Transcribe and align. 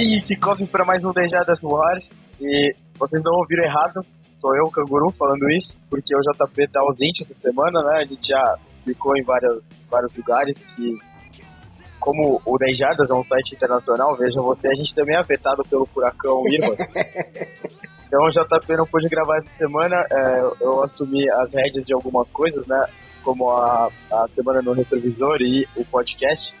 aí, 0.00 0.22
kickoff 0.22 0.66
para 0.68 0.84
mais 0.84 1.04
um 1.04 1.12
Dejadas 1.12 1.60
no 1.60 1.76
ar. 1.76 1.98
E 2.40 2.74
vocês 2.98 3.22
não 3.22 3.34
ouviram 3.34 3.64
errado, 3.64 4.00
sou 4.38 4.56
eu, 4.56 4.64
o 4.64 4.70
Canguru, 4.70 5.12
falando 5.12 5.46
isso, 5.50 5.76
porque 5.90 6.16
o 6.16 6.20
JP 6.20 6.68
tá 6.68 6.80
ausente 6.80 7.22
essa 7.22 7.34
semana, 7.34 7.82
né? 7.82 7.98
A 7.98 8.06
gente 8.06 8.26
já 8.26 8.56
ficou 8.84 9.14
em 9.16 9.22
vários, 9.22 9.62
vários 9.90 10.16
lugares 10.16 10.58
que, 10.74 10.96
como 11.98 12.40
o 12.46 12.58
Dejadas 12.58 13.10
é 13.10 13.14
um 13.14 13.24
site 13.24 13.54
internacional, 13.54 14.16
vejam 14.16 14.42
você, 14.42 14.68
a 14.68 14.74
gente 14.74 14.94
também 14.94 15.16
é 15.16 15.20
afetado 15.20 15.62
pelo 15.68 15.84
furacão 15.84 16.42
Irma. 16.48 16.74
então 18.08 18.24
o 18.24 18.30
JP 18.30 18.76
não 18.78 18.86
pôde 18.86 19.08
gravar 19.08 19.36
essa 19.36 19.50
semana, 19.58 19.96
é, 20.10 20.64
eu 20.64 20.82
assumi 20.82 21.30
as 21.30 21.52
rédeas 21.52 21.84
de 21.84 21.92
algumas 21.92 22.30
coisas, 22.30 22.66
né? 22.66 22.82
Como 23.22 23.50
a, 23.50 23.90
a 24.10 24.28
Semana 24.34 24.62
no 24.62 24.72
Retrovisor 24.72 25.42
e 25.42 25.68
o 25.76 25.84
podcast. 25.84 26.54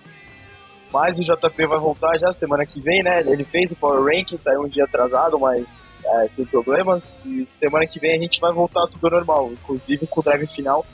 Mas 0.92 1.18
o 1.18 1.22
JP 1.22 1.66
vai 1.66 1.78
voltar 1.78 2.18
já 2.18 2.32
semana 2.34 2.66
que 2.66 2.80
vem, 2.80 3.02
né? 3.02 3.20
Ele 3.20 3.44
fez 3.44 3.70
o 3.72 3.76
Power 3.76 4.02
Ranking, 4.02 4.38
saiu 4.38 4.62
um 4.62 4.68
dia 4.68 4.84
atrasado, 4.84 5.38
mas 5.38 5.64
é, 6.04 6.28
sem 6.34 6.44
problemas. 6.44 7.02
E 7.24 7.46
semana 7.58 7.86
que 7.86 8.00
vem 8.00 8.16
a 8.16 8.18
gente 8.18 8.40
vai 8.40 8.52
voltar 8.52 8.86
tudo 8.88 9.10
normal, 9.10 9.52
inclusive 9.52 10.06
com 10.06 10.20
o 10.20 10.22
drive 10.22 10.46
final. 10.48 10.84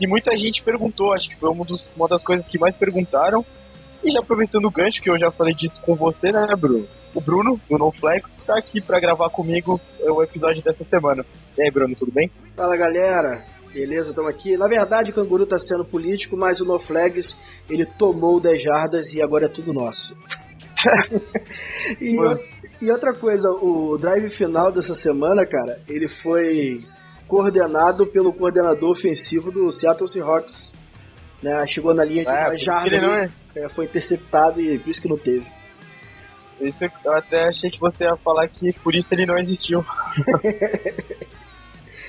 E 0.00 0.06
muita 0.06 0.34
gente 0.36 0.62
perguntou, 0.62 1.12
acho 1.12 1.28
que 1.28 1.36
foi 1.36 1.50
uma, 1.50 1.64
dos, 1.64 1.88
uma 1.96 2.08
das 2.08 2.22
coisas 2.22 2.46
que 2.46 2.58
mais 2.58 2.76
perguntaram. 2.76 3.44
E 4.02 4.10
já 4.10 4.20
aproveitando 4.20 4.66
o 4.66 4.70
gancho, 4.70 5.00
que 5.00 5.08
eu 5.08 5.18
já 5.18 5.30
falei 5.30 5.54
disso 5.54 5.80
com 5.80 5.94
você, 5.94 6.30
né, 6.30 6.46
Bruno? 6.58 6.86
O 7.14 7.20
Bruno, 7.20 7.58
do 7.70 7.78
NoFlex, 7.78 8.30
tá 8.44 8.58
aqui 8.58 8.80
para 8.80 9.00
gravar 9.00 9.30
comigo 9.30 9.80
o 10.00 10.22
episódio 10.22 10.62
dessa 10.62 10.84
semana. 10.84 11.24
E 11.56 11.62
aí, 11.62 11.70
Bruno, 11.70 11.94
tudo 11.94 12.12
bem? 12.12 12.30
Fala, 12.54 12.76
galera. 12.76 13.53
Beleza, 13.74 14.10
estamos 14.10 14.30
aqui. 14.30 14.56
Na 14.56 14.68
verdade, 14.68 15.10
o 15.10 15.12
Canguru 15.12 15.42
está 15.42 15.58
sendo 15.58 15.84
político, 15.84 16.36
mas 16.36 16.60
o 16.60 16.64
No 16.64 16.78
Flags, 16.78 17.36
ele 17.68 17.84
tomou 17.84 18.40
10 18.40 18.62
jardas 18.62 19.12
e 19.12 19.20
agora 19.20 19.46
é 19.46 19.48
tudo 19.48 19.72
nosso. 19.72 20.16
e, 22.00 22.14
e, 22.80 22.92
outra 22.92 23.12
coisa, 23.12 23.48
o 23.48 23.98
drive 23.98 24.30
final 24.30 24.70
dessa 24.70 24.94
semana, 24.94 25.44
cara, 25.44 25.80
ele 25.88 26.08
foi 26.08 26.84
coordenado 27.26 28.06
pelo 28.06 28.32
coordenador 28.32 28.92
ofensivo 28.92 29.50
do 29.50 29.72
Seattle 29.72 30.08
Seahawks. 30.08 30.70
Né? 31.42 31.66
Chegou 31.66 31.92
na 31.92 32.04
linha 32.04 32.24
de 32.24 32.30
é, 32.30 32.46
uma 32.46 32.58
jarda, 32.58 32.96
é. 33.56 33.64
É, 33.64 33.68
foi 33.70 33.86
interceptado 33.86 34.60
e 34.60 34.78
por 34.78 34.88
isso 34.88 35.02
que 35.02 35.08
não 35.08 35.18
teve. 35.18 35.46
Isso 36.60 36.84
eu 37.04 37.12
até 37.12 37.48
achei 37.48 37.68
que 37.72 37.80
você 37.80 38.04
ia 38.04 38.14
falar 38.18 38.46
que 38.46 38.72
por 38.84 38.94
isso 38.94 39.12
ele 39.12 39.26
não 39.26 39.36
existiu. 39.36 39.84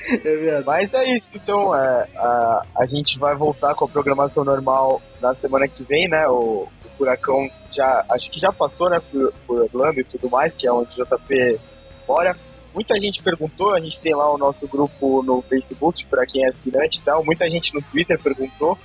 É 0.07 0.61
Mas 0.63 0.93
é 0.93 1.03
isso, 1.17 1.29
então 1.35 1.75
é, 1.75 2.07
a, 2.15 2.61
a 2.77 2.85
gente 2.85 3.17
vai 3.17 3.35
voltar 3.35 3.73
com 3.73 3.85
a 3.85 3.89
programação 3.89 4.43
normal 4.43 5.01
na 5.19 5.33
semana 5.35 5.67
que 5.67 5.83
vem, 5.83 6.07
né? 6.07 6.27
O, 6.27 6.67
o 6.85 6.89
Furacão 6.97 7.49
já, 7.71 8.05
acho 8.09 8.29
que 8.29 8.39
já 8.39 8.51
passou, 8.51 8.89
né, 8.89 9.01
por, 9.11 9.33
por 9.47 9.61
Orlando 9.61 9.99
e 9.99 10.03
tudo 10.03 10.29
mais, 10.29 10.53
que 10.53 10.67
é 10.67 10.71
onde 10.71 10.89
o 11.01 11.03
JP 11.03 11.59
mora. 12.07 12.33
Muita 12.73 12.99
gente 12.99 13.23
perguntou, 13.23 13.73
a 13.73 13.79
gente 13.79 13.99
tem 13.99 14.13
lá 14.13 14.31
o 14.33 14.37
nosso 14.37 14.67
grupo 14.67 15.23
no 15.23 15.41
Facebook, 15.41 16.05
para 16.07 16.25
quem 16.25 16.43
é 16.45 16.49
assinante 16.49 16.99
e 16.99 17.01
tal. 17.01 17.23
Muita 17.23 17.49
gente 17.49 17.73
no 17.73 17.81
Twitter 17.81 18.21
perguntou. 18.21 18.77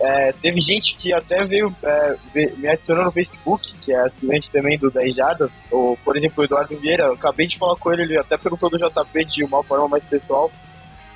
É, 0.00 0.32
teve 0.32 0.62
gente 0.62 0.96
que 0.96 1.12
até 1.12 1.44
veio 1.44 1.74
é, 1.82 2.16
me 2.56 2.68
adicionou 2.68 3.04
no 3.04 3.12
Facebook, 3.12 3.74
que 3.82 3.92
é 3.92 4.00
assinante 4.00 4.50
também 4.50 4.78
do 4.78 4.90
10 4.90 5.14
Jardas, 5.14 5.50
ou, 5.70 5.94
por 5.98 6.16
exemplo, 6.16 6.40
o 6.40 6.44
Eduardo 6.44 6.76
Vieira, 6.78 7.04
eu 7.04 7.12
acabei 7.12 7.46
de 7.46 7.58
falar 7.58 7.76
com 7.76 7.92
ele, 7.92 8.02
ele 8.02 8.18
até 8.18 8.38
perguntou 8.38 8.70
do 8.70 8.78
JP 8.78 9.24
de 9.26 9.44
uma 9.44 9.62
forma 9.62 9.88
mais 9.88 10.02
pessoal. 10.04 10.50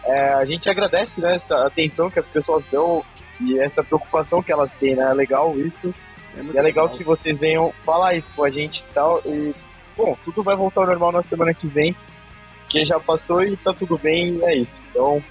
É, 0.04 0.34
a 0.34 0.44
gente 0.44 0.68
agradece 0.68 1.18
né, 1.18 1.36
essa 1.36 1.66
atenção 1.66 2.10
que 2.10 2.18
as 2.18 2.26
pessoas 2.26 2.62
dão 2.70 3.02
e 3.40 3.58
essa 3.58 3.82
preocupação 3.82 4.42
que 4.42 4.52
elas 4.52 4.70
têm, 4.78 4.94
né? 4.94 5.10
É 5.10 5.14
legal 5.14 5.58
isso. 5.58 5.94
É, 6.36 6.40
e 6.40 6.40
é 6.40 6.42
legal, 6.42 6.84
legal 6.84 6.88
que 6.90 7.02
vocês 7.02 7.40
venham 7.40 7.72
falar 7.84 8.14
isso 8.14 8.32
com 8.34 8.44
a 8.44 8.50
gente 8.50 8.80
e 8.80 8.92
tal. 8.92 9.22
E, 9.24 9.54
bom, 9.96 10.16
tudo 10.24 10.42
vai 10.42 10.54
voltar 10.54 10.82
ao 10.82 10.86
normal 10.86 11.10
na 11.10 11.22
semana 11.22 11.54
que 11.54 11.66
vem, 11.66 11.96
que 12.68 12.84
já 12.84 13.00
passou 13.00 13.42
e 13.42 13.56
tá 13.56 13.72
tudo 13.72 13.96
bem, 13.96 14.38
é 14.42 14.56
isso. 14.56 14.82
Então, 14.90 15.22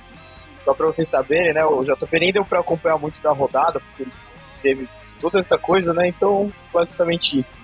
só 0.63 0.73
para 0.73 0.87
vocês 0.87 1.09
saberem, 1.09 1.53
né? 1.53 1.65
O 1.65 1.83
JP 1.83 2.19
nem 2.19 2.31
deu 2.31 2.45
para 2.45 2.59
acompanhar 2.59 2.97
muito 2.97 3.21
da 3.21 3.31
rodada, 3.31 3.79
porque 3.79 4.09
teve 4.61 4.87
toda 5.19 5.39
essa 5.39 5.57
coisa, 5.57 5.93
né? 5.93 6.07
Então, 6.07 6.51
basicamente 6.73 7.39
isso. 7.39 7.63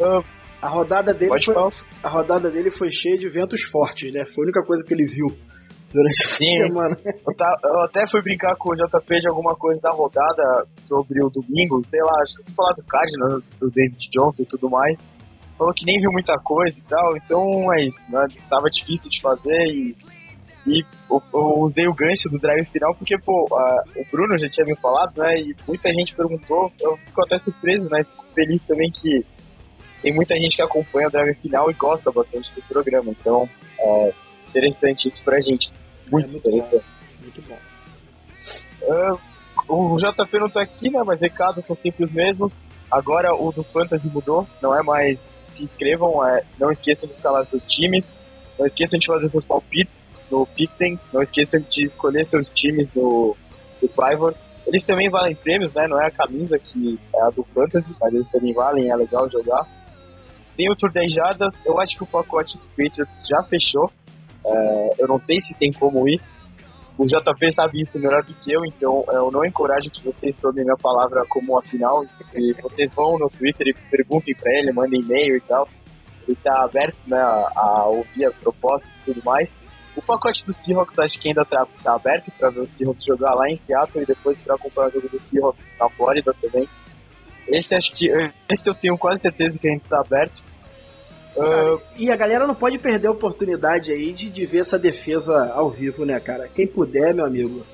Uh, 0.00 0.24
a 0.60 0.68
rodada 0.68 1.12
dele 1.12 1.30
foi, 1.44 1.54
a 2.02 2.08
rodada 2.08 2.50
dele 2.50 2.70
foi 2.70 2.90
cheia 2.90 3.18
de 3.18 3.28
ventos 3.28 3.62
fortes, 3.70 4.12
né? 4.12 4.24
Foi 4.34 4.44
a 4.44 4.46
única 4.46 4.62
coisa 4.64 4.82
que 4.84 4.94
ele 4.94 5.04
viu 5.04 5.26
durante 5.92 6.26
a 6.26 6.36
Sim, 6.36 6.68
semana. 6.68 6.98
Eu, 7.04 7.36
tá, 7.36 7.52
eu, 7.62 7.80
até 7.82 8.04
fui 8.10 8.20
brincar 8.22 8.56
com 8.56 8.72
o 8.72 8.74
JP 8.74 9.20
de 9.20 9.28
alguma 9.28 9.54
coisa 9.54 9.80
da 9.80 9.90
rodada 9.90 10.66
sobre 10.78 11.22
o 11.22 11.30
domingo, 11.30 11.82
sei 11.88 12.00
lá, 12.00 12.12
acho 12.22 12.42
que 12.42 12.52
falar 12.52 12.72
do 12.72 12.84
Cardinals, 12.84 13.44
do 13.60 13.70
David 13.70 14.10
Johnson 14.10 14.42
e 14.42 14.46
tudo 14.46 14.70
mais. 14.70 14.98
Falou 15.56 15.72
que 15.72 15.86
nem 15.86 16.00
viu 16.00 16.10
muita 16.10 16.34
coisa 16.42 16.76
e 16.76 16.82
tal, 16.82 17.16
então 17.16 17.72
é 17.74 17.84
isso, 17.84 18.10
né? 18.10 18.26
Tava 18.50 18.68
difícil 18.68 19.08
de 19.08 19.20
fazer 19.20 19.62
e 19.68 19.96
e 20.66 20.84
eu, 21.10 21.22
eu, 21.32 21.58
usei 21.60 21.86
o 21.86 21.94
gancho 21.94 22.28
do 22.30 22.38
drive 22.38 22.64
final 22.66 22.94
porque, 22.94 23.18
pô, 23.18 23.46
a, 23.54 23.84
o 23.96 24.04
Bruno 24.10 24.38
já 24.38 24.48
tinha 24.48 24.66
me 24.66 24.74
falado, 24.76 25.18
né? 25.18 25.38
E 25.38 25.54
muita 25.66 25.92
gente 25.92 26.14
perguntou. 26.14 26.72
Eu 26.80 26.96
fico 26.96 27.22
até 27.22 27.38
surpreso, 27.38 27.88
né? 27.90 28.04
Fico 28.04 28.24
feliz 28.34 28.62
também 28.62 28.90
que 28.90 29.24
tem 30.00 30.14
muita 30.14 30.34
gente 30.36 30.56
que 30.56 30.62
acompanha 30.62 31.08
o 31.08 31.10
drive 31.10 31.34
final 31.36 31.70
e 31.70 31.74
gosta 31.74 32.10
bastante 32.10 32.52
do 32.54 32.62
programa. 32.62 33.10
Então, 33.10 33.48
é 33.78 34.12
interessante 34.48 35.08
isso 35.10 35.22
pra 35.22 35.40
gente. 35.40 35.70
Muito, 36.10 36.28
é 36.28 36.32
muito 36.32 36.48
interessante. 36.48 36.84
Bom. 36.84 37.22
Muito 37.22 37.42
bom. 37.42 37.58
Uh, 38.82 39.94
o 39.94 39.96
JP 39.98 40.38
não 40.38 40.48
tá 40.48 40.62
aqui, 40.62 40.90
né? 40.90 41.02
Mas 41.04 41.20
recados 41.20 41.64
são 41.66 41.76
sempre 41.76 42.04
os 42.04 42.12
mesmos. 42.12 42.58
Agora 42.90 43.34
o 43.34 43.52
do 43.52 43.62
Fantasy 43.64 44.06
mudou, 44.08 44.46
não 44.62 44.74
é 44.74 44.82
mais 44.82 45.20
se 45.52 45.62
inscrevam, 45.62 46.26
é, 46.26 46.42
não 46.58 46.70
esqueçam 46.70 47.08
de 47.08 47.14
escalar 47.14 47.46
seus 47.46 47.64
times, 47.64 48.04
não 48.58 48.66
esqueçam 48.66 48.98
de 48.98 49.06
fazer 49.06 49.28
seus 49.28 49.44
palpites 49.44 50.03
no 50.34 50.46
Picten. 50.46 50.98
Não 51.12 51.22
esqueça 51.22 51.60
de 51.60 51.86
escolher 51.86 52.26
seus 52.26 52.50
times 52.50 52.88
no 52.94 53.36
Survivor. 53.76 54.34
Eles 54.66 54.84
também 54.84 55.08
valem 55.08 55.36
prêmios, 55.36 55.72
né? 55.74 55.86
Não 55.88 56.00
é 56.00 56.06
a 56.06 56.10
camisa 56.10 56.58
que 56.58 56.98
é 57.14 57.22
a 57.22 57.30
do 57.30 57.44
Fantasy, 57.54 57.94
mas 58.00 58.14
eles 58.14 58.30
também 58.30 58.52
valem, 58.52 58.90
é 58.90 58.96
legal 58.96 59.30
jogar. 59.30 59.66
Tem 60.56 60.70
o 60.70 60.76
Tour 60.76 60.92
10 60.92 61.12
Jardas, 61.12 61.54
eu 61.64 61.78
acho 61.80 61.96
que 61.96 62.04
o 62.04 62.06
pacote 62.06 62.56
do 62.58 62.64
Patriots 62.68 63.26
já 63.28 63.42
fechou. 63.42 63.90
É, 64.46 64.90
eu 64.98 65.08
não 65.08 65.18
sei 65.18 65.40
se 65.40 65.54
tem 65.54 65.72
como 65.72 66.08
ir. 66.08 66.20
O 66.96 67.06
JP 67.06 67.52
sabe 67.52 67.80
isso 67.80 67.98
melhor 67.98 68.22
do 68.22 68.32
que 68.34 68.52
eu, 68.52 68.64
então 68.64 69.04
eu 69.12 69.28
não 69.30 69.44
encorajo 69.44 69.90
que 69.90 70.04
vocês 70.04 70.36
tomem 70.40 70.64
minha 70.64 70.76
palavra 70.76 71.24
como 71.28 71.58
a 71.58 71.62
final. 71.62 72.04
E 72.34 72.52
vocês 72.62 72.92
vão 72.94 73.18
no 73.18 73.28
Twitter 73.28 73.66
e 73.66 73.74
perguntem 73.90 74.34
para 74.34 74.52
ele, 74.52 74.72
mandem 74.72 75.00
e-mail 75.00 75.36
e 75.36 75.40
tal. 75.40 75.68
Ele 76.22 76.32
está 76.32 76.62
aberto 76.62 76.98
né, 77.06 77.18
a, 77.18 77.52
a 77.56 77.86
ouvir 77.86 78.26
as 78.26 78.34
propostas 78.36 78.88
e 79.02 79.12
tudo 79.12 79.22
mais. 79.24 79.50
O 79.96 80.02
pacote 80.02 80.44
dos 80.44 80.56
Seahawks 80.56 80.98
acho 80.98 81.20
que 81.20 81.28
ainda 81.28 81.44
tá, 81.44 81.66
tá 81.82 81.94
aberto 81.94 82.30
para 82.38 82.50
ver 82.50 82.60
os 82.60 82.70
Seahawks 82.70 83.04
jogar 83.04 83.34
lá 83.34 83.48
em 83.48 83.60
Seattle 83.66 84.02
e 84.02 84.06
depois 84.06 84.36
para 84.38 84.56
acompanhar 84.56 84.88
o 84.88 84.92
jogo 84.92 85.08
dos 85.08 85.22
Seahawks 85.28 85.64
na 85.78 85.88
Flórida 85.90 86.34
também. 86.40 86.68
Esse 87.48 87.74
acho 87.74 87.94
que 87.94 88.08
esse 88.50 88.68
eu 88.68 88.74
tenho 88.74 88.98
quase 88.98 89.22
certeza 89.22 89.58
que 89.58 89.68
ainda 89.68 89.82
está 89.82 90.00
aberto. 90.00 90.42
Cara, 91.34 91.74
uh... 91.74 91.80
E 91.96 92.10
a 92.10 92.16
galera 92.16 92.46
não 92.46 92.54
pode 92.54 92.78
perder 92.78 93.08
a 93.08 93.12
oportunidade 93.12 93.92
aí 93.92 94.12
de, 94.12 94.30
de 94.30 94.46
ver 94.46 94.60
essa 94.60 94.78
defesa 94.78 95.52
ao 95.52 95.70
vivo, 95.70 96.04
né, 96.04 96.18
cara? 96.18 96.48
Quem 96.48 96.66
puder, 96.66 97.14
meu 97.14 97.24
amigo, 97.24 97.64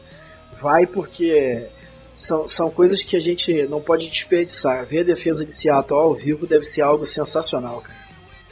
vai 0.60 0.86
porque 0.86 1.68
são, 2.16 2.46
são 2.46 2.70
coisas 2.70 3.02
que 3.02 3.16
a 3.16 3.20
gente 3.20 3.66
não 3.66 3.80
pode 3.80 4.08
desperdiçar. 4.08 4.84
Ver 4.86 5.00
a 5.00 5.04
defesa 5.04 5.44
de 5.44 5.52
Seattle 5.52 6.00
ao 6.00 6.14
vivo 6.14 6.46
deve 6.46 6.64
ser 6.64 6.82
algo 6.82 7.06
sensacional, 7.06 7.80
cara. 7.80 7.98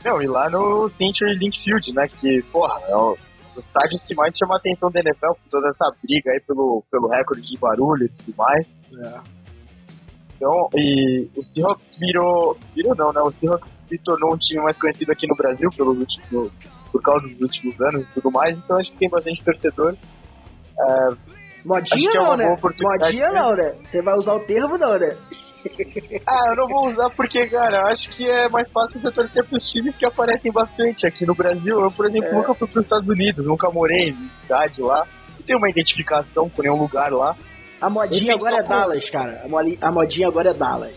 Não, 0.05 0.23
e 0.23 0.27
lá 0.27 0.49
no 0.49 0.89
Century 0.91 1.35
Link 1.35 1.63
Field, 1.63 1.93
né, 1.93 2.07
que, 2.09 2.41
porra, 2.53 2.81
é 2.87 2.97
o 2.97 3.19
o 3.59 3.61
estádio 3.61 3.99
que 4.07 4.15
mais 4.15 4.37
chama 4.37 4.55
a 4.55 4.59
atenção 4.59 4.91
da 4.91 5.01
NFL 5.01 5.35
por 5.43 5.51
toda 5.51 5.69
essa 5.69 5.93
briga 6.03 6.31
aí 6.31 6.41
pelo, 6.47 6.83
pelo 6.91 7.09
recorde 7.09 7.43
de 7.43 7.59
barulho 7.59 8.07
e 8.07 8.09
tudo 8.09 8.35
mais. 8.37 8.67
É. 9.03 9.21
Então, 10.37 10.69
e 10.77 11.29
o 11.37 11.43
Seahawks 11.43 11.99
virou. 11.99 12.57
Virou 12.75 12.95
não, 12.95 13.13
né? 13.13 13.21
O 13.21 13.31
Seahawks 13.33 13.85
se 13.89 13.99
tornou 13.99 14.35
um 14.35 14.39
time 14.39 14.63
mais 14.63 14.79
conhecido 14.79 15.11
aqui 15.11 15.27
no 15.27 15.35
Brasil 15.35 15.69
pelos 15.77 15.99
últimos, 15.99 16.53
por 16.93 17.03
causa 17.03 17.27
dos 17.27 17.41
últimos 17.41 17.81
anos 17.81 18.03
e 18.03 18.15
tudo 18.15 18.31
mais, 18.31 18.57
então 18.57 18.79
acho 18.79 18.93
que 18.93 18.99
tem 18.99 19.11
bastante 19.11 19.43
torcedor. 19.43 19.97
É, 20.81 21.09
Modinha 21.65 22.11
é 22.11 22.15
não, 22.15 22.37
né? 22.37 22.57
Modinha 22.63 23.33
não, 23.33 23.57
né? 23.57 23.77
Você 23.83 24.01
vai 24.01 24.15
usar 24.15 24.35
o 24.35 24.41
termo 24.41 24.79
não, 24.79 24.97
né? 24.99 25.17
ah, 26.27 26.45
eu 26.49 26.57
não 26.57 26.69
vou 26.69 26.89
usar 26.89 27.11
porque, 27.11 27.47
cara, 27.47 27.79
eu 27.79 27.87
acho 27.89 28.11
que 28.11 28.29
é 28.29 28.49
mais 28.49 28.71
fácil 28.71 29.01
você 29.01 29.11
torcer 29.11 29.45
pros 29.45 29.71
times 29.71 29.97
que 29.97 30.07
aparecem 30.07 30.53
bastante 30.53 31.07
aqui 31.07 31.27
no 31.27 31.35
Brasil. 31.35 31.81
Eu, 31.81 31.91
por 31.91 32.07
exemplo, 32.07 32.29
é. 32.29 32.33
nunca 32.33 32.55
fui 32.55 32.69
pros 32.69 32.85
Estados 32.85 33.09
Unidos, 33.09 33.45
nunca 33.45 33.71
morei 33.71 34.11
em 34.11 34.31
cidade 34.43 34.81
lá. 34.81 35.07
Não 35.37 35.47
tenho 35.47 35.59
uma 35.59 35.71
identificação 35.71 36.49
com 36.49 36.63
nenhum 36.63 36.77
lugar 36.77 37.13
lá. 37.13 37.37
A 37.81 37.89
modinha 37.89 38.35
agora 38.35 38.59
é. 38.59 38.63
Dallas, 38.63 39.09
cara. 39.11 39.45
A 39.81 39.91
modinha 39.91 40.29
agora 40.29 40.51
é 40.51 40.55
Dallas. 40.55 40.95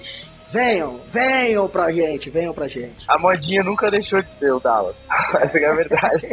Venham, 0.52 1.00
venham 1.08 1.68
pra 1.70 1.92
gente, 1.92 2.30
venham 2.30 2.54
pra 2.54 2.68
gente. 2.68 3.06
A 3.08 3.18
modinha 3.20 3.62
nunca 3.64 3.90
deixou 3.90 4.22
de 4.22 4.34
ser 4.34 4.52
o 4.52 4.60
Dallas. 4.60 4.96
Essa 5.40 5.58
é 5.58 5.66
a 5.66 5.74
verdade. 5.74 6.28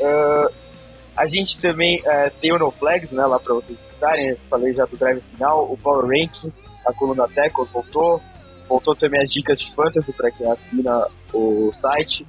uh, 0.00 0.54
a 1.16 1.26
gente 1.26 1.60
também 1.60 2.00
uh, 2.00 2.30
tem 2.40 2.52
o 2.52 2.58
No 2.58 2.70
Flags, 2.70 3.10
né, 3.10 3.24
lá 3.26 3.40
pra 3.40 3.54
vocês 3.54 3.78
escutarem. 3.94 4.28
Eu 4.28 4.36
falei 4.50 4.74
já 4.74 4.84
do 4.84 4.96
drive 4.96 5.22
final, 5.32 5.72
o 5.72 5.76
Power 5.76 6.06
Ranking, 6.06 6.52
a 6.86 6.92
coluna 6.92 7.28
Tecos 7.28 7.70
voltou. 7.70 8.20
voltou 8.68 8.94
também 8.94 9.22
as 9.22 9.30
dicas 9.30 9.58
de 9.58 9.74
fantasy 9.74 10.12
para 10.12 10.30
quem 10.30 10.50
assina 10.50 11.06
o 11.32 11.72
site. 11.80 12.26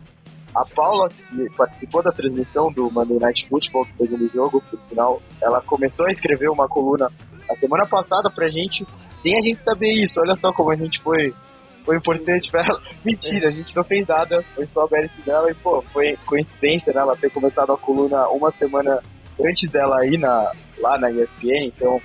A 0.54 0.64
Paula, 0.74 1.10
que 1.10 1.50
participou 1.58 2.02
da 2.02 2.14
transmissão 2.14 2.72
do 2.72 2.90
Monday 2.90 3.20
Night 3.20 3.48
Football 3.50 3.86
do 3.86 3.92
segundo 3.94 4.32
jogo, 4.32 4.64
por 4.70 4.80
sinal, 4.88 5.22
ela 5.42 5.62
começou 5.62 6.06
a 6.06 6.12
escrever 6.12 6.50
uma 6.50 6.68
coluna 6.68 7.12
a 7.50 7.56
semana 7.58 7.86
passada 7.86 8.30
pra 8.30 8.48
gente, 8.48 8.88
sem 9.22 9.38
a 9.38 9.42
gente 9.42 9.62
saber 9.62 9.92
isso. 9.92 10.20
Olha 10.22 10.36
só 10.38 10.54
como 10.54 10.72
a 10.72 10.76
gente 10.76 11.02
foi, 11.02 11.34
foi 11.84 11.98
importante 11.98 12.50
pra 12.50 12.66
ela. 12.66 12.82
Mentira, 13.04 13.50
a 13.50 13.52
gente 13.52 13.76
não 13.76 13.84
fez 13.84 14.08
nada, 14.08 14.42
foi 14.56 14.66
só 14.68 14.86
a 14.86 14.88
mérito 14.90 15.22
dela 15.26 15.52
e, 15.52 15.54
pô, 15.56 15.82
foi 15.92 16.18
coincidência 16.26 16.94
né, 16.94 17.02
ela 17.02 17.18
ter 17.18 17.30
começado 17.30 17.74
a 17.74 17.78
coluna 17.78 18.30
uma 18.30 18.50
semana 18.52 19.04
antes 19.44 19.70
dela 19.70 20.06
ir 20.06 20.18
na, 20.18 20.54
lá 20.80 20.98
na 20.98 21.12
ESPN, 21.12 21.68
então 21.68 22.02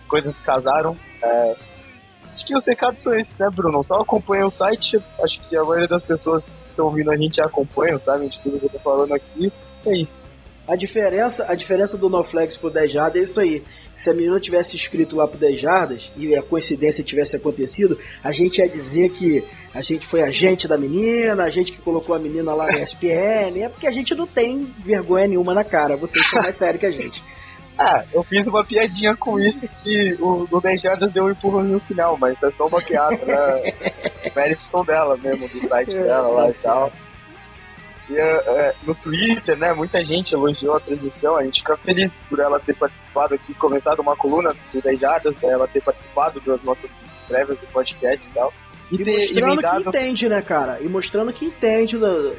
as 0.00 0.06
coisas 0.06 0.34
casaram. 0.40 0.96
É, 1.22 1.56
acho 2.34 2.46
que 2.46 2.56
os 2.56 2.66
recados 2.66 3.02
são 3.02 3.14
esses, 3.14 3.36
né, 3.38 3.48
Bruno? 3.54 3.84
Só 3.86 4.00
acompanha 4.00 4.46
o 4.46 4.50
site, 4.50 5.00
acho 5.22 5.48
que 5.48 5.56
a 5.56 5.62
maioria 5.62 5.88
das 5.88 6.02
pessoas 6.02 6.42
estão 6.68 6.86
ouvindo 6.86 7.10
a 7.10 7.16
gente 7.16 7.40
acompanha, 7.40 7.98
sabe? 7.98 8.28
De 8.28 8.40
tudo 8.42 8.58
que 8.58 8.66
eu 8.66 8.70
tô 8.70 8.78
falando 8.80 9.14
aqui. 9.14 9.52
É 9.86 9.96
isso. 9.96 10.22
A 10.66 10.76
diferença, 10.76 11.44
a 11.46 11.54
diferença 11.54 11.96
do 11.96 12.08
NoFlex 12.08 12.56
pro 12.56 12.70
10 12.70 12.92
Jardas 12.92 13.16
é 13.16 13.22
isso 13.22 13.40
aí. 13.40 13.62
Se 13.96 14.10
a 14.10 14.14
menina 14.14 14.40
tivesse 14.40 14.74
escrito 14.74 15.14
lá 15.14 15.28
pro 15.28 15.38
10 15.38 15.60
Jardas 15.60 16.10
e 16.16 16.34
a 16.34 16.42
coincidência 16.42 17.04
tivesse 17.04 17.36
acontecido, 17.36 17.98
a 18.22 18.32
gente 18.32 18.58
ia 18.58 18.68
dizer 18.68 19.10
que 19.10 19.44
a 19.74 19.82
gente 19.82 20.06
foi 20.06 20.22
agente 20.22 20.66
da 20.66 20.78
menina, 20.78 21.44
a 21.44 21.50
gente 21.50 21.70
que 21.70 21.82
colocou 21.82 22.14
a 22.14 22.18
menina 22.18 22.54
lá 22.54 22.64
na 22.64 22.82
ESPN, 22.82 23.62
é 23.62 23.68
porque 23.68 23.86
a 23.86 23.92
gente 23.92 24.14
não 24.14 24.26
tem 24.26 24.60
vergonha 24.84 25.28
nenhuma 25.28 25.52
na 25.52 25.64
cara. 25.64 25.96
Vocês 25.96 26.28
são 26.30 26.42
mais 26.42 26.56
sérios 26.58 26.80
que 26.80 26.86
a 26.86 26.92
gente. 26.92 27.22
Ah, 27.78 28.04
eu 28.12 28.22
fiz 28.22 28.46
uma 28.46 28.64
piadinha 28.64 29.16
com 29.16 29.38
isso 29.38 29.66
que 29.82 30.16
o, 30.20 30.46
o 30.50 30.60
10 30.60 30.80
Jardas 30.80 31.12
deu 31.12 31.24
um 31.24 31.30
empurrão 31.30 31.64
no 31.64 31.80
final, 31.80 32.16
mas 32.20 32.40
é 32.42 32.50
só 32.52 32.66
uma 32.66 32.80
piada, 32.80 33.16
né? 33.16 33.72
Méritos 34.34 34.68
são 34.70 34.84
dela 34.84 35.16
mesmo, 35.16 35.48
do 35.48 35.68
site 35.68 35.96
é, 35.96 36.02
dela 36.04 36.28
lá 36.28 36.46
é 36.46 36.50
e 36.50 36.54
tal. 36.54 36.92
E 38.08 38.16
é, 38.16 38.74
no 38.86 38.94
Twitter, 38.94 39.56
né, 39.56 39.72
muita 39.72 40.04
gente 40.04 40.34
elogiou 40.34 40.76
a 40.76 40.80
transmissão, 40.80 41.36
a 41.36 41.44
gente 41.44 41.60
fica 41.60 41.76
feliz 41.78 42.12
por 42.28 42.38
ela 42.38 42.60
ter 42.60 42.74
participado 42.74 43.34
aqui, 43.34 43.54
comentado 43.54 44.00
uma 44.00 44.14
coluna 44.14 44.54
do 44.72 44.80
10 44.80 45.00
Jardas, 45.00 45.42
ela 45.42 45.66
ter 45.66 45.82
participado 45.82 46.40
das 46.40 46.62
nossas 46.62 46.90
prévias 47.26 47.58
do 47.58 47.66
podcast 47.68 48.28
e 48.28 48.32
tal. 48.32 48.52
E, 48.92 48.94
e 48.96 49.04
ter 49.04 49.16
mostrando 49.16 49.52
emendado... 49.52 49.82
que 49.82 49.88
entende, 49.88 50.28
né, 50.28 50.42
cara? 50.42 50.80
E 50.80 50.88
mostrando 50.88 51.32
que 51.32 51.46
entende 51.46 51.96
do, 51.96 52.36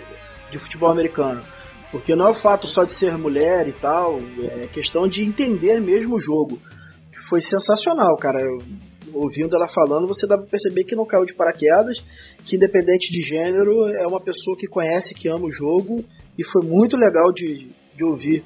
de 0.52 0.58
futebol 0.60 0.92
americano. 0.92 1.42
Porque 1.96 2.14
não 2.14 2.28
é 2.28 2.32
o 2.32 2.42
fato 2.42 2.68
só 2.68 2.84
de 2.84 2.92
ser 2.92 3.18
mulher 3.18 3.70
e 3.70 3.72
tal, 3.72 4.20
é 4.62 4.68
questão 4.68 5.08
de 5.08 5.22
entender 5.22 5.80
mesmo 5.80 6.18
o 6.18 6.20
jogo. 6.20 6.60
Foi 7.30 7.40
sensacional, 7.40 8.18
cara. 8.18 8.38
ouvindo 9.14 9.56
ela 9.56 9.70
falando, 9.70 10.06
você 10.06 10.28
dá 10.28 10.38
pra 10.38 10.46
perceber 10.46 10.84
que 10.84 10.94
não 10.94 11.06
caiu 11.06 11.24
de 11.24 11.34
paraquedas, 11.34 12.04
que 12.44 12.58
independente 12.58 13.10
de 13.10 13.22
gênero, 13.22 13.88
é 13.88 14.06
uma 14.08 14.20
pessoa 14.20 14.58
que 14.58 14.68
conhece, 14.68 15.16
que 15.16 15.30
ama 15.30 15.46
o 15.46 15.50
jogo, 15.50 16.04
e 16.38 16.44
foi 16.44 16.68
muito 16.68 16.98
legal 16.98 17.32
de, 17.32 17.72
de 17.96 18.04
ouvir 18.04 18.44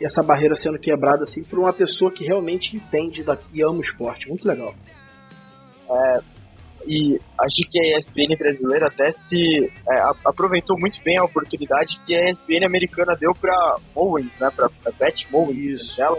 essa 0.00 0.22
barreira 0.22 0.54
sendo 0.54 0.78
quebrada 0.78 1.24
assim 1.24 1.42
por 1.42 1.58
uma 1.58 1.72
pessoa 1.72 2.12
que 2.12 2.24
realmente 2.24 2.76
entende 2.76 3.24
da, 3.24 3.36
e 3.52 3.62
ama 3.62 3.78
o 3.78 3.80
esporte. 3.80 4.28
Muito 4.28 4.46
legal. 4.46 4.76
É, 5.90 6.20
e 6.86 7.18
acho 7.38 7.70
que 7.70 7.78
a 7.78 7.98
ESPN 7.98 8.36
brasileira 8.36 8.86
até 8.86 9.12
se 9.12 9.72
é, 9.88 10.02
aproveitou 10.24 10.78
muito 10.78 11.02
bem 11.02 11.18
a 11.18 11.24
oportunidade 11.24 12.00
que 12.04 12.14
a 12.14 12.30
ESPN 12.30 12.66
americana 12.66 13.16
deu 13.18 13.32
para 13.32 13.76
Owens, 13.94 14.30
né, 14.40 14.50
para 14.54 14.68
Beth 14.98 15.26
Owens, 15.32 15.96
dela, 15.96 16.18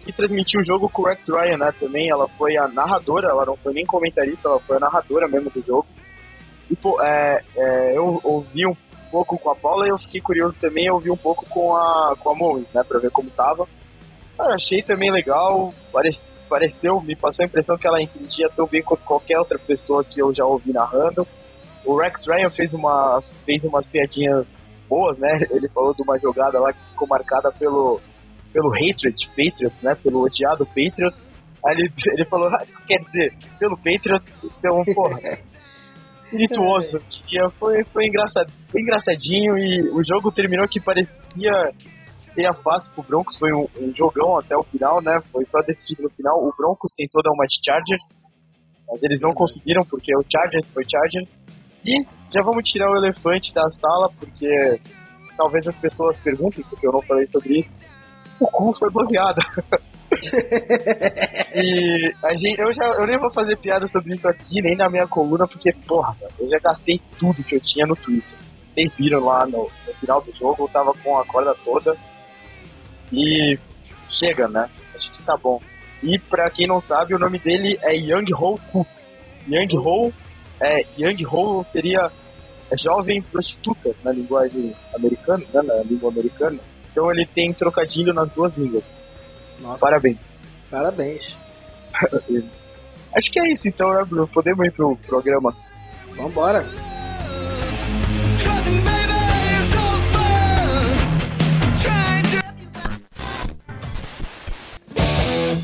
que 0.00 0.12
transmitiu 0.12 0.60
o 0.60 0.64
jogo 0.64 0.88
com 0.88 1.02
o 1.02 1.04
Rex 1.06 1.22
Ryan, 1.28 1.58
né, 1.58 1.72
também, 1.78 2.10
ela 2.10 2.28
foi 2.28 2.56
a 2.56 2.68
narradora, 2.68 3.28
ela 3.28 3.46
não 3.46 3.56
foi 3.56 3.72
nem 3.72 3.84
comentarista, 3.84 4.48
ela 4.48 4.60
foi 4.60 4.76
a 4.76 4.80
narradora 4.80 5.28
mesmo 5.28 5.50
do 5.50 5.60
jogo. 5.64 5.86
E, 6.70 6.76
pô, 6.76 7.00
é, 7.02 7.42
é, 7.56 7.96
eu 7.96 8.20
ouvi 8.22 8.66
um 8.66 8.76
pouco 9.10 9.38
com 9.38 9.50
a 9.50 9.54
Paula 9.54 9.86
e 9.86 9.90
eu 9.90 9.98
fiquei 9.98 10.20
curioso 10.20 10.56
também, 10.58 10.86
eu 10.86 10.94
ouvi 10.94 11.10
um 11.10 11.16
pouco 11.16 11.46
com 11.48 11.76
a, 11.76 12.16
com 12.18 12.30
a 12.30 12.32
Owens, 12.32 12.66
né, 12.74 12.82
para 12.82 12.98
ver 12.98 13.10
como 13.10 13.30
tava. 13.30 13.68
Eu 14.38 14.46
achei 14.46 14.82
também 14.82 15.10
legal, 15.10 15.72
parecia 15.92 16.31
pareceu, 16.52 17.00
me 17.00 17.16
passou 17.16 17.42
a 17.42 17.46
impressão 17.46 17.78
que 17.78 17.86
ela 17.86 18.02
entendia 18.02 18.46
tão 18.54 18.66
bem 18.66 18.82
quanto 18.82 19.02
qualquer 19.04 19.38
outra 19.38 19.58
pessoa 19.58 20.04
que 20.04 20.20
eu 20.20 20.34
já 20.34 20.44
ouvi 20.44 20.70
narrando. 20.70 21.26
O 21.82 21.96
Rex 21.96 22.26
Ryan 22.26 22.50
fez, 22.50 22.74
uma, 22.74 23.22
fez 23.46 23.64
umas 23.64 23.86
piadinhas 23.86 24.46
boas, 24.86 25.16
né? 25.18 25.46
Ele 25.50 25.66
falou 25.68 25.94
de 25.94 26.02
uma 26.02 26.18
jogada 26.18 26.60
lá 26.60 26.70
que 26.70 26.78
ficou 26.90 27.08
marcada 27.08 27.50
pelo, 27.52 27.98
pelo 28.52 28.68
hatred 28.68 29.16
Patriots, 29.28 29.82
né? 29.82 29.94
Pelo 29.94 30.20
odiado 30.20 30.66
Patriots. 30.66 31.18
Aí 31.64 31.74
ele, 31.78 31.92
ele 32.14 32.24
falou, 32.26 32.48
ah, 32.48 32.66
quer 32.86 32.98
dizer, 32.98 33.32
pelo 33.58 33.76
Patriots, 33.78 34.36
então, 34.44 34.84
porra, 34.94 35.18
espirituoso. 36.26 37.00
Foi, 37.58 37.82
foi, 37.86 38.06
engraçado, 38.08 38.52
foi 38.70 38.82
engraçadinho 38.82 39.56
e 39.56 39.88
o 39.88 40.04
jogo 40.04 40.30
terminou 40.30 40.68
que 40.68 40.80
parecia 40.80 41.72
seria 42.34 42.54
fácil 42.54 42.92
pro 42.94 43.02
Broncos, 43.02 43.38
foi 43.38 43.50
um, 43.52 43.66
um, 43.80 43.94
jogão 43.96 44.38
até 44.38 44.56
o 44.56 44.62
final, 44.62 45.00
né? 45.02 45.20
Foi 45.32 45.44
só 45.44 45.60
decidido 45.60 46.04
no 46.04 46.10
final. 46.10 46.38
O 46.38 46.52
Broncos 46.56 46.92
tentou 46.96 47.22
dar 47.22 47.32
uma 47.32 47.46
de 47.46 47.60
Chargers, 47.64 48.04
mas 48.88 49.02
eles 49.02 49.20
não 49.20 49.32
conseguiram 49.32 49.84
porque 49.84 50.14
o 50.16 50.24
Chargers 50.30 50.70
foi 50.72 50.84
Chargers. 50.84 51.28
E 51.84 52.06
já 52.30 52.42
vamos 52.42 52.64
tirar 52.64 52.90
o 52.90 52.96
elefante 52.96 53.52
da 53.52 53.68
sala, 53.68 54.08
porque 54.18 54.80
talvez 55.36 55.66
as 55.66 55.76
pessoas 55.76 56.16
perguntem, 56.18 56.64
porque 56.68 56.86
eu 56.86 56.92
não 56.92 57.02
falei 57.02 57.26
sobre 57.26 57.60
isso. 57.60 57.70
O 58.40 58.46
cu 58.46 58.72
foi 58.78 58.90
bloqueado. 58.90 59.40
e 61.54 62.12
a 62.22 62.34
gente, 62.34 62.60
eu, 62.60 62.72
já, 62.72 62.84
eu 62.84 63.06
nem 63.06 63.18
vou 63.18 63.30
fazer 63.30 63.56
piada 63.56 63.86
sobre 63.88 64.14
isso 64.14 64.28
aqui, 64.28 64.60
nem 64.62 64.76
na 64.76 64.88
minha 64.88 65.06
coluna, 65.06 65.46
porque, 65.46 65.72
porra, 65.86 66.16
eu 66.38 66.48
já 66.48 66.58
gastei 66.58 67.00
tudo 67.18 67.42
que 67.42 67.56
eu 67.56 67.60
tinha 67.60 67.86
no 67.86 67.96
Twitter. 67.96 68.38
Vocês 68.74 68.94
viram 68.96 69.20
lá 69.20 69.46
no, 69.46 69.70
no 69.86 69.94
final 70.00 70.22
do 70.22 70.34
jogo, 70.34 70.64
eu 70.64 70.68
tava 70.68 70.92
com 70.94 71.18
a 71.18 71.24
corda 71.26 71.54
toda. 71.64 71.96
E 73.12 73.58
chega, 74.08 74.48
né? 74.48 74.68
Acho 74.94 75.12
que 75.12 75.22
tá 75.22 75.36
bom. 75.36 75.60
E 76.02 76.18
pra 76.18 76.50
quem 76.50 76.66
não 76.66 76.80
sabe, 76.80 77.14
o 77.14 77.18
nome 77.18 77.38
dele 77.38 77.78
é 77.82 77.94
Young 77.94 78.32
Ho 78.34 78.58
Ku. 78.72 78.86
Young 79.48 79.76
Ho, 79.76 80.12
é, 80.60 80.84
Young 80.98 81.24
Ho 81.26 81.64
seria 81.64 82.10
jovem 82.76 83.20
prostituta 83.22 83.94
na 84.02 84.12
linguagem 84.12 84.74
americana, 84.94 85.44
né, 85.52 85.62
na 85.62 85.82
língua 85.82 86.10
americana. 86.10 86.58
Então 86.90 87.10
ele 87.10 87.26
tem 87.26 87.52
trocadilho 87.52 88.12
nas 88.12 88.30
duas 88.32 88.56
línguas. 88.56 88.84
Nossa. 89.60 89.78
Parabéns. 89.78 90.36
Parabéns. 90.70 91.36
Acho 93.14 93.30
que 93.30 93.40
é 93.40 93.52
isso 93.52 93.68
então, 93.68 93.92
né, 93.92 94.04
Bruno? 94.04 94.26
Podemos 94.26 94.66
ir 94.66 94.72
pro 94.72 94.96
programa. 94.96 95.54
Vambora. 96.16 96.64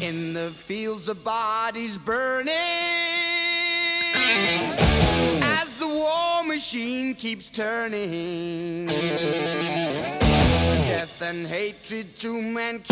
In 0.08 0.32
the 0.32 0.48
fields 0.50 1.06
of 1.08 1.22
bodies 1.22 1.98
burning 1.98 2.56
as 5.42 5.74
the 5.74 5.86
war 5.86 6.42
machine 6.44 7.14
keeps 7.14 7.50
turning. 7.50 8.86
Death 10.86 11.20
and 11.20 11.46
hatred 11.46 12.16
to 12.20 12.40
mankind, 12.40 12.88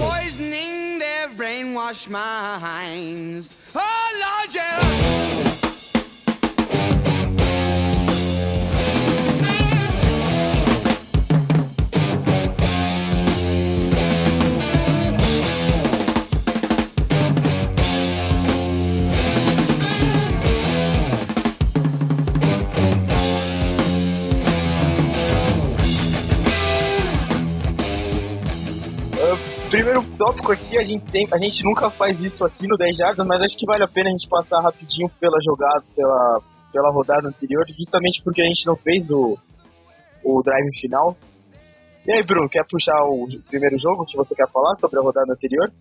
poisoning 0.00 0.98
their 0.98 1.28
brainwashed 1.36 2.08
minds. 2.08 3.56
Oh 3.72 4.08
Lord, 4.20 4.52
yeah. 4.52 5.51
Primeiro 29.72 30.04
tópico 30.18 30.52
aqui, 30.52 30.76
a 30.76 30.84
gente, 30.84 31.10
sempre, 31.10 31.34
a 31.34 31.38
gente 31.38 31.64
nunca 31.64 31.88
faz 31.88 32.20
isso 32.20 32.44
aqui 32.44 32.68
no 32.68 32.76
10 32.76 32.94
Jardas, 32.94 33.26
mas 33.26 33.40
acho 33.40 33.56
que 33.56 33.64
vale 33.64 33.82
a 33.82 33.88
pena 33.88 34.10
a 34.10 34.12
gente 34.12 34.28
passar 34.28 34.60
rapidinho 34.60 35.08
pela 35.18 35.38
jogada, 35.42 35.82
pela, 35.96 36.42
pela 36.70 36.92
rodada 36.92 37.26
anterior, 37.26 37.64
justamente 37.74 38.22
porque 38.22 38.42
a 38.42 38.44
gente 38.44 38.66
não 38.66 38.76
fez 38.76 39.10
o, 39.10 39.38
o 40.22 40.42
drive 40.42 40.68
final. 40.78 41.16
E 42.06 42.12
aí, 42.12 42.22
Bruno, 42.22 42.50
quer 42.50 42.66
puxar 42.70 43.00
o 43.06 43.26
primeiro 43.48 43.78
jogo 43.78 44.04
que 44.04 44.14
você 44.14 44.34
quer 44.34 44.50
falar 44.52 44.76
sobre 44.76 44.98
a 44.98 45.02
rodada 45.02 45.32
anterior? 45.32 45.72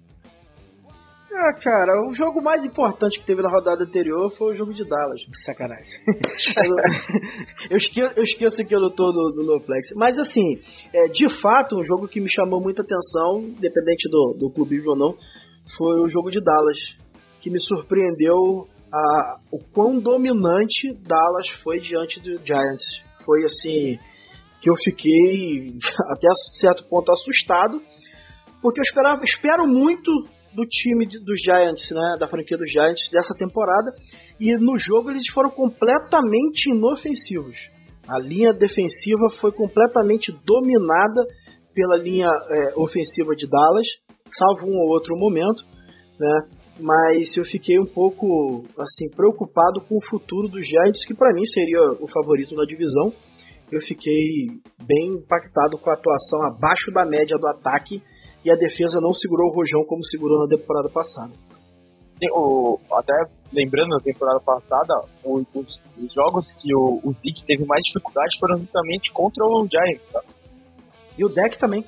Ah, 1.33 1.53
cara, 1.63 1.93
o 2.09 2.13
jogo 2.13 2.41
mais 2.41 2.65
importante 2.65 3.17
que 3.17 3.25
teve 3.25 3.41
na 3.41 3.49
rodada 3.49 3.85
anterior 3.85 4.29
foi 4.37 4.53
o 4.53 4.57
jogo 4.57 4.73
de 4.73 4.83
Dallas. 4.83 5.21
Sacanagem. 5.45 5.91
eu, 7.71 7.77
esqueço, 7.77 8.13
eu 8.17 8.23
esqueço 8.23 8.67
que 8.67 8.75
eu 8.75 8.81
não 8.81 8.89
tô 8.89 9.05
no, 9.05 9.35
no 9.35 9.53
NoFlex. 9.53 9.93
Mas 9.95 10.19
assim, 10.19 10.59
é, 10.93 11.07
de 11.07 11.29
fato, 11.41 11.77
um 11.77 11.83
jogo 11.83 12.07
que 12.09 12.19
me 12.19 12.29
chamou 12.29 12.61
muita 12.61 12.81
atenção, 12.81 13.39
independente 13.39 14.09
do, 14.09 14.35
do 14.39 14.51
clubismo 14.51 14.91
ou 14.91 14.97
não, 14.97 15.17
foi 15.77 16.01
o 16.01 16.09
jogo 16.09 16.29
de 16.29 16.41
Dallas. 16.41 16.77
que 17.39 17.49
me 17.49 17.61
surpreendeu 17.61 18.67
a, 18.93 19.37
o 19.53 19.59
quão 19.73 19.99
dominante 19.99 20.93
Dallas 21.07 21.47
foi 21.63 21.79
diante 21.79 22.19
do 22.19 22.45
Giants. 22.45 23.03
Foi 23.23 23.45
assim 23.45 23.97
que 24.61 24.69
eu 24.69 24.75
fiquei 24.83 25.75
até 26.11 26.27
certo 26.59 26.83
ponto 26.89 27.09
assustado, 27.09 27.81
porque 28.61 28.81
eu 28.81 28.83
esperava, 28.83 29.23
espero 29.23 29.65
muito 29.65 30.11
do 30.53 30.65
time 30.65 31.05
dos 31.05 31.41
Giants, 31.41 31.89
né, 31.91 32.17
da 32.19 32.27
franquia 32.27 32.57
dos 32.57 32.71
Giants 32.71 33.09
dessa 33.11 33.33
temporada, 33.37 33.91
e 34.39 34.55
no 34.57 34.77
jogo 34.77 35.09
eles 35.09 35.23
foram 35.33 35.49
completamente 35.49 36.69
inofensivos. 36.69 37.55
A 38.07 38.19
linha 38.19 38.51
defensiva 38.51 39.29
foi 39.39 39.51
completamente 39.51 40.31
dominada 40.45 41.25
pela 41.73 41.95
linha 41.97 42.27
é, 42.27 42.73
ofensiva 42.75 43.35
de 43.35 43.47
Dallas, 43.47 43.87
salvo 44.27 44.67
um 44.67 44.75
ou 44.75 44.89
outro 44.89 45.15
momento, 45.17 45.63
né? 46.19 46.61
Mas 46.79 47.35
eu 47.37 47.45
fiquei 47.45 47.79
um 47.79 47.85
pouco 47.85 48.65
assim 48.79 49.09
preocupado 49.15 49.81
com 49.87 49.97
o 49.97 50.05
futuro 50.09 50.47
dos 50.47 50.65
Giants, 50.65 51.05
que 51.05 51.13
para 51.13 51.33
mim 51.33 51.45
seria 51.45 51.79
o 51.99 52.07
favorito 52.07 52.55
na 52.55 52.65
divisão. 52.65 53.13
Eu 53.71 53.81
fiquei 53.81 54.47
bem 54.83 55.19
impactado 55.19 55.77
com 55.77 55.89
a 55.89 55.93
atuação 55.93 56.41
abaixo 56.43 56.91
da 56.91 57.05
média 57.05 57.37
do 57.37 57.47
ataque 57.47 58.01
e 58.43 58.51
a 58.51 58.55
defesa 58.55 58.99
não 58.99 59.13
segurou 59.13 59.49
o 59.49 59.53
rojão 59.53 59.83
como 59.85 60.03
segurou 60.03 60.39
na 60.39 60.47
temporada 60.47 60.89
passada. 60.89 61.31
O, 62.33 62.79
até 62.93 63.13
lembrando 63.51 63.97
da 63.97 64.03
temporada 64.03 64.39
passada, 64.39 64.93
os, 65.23 65.45
os 65.97 66.13
jogos 66.13 66.51
que 66.53 66.73
o, 66.75 67.01
o 67.03 67.13
Zeke 67.13 67.43
teve 67.47 67.65
mais 67.65 67.81
dificuldade 67.83 68.37
foram 68.39 68.59
justamente 68.59 69.11
contra 69.11 69.43
o 69.43 69.67
Giants. 69.67 70.11
Tá? 70.11 70.21
E 71.17 71.25
o 71.25 71.29
deck 71.29 71.57
também. 71.57 71.83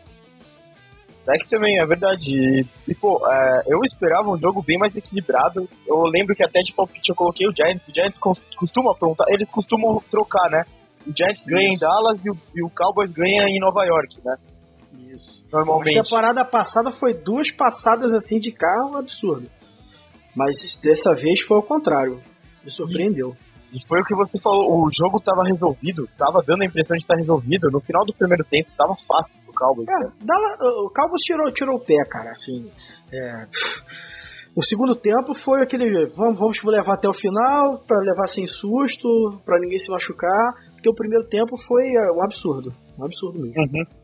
Deck 1.26 1.50
também, 1.50 1.80
é 1.80 1.86
verdade. 1.86 2.66
E, 2.88 2.96
pô, 2.96 3.22
é, 3.28 3.64
eu 3.68 3.80
esperava 3.86 4.30
um 4.30 4.40
jogo 4.40 4.62
bem 4.64 4.78
mais 4.78 4.96
equilibrado. 4.96 5.70
Eu 5.88 6.04
lembro 6.04 6.36
que 6.36 6.44
até 6.44 6.60
de 6.60 6.74
palpite 6.74 7.10
eu 7.10 7.16
coloquei 7.16 7.48
o 7.48 7.56
Giants. 7.56 7.88
O 7.88 7.94
Giants 7.94 8.20
costuma 8.58 8.92
aprontar, 8.92 9.28
eles 9.30 9.50
costumam 9.52 10.02
trocar, 10.10 10.50
né? 10.50 10.66
O 11.08 11.14
Giants 11.16 11.44
ganha 11.46 11.70
em 11.70 11.78
Dallas 11.78 12.20
e 12.24 12.30
o, 12.30 12.34
e 12.56 12.64
o 12.64 12.70
Cowboys 12.70 13.12
ganha 13.12 13.44
em 13.48 13.60
Nova 13.60 13.86
York, 13.86 14.20
né? 14.26 14.36
Isso. 14.94 15.44
Normalmente. 15.52 16.00
A 16.00 16.04
temporada 16.04 16.46
passada 16.46 16.92
foi 16.92 17.14
duas 17.14 17.52
passadas 17.52 18.14
assim 18.14 18.40
de 18.40 18.52
carro 18.52 18.98
absurdo. 18.98 19.50
Mas 20.36 20.56
dessa 20.82 21.14
vez 21.14 21.42
foi 21.42 21.58
o 21.58 21.64
contrário. 21.64 22.22
Me 22.64 22.72
surpreendeu. 22.72 23.36
E 23.74 23.88
foi 23.88 24.00
o 24.00 24.04
que 24.04 24.16
você 24.16 24.40
falou, 24.40 24.86
o 24.86 24.90
jogo 24.94 25.20
tava 25.20 25.42
resolvido, 25.48 26.08
tava 26.16 26.44
dando 26.46 26.62
a 26.62 26.66
impressão 26.66 26.96
de 26.96 27.04
estar 27.04 27.16
resolvido. 27.16 27.72
No 27.72 27.82
final 27.82 28.06
do 28.06 28.14
primeiro 28.14 28.44
tempo 28.46 28.70
tava 28.78 28.94
fácil 29.08 29.42
pro 29.42 29.54
Cowboys. 29.54 29.88
É, 29.90 29.96
o 30.86 30.90
Cowboys 30.94 31.24
tirou, 31.24 31.52
tirou 31.52 31.78
o 31.78 31.84
pé, 31.84 31.98
cara, 32.08 32.30
assim. 32.32 32.72
É... 33.12 33.48
O 34.56 34.62
segundo 34.64 34.96
tempo 34.96 35.34
foi 35.44 35.64
aquele, 35.64 35.90
vamos, 36.16 36.38
vamos 36.38 36.64
levar 36.64 36.94
até 36.94 37.10
o 37.10 37.14
final, 37.14 37.82
para 37.88 37.98
levar 38.02 38.28
sem 38.28 38.46
susto, 38.46 39.42
para 39.44 39.60
ninguém 39.60 39.80
se 39.80 39.92
machucar, 39.92 40.54
porque 40.74 40.90
o 40.90 40.94
primeiro 40.94 41.28
tempo 41.28 41.58
foi 41.68 41.82
é, 41.82 42.12
um 42.16 42.24
absurdo, 42.24 42.72
um 43.00 43.04
absurdo 43.04 43.40
mesmo. 43.40 43.58
Uhum. 43.58 44.03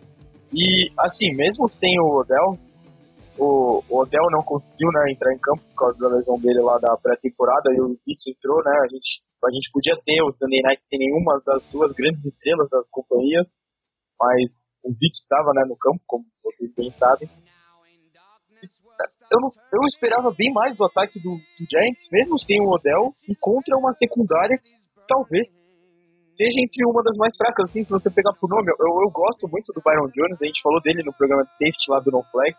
E, 0.54 0.92
assim, 0.98 1.36
mesmo 1.36 1.70
sem 1.70 2.00
o 2.00 2.20
Odell, 2.20 2.58
o, 3.38 3.84
o 3.88 4.02
Odell 4.02 4.28
não 4.32 4.44
conseguiu 4.44 4.90
né, 4.92 5.12
entrar 5.12 5.34
em 5.34 5.40
campo 5.40 5.62
por 5.62 5.76
causa 5.76 6.00
da 6.00 6.10
lesão 6.10 6.40
dele 6.40 6.62
lá 6.62 6.78
da 6.78 6.98
pré-temporada 6.98 7.72
e 7.72 7.80
o 7.80 7.96
Zeke 7.96 8.32
entrou, 8.32 8.62
né? 8.64 8.72
A 8.84 8.88
gente, 8.88 9.22
a 9.46 9.52
gente 9.52 9.72
podia 9.72 9.96
ter 10.04 10.22
o 10.24 10.34
Sunday 10.34 10.62
Night 10.62 10.84
sem 10.90 11.00
nenhuma 11.00 11.42
das 11.46 11.64
duas 11.72 11.94
grandes 11.94 12.26
estrelas 12.26 12.70
das 12.70 12.86
companhias, 12.90 13.48
mas 14.20 14.52
o 14.84 14.92
Zeke 14.92 15.22
estava 15.22 15.54
né, 15.54 15.64
no 15.68 15.78
campo, 15.78 16.02
como 16.06 16.26
vocês 16.44 16.74
bem 16.76 16.92
sabem. 17.00 17.30
Eu, 19.32 19.40
eu 19.72 19.82
esperava 19.86 20.34
bem 20.36 20.52
mais 20.52 20.76
do 20.76 20.84
ataque 20.84 21.20
do, 21.20 21.36
do 21.36 21.66
Giants, 21.70 22.10
mesmo 22.12 22.40
sem 22.40 22.60
o 22.62 22.72
Odell, 22.72 23.14
e 23.28 23.36
contra 23.36 23.78
uma 23.78 23.94
secundária 23.94 24.58
que 24.58 24.72
talvez 25.08 25.48
seja 26.40 26.56
entre 26.64 26.88
uma 26.88 27.04
das 27.04 27.20
mais 27.20 27.36
fracas, 27.36 27.68
assim, 27.68 27.84
se 27.84 27.92
você 27.92 28.08
pegar 28.08 28.32
por 28.40 28.48
nome. 28.48 28.72
Eu, 28.80 28.88
eu 29.04 29.12
gosto 29.12 29.44
muito 29.52 29.76
do 29.76 29.84
Byron 29.84 30.08
Jones, 30.16 30.40
a 30.40 30.48
gente 30.48 30.64
falou 30.64 30.80
dele 30.80 31.04
no 31.04 31.12
programa 31.12 31.44
de 31.44 31.52
safety 31.60 31.92
lá 31.92 32.00
do 32.00 32.16
No 32.16 32.24
Flag, 32.32 32.56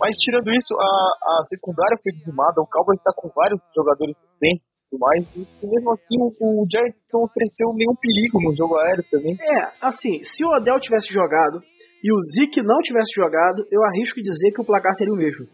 mas 0.00 0.16
tirando 0.16 0.48
isso, 0.48 0.72
a, 0.72 0.92
a 1.36 1.44
secundária 1.44 2.00
foi 2.00 2.12
dizimada, 2.16 2.64
o 2.64 2.68
Cowboys 2.68 3.00
está 3.00 3.12
com 3.12 3.28
vários 3.36 3.60
jogadores 3.76 4.16
suplentes 4.16 4.64
e 4.64 4.88
tudo 4.88 5.00
mais, 5.00 5.20
e 5.36 5.66
mesmo 5.68 5.92
assim 5.92 6.16
o, 6.20 6.32
o 6.40 6.64
não 7.12 7.24
ofereceu 7.28 7.68
nenhum 7.76 7.96
perigo 8.00 8.40
no 8.40 8.56
jogo 8.56 8.80
aéreo 8.80 9.04
também. 9.12 9.36
É, 9.36 9.60
assim, 9.84 10.24
se 10.24 10.44
o 10.44 10.56
Odell 10.56 10.80
tivesse 10.80 11.12
jogado 11.12 11.60
e 12.00 12.12
o 12.12 12.20
Zeke 12.32 12.60
não 12.64 12.80
tivesse 12.80 13.12
jogado, 13.16 13.64
eu 13.72 13.80
arrisco 13.92 14.20
dizer 14.20 14.52
que 14.52 14.60
o 14.60 14.64
placar 14.64 14.94
seria 14.96 15.12
o 15.12 15.16
mesmo. 15.16 15.48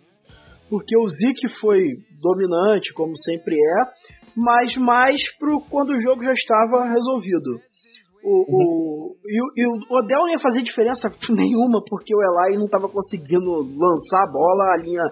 Porque 0.68 0.96
o 0.96 1.06
Zeke 1.06 1.48
foi 1.60 1.82
dominante, 2.20 2.94
como 2.94 3.12
sempre 3.16 3.54
é, 3.54 4.21
mas 4.36 4.76
mais 4.76 5.20
pro 5.38 5.60
quando 5.70 5.90
o 5.90 6.00
jogo 6.00 6.22
já 6.22 6.32
estava 6.32 6.84
resolvido. 6.84 7.60
O, 8.24 8.44
o, 8.48 9.16
e, 9.26 9.62
e, 9.62 9.66
o 9.66 9.98
Odell 9.98 10.20
não 10.20 10.28
ia 10.28 10.38
fazer 10.38 10.62
diferença 10.62 11.08
nenhuma, 11.30 11.82
porque 11.88 12.14
o 12.14 12.18
Eli 12.22 12.56
não 12.56 12.66
estava 12.66 12.88
conseguindo 12.88 13.50
lançar 13.50 14.22
a 14.22 14.30
bola, 14.30 14.74
a 14.74 14.82
linha 14.82 15.02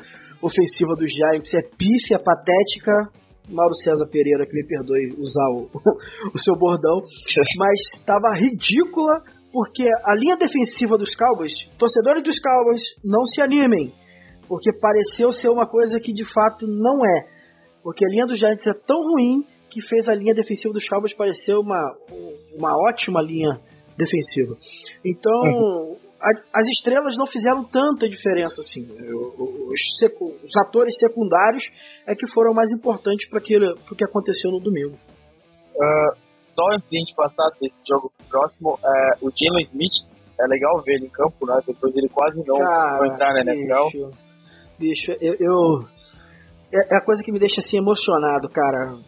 ofensiva 0.42 0.94
dos 0.96 1.10
Giants 1.10 1.52
é 1.54 1.62
pífia, 1.76 2.18
patética. 2.18 3.20
Mauro 3.48 3.74
César 3.74 4.06
Pereira, 4.06 4.46
que 4.46 4.54
me 4.54 4.64
perdoe 4.64 5.16
usar 5.18 5.48
o, 5.58 5.66
o 6.32 6.38
seu 6.38 6.54
bordão, 6.56 7.02
mas 7.58 7.80
estava 7.98 8.30
ridícula, 8.36 9.22
porque 9.52 9.88
a 10.04 10.14
linha 10.14 10.36
defensiva 10.36 10.96
dos 10.96 11.16
Cowboys, 11.16 11.52
torcedores 11.76 12.22
dos 12.22 12.38
Cowboys, 12.38 12.82
não 13.04 13.24
se 13.24 13.42
animem, 13.42 13.92
porque 14.46 14.70
pareceu 14.78 15.32
ser 15.32 15.48
uma 15.48 15.66
coisa 15.66 15.98
que 15.98 16.12
de 16.12 16.24
fato 16.32 16.66
não 16.66 17.04
é. 17.04 17.39
Porque 17.82 18.04
a 18.04 18.08
linha 18.08 18.26
dos 18.26 18.38
Giants 18.38 18.66
é 18.66 18.74
tão 18.74 19.02
ruim 19.02 19.44
que 19.70 19.80
fez 19.80 20.08
a 20.08 20.14
linha 20.14 20.34
defensiva 20.34 20.74
dos 20.74 20.86
Cowboys 20.88 21.14
parecer 21.14 21.54
uma, 21.54 21.80
uma 22.56 22.74
ótima 22.88 23.22
linha 23.22 23.60
defensiva. 23.96 24.56
Então, 25.04 25.32
uhum. 25.32 25.96
a, 26.20 26.60
as 26.60 26.68
estrelas 26.68 27.16
não 27.16 27.26
fizeram 27.26 27.64
tanta 27.64 28.08
diferença 28.08 28.60
assim. 28.60 28.86
Os, 28.90 29.80
os, 30.20 30.56
atores 30.66 30.94
secundários 30.98 31.64
é 32.06 32.14
que 32.14 32.28
foram 32.32 32.52
mais 32.52 32.70
importantes 32.72 33.28
para 33.28 33.38
o 33.38 33.96
que 33.96 34.04
aconteceu 34.04 34.50
no 34.50 34.60
domingo. 34.60 34.96
Uh, 35.74 36.30
só 36.54 36.74
antes 36.74 36.88
de 36.90 36.96
a 36.96 37.00
gente 37.00 37.14
passar 37.14 37.48
desse 37.60 37.76
jogo 37.88 38.12
próximo, 38.28 38.74
uh, 38.74 39.26
o 39.26 39.30
Jalen 39.30 39.68
Smith, 39.70 40.10
é 40.38 40.46
legal 40.46 40.82
ver 40.82 40.94
ele 40.94 41.06
em 41.06 41.10
campo, 41.10 41.46
né? 41.46 41.58
Depois 41.66 41.94
ele 41.94 42.08
quase 42.08 42.42
não, 42.46 42.56
Cara, 42.56 43.06
entrar 43.06 43.32
na 43.34 43.40
NFL. 43.40 43.84
Bicho, 43.84 44.10
bicho 44.78 45.12
eu, 45.20 45.34
eu 45.38 45.86
é, 46.72 46.94
é 46.94 46.98
a 46.98 47.04
coisa 47.04 47.22
que 47.22 47.32
me 47.32 47.38
deixa 47.38 47.60
assim 47.60 47.78
emocionado, 47.78 48.48
cara 48.48 48.98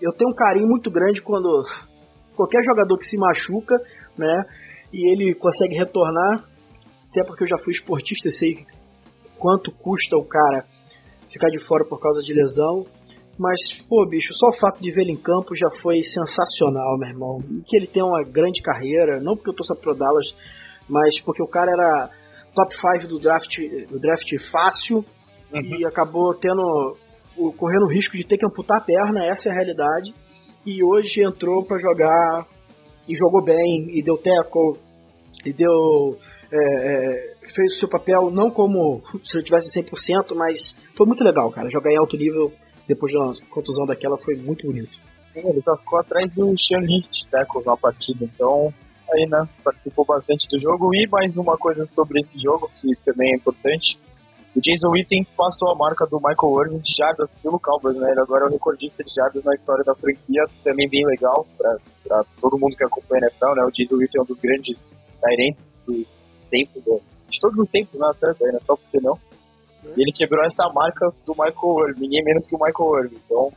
eu 0.00 0.12
tenho 0.12 0.30
um 0.30 0.34
carinho 0.34 0.68
muito 0.68 0.90
grande 0.90 1.22
quando 1.22 1.64
qualquer 2.34 2.62
jogador 2.64 2.98
que 2.98 3.06
se 3.06 3.16
machuca, 3.16 3.76
né, 4.16 4.44
e 4.92 5.12
ele 5.12 5.34
consegue 5.34 5.74
retornar, 5.74 6.44
até 7.10 7.24
porque 7.26 7.44
eu 7.44 7.48
já 7.48 7.58
fui 7.64 7.72
esportista 7.72 8.28
e 8.28 8.32
sei 8.32 8.54
quanto 9.38 9.72
custa 9.72 10.16
o 10.16 10.24
cara 10.26 10.66
ficar 11.32 11.48
de 11.48 11.64
fora 11.66 11.84
por 11.84 12.00
causa 12.00 12.22
de 12.22 12.32
lesão. 12.32 12.84
Mas, 13.38 13.60
pô, 13.86 14.06
bicho, 14.08 14.32
só 14.34 14.48
o 14.48 14.58
fato 14.58 14.80
de 14.80 14.88
ele 14.88 15.12
em 15.12 15.20
campo 15.20 15.54
já 15.54 15.68
foi 15.82 16.00
sensacional, 16.00 16.96
meu 16.98 17.08
irmão. 17.10 17.38
E 17.50 17.62
que 17.66 17.76
ele 17.76 17.86
tem 17.86 18.02
uma 18.02 18.22
grande 18.22 18.62
carreira, 18.62 19.20
não 19.20 19.34
porque 19.34 19.50
eu 19.50 19.54
torço 19.54 19.76
pro 19.76 19.94
Dallas, 19.94 20.26
mas 20.88 21.20
porque 21.20 21.42
o 21.42 21.48
cara 21.48 21.70
era 21.70 22.10
top 22.54 22.74
5 23.00 23.08
do 23.08 23.18
draft, 23.18 23.54
do 23.90 24.00
draft 24.00 24.50
fácil 24.50 25.04
uhum. 25.52 25.80
e 25.80 25.86
acabou 25.86 26.34
tendo 26.34 26.96
correndo 27.56 27.84
o 27.84 27.92
risco 27.92 28.16
de 28.16 28.26
ter 28.26 28.38
que 28.38 28.46
amputar 28.46 28.78
a 28.78 28.84
perna, 28.84 29.24
essa 29.26 29.48
é 29.48 29.52
a 29.52 29.54
realidade. 29.54 30.14
E 30.64 30.82
hoje 30.82 31.22
entrou 31.22 31.64
para 31.64 31.78
jogar 31.78 32.46
e 33.08 33.14
jogou 33.16 33.44
bem, 33.44 33.86
e 33.94 34.02
deu 34.02 34.16
tackle, 34.16 34.80
e 35.44 35.52
deu. 35.52 36.18
É, 36.52 36.56
é, 36.56 37.34
fez 37.54 37.72
o 37.74 37.80
seu 37.80 37.88
papel 37.88 38.30
não 38.30 38.50
como 38.50 39.02
se 39.24 39.36
ele 39.36 39.44
tivesse 39.44 39.68
100%, 39.80 40.34
mas 40.34 40.58
foi 40.96 41.06
muito 41.06 41.22
legal, 41.22 41.50
cara. 41.50 41.68
Jogar 41.70 41.92
em 41.92 41.98
alto 41.98 42.16
nível 42.16 42.52
depois 42.88 43.12
de 43.12 43.18
uma 43.18 43.32
contusão 43.50 43.84
daquela 43.86 44.16
foi 44.18 44.36
muito 44.36 44.66
bonito. 44.66 44.98
Ele 45.34 45.60
só 45.62 45.76
ficou 45.76 45.98
atrás 45.98 46.32
do 46.32 46.54
Sean 46.58 46.80
Hit 46.80 47.28
tackles 47.30 47.66
na 47.66 47.76
partida, 47.76 48.24
então 48.24 48.72
aí, 49.12 49.26
né, 49.28 49.46
participou 49.62 50.04
bastante 50.04 50.48
do 50.48 50.60
jogo. 50.60 50.94
E 50.94 51.06
mais 51.08 51.36
uma 51.36 51.56
coisa 51.56 51.86
sobre 51.92 52.20
esse 52.20 52.40
jogo, 52.40 52.70
que 52.80 52.94
também 53.04 53.32
é 53.32 53.36
importante, 53.36 53.98
o 54.56 54.60
Jason 54.60 54.90
Witten 54.90 55.26
passou 55.36 55.70
a 55.70 55.76
marca 55.76 56.06
do 56.06 56.16
Michael 56.16 56.64
Irvin 56.64 56.78
de 56.78 56.96
jardas 56.96 57.34
pelo 57.42 57.60
Cowboys, 57.60 57.96
né? 57.96 58.10
Ele 58.10 58.20
agora 58.20 58.46
é 58.46 58.48
o 58.48 58.50
recordista 58.50 59.04
de 59.04 59.12
jardas 59.14 59.44
na 59.44 59.54
história 59.54 59.84
da 59.84 59.94
franquia, 59.94 60.44
também 60.64 60.88
bem 60.88 61.04
legal 61.06 61.46
para 61.58 62.24
todo 62.40 62.58
mundo 62.58 62.74
que 62.74 62.84
acompanha 62.84 63.24
a 63.24 63.26
NFL, 63.26 63.54
né? 63.54 63.64
O 63.64 63.70
Jason 63.70 63.96
Witten 63.96 64.18
é 64.18 64.22
um 64.22 64.26
dos 64.26 64.40
grandes 64.40 64.78
Tyrants 65.20 65.68
dos 65.86 66.08
tempos, 66.50 66.86
né? 66.86 66.98
de 67.30 67.40
todos 67.40 67.58
os 67.58 67.68
tempos, 67.68 68.00
né? 68.00 68.06
Até 68.10 68.32
da 68.32 68.48
NFL, 68.48 68.74
por 68.74 68.90
que 68.90 69.00
não? 69.00 69.18
E 69.84 70.00
ele 70.00 70.12
quebrou 70.12 70.44
essa 70.44 70.72
marca 70.72 71.06
do 71.26 71.32
Michael 71.32 71.88
Irvin, 71.88 72.00
ninguém 72.00 72.24
menos 72.24 72.46
que 72.46 72.56
o 72.56 72.58
Michael 72.58 73.04
Irvin, 73.04 73.20
então 73.24 73.52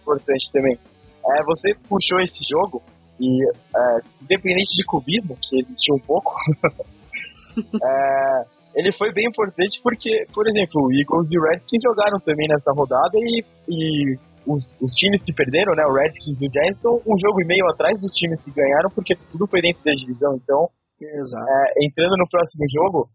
importante 0.00 0.50
também. 0.52 0.78
É, 1.26 1.44
você 1.44 1.74
puxou 1.86 2.18
esse 2.20 2.42
jogo 2.48 2.82
e, 3.20 3.44
é, 3.44 4.00
independente 4.22 4.74
de 4.74 4.84
cubismo, 4.84 5.36
que 5.42 5.60
existiu 5.60 5.96
um 5.96 6.00
pouco, 6.00 6.34
é, 7.60 8.44
ele 8.74 8.92
foi 8.92 9.12
bem 9.12 9.26
importante 9.26 9.80
porque, 9.82 10.26
por 10.32 10.46
exemplo, 10.48 10.82
o 10.82 10.92
Eagles 10.92 11.28
e 11.30 11.38
o 11.38 11.42
Redskins 11.42 11.82
jogaram 11.82 12.18
também 12.20 12.48
nessa 12.48 12.72
rodada 12.72 13.16
e, 13.16 13.44
e 13.68 14.18
os, 14.46 14.64
os, 14.80 14.92
times 14.94 15.22
que 15.22 15.32
perderam, 15.32 15.74
né, 15.74 15.84
o 15.84 15.94
Redskins 15.94 16.40
e 16.40 16.46
o 16.46 16.52
Giants, 16.52 16.76
estão 16.76 16.96
um 17.06 17.18
jogo 17.18 17.42
e 17.42 17.46
meio 17.46 17.66
atrás 17.68 18.00
dos 18.00 18.12
times 18.14 18.40
que 18.42 18.50
ganharam, 18.50 18.90
porque 18.94 19.16
tudo 19.30 19.46
foi 19.46 19.60
dentro 19.60 19.84
da 19.84 19.92
divisão. 19.92 20.36
Então, 20.36 20.68
é, 21.02 21.84
entrando 21.86 22.16
no 22.16 22.28
próximo 22.28 22.64
jogo, 22.68 23.08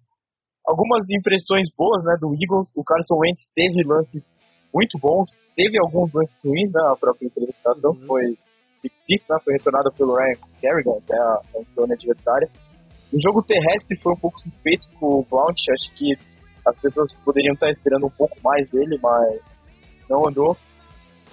algumas 0.65 1.03
impressões 1.09 1.69
boas 1.77 2.03
né, 2.03 2.15
do 2.19 2.33
Eagles. 2.33 2.67
O 2.75 2.83
Carson 2.83 3.17
Wentz 3.17 3.43
teve 3.55 3.83
lances 3.83 4.23
muito 4.73 4.97
bons, 4.97 5.29
teve 5.55 5.77
alguns 5.79 6.11
lances 6.13 6.35
ruins 6.43 6.71
na 6.71 6.89
né, 6.89 6.95
própria 6.99 7.27
entrevistação, 7.27 7.91
uhum. 7.91 8.07
foi 8.07 8.37
pick 8.81 9.23
né, 9.29 9.37
foi 9.43 9.53
retornado 9.53 9.91
pelo 9.93 10.15
Ryan 10.15 10.35
Kerrigan, 10.59 10.97
até 10.97 11.17
a, 11.17 11.41
a 11.55 11.75
zona 11.75 11.93
adversária. 11.93 12.49
O 13.13 13.21
jogo 13.21 13.43
terrestre 13.43 13.99
foi 14.01 14.13
um 14.13 14.17
pouco 14.17 14.39
suspeito 14.39 14.87
com 14.99 15.19
o 15.19 15.25
Blount, 15.29 15.55
acho 15.69 15.93
que 15.95 16.17
as 16.65 16.75
pessoas 16.79 17.13
poderiam 17.23 17.53
estar 17.53 17.69
esperando 17.69 18.07
um 18.07 18.09
pouco 18.17 18.35
mais 18.43 18.67
dele, 18.71 18.97
mas 19.01 19.39
não 20.09 20.27
andou. 20.27 20.57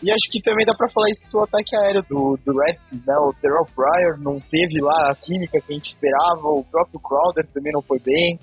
E 0.02 0.10
acho 0.10 0.30
que 0.30 0.42
também 0.42 0.66
dá 0.66 0.75
pra 0.75 0.90
falar 0.90 1.10
isso 1.10 1.25
do 1.30 1.40
ataque 1.40 1.76
aéreo 1.76 2.02
do, 2.08 2.38
do 2.44 2.58
Redskins, 2.58 3.04
né? 3.06 3.14
O 3.16 3.32
Terrell 3.40 3.66
Pryor 3.75 4.18
não 4.18 4.40
teve 4.40 4.80
lá 4.80 5.10
a 5.10 5.14
química 5.14 5.60
que 5.60 5.72
a 5.72 5.75
gente 5.75 5.92
esperava, 5.92 6.49
o 6.49 6.64
próprio 6.64 7.00
Crowder 7.00 7.46
também 7.52 7.72
não 7.72 7.82
foi 7.82 7.99
bem. 7.99 8.38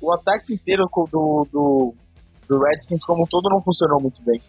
O 0.00 0.12
ataque 0.12 0.54
inteiro 0.54 0.84
do, 0.84 1.46
do, 1.52 1.94
do 2.48 2.58
Redskins 2.62 3.04
como 3.06 3.24
um 3.24 3.26
todo 3.26 3.50
não 3.50 3.62
funcionou 3.62 4.00
muito 4.00 4.22
bem. 4.24 4.40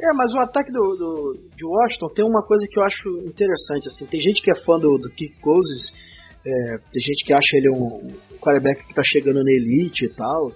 É, 0.00 0.12
mas 0.12 0.32
o 0.32 0.38
ataque 0.38 0.72
do, 0.72 0.80
do, 0.96 1.38
de 1.56 1.64
Washington 1.64 2.08
tem 2.14 2.24
uma 2.24 2.42
coisa 2.42 2.66
que 2.68 2.78
eu 2.78 2.84
acho 2.84 3.08
interessante, 3.26 3.88
assim, 3.88 4.06
tem 4.06 4.20
gente 4.20 4.42
que 4.42 4.50
é 4.50 4.64
fã 4.64 4.78
do, 4.78 4.98
do 4.98 5.08
Kick 5.10 5.40
Cousins, 5.40 6.13
é, 6.46 6.78
tem 6.92 7.02
gente 7.02 7.24
que 7.24 7.32
acha 7.32 7.56
ele 7.56 7.70
um, 7.70 8.06
um 8.06 8.38
quarterback 8.38 8.86
que 8.86 8.94
tá 8.94 9.02
chegando 9.02 9.42
na 9.42 9.50
elite 9.50 10.06
e 10.06 10.14
tal, 10.14 10.52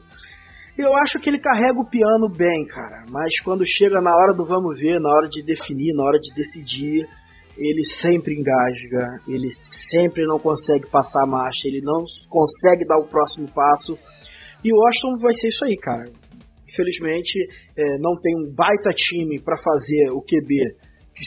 eu 0.79 0.95
acho 0.95 1.19
que 1.19 1.29
ele 1.29 1.41
carrega 1.41 1.81
o 1.81 1.89
piano 1.89 2.29
bem, 2.31 2.65
cara. 2.67 3.05
Mas 3.11 3.41
quando 3.41 3.67
chega 3.67 4.01
na 4.01 4.15
hora 4.15 4.33
do 4.33 4.47
vamos 4.47 4.79
ver, 4.79 5.01
na 5.01 5.11
hora 5.11 5.29
de 5.29 5.43
definir, 5.43 5.93
na 5.95 6.05
hora 6.05 6.19
de 6.21 6.33
decidir, 6.35 7.09
ele 7.59 7.85
sempre 8.01 8.35
engasga, 8.35 9.21
ele 9.27 9.49
sempre 9.91 10.25
não 10.25 10.39
consegue 10.39 10.89
passar 10.89 11.25
a 11.25 11.27
marcha, 11.27 11.67
ele 11.67 11.81
não 11.83 12.05
consegue 12.31 12.87
dar 12.87 12.99
o 12.99 13.09
próximo 13.09 13.49
passo. 13.49 13.99
E 14.63 14.73
o 14.73 14.77
Washington 14.77 15.19
vai 15.21 15.35
ser 15.35 15.49
isso 15.49 15.65
aí, 15.65 15.77
cara. 15.77 16.05
Infelizmente, 16.69 17.35
é, 17.77 17.99
não 17.99 18.15
tem 18.21 18.35
um 18.37 18.55
baita 18.55 18.91
time 18.95 19.41
para 19.41 19.57
fazer 19.59 20.11
o 20.13 20.23
QB 20.23 20.77
que, 21.13 21.25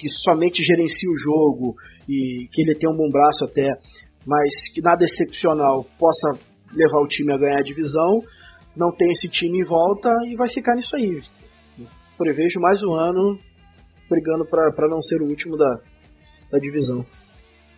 que 0.00 0.08
somente 0.24 0.64
gerencia 0.64 1.10
o 1.10 1.18
jogo 1.18 1.74
e 2.08 2.48
que 2.50 2.62
ele 2.62 2.78
tem 2.78 2.88
um 2.88 2.96
bom 2.96 3.10
braço 3.10 3.44
até, 3.44 3.68
mas 4.26 4.72
que 4.72 4.80
nada 4.80 5.04
excepcional 5.04 5.84
possa 5.98 6.38
levar 6.72 7.00
o 7.00 7.08
time 7.08 7.32
a 7.32 7.38
ganhar 7.38 7.60
a 7.60 7.64
divisão 7.64 8.22
não 8.76 8.90
tem 8.90 9.10
esse 9.12 9.28
time 9.28 9.60
em 9.60 9.64
volta 9.64 10.10
e 10.26 10.36
vai 10.36 10.48
ficar 10.48 10.74
nisso 10.74 10.96
aí. 10.96 11.22
Prevejo 12.18 12.60
mais 12.60 12.82
um 12.82 12.92
ano 12.92 13.38
brigando 14.08 14.44
para 14.46 14.88
não 14.88 15.00
ser 15.02 15.22
o 15.22 15.28
último 15.28 15.56
da, 15.56 15.78
da 16.50 16.58
divisão. 16.58 17.04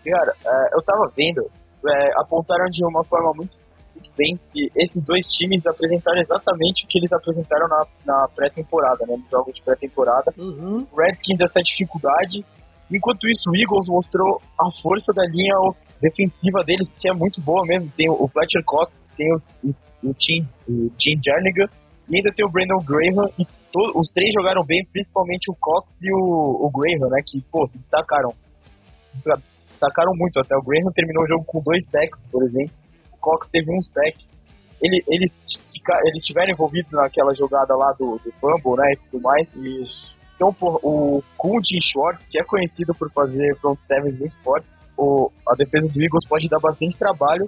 Cara, 0.04 0.32
é, 0.44 0.76
eu 0.76 0.82
tava 0.82 1.02
vendo, 1.16 1.42
é, 1.88 2.20
apontaram 2.20 2.66
de 2.66 2.84
uma 2.86 3.04
forma 3.04 3.32
muito, 3.36 3.58
muito, 3.94 4.10
bem 4.16 4.38
que 4.52 4.70
esses 4.76 5.02
dois 5.04 5.26
times 5.26 5.66
apresentaram 5.66 6.20
exatamente 6.20 6.85
o 6.85 6.88
que 6.88 6.98
eles 6.98 7.12
apresentaram 7.12 7.66
na, 7.68 7.87
na 8.04 8.28
pré-temporada, 8.35 9.04
né, 9.06 9.16
nos 9.16 9.30
jogos 9.30 9.54
de 9.54 9.62
pré-temporada. 9.62 10.32
Uhum. 10.38 10.87
Redskins 10.96 11.40
essa 11.40 11.61
dificuldade, 11.62 12.44
enquanto 12.90 13.28
isso 13.28 13.50
o 13.50 13.56
Eagles 13.56 13.88
mostrou 13.88 14.40
a 14.61 14.70
força 14.82 15.12
da 15.12 15.24
linha 15.24 15.56
defensiva 16.00 16.62
deles, 16.64 16.92
que 16.98 17.09
é 17.09 17.12
muito 17.12 17.40
boa 17.40 17.64
mesmo. 17.64 17.90
Tem 17.96 18.09
o 18.09 18.28
Fletcher 18.28 18.62
Cox, 18.64 19.02
tem 19.16 19.32
o, 19.35 19.74
o 20.02 20.14
Tim, 20.14 20.46
o 20.68 20.90
Tim 20.96 21.20
Jernigan, 21.24 21.68
e 22.09 22.16
ainda 22.16 22.32
tem 22.32 22.44
o 22.44 22.50
Brandon 22.50 22.82
Graham, 22.85 23.28
e 23.38 23.44
to, 23.44 23.92
os 23.94 24.12
três 24.12 24.32
jogaram 24.35 24.64
bem, 24.64 24.87
principalmente 24.92 25.50
o 25.50 25.56
Cox 25.59 25.92
e 26.00 26.12
o, 26.12 26.66
o 26.66 26.70
Graham, 26.70 27.11
né, 27.11 27.20
que, 27.26 27.40
pô, 27.50 27.66
se 27.68 27.78
destacaram. 27.78 28.32
Destacaram 29.70 30.12
muito 30.14 30.38
até. 30.38 30.56
O 30.56 30.62
Graham 30.62 30.92
terminou 30.94 31.24
o 31.24 31.28
jogo 31.28 31.44
com 31.44 31.61
dois 31.62 31.85
sacks, 31.90 32.20
por 32.30 32.42
exemplo. 32.44 32.72
O 33.12 33.16
Cox 33.18 33.48
teve 33.50 33.70
um 33.70 33.82
sack. 33.82 34.16
Ele, 34.80 35.02
eles, 35.09 35.32
eles 36.04 36.18
estiveram 36.18 36.52
envolvidos 36.52 36.92
naquela 36.92 37.35
jogada 37.35 37.74
lá 37.74 37.92
do, 37.98 38.18
do 38.18 38.76
né, 38.76 38.92
e 38.92 38.96
tudo 39.11 39.22
mais. 39.22 39.48
Então, 40.35 40.52
pô, 40.52 40.78
o 40.82 41.22
Kuntin 41.37 41.80
Schwartz, 41.80 42.28
que 42.28 42.38
é 42.38 42.44
conhecido 42.44 42.94
por 42.94 43.11
fazer 43.11 43.56
front 43.56 43.78
sevens 43.87 44.18
muito 44.18 44.37
fortes, 44.42 44.68
o, 44.96 45.30
a 45.48 45.54
defesa 45.54 45.88
do 45.88 46.02
Eagles 46.02 46.28
pode 46.28 46.48
dar 46.48 46.61
bastante 46.61 46.98
trabalho 46.98 47.46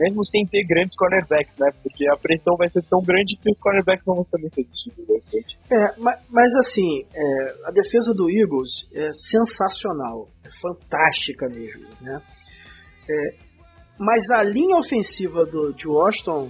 mesmo 0.00 0.24
sem 0.24 0.46
ter 0.46 0.64
grandes 0.64 0.96
cornerbacks, 0.96 1.54
né? 1.58 1.68
Porque 1.82 2.08
a 2.08 2.16
pressão 2.16 2.56
vai 2.56 2.70
ser 2.70 2.82
tão 2.88 3.02
grande 3.02 3.36
que 3.36 3.52
os 3.52 3.60
cornerbacks 3.60 4.06
não 4.06 4.14
vão 4.14 4.24
ser 4.24 4.38
muito 4.40 4.58
efetivos. 4.58 5.58
É, 5.70 6.00
mas, 6.00 6.18
mas 6.30 6.54
assim, 6.64 7.04
é, 7.12 7.68
a 7.68 7.70
defesa 7.70 8.14
do 8.14 8.30
Eagles 8.30 8.88
é 8.94 9.10
sensacional, 9.30 10.26
é 10.42 10.48
fantástica 10.62 11.50
mesmo, 11.50 11.86
né? 12.00 12.22
É, 13.10 13.50
mas 13.98 14.30
a 14.30 14.42
linha 14.42 14.78
ofensiva 14.78 15.44
do, 15.44 15.74
de 15.74 15.86
Washington 15.86 16.48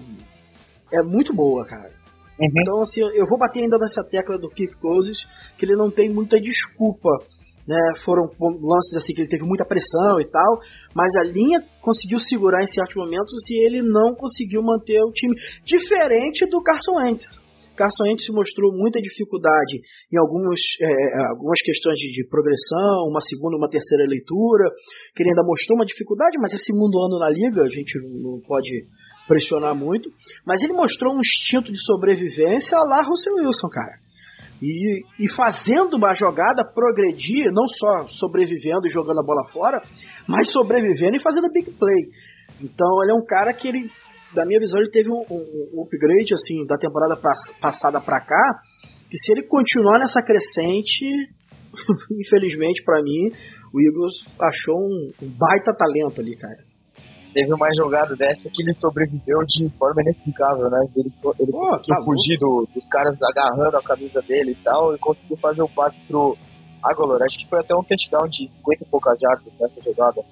é 0.93 1.03
muito 1.03 1.35
boa, 1.35 1.67
cara. 1.67 1.91
Uhum. 2.39 2.47
Então, 2.63 2.81
assim, 2.83 3.01
eu 3.01 3.27
vou 3.27 3.39
bater 3.39 3.65
ainda 3.65 3.79
nessa 3.79 4.05
tecla 4.05 4.39
do 4.39 4.49
Kirk 4.49 4.79
Cousins, 4.81 5.19
que 5.59 5.67
ele 5.67 5.75
não 5.75 5.91
tem 5.91 6.09
muita 6.09 6.41
desculpa 6.41 7.11
né, 7.71 8.03
foram 8.05 8.27
lances 8.43 8.97
assim 8.99 9.15
que 9.15 9.23
ele 9.23 9.31
teve 9.31 9.47
muita 9.47 9.65
pressão 9.65 10.19
e 10.19 10.27
tal, 10.27 10.59
mas 10.93 11.07
a 11.23 11.25
linha 11.31 11.63
conseguiu 11.81 12.19
segurar 12.19 12.63
em 12.63 12.67
certos 12.67 12.97
momentos 12.97 13.31
e 13.49 13.65
ele 13.65 13.81
não 13.81 14.13
conseguiu 14.19 14.61
manter 14.61 14.99
o 14.99 15.13
time 15.13 15.35
diferente 15.65 16.51
do 16.51 16.61
Carson 16.65 16.99
Wentz. 16.99 17.25
Carson 17.79 18.11
Wentz 18.11 18.27
mostrou 18.35 18.75
muita 18.75 19.01
dificuldade 19.01 19.81
em 20.13 20.19
algumas, 20.19 20.59
é, 20.83 21.31
algumas 21.31 21.63
questões 21.63 21.97
de, 21.97 22.11
de, 22.11 22.29
progressão, 22.29 23.07
uma 23.09 23.23
segunda, 23.23 23.57
uma 23.57 23.71
terceira 23.71 24.05
leitura, 24.05 24.67
que 25.15 25.23
ele 25.23 25.31
ainda 25.31 25.47
mostrou 25.47 25.79
uma 25.79 25.87
dificuldade, 25.87 26.37
mas 26.43 26.53
é 26.53 26.59
segundo 26.59 26.99
ano 26.99 27.21
na 27.21 27.31
liga, 27.31 27.63
a 27.63 27.71
gente 27.71 27.95
não 28.21 28.41
pode 28.43 28.69
pressionar 29.29 29.77
muito, 29.77 30.11
mas 30.45 30.61
ele 30.61 30.73
mostrou 30.73 31.15
um 31.15 31.21
instinto 31.21 31.71
de 31.71 31.79
sobrevivência 31.87 32.77
lá 32.83 33.01
Russell 33.01 33.47
Wilson, 33.47 33.69
cara 33.71 34.10
e, 34.63 35.01
e 35.19 35.35
fazendo 35.35 35.97
uma 35.97 36.15
jogada 36.15 36.63
progredir, 36.75 37.51
não 37.53 37.67
só 37.67 38.09
sobrevivendo 38.09 38.87
e 38.87 38.91
jogando 38.91 39.21
a 39.21 39.25
bola 39.25 39.49
fora, 39.53 39.83
mas 40.29 40.53
sobrevivendo 40.53 41.17
e 41.17 41.23
fazendo 41.23 41.53
big 41.53 41.71
play. 41.73 42.11
Então 42.61 42.89
ele 43.03 43.13
é 43.13 43.15
um 43.15 43.25
cara 43.25 43.55
que 43.55 43.69
ele, 43.69 43.91
da 44.35 44.45
minha 44.45 44.61
visão, 44.61 44.81
ele 44.81 44.91
teve 44.91 45.09
um, 45.11 45.25
um, 45.31 45.83
upgrade 45.83 46.35
assim 46.35 46.67
da 46.67 46.77
temporada 46.77 47.17
passada 47.61 48.01
para 48.01 48.21
cá, 48.21 48.61
que 49.11 49.17
se 49.17 49.33
ele 49.33 49.47
continuar 49.47 49.99
nessa 49.99 50.23
crescente, 50.23 51.07
infelizmente 52.21 52.85
para 52.85 53.01
mim, 53.03 53.33
o 53.73 53.81
Eagles 53.81 54.15
achou 54.41 54.77
um, 54.77 55.13
um 55.23 55.29
baita 55.39 55.73
talento 55.75 56.21
ali, 56.21 56.37
cara 56.37 56.70
teve 57.33 57.53
uma 57.53 57.69
jogada 57.75 58.15
dessa 58.17 58.49
que 58.53 58.63
ele 58.63 58.75
sobreviveu 58.75 59.39
de 59.47 59.69
forma 59.79 60.03
inexplicável, 60.03 60.71
né? 60.71 60.79
Ele, 60.97 61.13
ele 61.39 61.51
oh, 61.53 61.71
conseguiu 61.71 61.97
tá 61.97 62.05
fugir 62.05 62.39
do, 62.39 62.69
dos 62.75 62.87
caras 62.89 63.17
agarrando 63.23 63.77
a 63.77 63.83
camisa 63.83 64.21
dele 64.23 64.53
e 64.53 64.65
tal, 64.65 64.95
e 64.95 64.99
conseguiu 64.99 65.37
fazer 65.39 65.63
o 65.63 65.67
um 65.67 65.69
passe 65.69 65.99
pro 66.07 66.37
Agolor. 66.83 67.23
Acho 67.23 67.39
que 67.39 67.49
foi 67.49 67.61
até 67.61 67.75
um 67.75 67.83
touchdown 67.83 68.29
de 68.29 68.49
50 68.49 68.85
e 68.85 68.89
poucas 68.91 69.19
jardas 69.21 69.53
nessa 69.61 69.83
jogada. 69.83 70.23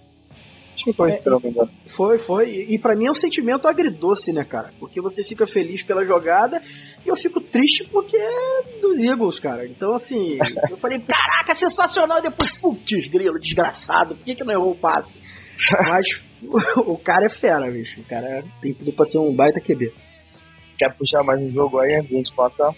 Acho 0.75 0.85
que 0.85 0.93
foi, 0.93 1.11
é, 1.11 1.21
se 1.21 1.29
não 1.29 1.41
me 1.41 1.51
engano. 1.51 1.71
Foi, 1.97 2.19
foi. 2.21 2.51
E 2.69 2.79
para 2.79 2.95
mim 2.95 3.07
é 3.07 3.11
um 3.11 3.15
sentimento 3.15 3.67
agridoce, 3.67 4.33
né, 4.33 4.45
cara? 4.45 4.71
Porque 4.79 5.01
você 5.01 5.25
fica 5.25 5.47
feliz 5.47 5.83
pela 5.83 6.05
jogada 6.05 6.63
e 7.05 7.09
eu 7.09 7.17
fico 7.17 7.41
triste 7.41 7.89
porque 7.91 8.17
é 8.17 8.81
dos 8.81 8.99
Eagles, 8.99 9.41
cara. 9.41 9.67
Então, 9.67 9.95
assim, 9.95 10.39
eu 10.71 10.77
falei, 10.77 11.01
caraca, 11.01 11.57
sensacional. 11.57 12.19
E 12.19 12.23
depois, 12.23 12.59
putz, 12.61 13.11
grilo, 13.11 13.41
desgraçado, 13.41 14.15
por 14.15 14.25
que, 14.25 14.37
que 14.37 14.45
não 14.45 14.55
errou 14.55 14.73
o 14.73 14.79
passe? 14.79 15.17
Mas 15.89 16.05
o 16.87 16.97
cara 16.99 17.27
é 17.27 17.31
fera, 17.31 17.71
bicho. 17.71 18.01
O 18.01 18.05
cara 18.05 18.45
tem 18.61 18.73
tudo 18.75 18.93
pra 18.93 19.05
ser 19.07 19.19
um 19.19 19.35
baita 19.35 19.61
QB. 19.61 19.93
Quer 20.79 20.95
puxar 20.97 21.25
mais 21.25 21.41
um 21.41 21.51
jogo 21.51 21.79
aí 21.79 21.95
antes 21.95 22.09
de 22.09 22.15
a 22.15 22.19
gente 22.19 22.35
passar? 22.35 22.75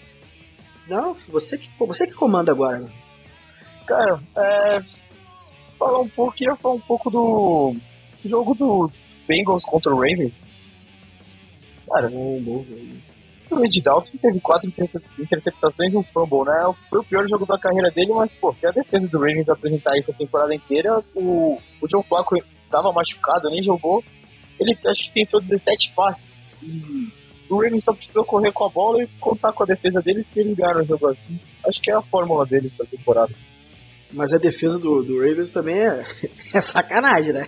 Não, 0.87 1.13
você 1.29 1.57
que, 1.57 1.69
você 1.79 2.07
que 2.07 2.13
comanda 2.13 2.51
agora. 2.51 2.79
Né? 2.79 2.89
Cara, 3.87 4.19
é. 4.37 4.79
Falar 5.77 5.99
um 5.99 6.09
pouco, 6.09 6.35
queria 6.35 6.55
falar 6.57 6.75
um 6.75 6.81
pouco 6.81 7.09
do 7.09 7.75
jogo 8.23 8.53
do 8.53 8.91
Bengals 9.27 9.63
contra 9.65 9.93
o 9.93 9.95
Ravens. 9.95 10.35
Cara, 11.87 12.07
um 12.07 12.41
bom 12.41 12.63
jogo. 12.63 12.81
O 13.51 13.65
Ed 13.65 13.81
Dalton 13.81 14.17
teve 14.17 14.39
quatro 14.39 14.71
interceptações 15.19 15.93
e 15.93 15.97
um 15.97 16.03
fumble, 16.03 16.45
né? 16.45 16.73
Foi 16.89 16.99
o 16.99 17.03
pior 17.03 17.27
jogo 17.27 17.45
da 17.45 17.57
carreira 17.57 17.91
dele, 17.91 18.13
mas, 18.13 18.31
pô, 18.39 18.53
se 18.53 18.65
a 18.65 18.71
defesa 18.71 19.07
do 19.07 19.19
Ravens 19.19 19.49
apresentar 19.49 19.97
isso 19.97 20.09
a 20.09 20.13
temporada 20.13 20.55
inteira, 20.55 21.03
o, 21.13 21.57
o 21.81 21.89
Joe 21.89 22.03
Flacco 22.03 22.35
estava 22.71 22.91
machucado, 22.93 23.49
nem 23.49 23.61
jogou. 23.61 24.03
Ele 24.59 24.77
acho 24.85 25.03
que 25.05 25.13
tentou 25.13 25.41
17 25.41 25.93
passes. 25.93 26.25
E 26.61 27.11
o 27.49 27.61
Ravens 27.61 27.83
só 27.83 27.93
precisou 27.93 28.23
correr 28.23 28.51
com 28.53 28.65
a 28.65 28.69
bola 28.69 29.03
e 29.03 29.07
contar 29.19 29.51
com 29.51 29.63
a 29.63 29.65
defesa 29.65 30.01
deles 30.01 30.25
que 30.31 30.39
ele 30.39 30.55
ganharam 30.55 30.81
o 30.81 30.85
jogo 30.85 31.07
assim. 31.09 31.39
Acho 31.67 31.81
que 31.81 31.91
é 31.91 31.95
a 31.95 32.01
fórmula 32.01 32.45
dele 32.45 32.71
essa 32.73 32.89
temporada. 32.89 33.33
Mas 34.13 34.33
a 34.33 34.37
defesa 34.37 34.77
do, 34.77 35.03
do 35.03 35.19
Ravens 35.19 35.53
também 35.53 35.75
é, 35.75 36.05
é 36.53 36.61
sacanagem, 36.61 37.33
né? 37.33 37.47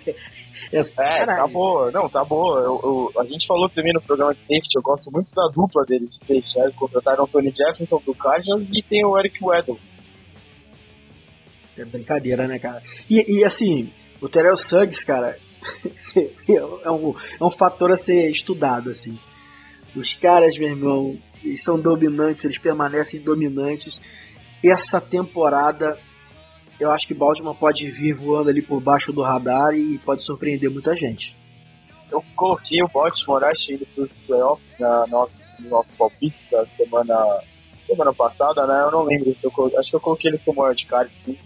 É, 0.71 0.83
sacanagem. 0.83 1.33
é, 1.33 1.37
tá 1.37 1.47
boa. 1.47 1.91
Não, 1.91 2.09
tá 2.09 2.23
boa. 2.23 2.59
Eu, 2.61 3.11
eu, 3.15 3.21
a 3.21 3.25
gente 3.25 3.45
falou 3.45 3.69
também 3.69 3.93
no 3.93 4.01
programa 4.01 4.33
de 4.33 4.39
safety, 4.41 4.75
eu 4.75 4.81
gosto 4.81 5.11
muito 5.11 5.33
da 5.33 5.47
dupla 5.53 5.83
deles 5.85 6.09
de 6.09 6.19
safety. 6.19 6.59
Né? 6.59 6.71
Contrataram 6.75 7.25
o 7.25 7.27
Tony 7.27 7.53
Jefferson 7.55 8.01
do 8.05 8.15
Cardinals 8.15 8.67
e 8.71 8.81
tem 8.81 9.05
o 9.05 9.17
Eric 9.17 9.43
Weddle. 9.43 9.79
É 11.77 11.85
brincadeira, 11.85 12.47
né, 12.47 12.59
cara? 12.59 12.81
E, 13.09 13.39
e 13.39 13.43
assim, 13.43 13.91
o 14.23 14.29
Terrell 14.29 14.55
Suggs, 14.55 15.05
cara, 15.05 15.37
é, 16.47 16.91
um, 16.91 17.13
é 17.41 17.43
um 17.43 17.51
fator 17.51 17.91
a 17.91 17.97
ser 17.97 18.31
estudado, 18.31 18.89
assim. 18.89 19.19
Os 19.93 20.15
caras, 20.15 20.57
meu 20.57 20.69
irmão, 20.69 21.17
são 21.61 21.79
dominantes, 21.79 22.45
eles 22.45 22.57
permanecem 22.57 23.21
dominantes. 23.21 24.01
Essa 24.63 25.01
temporada, 25.01 25.99
eu 26.79 26.89
acho 26.89 27.05
que 27.05 27.13
Baltimore 27.13 27.53
pode 27.53 27.85
vir 27.91 28.13
voando 28.13 28.49
ali 28.49 28.61
por 28.61 28.79
baixo 28.81 29.11
do 29.11 29.21
radar 29.21 29.75
e 29.75 29.97
pode 29.99 30.23
surpreender 30.23 30.71
muita 30.71 30.95
gente. 30.95 31.35
Eu 32.09 32.23
coloquei 32.33 32.81
o 32.81 32.87
Baltimore, 32.87 33.43
acho, 33.43 33.73
indo 33.73 33.85
para 33.87 34.05
os 34.05 34.11
playoffs 34.25 34.79
na 34.79 35.05
nossa, 35.07 35.33
no 35.59 35.69
nosso 35.69 35.89
palpite 35.97 36.37
da 36.49 36.65
semana, 36.77 37.41
semana 37.85 38.13
passada, 38.13 38.65
né? 38.65 38.83
Eu 38.83 38.91
não 38.91 39.03
lembro 39.03 39.35
eu 39.43 39.79
acho 39.79 39.89
que 39.89 39.95
eu 39.97 40.01
coloquei 40.01 40.31
eles 40.31 40.43
como 40.45 40.63
wildcard, 40.63 41.11
sim. 41.25 41.37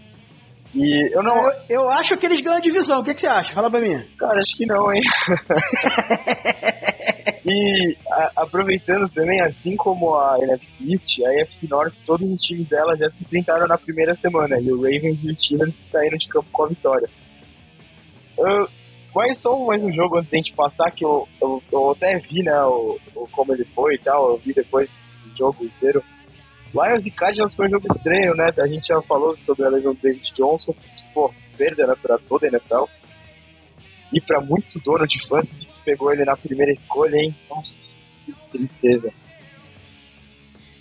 E 0.74 1.14
eu 1.14 1.22
não. 1.22 1.46
Eu, 1.46 1.52
eu, 1.68 1.90
acho 1.90 2.16
que 2.16 2.26
eles 2.26 2.42
ganham 2.42 2.58
a 2.58 2.60
divisão. 2.60 3.00
O 3.00 3.04
que, 3.04 3.14
que, 3.14 3.20
você 3.20 3.26
acha? 3.26 3.54
Fala 3.54 3.70
pra 3.70 3.80
mim. 3.80 4.04
Cara, 4.18 4.38
acho 4.38 4.54
que 4.56 4.66
não, 4.66 4.92
hein? 4.92 5.00
e 7.46 7.96
a, 8.10 8.42
aproveitando 8.42 9.08
também, 9.08 9.40
assim 9.42 9.76
como 9.76 10.14
a 10.14 10.36
NFC 10.42 10.92
East, 10.92 11.24
a 11.24 11.32
NFC 11.32 11.66
North, 11.68 11.94
todos 12.04 12.30
os 12.30 12.40
times 12.42 12.68
dela 12.68 12.94
já 12.96 13.08
se 13.10 13.22
enfrentaram 13.22 13.66
na 13.66 13.78
primeira 13.78 14.14
semana. 14.16 14.60
E 14.60 14.70
o 14.70 14.76
Ravens 14.76 15.18
e 15.22 15.32
o 15.32 15.36
Steelers 15.36 15.74
saíram 15.90 16.18
de 16.18 16.28
campo 16.28 16.48
com 16.52 16.64
a 16.64 16.68
vitória. 16.68 17.08
Uh, 18.38 18.68
mas 19.14 19.40
só 19.40 19.58
mais 19.64 19.82
um 19.82 19.92
jogo 19.92 20.18
antes 20.18 20.30
de 20.30 20.36
a 20.36 20.42
gente 20.42 20.54
passar, 20.54 20.90
que 20.92 21.04
eu, 21.04 21.26
eu, 21.40 21.62
eu 21.72 21.90
até 21.90 22.18
vi, 22.18 22.42
né, 22.42 22.62
o, 22.64 22.98
o, 23.16 23.26
como 23.32 23.54
ele 23.54 23.64
foi 23.64 23.94
e 23.94 23.98
tal. 23.98 24.32
Eu 24.32 24.36
vi 24.36 24.52
depois 24.52 24.88
do 25.24 25.36
jogo 25.36 25.64
inteiro. 25.64 26.04
Lions 26.74 27.06
e 27.06 27.10
Cardinals 27.10 27.54
foi 27.54 27.66
um 27.66 27.70
jogo 27.70 27.86
estranho, 27.94 28.34
né? 28.34 28.50
A 28.58 28.66
gente 28.66 28.86
já 28.86 29.00
falou 29.02 29.36
sobre 29.38 29.64
a 29.64 29.70
lesão 29.70 29.94
do 29.94 30.00
David 30.00 30.32
Johnson, 30.34 30.74
pô, 31.14 31.32
perda 31.56 31.86
né, 31.86 31.94
pra 32.00 32.18
toda 32.18 32.46
a 32.46 32.50
NFL. 32.50 32.84
E 34.12 34.20
pra 34.20 34.40
muito 34.40 34.78
dono 34.80 35.06
de 35.06 35.26
fãs 35.26 35.46
que 35.48 35.66
pegou 35.84 36.12
ele 36.12 36.24
na 36.24 36.36
primeira 36.36 36.72
escolha, 36.72 37.16
hein? 37.16 37.34
Nossa, 37.48 37.74
que 38.24 38.32
tristeza. 38.50 39.12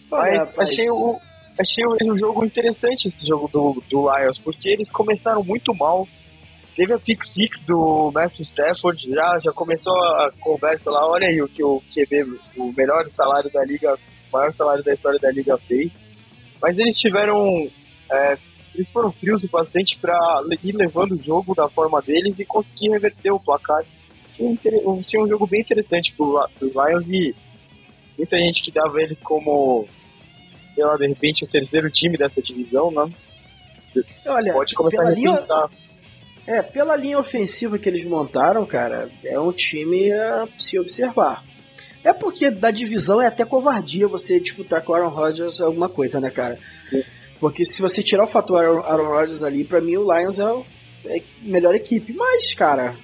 Mas 0.10 0.58
achei 0.58 0.90
o, 0.90 1.20
achei 1.60 1.84
um 2.10 2.18
jogo 2.18 2.46
interessante 2.46 3.10
esse 3.10 3.28
jogo 3.28 3.48
do, 3.48 3.84
do 3.90 4.10
Lions, 4.10 4.38
porque 4.40 4.70
eles 4.70 4.92
começaram 4.92 5.44
muito 5.44 5.74
mal. 5.76 6.08
Teve 6.76 6.94
a 6.94 7.00
pick 7.00 7.24
six 7.26 7.64
do 7.64 8.12
Matthew 8.14 8.46
Stafford, 8.46 9.10
já, 9.10 9.38
já 9.44 9.52
começou 9.52 9.94
a 9.94 10.32
conversa 10.40 10.92
lá, 10.92 11.10
olha 11.10 11.28
aí 11.28 11.42
o 11.42 11.48
que 11.48 11.64
o 11.64 11.82
QB, 11.92 12.40
o 12.56 12.72
melhor 12.72 13.04
salário 13.10 13.52
da 13.52 13.66
liga 13.66 13.98
maior 14.38 14.54
salário 14.54 14.84
da 14.84 14.94
história 14.94 15.20
da 15.20 15.32
Liga 15.32 15.58
fez. 15.58 15.92
Mas 16.62 16.78
eles 16.78 16.98
tiveram. 16.98 17.70
É, 18.12 18.38
eles 18.74 18.92
foram 18.92 19.12
frios 19.12 19.44
o 19.44 19.50
bastante 19.50 19.98
para 20.00 20.16
ir 20.64 20.76
levando 20.76 21.14
o 21.14 21.24
jogo 21.24 21.56
da 21.56 21.68
forma 21.70 22.02
deles 22.02 22.38
e 22.38 22.46
conseguir 22.46 22.90
reverter 22.90 23.32
o 23.32 23.40
placar. 23.40 23.84
Tinha 24.38 25.24
um 25.24 25.28
jogo 25.28 25.48
bem 25.48 25.62
interessante 25.62 26.14
pro, 26.16 26.48
pro 26.60 26.68
Lions 26.68 27.08
e 27.08 27.36
muita 28.18 28.38
gente 28.38 28.64
que 28.64 28.72
dava 28.72 29.02
eles 29.02 29.20
como, 29.22 29.88
sei 30.76 30.86
lá, 30.86 30.96
de 30.96 31.08
repente 31.08 31.44
o 31.44 31.50
terceiro 31.50 31.90
time 31.90 32.18
dessa 32.18 32.42
divisão, 32.42 32.92
né? 32.92 33.12
Olha, 34.28 34.54
Pode 34.54 34.76
começar 34.76 35.04
a 35.04 35.10
repensar. 35.10 35.70
Linha... 35.70 35.88
É, 36.48 36.62
pela 36.62 36.96
linha 36.96 37.20
ofensiva 37.20 37.78
que 37.78 37.90
eles 37.90 38.06
montaram, 38.06 38.66
cara, 38.66 39.10
é 39.24 39.40
um 39.40 39.52
time 39.52 40.12
a 40.14 40.48
se 40.58 40.80
observar. 40.80 41.44
É 42.08 42.14
porque 42.14 42.50
da 42.50 42.72
divisão 42.72 43.22
é 43.22 43.28
até 43.28 43.44
covardia 43.44 44.08
você 44.08 44.40
disputar 44.40 44.82
com 44.82 44.94
o 44.94 44.96
Aaron 44.96 45.10
Rodgers 45.10 45.60
alguma 45.60 45.90
coisa, 45.90 46.22
né, 46.22 46.32
cara? 46.32 46.58
Porque 47.38 47.66
se 47.66 47.82
você 47.82 48.02
tirar 48.02 48.24
o 48.24 48.28
fator 48.28 48.64
Aaron 48.64 49.10
Rodgers 49.10 49.44
ali, 49.44 49.66
pra 49.66 49.82
mim 49.82 49.98
o 49.98 50.04
Lions 50.04 50.40
é, 50.40 50.44
a 50.46 51.22
melhor 51.42 51.76
equipe. 51.76 52.14
Mas, 52.14 52.54
cara, 52.56 52.96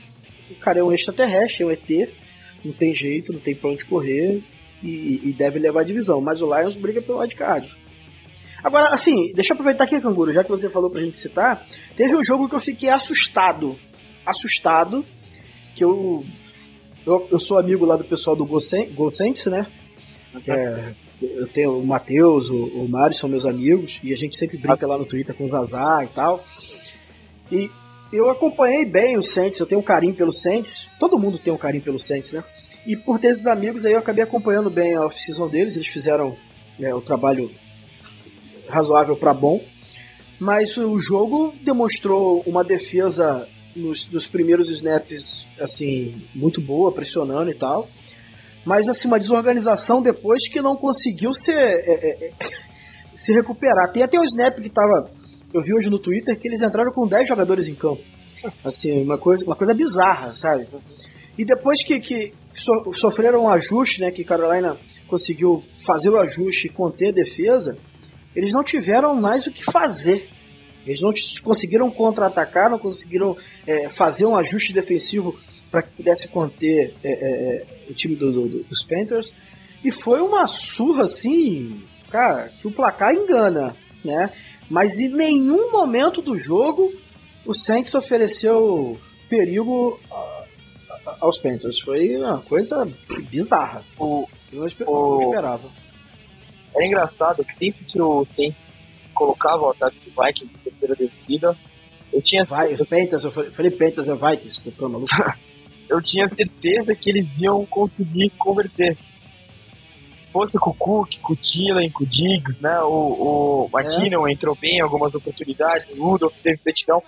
o 0.50 0.56
cara 0.56 0.80
é 0.80 0.84
um 0.84 0.94
extraterrestre, 0.94 1.64
é 1.64 1.66
um 1.66 1.72
ET, 1.72 2.14
não 2.64 2.72
tem 2.72 2.96
jeito, 2.96 3.34
não 3.34 3.42
tem 3.42 3.54
pra 3.54 3.72
onde 3.72 3.84
correr 3.84 4.42
e, 4.82 5.20
e 5.22 5.34
deve 5.34 5.60
levar 5.60 5.82
a 5.82 5.86
divisão. 5.86 6.22
Mas 6.22 6.42
o 6.42 6.46
Lions 6.46 6.78
briga 6.78 7.02
pelo 7.02 7.20
wildcard. 7.20 7.70
Agora, 8.64 8.94
assim, 8.94 9.34
deixa 9.34 9.52
eu 9.52 9.56
aproveitar 9.56 9.84
aqui, 9.84 10.00
Canguru, 10.00 10.32
já 10.32 10.46
que 10.46 10.50
você 10.50 10.70
falou 10.70 10.90
pra 10.90 11.02
gente 11.02 11.18
citar, 11.18 11.68
teve 11.98 12.16
um 12.16 12.24
jogo 12.24 12.48
que 12.48 12.56
eu 12.56 12.62
fiquei 12.62 12.88
assustado. 12.88 13.78
Assustado, 14.26 15.06
que 15.76 15.84
eu 15.84 16.24
eu, 17.06 17.28
eu 17.32 17.40
sou 17.40 17.58
amigo 17.58 17.86
lá 17.86 17.96
do 17.98 18.04
pessoal 18.04 18.36
do 18.36 18.46
Gocentes, 18.46 19.46
né? 19.46 19.68
É, 20.48 20.94
eu 21.22 21.48
tenho 21.48 21.78
o 21.78 21.86
Matheus, 21.86 22.50
o, 22.50 22.56
o 22.56 22.90
Mário 22.90 23.16
são 23.16 23.30
meus 23.30 23.46
amigos, 23.46 24.00
e 24.04 24.12
a 24.12 24.16
gente 24.16 24.38
sempre 24.38 24.58
brinca 24.58 24.88
lá 24.88 24.98
no 24.98 25.06
Twitter 25.06 25.36
com 25.36 25.44
o 25.44 25.48
Zazá 25.48 26.00
e 26.04 26.08
tal. 26.08 26.44
E 27.52 27.70
eu 28.12 28.30
acompanhei 28.30 28.86
bem 28.86 29.18
o 29.18 29.24
Saints, 29.24 29.60
eu 29.60 29.66
tenho 29.66 29.82
um 29.82 29.84
carinho 29.84 30.16
pelo 30.16 30.32
Saints, 30.32 30.88
todo 31.00 31.20
mundo 31.20 31.38
tem 31.38 31.54
um 31.54 31.58
carinho 31.58 31.84
pelo 31.84 32.00
Saints, 32.00 32.32
né? 32.32 32.44
E 32.86 32.98
por 32.98 33.20
ter 33.20 33.30
esses 33.30 33.48
amigos 33.48 33.86
aí 33.86 33.94
eu 33.94 34.00
acabei 34.00 34.24
acompanhando 34.24 34.70
bem 34.70 34.96
a 34.96 35.06
off-season 35.06 35.48
deles, 35.48 35.76
eles 35.76 35.88
fizeram 35.88 36.36
né, 36.78 36.94
o 36.94 37.02
trabalho 37.02 37.50
razoável 38.68 39.16
para 39.16 39.34
bom. 39.34 39.62
Mas 40.40 40.76
o 40.78 41.00
jogo 41.00 41.54
demonstrou 41.62 42.44
uma 42.46 42.64
defesa 42.64 43.48
nos, 43.76 44.10
nos 44.12 44.28
primeiros 44.28 44.70
snaps, 44.70 45.46
assim, 45.60 46.22
muito 46.34 46.62
boa, 46.62 46.92
pressionando 46.92 47.50
e 47.50 47.56
tal. 47.56 47.88
Mas, 48.66 48.88
assim, 48.88 49.08
uma 49.08 49.20
desorganização 49.20 50.02
depois 50.02 50.48
que 50.52 50.62
não 50.62 50.76
conseguiu 50.76 51.34
se, 51.34 51.52
é, 51.52 51.74
é, 51.86 52.28
é 52.28 52.32
se 53.16 53.34
recuperar. 53.34 53.92
Tem 53.92 54.04
até 54.04 54.20
um 54.20 54.24
snap 54.24 54.60
que 54.60 54.70
tava. 54.70 55.12
Eu 55.54 55.62
vi 55.62 55.74
hoje 55.76 55.90
no 55.90 56.00
Twitter 56.00 56.38
que 56.40 56.48
eles 56.48 56.62
entraram 56.62 56.92
com 56.92 57.08
10 57.08 57.28
jogadores 57.28 57.68
em 57.68 57.76
campo. 57.76 58.02
Assim, 58.64 59.04
uma 59.04 59.18
coisa, 59.18 59.46
uma 59.46 59.56
coisa 59.56 59.74
bizarra, 59.74 60.34
sabe? 60.34 60.68
E 61.38 61.46
depois 61.46 61.84
que, 61.86 62.00
que 62.00 62.32
so, 62.56 62.94
sofreram 62.96 63.44
um 63.44 63.50
ajuste, 63.50 64.02
né, 64.02 64.12
que 64.12 64.24
Carolina 64.24 64.78
conseguiu 65.08 65.64
fazer 65.86 66.10
o 66.10 66.20
ajuste 66.20 66.68
e 66.68 66.70
conter 66.72 67.10
a 67.10 67.14
defesa, 67.14 67.78
eles 68.36 68.52
não 68.52 68.64
tiveram 68.64 69.16
mais 69.16 69.46
o 69.46 69.52
que 69.52 69.64
fazer. 69.72 70.28
Eles 70.86 71.02
não 71.02 71.12
conseguiram 71.44 71.90
contra-atacar, 71.90 72.70
não 72.70 72.80
conseguiram 72.80 73.38
é, 73.66 73.90
fazer 73.92 74.26
um 74.26 74.36
ajuste 74.36 74.74
defensivo 74.74 75.38
para 75.72 75.84
que 75.84 75.92
pudesse 75.98 76.28
conter 76.28 76.94
é, 77.04 77.10
é, 77.10 77.56
é, 77.56 77.66
o 77.90 77.94
time 77.94 78.16
do, 78.16 78.32
do, 78.32 78.64
dos 78.64 78.84
Panthers. 78.84 79.34
E 79.84 79.92
foi 79.92 80.22
uma 80.22 80.48
surra 80.48 81.04
assim, 81.04 81.82
cara, 82.10 82.50
que 82.62 82.68
o 82.68 82.72
placar 82.72 83.14
engana, 83.14 83.76
né? 84.04 84.32
Mas 84.70 84.98
em 85.00 85.10
nenhum 85.10 85.72
momento 85.72 86.22
do 86.22 86.38
jogo 86.38 86.92
o 87.46 87.54
Saints 87.54 87.94
ofereceu 87.94 88.98
perigo 89.30 90.00
aos 91.20 91.38
Panthers. 91.40 91.80
Foi 91.82 92.18
uma 92.18 92.40
coisa 92.42 92.88
bizarra. 93.30 93.84
O, 94.00 94.28
eu 94.52 94.60
não 94.60 94.68
esperava. 94.68 95.70
É 96.76 96.88
engraçado 96.88 97.44
que 97.44 97.58
sempre 97.58 97.86
que 97.86 98.02
o 98.02 98.26
Saints 98.36 98.58
colocava 99.14 99.64
o 99.64 99.70
ataque 99.70 99.98
do 100.00 100.12
Vikings 100.12 100.54
em 100.54 100.70
terceira 100.70 100.96
descida. 100.96 101.58
Eu 102.12 102.22
tinha 102.22 102.44
Vai, 102.46 102.76
Pentas, 102.78 103.24
eu 103.24 103.32
falei 103.32 103.72
Pentas 103.72 104.08
é 104.08 104.14
Vikings, 104.14 104.62
tô 104.62 104.72
ficando 104.72 104.92
maluco. 104.92 105.10
eu 105.90 106.02
tinha 106.02 106.28
certeza 106.30 106.96
que 106.96 107.10
eles 107.10 107.28
iam 107.40 107.66
conseguir 107.66 108.30
converter. 108.38 108.98
Fosse 110.32 110.58
com 110.60 110.72
o 110.72 110.74
Cook, 110.74 111.20
com 111.22 111.34
o 111.34 111.36
Thielen, 111.36 111.92
com 111.92 112.04
o 112.04 112.08
Diggs, 112.08 112.62
né? 112.62 112.80
O, 112.82 113.70
o 113.70 113.70
McKinnon 113.74 114.28
é. 114.28 114.32
entrou 114.32 114.56
bem 114.56 114.78
em 114.78 114.82
algumas 114.82 115.14
oportunidades, 115.14 115.88
o 115.98 116.04
Rudolph 116.04 116.36
teve 116.42 116.58
touchdown. 116.58 117.04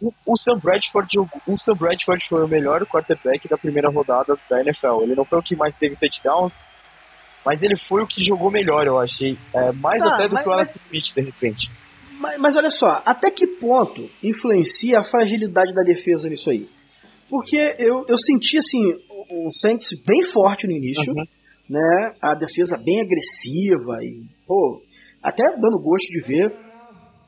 O, 0.00 0.12
o, 0.26 0.36
Sam 0.36 0.58
Bradford, 0.58 1.18
o 1.18 1.58
Sam 1.58 1.74
Bradford 1.74 2.28
foi 2.28 2.44
o 2.44 2.48
melhor 2.48 2.84
quarterback 2.84 3.48
da 3.48 3.56
primeira 3.56 3.88
rodada 3.88 4.36
da 4.48 4.60
NFL. 4.60 5.02
Ele 5.02 5.14
não 5.14 5.24
foi 5.24 5.38
o 5.38 5.42
que 5.42 5.56
mais 5.56 5.74
teve 5.76 5.96
touchdowns, 5.96 6.52
mas 7.46 7.62
ele 7.62 7.78
foi 7.88 8.02
o 8.02 8.06
que 8.08 8.24
jogou 8.24 8.50
melhor, 8.50 8.84
eu 8.88 8.98
achei. 8.98 9.38
É, 9.54 9.70
mais 9.70 10.02
tá, 10.02 10.14
até 10.14 10.28
do 10.28 10.34
mas, 10.34 10.42
que 10.42 10.48
o 10.48 10.52
Alex 10.52 10.76
Smith, 10.84 11.14
de 11.14 11.22
repente. 11.22 11.70
Mas, 12.18 12.38
mas, 12.40 12.56
olha 12.56 12.70
só, 12.70 13.00
até 13.06 13.30
que 13.30 13.46
ponto 13.46 14.10
influencia 14.20 14.98
a 14.98 15.04
fragilidade 15.04 15.72
da 15.72 15.82
defesa 15.84 16.28
nisso 16.28 16.50
aí? 16.50 16.68
Porque 17.30 17.56
eu, 17.78 18.04
eu 18.08 18.18
senti, 18.18 18.58
assim, 18.58 18.94
um 19.30 19.48
Saints 19.62 19.86
bem 20.04 20.24
forte 20.32 20.66
no 20.66 20.72
início, 20.72 21.12
uhum. 21.12 21.24
né? 21.70 22.14
A 22.20 22.34
defesa 22.34 22.82
bem 22.84 23.00
agressiva 23.00 23.94
e, 24.02 24.26
pô, 24.44 24.82
até 25.22 25.44
dando 25.44 25.80
gosto 25.80 26.08
de 26.10 26.26
ver. 26.26 26.66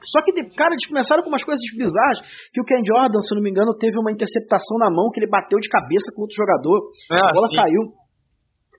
Só 0.05 0.23
que, 0.25 0.33
cara, 0.57 0.75
eles 0.75 0.87
começaram 0.87 1.23
com 1.23 1.29
umas 1.29 1.45
coisas 1.45 1.63
bizarras, 1.77 2.21
que 2.53 2.61
o 2.61 2.65
Ken 2.65 2.83
Jordan, 2.85 3.21
se 3.21 3.35
não 3.37 3.43
me 3.43 3.51
engano, 3.51 3.77
teve 3.79 3.99
uma 3.99 4.11
interceptação 4.11 4.79
na 4.79 4.91
mão 4.91 5.11
que 5.13 5.21
ele 5.21 5.31
bateu 5.31 5.59
de 5.61 5.69
cabeça 5.69 6.11
com 6.15 6.23
outro 6.23 6.37
jogador, 6.37 6.91
ah, 7.13 7.31
a 7.31 7.35
bola 7.35 7.49
sim. 7.49 7.57
caiu. 7.57 7.98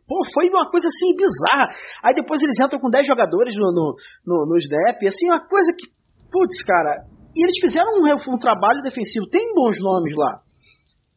Pô, 0.10 0.18
foi 0.34 0.50
uma 0.50 0.66
coisa 0.66 0.88
assim 0.90 1.14
bizarra. 1.14 1.70
Aí 2.02 2.16
depois 2.18 2.42
eles 2.42 2.58
entram 2.58 2.82
com 2.82 2.90
10 2.90 3.06
jogadores 3.06 3.54
no, 3.56 3.70
no, 3.70 3.94
no, 4.26 4.38
no 4.50 4.58
snap. 4.58 4.98
Assim, 5.06 5.30
uma 5.30 5.46
coisa 5.46 5.70
que, 5.78 5.86
putz, 6.34 6.66
cara, 6.66 7.06
e 7.38 7.46
eles 7.46 7.62
fizeram 7.62 8.02
um, 8.02 8.34
um 8.34 8.40
trabalho 8.42 8.82
defensivo, 8.82 9.30
tem 9.30 9.54
bons 9.54 9.78
nomes 9.80 10.18
lá. 10.18 10.42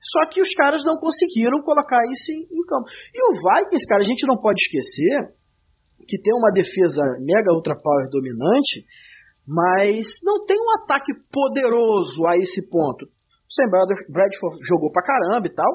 Só 0.03 0.29
que 0.29 0.43
os 0.43 0.53
caras 0.53 0.85
não 0.85 1.01
conseguiram 1.01 1.63
colocar 1.63 2.05
isso 2.13 2.37
em, 2.37 2.43
em 2.53 2.63
campo. 2.69 2.85
E 3.15 3.21
o 3.25 3.33
Vikings, 3.33 3.87
cara, 3.89 4.03
a 4.03 4.05
gente 4.05 4.27
não 4.27 4.37
pode 4.37 4.61
esquecer 4.61 5.33
que 6.07 6.21
tem 6.21 6.35
uma 6.35 6.53
defesa 6.53 7.01
mega 7.25 7.55
ultra 7.55 7.79
power 7.81 8.11
dominante, 8.11 8.85
mas 9.47 10.05
não 10.23 10.45
tem 10.45 10.59
um 10.59 10.83
ataque 10.83 11.13
poderoso 11.33 12.27
a 12.27 12.37
esse 12.37 12.69
ponto. 12.69 13.07
O 13.07 13.53
Sam 13.55 13.71
Bradford 14.11 14.59
jogou 14.67 14.91
pra 14.93 15.03
caramba 15.03 15.47
e 15.47 15.55
tal, 15.55 15.71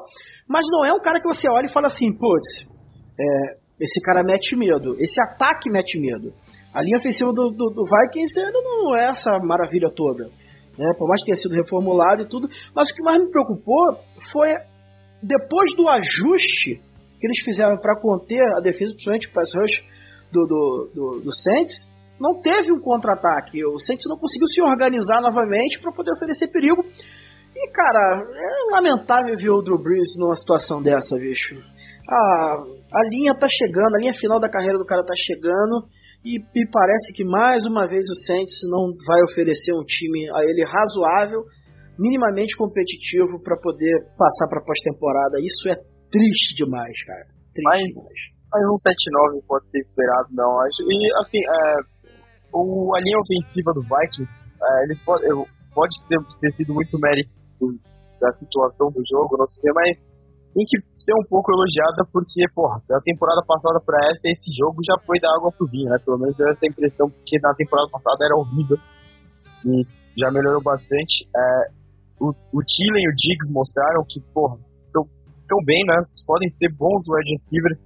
mas 0.47 0.67
não 0.69 0.85
é 0.85 0.93
um 0.93 0.99
cara 0.99 1.19
que 1.19 1.27
você 1.27 1.49
olha 1.49 1.65
e 1.65 1.73
fala 1.73 1.87
assim, 1.87 2.11
putz, 2.11 2.76
é, 3.19 3.57
esse 3.79 4.01
cara 4.01 4.23
mete 4.23 4.55
medo, 4.55 4.95
esse 4.99 5.21
ataque 5.21 5.69
mete 5.71 5.99
medo. 5.99 6.33
A 6.73 6.81
linha 6.81 6.97
ofensiva 6.97 7.31
do, 7.31 7.49
do, 7.49 7.69
do 7.69 7.85
Vikings 7.85 8.33
não 8.51 8.95
é 8.95 9.09
essa 9.09 9.39
maravilha 9.39 9.89
toda. 9.89 10.25
Né? 10.77 10.93
Por 10.97 11.07
mais 11.07 11.21
que 11.21 11.25
tenha 11.25 11.37
sido 11.37 11.55
reformulado 11.55 12.21
e 12.21 12.29
tudo, 12.29 12.47
mas 12.75 12.89
o 12.89 12.93
que 12.93 13.03
mais 13.03 13.23
me 13.23 13.31
preocupou 13.31 13.97
foi 14.31 14.49
depois 15.21 15.75
do 15.75 15.87
ajuste 15.87 16.81
que 17.19 17.27
eles 17.27 17.43
fizeram 17.43 17.77
para 17.77 17.99
conter 17.99 18.41
a 18.57 18.61
defesa, 18.61 18.91
principalmente 18.91 19.27
o 19.27 19.33
pass 19.33 19.49
rush 19.55 19.83
do, 20.31 20.45
do, 20.45 20.91
do, 20.93 21.21
do 21.21 21.35
Saints, 21.35 21.73
não 22.19 22.41
teve 22.41 22.71
um 22.71 22.79
contra-ataque. 22.79 23.63
O 23.65 23.79
Saints 23.79 24.05
não 24.07 24.17
conseguiu 24.17 24.47
se 24.47 24.61
organizar 24.61 25.21
novamente 25.21 25.79
para 25.79 25.91
poder 25.91 26.11
oferecer 26.13 26.47
perigo. 26.49 26.83
E, 27.55 27.71
cara, 27.71 28.23
é 28.23 28.71
lamentável 28.71 29.35
ver 29.35 29.49
o 29.49 29.61
Drew 29.61 29.81
Brees 29.81 30.15
numa 30.19 30.35
situação 30.35 30.81
dessa, 30.81 31.15
bicho. 31.17 31.55
A, 32.07 32.63
a 32.93 33.01
linha 33.09 33.35
tá 33.37 33.47
chegando, 33.49 33.95
a 33.95 33.99
linha 33.99 34.13
final 34.13 34.39
da 34.39 34.49
carreira 34.49 34.77
do 34.77 34.85
cara 34.85 35.03
tá 35.03 35.13
chegando. 35.15 35.87
E, 36.25 36.39
e 36.39 36.61
parece 36.71 37.13
que 37.15 37.23
mais 37.23 37.65
uma 37.65 37.87
vez 37.87 38.03
o 38.03 38.17
Saints 38.25 38.57
não 38.67 38.91
vai 39.05 39.21
oferecer 39.29 39.71
um 39.73 39.85
time 39.85 40.27
a 40.31 40.43
ele 40.43 40.65
razoável, 40.65 41.43
minimamente 41.97 42.55
competitivo 42.57 43.39
para 43.43 43.55
poder 43.59 44.07
passar 44.17 44.47
para 44.49 44.63
pós-temporada. 44.63 45.39
Isso 45.39 45.69
é 45.69 45.75
triste 46.11 46.55
demais, 46.55 46.95
cara. 47.05 47.25
Triste 47.53 47.63
mas, 47.63 47.83
demais. 47.85 48.19
Mas 48.51 48.63
um 48.65 48.77
7-9 49.37 49.45
pode 49.47 49.69
ser 49.69 49.79
esperado, 49.79 50.27
não, 50.31 50.59
acho. 50.61 50.83
E 50.83 50.95
assim, 51.21 51.39
é, 51.43 51.75
o, 52.53 52.95
a 52.95 52.99
linha 53.01 53.19
ofensiva 53.19 53.71
do 53.73 53.83
Vikings, 53.83 54.31
é, 54.31 54.83
eles 54.83 54.99
pode, 55.03 55.23
pode 55.73 55.95
ter, 56.07 56.17
ter 56.39 56.51
sido 56.55 56.73
muito 56.73 56.97
mérito 56.99 57.35
do, 57.59 57.77
da 58.19 58.31
situação 58.31 58.91
do 58.91 59.01
jogo, 59.05 59.37
não 59.37 59.47
sei, 59.47 59.71
mas 59.73 60.06
tem 60.57 60.65
que 60.65 60.81
ser 60.97 61.13
um 61.13 61.29
pouco 61.29 61.53
elogiada 61.53 62.01
porque, 62.11 62.41
porra, 62.55 62.81
da 62.89 62.97
temporada 63.01 63.45
passada 63.45 63.77
para 63.77 64.09
essa, 64.09 64.25
esse 64.25 64.49
jogo 64.57 64.81
já 64.81 64.97
foi 65.05 65.21
da 65.21 65.29
água 65.37 65.53
pro 65.53 65.69
vinho, 65.69 65.85
né? 65.85 66.01
Pelo 66.01 66.17
menos 66.17 66.35
deu 66.35 66.49
essa 66.49 66.65
impressão, 66.65 67.05
porque 67.13 67.37
na 67.37 67.53
temporada 67.53 67.87
passada 67.93 68.25
era 68.25 68.35
horrível 68.35 68.77
e 69.69 69.85
já 70.17 70.31
melhorou 70.31 70.61
bastante. 70.63 71.29
É, 71.29 71.69
o, 72.19 72.33
o 72.33 72.59
Thielen 72.65 73.05
e 73.05 73.09
o 73.09 73.13
Diggs 73.13 73.53
mostraram 73.53 74.01
que, 74.09 74.17
porra, 74.33 74.57
estão 74.89 75.61
bem, 75.63 75.85
né? 75.85 75.93
Podem 76.25 76.49
ser 76.57 76.73
bons 76.73 77.05
wide 77.05 77.37
receivers 77.37 77.77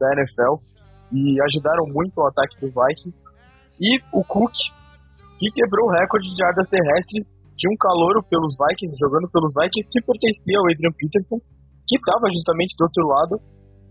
da 0.00 0.08
NFL 0.16 0.64
e 1.12 1.36
ajudaram 1.44 1.84
muito 1.92 2.16
o 2.16 2.26
ataque 2.26 2.56
do 2.56 2.72
Vikings. 2.72 3.16
E 3.76 4.00
o 4.16 4.24
Cook, 4.24 4.56
que 5.38 5.52
quebrou 5.52 5.86
o 5.86 5.92
recorde 5.92 6.24
de 6.24 6.36
jardas 6.40 6.66
terrestres 6.72 7.28
de 7.54 7.68
um 7.68 7.76
calouro 7.76 8.24
pelos 8.24 8.56
Vikings, 8.56 8.96
jogando 8.96 9.28
pelos 9.28 9.52
Vikings, 9.52 9.92
que 9.92 10.00
pertencia 10.00 10.56
ao 10.56 10.72
Adrian 10.72 10.94
Peterson, 10.96 11.36
que 11.88 11.96
estava 11.96 12.28
justamente 12.30 12.76
do 12.76 12.84
outro 12.84 13.06
lado. 13.08 13.34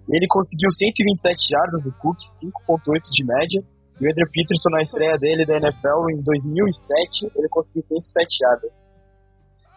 Ele 0.07 0.27
conseguiu 0.29 0.71
127 0.71 1.51
jardas 1.51 1.83
do 1.83 1.91
Cook, 1.99 2.17
5.8 2.39 3.01
de 3.11 3.25
média. 3.25 3.59
E 3.99 4.05
o 4.05 4.09
Adrian 4.09 4.29
Peterson, 4.31 4.69
na 4.69 4.81
estreia 4.81 5.17
dele 5.17 5.45
da 5.45 5.57
NFL 5.57 6.13
em 6.13 6.21
2007, 6.21 7.33
ele 7.35 7.49
conseguiu 7.49 7.81
107 7.81 8.37
jardas. 8.39 8.71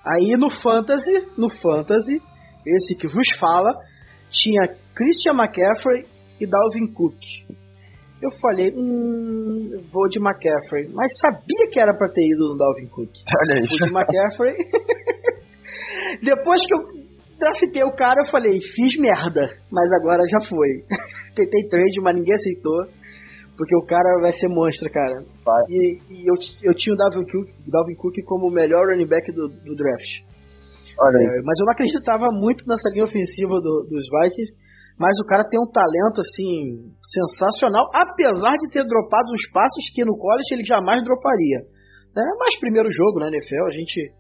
Aí 0.05 0.37
no 0.37 0.51
Fantasy, 0.51 1.27
no 1.37 1.51
Fantasy, 1.51 2.23
esse 2.67 2.97
que 2.97 3.09
vos 3.09 3.29
fala, 3.39 3.75
tinha 4.31 4.69
Christian 4.95 5.33
McCaffrey 5.33 6.05
e 6.41 6.47
Dalvin 6.47 6.93
Cook. 6.93 7.17
Eu 8.23 8.31
falei, 8.39 8.73
hum, 8.77 9.83
vou 9.91 10.09
de 10.09 10.19
McCaffrey, 10.19 10.89
mas 10.93 11.19
sabia 11.19 11.71
que 11.73 11.81
era 11.81 11.97
para 11.97 12.13
ter 12.13 12.27
ido 12.27 12.51
no 12.51 12.59
Dalvin 12.59 12.89
Cook. 12.89 13.11
Olha. 13.41 13.61
Vou 13.67 13.89
de 13.89 13.93
McCaffrey. 13.93 14.55
Depois 16.23 16.61
que 16.67 16.75
eu 16.75 17.00
draftei 17.41 17.83
o 17.83 17.97
cara, 17.97 18.21
eu 18.21 18.31
falei, 18.31 18.61
fiz 18.61 19.01
merda, 19.01 19.49
mas 19.73 19.89
agora 19.99 20.23
já 20.29 20.47
foi. 20.49 20.69
Tentei 21.35 21.69
trade, 21.69 22.01
mas 22.03 22.15
ninguém 22.15 22.35
aceitou. 22.35 23.01
Porque 23.57 23.77
o 23.77 23.85
cara 23.85 24.09
vai 24.23 24.33
ser 24.33 24.49
monstro, 24.49 24.89
cara. 24.89 25.21
Vai. 25.45 25.63
E, 25.69 26.01
e 26.09 26.17
eu, 26.31 26.37
eu 26.71 26.75
tinha 26.75 26.95
o 26.95 26.97
Dalvin 26.97 27.27
Cook, 27.29 27.49
Dalvin 27.69 27.97
Cook 27.97 28.17
como 28.25 28.49
o 28.49 28.53
melhor 28.53 28.89
running 28.89 29.09
back 29.09 29.33
do, 29.33 29.49
do 29.49 29.77
draft. 29.77 30.13
É, 31.01 31.43
mas 31.45 31.57
eu 31.61 31.65
não 31.65 31.73
acreditava 31.73 32.29
muito 32.33 32.65
nessa 32.69 32.89
linha 32.93 33.05
ofensiva 33.05 33.61
do, 33.61 33.85
dos 33.89 34.05
Vikings. 34.09 34.53
Mas 35.01 35.17
o 35.21 35.25
cara 35.25 35.49
tem 35.49 35.59
um 35.59 35.69
talento, 35.69 36.21
assim, 36.21 36.93
sensacional. 37.01 37.89
Apesar 37.93 38.53
de 38.57 38.69
ter 38.73 38.85
dropado 38.85 39.33
uns 39.33 39.49
passos 39.53 39.89
que 39.95 40.05
no 40.05 40.17
college 40.17 40.53
ele 40.53 40.65
jamais 40.65 41.03
droparia. 41.05 41.61
Né? 42.17 42.25
Mas 42.39 42.61
primeiro 42.61 42.89
jogo 42.93 43.21
na 43.21 43.29
NFL, 43.29 43.65
a 43.67 43.73
gente 43.73 44.13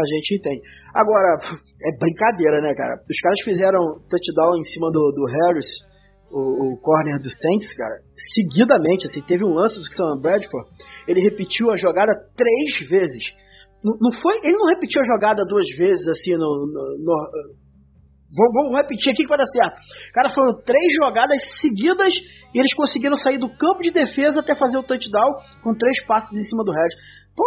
a 0.00 0.06
gente 0.06 0.36
entende. 0.36 0.60
Agora, 0.94 1.38
é 1.82 1.98
brincadeira, 1.98 2.60
né, 2.60 2.74
cara? 2.74 2.94
Os 3.08 3.20
caras 3.20 3.40
fizeram 3.44 3.80
touchdown 4.08 4.58
em 4.58 4.64
cima 4.64 4.90
do, 4.90 5.12
do 5.12 5.24
Harris, 5.24 5.66
o, 6.30 6.74
o 6.74 6.80
corner 6.80 7.18
do 7.20 7.30
Saints, 7.30 7.76
cara, 7.76 7.96
seguidamente, 8.34 9.06
assim, 9.06 9.22
teve 9.22 9.44
um 9.44 9.54
lance 9.54 9.78
do 9.78 9.86
Sam 9.94 10.20
Bradford, 10.20 10.68
ele 11.06 11.20
repetiu 11.20 11.70
a 11.70 11.76
jogada 11.76 12.12
três 12.36 12.88
vezes. 12.90 13.22
Não, 13.82 13.94
não, 14.00 14.12
foi, 14.20 14.34
ele 14.42 14.56
não 14.56 14.66
repetiu 14.66 15.00
a 15.00 15.04
jogada 15.04 15.44
duas 15.44 15.68
vezes, 15.76 16.06
assim, 16.08 16.32
no, 16.32 16.38
no, 16.40 16.96
no 16.98 17.66
Vamos, 18.34 18.74
repetir 18.74 19.12
aqui 19.12 19.22
que 19.22 19.28
vai 19.28 19.38
dar 19.38 19.46
certo. 19.46 19.80
Cara, 20.12 20.28
foram 20.30 20.60
três 20.62 20.94
jogadas 20.96 21.40
seguidas 21.60 22.12
e 22.52 22.58
eles 22.58 22.74
conseguiram 22.74 23.14
sair 23.14 23.38
do 23.38 23.48
campo 23.56 23.82
de 23.82 23.92
defesa 23.92 24.40
até 24.40 24.54
fazer 24.54 24.78
o 24.78 24.82
touchdown 24.82 25.34
com 25.62 25.74
três 25.74 26.04
passes 26.06 26.36
em 26.36 26.42
cima 26.42 26.64
do 26.64 26.72
Harris. 26.72 26.94
Pô, 27.36 27.44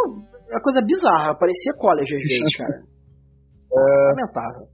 é 0.50 0.56
uma 0.56 0.62
coisa 0.62 0.82
bizarra, 0.82 1.38
parecia 1.38 1.74
college 1.78 2.16
às 2.16 2.22
vezes, 2.22 2.58
cara. 2.58 2.82
é... 3.72 4.10
Lamentável. 4.10 4.68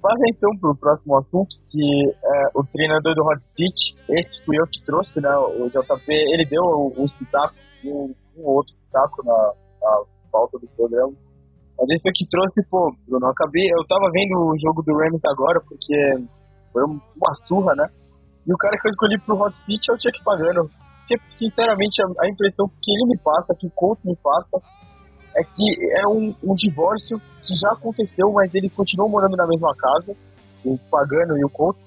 Vamos 0.00 0.20
então 0.32 0.50
pro 0.58 0.78
próximo 0.80 1.18
assunto, 1.18 1.52
que 1.68 1.84
é 2.08 2.38
o 2.56 2.64
treinador 2.64 3.14
do 3.14 3.20
Hot 3.20 3.44
City, 3.52 4.00
esse 4.08 4.46
fui 4.46 4.56
eu 4.56 4.64
que 4.64 4.82
trouxe, 4.84 5.20
né, 5.20 5.28
o 5.36 5.68
JP, 5.68 6.08
ele 6.08 6.46
deu 6.46 6.64
um 6.96 7.04
espetáculo, 7.04 7.60
um, 7.84 8.14
um 8.38 8.44
outro 8.48 8.72
espetáculo 8.72 9.28
na, 9.28 9.52
na 9.82 10.04
pauta 10.32 10.58
do 10.58 10.66
programa, 10.74 11.12
mas 11.76 11.90
esse 11.90 12.08
eu 12.08 12.12
que 12.16 12.24
trouxe, 12.30 12.64
pô, 12.70 12.88
eu 13.12 13.20
não 13.20 13.28
acabei, 13.28 13.68
eu 13.68 13.86
tava 13.86 14.08
vendo 14.10 14.40
o 14.40 14.56
jogo 14.56 14.80
do 14.80 14.96
Rams 14.96 15.20
agora, 15.28 15.60
porque 15.68 15.94
foi 16.72 16.82
uma 16.82 17.34
surra, 17.46 17.74
né, 17.76 17.84
e 18.46 18.54
o 18.54 18.56
cara 18.56 18.78
que 18.80 18.88
eu 18.88 18.90
escolhi 18.90 19.20
pro 19.20 19.36
Hot 19.36 19.54
City 19.68 19.84
é 19.90 19.92
o 19.92 20.00
Chuck 20.00 20.24
Pagano, 20.24 20.64
porque, 21.10 21.20
sinceramente, 21.36 22.00
a, 22.00 22.24
a 22.24 22.28
impressão 22.30 22.68
que 22.68 22.90
ele 22.90 23.12
me 23.12 23.18
passa, 23.18 23.52
que 23.58 23.66
o 23.66 23.70
coach 23.76 24.06
me 24.06 24.16
passa, 24.16 24.64
é 25.36 25.42
que 25.42 26.00
é 26.00 26.08
um, 26.08 26.34
um 26.42 26.54
divórcio 26.54 27.20
que 27.42 27.54
já 27.54 27.72
aconteceu, 27.72 28.32
mas 28.32 28.54
eles 28.54 28.74
continuam 28.74 29.10
morando 29.10 29.36
na 29.36 29.46
mesma 29.46 29.74
casa, 29.76 30.16
o 30.64 30.78
Pagano 30.90 31.38
e 31.38 31.44
o 31.44 31.48
Colts, 31.48 31.82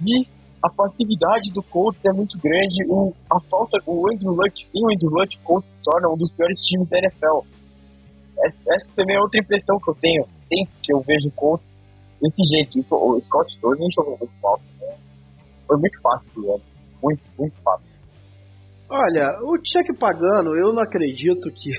e 0.00 0.26
a 0.62 0.70
passividade 0.70 1.52
do 1.52 1.62
Colts 1.62 2.00
é 2.04 2.12
muito 2.12 2.38
grande, 2.38 2.84
o, 2.88 3.12
a 3.30 3.40
falta, 3.48 3.78
o 3.86 4.10
Andrew 4.10 4.32
Luck, 4.32 4.66
sim, 4.66 4.82
o 4.82 4.92
Andrew 4.92 5.10
Luck, 5.10 5.38
Colts 5.44 5.68
se 5.68 5.82
torna 5.82 6.08
um 6.08 6.16
dos 6.16 6.32
piores 6.32 6.60
times 6.62 6.88
da 6.88 6.98
NFL. 6.98 7.46
Essa, 8.68 8.94
também 8.94 9.16
é 9.16 9.20
outra 9.20 9.40
impressão 9.40 9.78
que 9.78 9.90
eu 9.90 9.94
tenho, 9.94 10.24
sempre 10.48 10.74
que 10.82 10.92
eu 10.92 11.00
vejo 11.00 11.28
o 11.28 11.32
Colts 11.32 11.68
desse 12.20 12.42
jeito. 12.56 12.86
O 12.94 13.20
Scott 13.20 13.58
nem 13.78 13.88
jogou 13.90 14.18
muito 14.18 14.34
mal, 14.42 14.60
né? 14.80 14.96
foi 15.66 15.76
muito 15.76 16.02
fácil 16.02 16.32
do 16.34 16.52
ano, 16.52 16.62
muito, 17.02 17.30
muito 17.38 17.62
fácil. 17.62 17.92
Olha, 18.90 19.38
o 19.42 19.56
Chuck 19.56 19.98
Pagano, 19.98 20.56
eu 20.56 20.72
não 20.72 20.82
acredito 20.82 21.50
que 21.52 21.70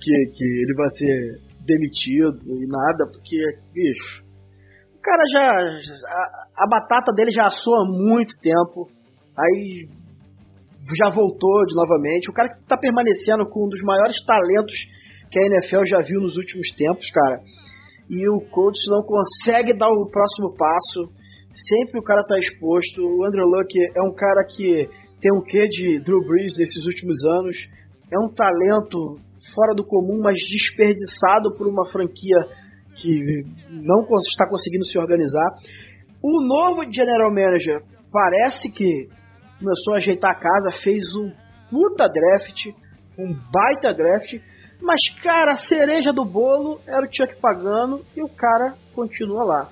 que, 0.00 0.30
que 0.32 0.44
ele 0.44 0.74
vai 0.76 0.90
ser 0.90 1.48
demitido 1.64 2.36
e 2.36 2.66
nada, 2.68 3.10
porque, 3.12 3.36
bicho, 3.72 4.22
o 4.96 5.00
cara 5.00 5.22
já. 5.32 5.46
A, 5.46 6.64
a 6.64 6.66
batata 6.68 7.12
dele 7.14 7.30
já 7.30 7.46
assou 7.46 7.74
há 7.76 7.84
muito 7.84 8.32
tempo, 8.40 8.88
aí 9.38 9.88
já 10.96 11.10
voltou 11.10 11.66
de 11.66 11.74
novamente. 11.74 12.30
O 12.30 12.32
cara 12.32 12.48
que 12.48 12.66
tá 12.66 12.76
permanecendo 12.76 13.48
com 13.48 13.66
um 13.66 13.68
dos 13.68 13.82
maiores 13.82 14.16
talentos 14.24 14.74
que 15.30 15.38
a 15.38 15.46
NFL 15.46 15.84
já 15.86 16.00
viu 16.00 16.20
nos 16.20 16.36
últimos 16.36 16.68
tempos, 16.76 17.10
cara. 17.10 17.40
E 18.08 18.26
o 18.30 18.40
Colts 18.50 18.80
não 18.88 19.02
consegue 19.02 19.76
dar 19.76 19.88
o 19.88 20.08
próximo 20.10 20.56
passo. 20.56 21.12
Sempre 21.68 22.00
o 22.00 22.02
cara 22.02 22.24
tá 22.24 22.38
exposto. 22.38 23.02
O 23.02 23.24
Andrew 23.26 23.46
Luck 23.46 23.68
é 23.94 24.02
um 24.02 24.14
cara 24.14 24.44
que 24.44 24.88
tem 25.20 25.32
um 25.32 25.42
quê 25.42 25.68
de 25.68 26.00
Drew 26.00 26.24
Brees 26.26 26.56
nesses 26.56 26.86
últimos 26.86 27.18
anos. 27.38 27.56
É 28.10 28.18
um 28.18 28.32
talento 28.32 29.20
fora 29.54 29.74
do 29.74 29.84
comum, 29.84 30.20
mas 30.22 30.36
desperdiçado 30.50 31.54
por 31.56 31.66
uma 31.66 31.86
franquia 31.90 32.38
que 32.96 33.44
não 33.70 34.02
está 34.18 34.48
conseguindo 34.48 34.84
se 34.84 34.98
organizar. 34.98 35.54
O 36.22 36.42
novo 36.42 36.82
general 36.92 37.30
manager 37.30 37.82
parece 38.10 38.72
que 38.72 39.08
começou 39.58 39.94
a 39.94 39.96
ajeitar 39.98 40.32
a 40.32 40.38
casa, 40.38 40.82
fez 40.82 41.04
um 41.16 41.30
puta 41.70 42.08
draft, 42.08 42.66
um 43.18 43.34
baita 43.52 43.92
draft, 43.94 44.34
Mas, 44.80 45.00
cara, 45.22 45.52
a 45.52 45.56
cereja 45.56 46.12
do 46.12 46.24
bolo 46.24 46.80
era 46.86 47.04
o 47.04 47.12
Chuck 47.12 47.34
pagando 47.40 48.04
e 48.16 48.22
o 48.22 48.28
cara 48.28 48.74
continua 48.94 49.44
lá. 49.44 49.68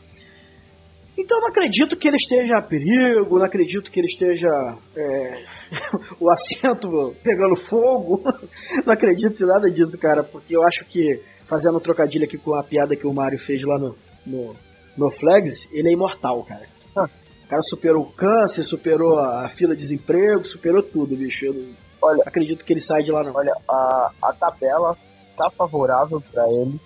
Então 1.16 1.40
não 1.40 1.48
acredito 1.48 1.96
que 1.96 2.08
ele 2.08 2.16
esteja 2.16 2.58
a 2.58 2.62
perigo, 2.62 3.38
não 3.38 3.46
acredito 3.46 3.90
que 3.90 4.00
ele 4.00 4.08
esteja 4.08 4.48
é, 4.96 5.44
o 6.20 6.30
assento 6.30 7.14
pegando 7.22 7.56
fogo. 7.68 8.22
não 8.84 8.92
acredito 8.92 9.42
em 9.42 9.46
nada 9.46 9.70
disso, 9.70 9.98
cara, 10.00 10.22
porque 10.22 10.56
eu 10.56 10.62
acho 10.62 10.84
que, 10.84 11.22
fazendo 11.46 11.76
um 11.76 11.80
trocadilho 11.80 12.24
aqui 12.24 12.38
com 12.38 12.54
a 12.54 12.62
piada 12.62 12.96
que 12.96 13.06
o 13.06 13.14
Mario 13.14 13.38
fez 13.38 13.62
lá 13.62 13.78
no, 13.78 13.96
no, 14.26 14.56
no 14.96 15.10
Flags, 15.12 15.68
ele 15.72 15.88
é 15.88 15.92
imortal, 15.92 16.44
cara. 16.44 16.66
Ah. 16.96 17.08
O 17.44 17.48
cara 17.48 17.62
superou 17.62 18.02
o 18.02 18.12
câncer, 18.12 18.64
superou 18.64 19.20
a 19.20 19.48
fila 19.50 19.76
de 19.76 19.82
desemprego, 19.82 20.44
superou 20.44 20.82
tudo, 20.82 21.16
bicho. 21.16 21.44
Eu 21.44 21.54
não 21.54 21.86
olha, 22.02 22.22
acredito 22.26 22.64
que 22.64 22.72
ele 22.72 22.80
sai 22.80 23.02
de 23.02 23.12
lá 23.12 23.22
não. 23.22 23.32
Olha, 23.34 23.52
a, 23.68 24.10
a 24.22 24.32
tabela 24.32 24.96
tá 25.36 25.48
favorável 25.56 26.20
para 26.32 26.44
ele. 26.48 26.80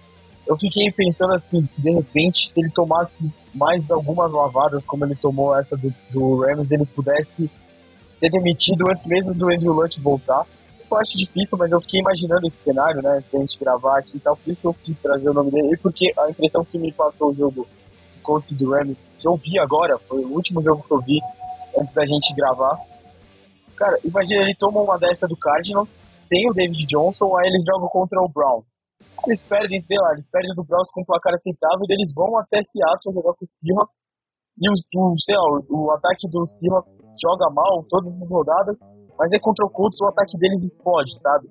Eu 0.47 0.57
fiquei 0.59 0.91
pensando 0.91 1.35
assim, 1.35 1.67
que 1.67 1.81
de 1.81 1.91
repente, 1.93 2.49
se 2.49 2.61
ele 2.61 2.71
tomasse 2.73 3.13
mais 3.55 3.89
algumas 3.91 4.33
lavadas, 4.33 4.85
como 4.87 5.05
ele 5.05 5.15
tomou 5.15 5.57
essa 5.57 5.77
do, 5.77 5.93
do 6.11 6.41
Rams, 6.41 6.71
ele 6.71 6.87
pudesse 6.87 7.51
ser 8.21 8.31
demitido 8.31 8.89
antes 8.89 9.05
mesmo 9.07 9.35
do 9.35 9.51
Andrew 9.51 9.73
Luck 9.73 10.01
voltar. 10.01 10.47
Eu 10.91 10.97
acho 10.97 11.17
difícil, 11.17 11.57
mas 11.59 11.71
eu 11.73 11.81
fiquei 11.81 12.01
imaginando 12.01 12.47
esse 12.47 12.57
cenário, 12.65 13.03
né, 13.03 13.23
pra 13.31 13.41
gente 13.41 13.59
gravar 13.59 13.99
aqui 13.99 14.17
e 14.17 14.21
tal, 14.21 14.37
por 14.37 14.51
isso 14.53 14.67
eu 14.67 14.75
quis 14.75 14.99
trazer 15.01 15.31
o 15.31 15.35
nome 15.35 15.51
dele, 15.51 15.77
porque 15.77 16.13
a 16.19 16.31
impressão 16.31 16.65
que 16.65 16.79
me 16.79 16.93
passou 16.93 17.31
o 17.31 17.35
jogo 17.35 17.67
Colts 18.23 18.53
do 18.53 18.71
Rams, 18.71 18.99
que 19.19 19.27
eu 19.27 19.37
vi 19.37 19.59
agora, 19.59 19.99
foi 19.99 20.25
o 20.25 20.33
último 20.33 20.63
jogo 20.63 20.83
que 20.83 20.93
eu 20.93 21.01
vi 21.01 21.21
antes 21.79 21.95
da 21.95 22.05
gente 22.05 22.35
gravar. 22.35 22.79
Cara, 23.77 23.99
imagina, 24.05 24.43
ele 24.43 24.55
toma 24.57 24.83
uma 24.83 24.99
dessa 24.99 25.27
do 25.27 25.37
Cardinals, 25.37 25.89
sem 26.29 26.51
o 26.51 26.55
David 26.55 26.87
Johnson, 26.87 27.37
aí 27.39 27.49
eles 27.49 27.65
jogam 27.65 27.89
contra 27.89 28.21
o 28.21 28.29
Browns 28.29 28.65
eles 29.27 29.43
perdem, 29.43 29.81
sei 29.83 29.99
lá, 29.99 30.13
eles 30.13 30.27
perdem 30.31 30.55
do 30.55 30.65
Browns 30.65 30.91
com 30.91 31.03
um 31.03 31.05
placar 31.05 31.35
aceitável 31.35 31.85
e 31.89 31.93
eles 31.93 32.13
vão 32.15 32.39
até 32.39 32.63
Seattle 32.63 33.15
jogar 33.15 33.35
com 33.35 33.45
o 33.45 33.49
Seahawks 33.49 33.99
e 34.59 34.69
o, 34.69 34.73
o, 34.73 35.21
sei 35.21 35.35
lá, 35.37 35.45
o, 35.69 35.87
o 35.87 35.91
ataque 35.93 36.29
do 36.29 36.47
Seahawks 36.47 37.00
joga 37.19 37.51
mal 37.53 37.85
todas 37.89 38.15
as 38.15 38.31
rodadas, 38.31 38.77
mas 39.19 39.33
é 39.33 39.39
contra 39.39 39.67
o 39.67 39.71
Colts 39.71 40.01
o 40.01 40.09
ataque 40.09 40.39
deles 40.39 40.63
explode, 40.63 41.13
sabe? 41.21 41.49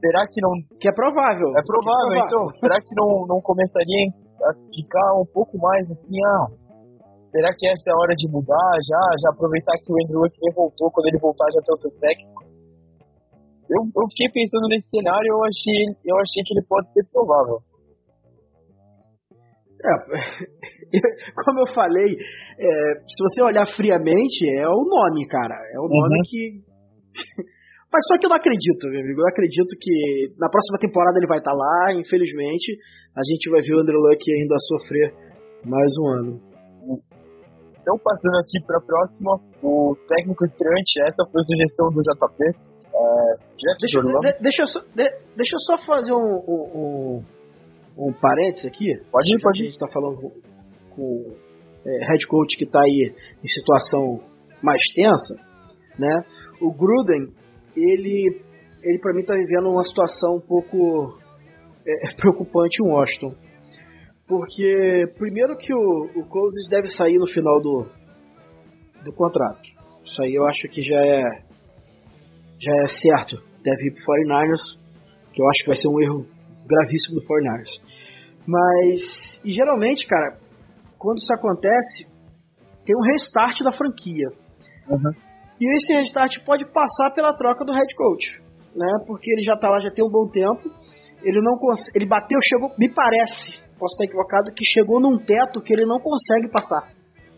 Será 0.00 0.26
que 0.30 0.40
não... 0.40 0.52
Que 0.78 0.88
é 0.88 0.94
provável. 0.94 1.50
É 1.58 1.62
provável, 1.62 2.12
é 2.14 2.22
provável. 2.22 2.26
então. 2.26 2.54
será 2.60 2.80
que 2.80 2.94
não, 2.94 3.26
não 3.26 3.40
começaria 3.40 4.12
a 4.46 4.54
ficar 4.74 5.14
um 5.18 5.26
pouco 5.26 5.58
mais 5.58 5.90
assim, 5.90 6.18
ah, 6.24 6.46
será 7.30 7.50
que 7.56 7.66
essa 7.66 7.90
é 7.90 7.92
a 7.92 7.98
hora 7.98 8.14
de 8.14 8.30
mudar 8.30 8.72
já? 8.86 9.02
Já 9.22 9.30
aproveitar 9.30 9.74
que 9.82 9.92
o 9.92 9.96
Andrew 10.04 10.22
Luck 10.22 10.36
voltou, 10.54 10.90
quando 10.92 11.06
ele 11.06 11.18
voltar 11.18 11.46
já 11.50 11.60
tem 11.62 11.74
outro 11.74 11.90
técnico? 11.98 12.48
eu, 13.68 13.82
eu 13.84 14.08
fiquei 14.08 14.28
pensando 14.32 14.68
nesse 14.68 14.88
cenário 14.88 15.28
eu 15.28 15.44
achei, 15.44 15.84
eu 16.04 16.16
achei 16.16 16.42
que 16.44 16.54
ele 16.54 16.66
pode 16.66 16.90
ser 16.92 17.04
provável. 17.12 17.60
É, 19.78 19.92
como 21.44 21.60
eu 21.60 21.74
falei, 21.74 22.14
é, 22.14 22.68
se 23.06 23.20
você 23.22 23.42
olhar 23.42 23.66
friamente, 23.66 24.48
é 24.58 24.68
o 24.68 24.84
nome, 24.84 25.26
cara. 25.28 25.54
É 25.74 25.78
o 25.78 25.88
nome 25.88 26.16
uhum. 26.16 26.24
que. 26.24 26.42
Mas 27.92 28.04
só 28.06 28.18
que 28.18 28.26
eu 28.26 28.30
não 28.30 28.36
acredito, 28.36 28.88
meu 28.88 29.00
amigo. 29.00 29.20
Eu 29.20 29.28
acredito 29.28 29.72
que 29.80 30.34
na 30.38 30.48
próxima 30.50 30.78
temporada 30.78 31.18
ele 31.18 31.26
vai 31.26 31.38
estar 31.38 31.52
tá 31.52 31.56
lá. 31.56 31.94
Infelizmente, 31.94 32.76
a 33.16 33.22
gente 33.24 33.50
vai 33.50 33.62
ver 33.62 33.74
o 33.74 33.80
Andrew 33.80 34.00
Luck 34.00 34.20
ainda 34.28 34.56
sofrer 34.68 35.14
mais 35.64 35.90
um 35.96 36.06
ano. 36.08 36.48
Então, 37.80 37.96
passando 38.04 38.36
aqui 38.44 38.60
para 38.66 38.76
a 38.76 38.84
próxima, 38.84 39.40
o 39.62 39.96
técnico 40.06 40.44
estreante, 40.44 41.00
essa 41.08 41.24
foi 41.32 41.40
a 41.40 41.44
sugestão 41.48 41.88
do 41.88 42.02
JP. 42.04 42.68
É, 42.92 43.38
deixa, 43.80 44.00
de, 44.02 44.42
deixa, 44.42 44.62
eu 44.62 44.66
só, 44.66 44.80
de, 44.80 45.08
deixa 45.34 45.56
eu 45.56 45.60
só 45.60 45.78
fazer 45.86 46.12
um, 46.12 46.36
um, 46.44 46.60
um, 46.76 48.08
um 48.08 48.12
parênteses 48.12 48.66
aqui. 48.66 48.92
Pode 49.10 49.34
ir, 49.34 49.40
pode 49.40 49.62
ir. 49.62 49.68
A 49.68 49.70
gente 49.70 49.78
tá 49.78 49.88
falando 49.88 50.20
com, 50.98 51.36
é, 51.86 52.10
head 52.10 52.26
coach 52.26 52.56
que 52.56 52.64
está 52.64 52.80
aí 52.80 53.14
em 53.42 53.46
situação 53.46 54.20
mais 54.60 54.80
tensa, 54.94 55.34
né? 55.96 56.24
O 56.60 56.72
Gruden, 56.72 57.32
ele, 57.76 58.42
ele 58.82 58.98
para 58.98 59.14
mim 59.14 59.20
está 59.20 59.34
vivendo 59.34 59.70
uma 59.70 59.84
situação 59.84 60.36
um 60.36 60.40
pouco 60.40 61.18
é, 61.86 62.14
preocupante 62.18 62.82
em 62.82 62.88
Washington. 62.88 63.34
Porque, 64.26 65.06
primeiro 65.16 65.56
que 65.56 65.72
o, 65.72 66.10
o 66.16 66.28
Cousins 66.28 66.68
deve 66.68 66.88
sair 66.88 67.16
no 67.16 67.26
final 67.28 67.62
do, 67.62 67.86
do 69.04 69.12
contrato. 69.14 69.62
Isso 70.04 70.22
aí 70.22 70.34
eu 70.34 70.44
acho 70.46 70.68
que 70.68 70.82
já 70.82 71.00
é 71.00 71.48
já 72.60 72.72
é 72.82 72.86
certo, 72.88 73.36
deve 73.62 73.86
ir 73.86 73.94
pro 73.94 74.02
49ers, 74.02 74.78
que 75.32 75.40
eu 75.40 75.48
acho 75.48 75.62
que 75.62 75.68
vai 75.68 75.76
ser 75.76 75.88
um 75.88 76.00
erro 76.00 76.26
gravíssimo 76.66 77.20
do 77.20 77.26
49ers. 77.26 77.88
Mas, 78.46 79.44
e 79.44 79.52
geralmente, 79.52 80.06
cara, 80.06 80.38
quando 80.98 81.18
isso 81.18 81.32
acontece, 81.32 82.10
tem 82.84 82.96
um 82.96 83.12
restart 83.12 83.60
da 83.62 83.72
franquia. 83.72 84.28
Uhum. 84.88 85.12
E 85.60 85.76
esse 85.76 85.92
restart 85.92 86.44
pode 86.44 86.64
passar 86.72 87.12
pela 87.14 87.34
troca 87.34 87.64
do 87.64 87.72
head 87.72 87.94
coach, 87.94 88.40
né? 88.74 89.04
Porque 89.06 89.30
ele 89.32 89.44
já 89.44 89.56
tá 89.56 89.68
lá 89.68 89.80
já 89.80 89.90
tem 89.90 90.04
um 90.04 90.10
bom 90.10 90.28
tempo. 90.28 90.70
Ele 91.22 91.40
não 91.40 91.58
ele 91.94 92.06
bateu, 92.06 92.38
chegou, 92.42 92.72
me 92.78 92.88
parece, 92.92 93.58
posso 93.78 93.94
estar 93.94 94.04
equivocado, 94.04 94.52
que 94.54 94.64
chegou 94.64 95.00
num 95.00 95.18
teto 95.18 95.60
que 95.60 95.72
ele 95.72 95.84
não 95.84 95.98
consegue 95.98 96.48
passar. 96.50 96.92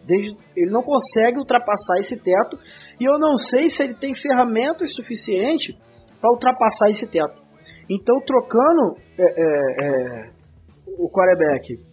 Desde, 0.05 0.37
ele 0.57 0.71
não 0.71 0.83
consegue 0.83 1.39
ultrapassar 1.39 2.01
esse 2.01 2.23
teto 2.23 2.59
e 2.99 3.05
eu 3.05 3.19
não 3.19 3.37
sei 3.37 3.71
se 3.71 3.83
ele 3.83 3.95
tem 3.95 4.15
ferramentas 4.15 4.95
suficientes 4.95 5.75
para 6.21 6.31
ultrapassar 6.31 6.89
esse 6.91 7.07
teto. 7.11 7.41
Então, 7.89 8.21
trocando 8.21 8.97
é, 9.19 9.25
é, 9.25 10.27
é, 10.27 10.31
o 10.99 11.11
quarterback 11.11 11.90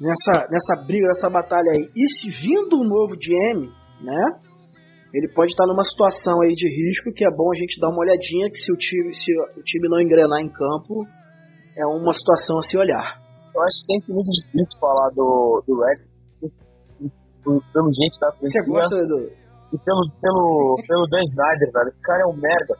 nessa, 0.00 0.48
nessa 0.50 0.84
briga, 0.86 1.06
nessa 1.08 1.30
batalha 1.30 1.70
aí, 1.72 1.90
e 1.94 2.08
se 2.18 2.30
vindo 2.42 2.76
um 2.76 2.84
novo 2.84 3.14
GM, 3.16 3.68
né? 4.02 4.22
Ele 5.14 5.28
pode 5.32 5.52
estar 5.52 5.66
numa 5.66 5.84
situação 5.84 6.42
aí 6.42 6.54
de 6.54 6.66
risco 6.66 7.12
que 7.14 7.24
é 7.24 7.30
bom 7.30 7.52
a 7.52 7.56
gente 7.56 7.78
dar 7.78 7.88
uma 7.88 8.00
olhadinha 8.00 8.50
que 8.50 8.58
se 8.58 8.72
o 8.72 8.76
time, 8.76 9.14
se 9.14 9.30
o 9.60 9.62
time 9.62 9.88
não 9.88 10.00
engrenar 10.00 10.40
em 10.40 10.50
campo, 10.50 11.06
é 11.78 11.86
uma 11.86 12.12
situação 12.12 12.58
a 12.58 12.62
se 12.62 12.76
olhar. 12.76 13.22
Eu 13.54 13.62
acho 13.62 13.78
sempre 13.86 14.12
muito 14.12 14.30
difícil 14.30 14.80
falar 14.80 15.10
do, 15.14 15.62
do 15.66 15.78
Red 15.78 16.14
pelo 17.44 17.92
gente 17.92 18.18
da 18.18 18.30
franquia. 18.32 18.48
Você 18.48 18.64
gosta 18.70 18.96
do... 19.06 19.30
E 19.72 19.78
pelo, 19.78 20.02
pelo, 20.20 20.76
pelo 20.86 21.06
Dan 21.08 21.20
Snyder, 21.22 21.72
velho. 21.72 21.88
Esse 21.88 22.00
cara 22.00 22.22
é 22.22 22.26
um 22.26 22.36
merda. 22.36 22.78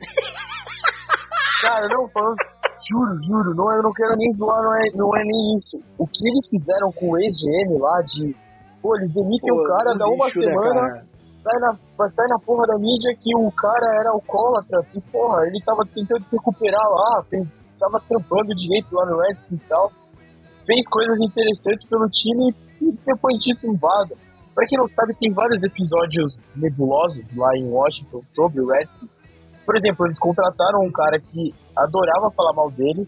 cara, 1.62 1.88
não, 1.88 2.08
falando... 2.10 2.36
Juro, 2.82 3.14
juro, 3.28 3.54
não, 3.54 3.70
eu 3.72 3.82
não 3.82 3.92
quero 3.92 4.16
nem 4.16 4.32
zoar, 4.36 4.62
não 4.62 4.74
é, 4.74 4.82
não 4.94 5.16
é 5.16 5.22
nem 5.24 5.56
isso. 5.56 5.78
O 5.98 6.06
que 6.06 6.26
eles 6.26 6.48
fizeram 6.50 6.90
com 6.92 7.10
o 7.10 7.18
ex-GM 7.18 7.78
lá 7.78 8.02
de... 8.02 8.34
Pô, 8.82 8.96
eles 8.96 9.14
demitem 9.14 9.52
o 9.52 9.62
cara 9.62 9.94
da 9.96 10.06
uma 10.06 10.30
semana... 10.30 11.12
Sai 11.42 11.58
na, 11.58 12.08
sai 12.08 12.28
na 12.28 12.38
porra 12.38 12.66
da 12.68 12.78
mídia 12.78 13.10
que 13.18 13.34
o 13.36 13.50
cara 13.50 13.98
era 13.98 14.10
alcoólatra. 14.10 14.86
E, 14.94 15.00
porra, 15.10 15.40
ele 15.46 15.60
tava 15.64 15.82
tentando 15.92 16.24
se 16.26 16.36
recuperar 16.36 16.88
lá, 16.88 17.24
tava 17.80 18.00
trampando 18.08 18.54
direito 18.54 18.94
lá 18.94 19.06
no 19.06 19.18
Redskins 19.18 19.60
e 19.60 19.68
tal. 19.68 19.90
Fez 20.64 20.88
coisas 20.88 21.20
interessantes 21.20 21.84
pelo 21.88 22.08
time 22.08 22.54
e 22.80 22.92
depois 23.04 23.38
disso 23.42 23.66
invada. 23.66 24.14
Pra 24.54 24.66
quem 24.66 24.78
não 24.78 24.86
sabe, 24.86 25.14
tem 25.18 25.32
vários 25.32 25.62
episódios 25.64 26.44
nebulosos 26.54 27.24
lá 27.36 27.56
em 27.56 27.68
Washington 27.68 28.22
sobre 28.34 28.60
o 28.60 28.68
Redskins. 28.68 29.10
Por 29.64 29.76
exemplo, 29.76 30.06
eles 30.06 30.18
contrataram 30.18 30.80
um 30.84 30.90
cara 30.90 31.18
que 31.18 31.54
adorava 31.76 32.30
falar 32.30 32.52
mal 32.54 32.70
dele 32.70 33.06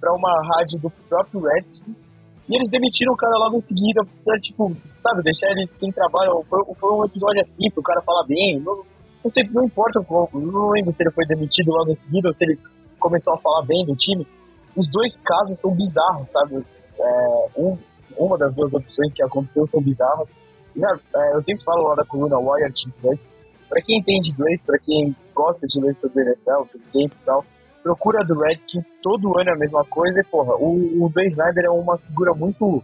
pra 0.00 0.12
uma 0.12 0.30
rádio 0.42 0.80
do 0.80 0.90
próprio 1.08 1.40
Redskins 1.40 2.04
e 2.48 2.56
eles 2.56 2.68
demitiram 2.68 3.14
o 3.14 3.16
cara 3.16 3.38
logo 3.38 3.56
em 3.56 3.62
seguida 3.62 4.02
pra, 4.22 4.38
tipo, 4.38 4.70
sabe, 5.02 5.22
deixar 5.22 5.50
ele 5.52 5.66
sem 5.80 5.90
trabalho. 5.92 6.44
Foi, 6.48 6.60
foi 6.74 6.92
um 6.92 7.04
episódio 7.04 7.40
assim, 7.40 7.70
pro 7.72 7.82
cara 7.82 8.02
falar 8.02 8.26
bem. 8.26 8.60
Não, 8.60 8.82
não 9.22 9.30
sei, 9.30 9.44
não 9.50 9.64
importa 9.64 10.02
qual, 10.04 10.28
não 10.32 10.70
lembro 10.70 10.92
se 10.92 11.02
ele 11.02 11.10
foi 11.10 11.24
demitido 11.26 11.70
logo 11.70 11.90
em 11.90 11.94
seguida 11.94 12.28
ou 12.28 12.34
se 12.34 12.44
ele 12.44 12.58
começou 12.98 13.34
a 13.34 13.38
falar 13.38 13.64
bem 13.64 13.86
do 13.86 13.96
time. 13.96 14.26
Os 14.76 14.90
dois 14.90 15.18
casos 15.22 15.58
são 15.60 15.74
bizarros, 15.74 16.28
sabe? 16.30 16.64
É, 16.98 17.46
um, 17.56 17.78
uma 18.18 18.36
das 18.36 18.54
duas 18.54 18.72
opções 18.74 19.12
que 19.14 19.22
aconteceu 19.22 19.66
são 19.68 19.80
bizarras. 19.80 20.28
É, 20.76 21.36
eu 21.36 21.40
sempre 21.42 21.64
falo 21.64 21.88
lá 21.88 21.94
da 21.94 22.04
coluna 22.04 22.38
Wired 22.38 22.74
inglês. 22.88 23.20
Pra 23.68 23.80
quem 23.82 23.98
entende 23.98 24.30
inglês, 24.30 24.60
pra 24.64 24.78
quem 24.78 25.14
gosta 25.34 25.66
de 25.66 25.80
ler 25.80 25.96
sobre 26.00 26.22
NFL, 26.22 26.70
sobre 26.70 26.86
games 26.92 27.12
e 27.12 27.24
tal, 27.24 27.44
procura 27.82 28.24
do 28.24 28.38
Red 28.38 28.56
que 28.66 28.80
todo 29.02 29.38
ano 29.38 29.50
é 29.50 29.52
a 29.52 29.58
mesma 29.58 29.84
coisa 29.84 30.20
e, 30.20 30.24
porra, 30.24 30.54
o, 30.56 31.04
o 31.04 31.08
Ben 31.08 31.28
Snyder 31.28 31.64
é 31.66 31.70
uma 31.70 31.98
figura 31.98 32.34
muito 32.34 32.82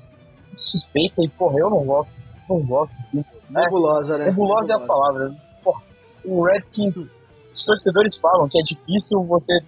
suspeita 0.56 1.22
e, 1.22 1.28
porra, 1.28 1.58
eu 1.58 1.70
não 1.70 1.84
gosto. 1.84 2.18
Não 2.48 2.60
gosto, 2.66 2.92
assim. 3.00 3.24
Nebulosa, 3.48 4.14
é, 4.14 4.18
né? 4.18 4.24
Nebulosa, 4.26 4.66
Nebulosa 4.66 4.72
é 4.72 4.76
a 4.76 4.86
palavra. 4.86 5.36
Porra, 5.62 5.82
o 6.24 6.44
Redskins, 6.44 6.96
os 6.96 7.64
torcedores 7.64 8.16
falam 8.18 8.48
que 8.48 8.58
é 8.58 8.62
difícil 8.62 9.22
você. 9.24 9.60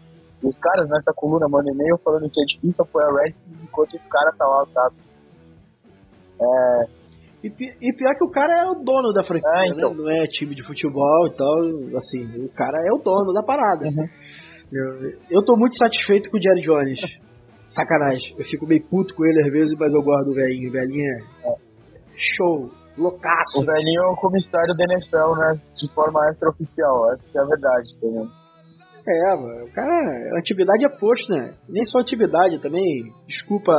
Os 0.42 0.58
caras 0.58 0.90
nessa 0.90 1.12
coluna 1.14 1.48
mandam 1.48 1.72
e-mail 1.72 1.96
falando 1.98 2.28
que 2.28 2.40
é 2.40 2.44
difícil 2.44 2.84
apoiar 2.84 3.08
o 3.10 3.16
Redskins 3.16 3.62
enquanto 3.62 3.94
esse 3.94 4.08
cara 4.08 4.32
tá 4.32 4.44
lá, 4.44 4.66
sabe? 4.74 4.96
É... 6.40 7.01
E, 7.42 7.48
e, 7.48 7.96
pior 7.96 8.14
que 8.16 8.24
o 8.24 8.30
cara 8.30 8.52
é 8.62 8.66
o 8.70 8.84
dono 8.84 9.10
da 9.12 9.24
franquia, 9.24 9.50
é, 9.50 9.68
então. 9.68 9.90
né? 9.90 9.96
Não 9.96 10.10
é 10.10 10.26
time 10.28 10.54
de 10.54 10.64
futebol 10.64 11.26
e 11.26 11.36
tal, 11.36 11.96
assim, 11.96 12.44
o 12.44 12.48
cara 12.54 12.78
é 12.86 12.92
o 12.94 13.02
dono 13.02 13.32
da 13.32 13.42
parada. 13.42 13.86
Uhum. 13.86 14.06
Eu, 14.72 15.38
eu 15.38 15.44
tô 15.44 15.56
muito 15.56 15.76
satisfeito 15.76 16.30
com 16.30 16.38
o 16.38 16.42
Jerry 16.42 16.62
Jones. 16.62 17.00
Sacanagem. 17.68 18.36
Eu 18.38 18.44
fico 18.44 18.66
meio 18.66 18.86
puto 18.88 19.14
com 19.14 19.24
ele 19.24 19.46
às 19.46 19.52
vezes, 19.52 19.76
mas 19.78 19.92
eu 19.92 20.02
gosto 20.02 20.26
do 20.26 20.34
velhinho. 20.34 20.68
O 20.68 20.72
velhinho 20.72 21.26
é 21.44 21.54
show, 22.14 22.70
loucaço. 22.96 23.60
O 23.60 23.64
velhinho 23.64 24.02
é 24.02 24.06
o 24.12 24.16
comissário 24.16 24.74
da 24.76 24.84
NFL, 24.84 25.34
né? 25.40 25.60
De 25.74 25.94
forma 25.94 26.20
extraoficial. 26.30 27.12
Essa 27.12 27.38
é 27.38 27.40
a 27.40 27.46
verdade 27.46 28.00
também. 28.00 28.42
É, 29.08 29.34
mano, 29.34 29.64
o 29.66 29.72
cara, 29.72 30.36
a 30.36 30.38
atividade 30.38 30.84
é 30.84 30.88
posto, 30.88 31.32
né? 31.32 31.54
Nem 31.68 31.84
só 31.86 31.98
atividade 31.98 32.60
também. 32.60 33.10
Desculpa 33.26 33.72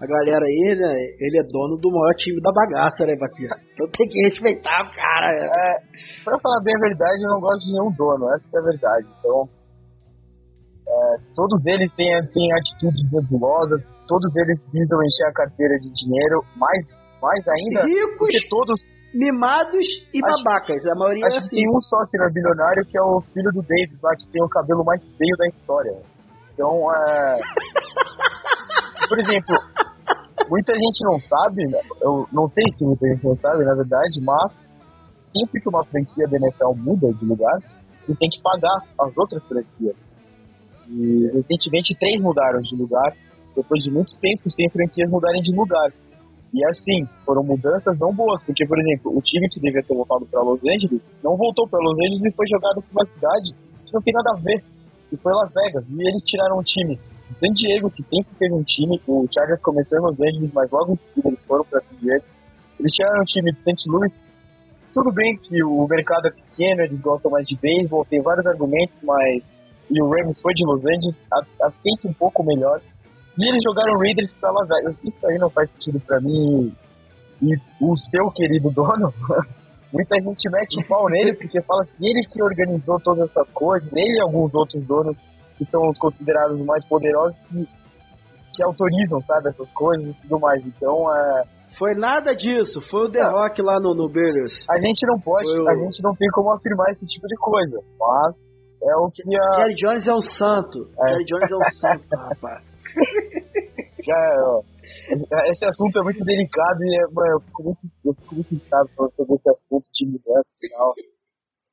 a 0.00 0.06
galera 0.08 0.40
aí, 0.44 0.64
né? 0.80 0.92
Ele 1.20 1.36
é 1.40 1.44
dono 1.44 1.76
do 1.76 1.92
maior 1.92 2.14
time 2.16 2.40
da 2.40 2.50
bagaça, 2.52 3.04
né, 3.04 3.14
parceiro? 3.20 3.52
Então 3.72 3.86
tem 3.92 4.08
que 4.08 4.18
respeitar 4.32 4.80
o 4.88 4.90
cara. 4.96 5.28
É, 5.28 5.76
pra 6.24 6.38
falar 6.40 6.60
bem 6.64 6.72
a 6.74 6.80
verdade, 6.88 7.20
eu 7.24 7.30
não 7.36 7.40
gosto 7.40 7.60
de 7.68 7.72
nenhum 7.76 7.92
dono, 7.92 8.24
essa 8.32 8.48
é 8.48 8.58
a 8.58 8.64
verdade. 8.64 9.06
Então, 9.20 9.44
é, 10.88 10.92
todos 11.36 11.60
eles 11.66 11.92
têm, 11.94 12.08
têm 12.32 12.48
atitudes 12.56 13.04
nebulosas, 13.12 13.80
todos 14.08 14.30
eles 14.36 14.58
visam 14.72 14.98
encher 15.04 15.28
a 15.28 15.32
carteira 15.36 15.74
de 15.76 15.92
dinheiro, 15.92 16.40
mais, 16.56 16.80
mais 17.20 17.40
ainda 17.46 17.84
Ricos, 17.84 18.16
porque 18.18 18.40
todos 18.48 18.80
mimados 19.12 19.84
e 20.14 20.18
Acho- 20.24 20.44
babacas. 20.44 20.80
A 20.86 20.98
maioria 20.98 21.26
Acho 21.26 21.36
é 21.36 21.40
que 21.40 21.46
assim. 21.46 21.56
tem 21.56 21.68
um 21.76 21.80
só 21.82 21.98
que 22.10 22.16
não 22.16 22.24
é 22.26 22.30
bilionário, 22.32 22.86
que 22.88 22.96
é 22.96 23.02
o 23.02 23.20
filho 23.34 23.50
do 23.52 23.60
Davis 23.60 24.00
lá, 24.02 24.16
que 24.16 24.26
tem 24.32 24.42
o 24.42 24.48
cabelo 24.48 24.82
mais 24.84 25.02
feio 25.12 25.36
da 25.36 25.46
história. 25.46 25.92
Então, 26.54 26.88
é... 26.94 27.36
Por 29.10 29.18
exemplo, 29.18 29.56
muita 30.50 30.72
gente 30.72 31.04
não 31.04 31.20
sabe, 31.20 31.66
né? 31.68 31.80
eu 32.02 32.28
não 32.32 32.48
sei 32.48 32.64
se 32.76 32.84
muita 32.84 33.06
gente 33.06 33.24
não 33.24 33.36
sabe, 33.36 33.64
na 33.64 33.74
verdade, 33.74 34.20
mas 34.20 34.52
sempre 35.22 35.60
que 35.60 35.68
uma 35.68 35.84
franquia 35.84 36.26
da 36.26 36.36
NFL 36.36 36.74
muda 36.76 37.12
de 37.12 37.24
lugar, 37.24 37.58
ele 38.08 38.18
tem 38.18 38.28
que 38.28 38.42
pagar 38.42 38.82
as 38.98 39.16
outras 39.16 39.46
franquias. 39.46 39.94
E 40.88 41.30
recentemente 41.32 41.96
três 41.98 42.20
mudaram 42.20 42.60
de 42.60 42.74
lugar, 42.74 43.14
depois 43.54 43.82
de 43.84 43.90
muito 43.90 44.18
tempo 44.20 44.50
sem 44.50 44.68
franquias 44.70 45.08
mudarem 45.08 45.40
de 45.40 45.54
lugar. 45.54 45.92
E 46.52 46.64
assim, 46.66 47.06
foram 47.24 47.44
mudanças 47.44 47.96
não 47.98 48.12
boas, 48.12 48.42
porque, 48.42 48.66
por 48.66 48.76
exemplo, 48.80 49.16
o 49.16 49.22
time 49.22 49.48
que 49.48 49.60
devia 49.60 49.82
ter 49.84 49.94
voltado 49.94 50.26
para 50.26 50.42
Los 50.42 50.58
Angeles 50.66 51.00
não 51.22 51.36
voltou 51.36 51.68
para 51.68 51.78
Los 51.78 51.94
Angeles 51.94 52.26
e 52.26 52.34
foi 52.34 52.46
jogado 52.48 52.82
para 52.82 52.90
uma 52.90 53.06
cidade 53.06 53.54
que 53.86 53.94
não 53.94 54.02
tem 54.02 54.14
nada 54.14 54.30
a 54.34 54.40
ver, 54.42 54.64
que 55.08 55.16
foi 55.16 55.32
Las 55.32 55.52
Vegas. 55.54 55.84
E 55.88 56.02
eles 56.02 56.22
tiraram 56.24 56.58
um 56.58 56.62
time 56.64 56.98
San 57.40 57.52
Diego, 57.54 57.90
que 57.90 58.02
sempre 58.02 58.36
teve 58.38 58.54
um 58.54 58.62
time, 58.62 59.00
o 59.08 59.26
Chargers 59.32 59.62
começou 59.62 59.98
em 59.98 60.02
Los 60.02 60.20
Angeles, 60.20 60.52
mas 60.52 60.70
logo 60.70 60.92
em 60.92 60.96
seguida 60.96 61.28
eles 61.30 61.44
foram 61.46 61.64
para 61.64 61.80
San 61.80 61.96
Diego. 61.96 62.24
Eles 62.78 62.92
tiraram 62.92 63.22
um 63.22 63.24
time 63.24 63.52
de 63.52 63.58
St. 63.58 63.90
Louis. 63.90 64.12
Tudo 64.92 65.12
bem 65.12 65.36
que 65.38 65.62
o 65.64 65.86
mercado 65.88 66.26
é 66.26 66.30
pequeno, 66.30 66.82
eles 66.82 67.00
gostam 67.00 67.30
mais 67.30 67.48
de 67.48 67.56
beisebol, 67.56 68.04
tem 68.04 68.20
vários 68.20 68.46
argumentos, 68.46 69.00
mas. 69.02 69.42
E 69.90 70.00
o 70.02 70.08
Rams 70.08 70.40
foi 70.40 70.52
de 70.54 70.64
Los 70.66 70.80
Angeles, 70.84 71.16
aceita 71.62 72.08
um 72.08 72.12
pouco 72.12 72.44
melhor. 72.44 72.80
E 73.38 73.48
eles 73.48 73.62
jogaram 73.64 73.98
Raiders 73.98 74.32
pra 74.34 74.50
Las 74.50 74.68
Vegas. 74.68 74.96
Isso 75.02 75.26
aí 75.26 75.38
não 75.38 75.50
faz 75.50 75.70
sentido 75.70 76.00
pra 76.00 76.20
mim. 76.20 76.72
E 77.42 77.54
o 77.80 77.96
seu 77.96 78.30
querido 78.30 78.70
dono, 78.70 79.12
muita 79.92 80.20
gente 80.20 80.50
mete 80.50 80.78
o 80.78 80.86
pau 80.86 81.08
nele 81.08 81.32
porque 81.32 81.60
fala 81.62 81.84
que 81.86 82.04
ele 82.04 82.24
que 82.28 82.42
organizou 82.42 83.00
todas 83.00 83.30
essas 83.30 83.50
coisas, 83.52 83.90
ele 83.92 84.18
e 84.18 84.20
alguns 84.20 84.54
outros 84.54 84.84
donos 84.86 85.16
que 85.60 85.70
são 85.70 85.82
os 85.90 85.98
considerados 85.98 86.58
os 86.58 86.64
mais 86.64 86.80
poderosos 86.88 87.36
que, 87.48 87.60
que 87.66 88.62
autorizam, 88.64 89.20
sabe, 89.28 89.50
essas 89.50 89.70
coisas 89.72 90.08
e 90.08 90.14
tudo 90.22 90.40
mais. 90.40 90.64
Então, 90.64 91.04
é, 91.14 91.44
Foi 91.78 91.94
nada 91.94 92.34
disso. 92.34 92.80
Foi 92.90 93.06
o 93.06 93.10
The 93.12 93.20
Não. 93.22 93.30
Rock 93.32 93.60
lá 93.60 93.78
no, 93.78 93.92
no 93.94 94.08
Bears. 94.08 94.64
a 94.70 94.78
gente 94.80 95.06
não 95.06 95.20
pode, 95.20 95.50
o- 95.52 95.68
a 95.68 95.74
gente 95.76 96.02
não 96.02 96.14
tem 96.16 96.28
como 96.32 96.50
afirmar 96.52 96.88
esse 96.92 97.04
tipo 97.04 97.26
de 97.28 97.36
coisa. 97.36 97.76
Mas 98.00 98.34
é 98.82 98.96
o 98.96 99.10
que 99.12 99.22
a, 99.36 99.52
Jerry 99.60 99.74
Jones 99.74 100.08
é 100.08 100.14
um 100.14 100.20
santo. 100.22 100.88
É. 100.98 101.12
Jerry 101.12 101.24
Jones 101.26 101.52
é 101.52 101.56
um 101.56 101.70
santo, 101.78 102.08
rapaz. 102.16 102.64
já, 104.04 104.34
ó, 104.48 104.62
esse 105.52 105.64
assunto 105.66 105.98
é 106.00 106.02
muito 106.02 106.24
delicado 106.24 106.82
e 106.82 106.96
é, 106.96 107.12
mano, 107.12 107.32
eu 107.34 107.40
fico 107.40 107.62
muito, 107.62 107.80
eu 108.04 108.14
fico 108.14 108.34
muito 108.34 108.54
irritado 108.54 108.88
falando 108.96 109.12
sobre 109.14 109.34
esse 109.36 109.50
assunto 109.50 109.84
de 109.94 110.06
mudança 110.06 110.48
e 110.62 110.68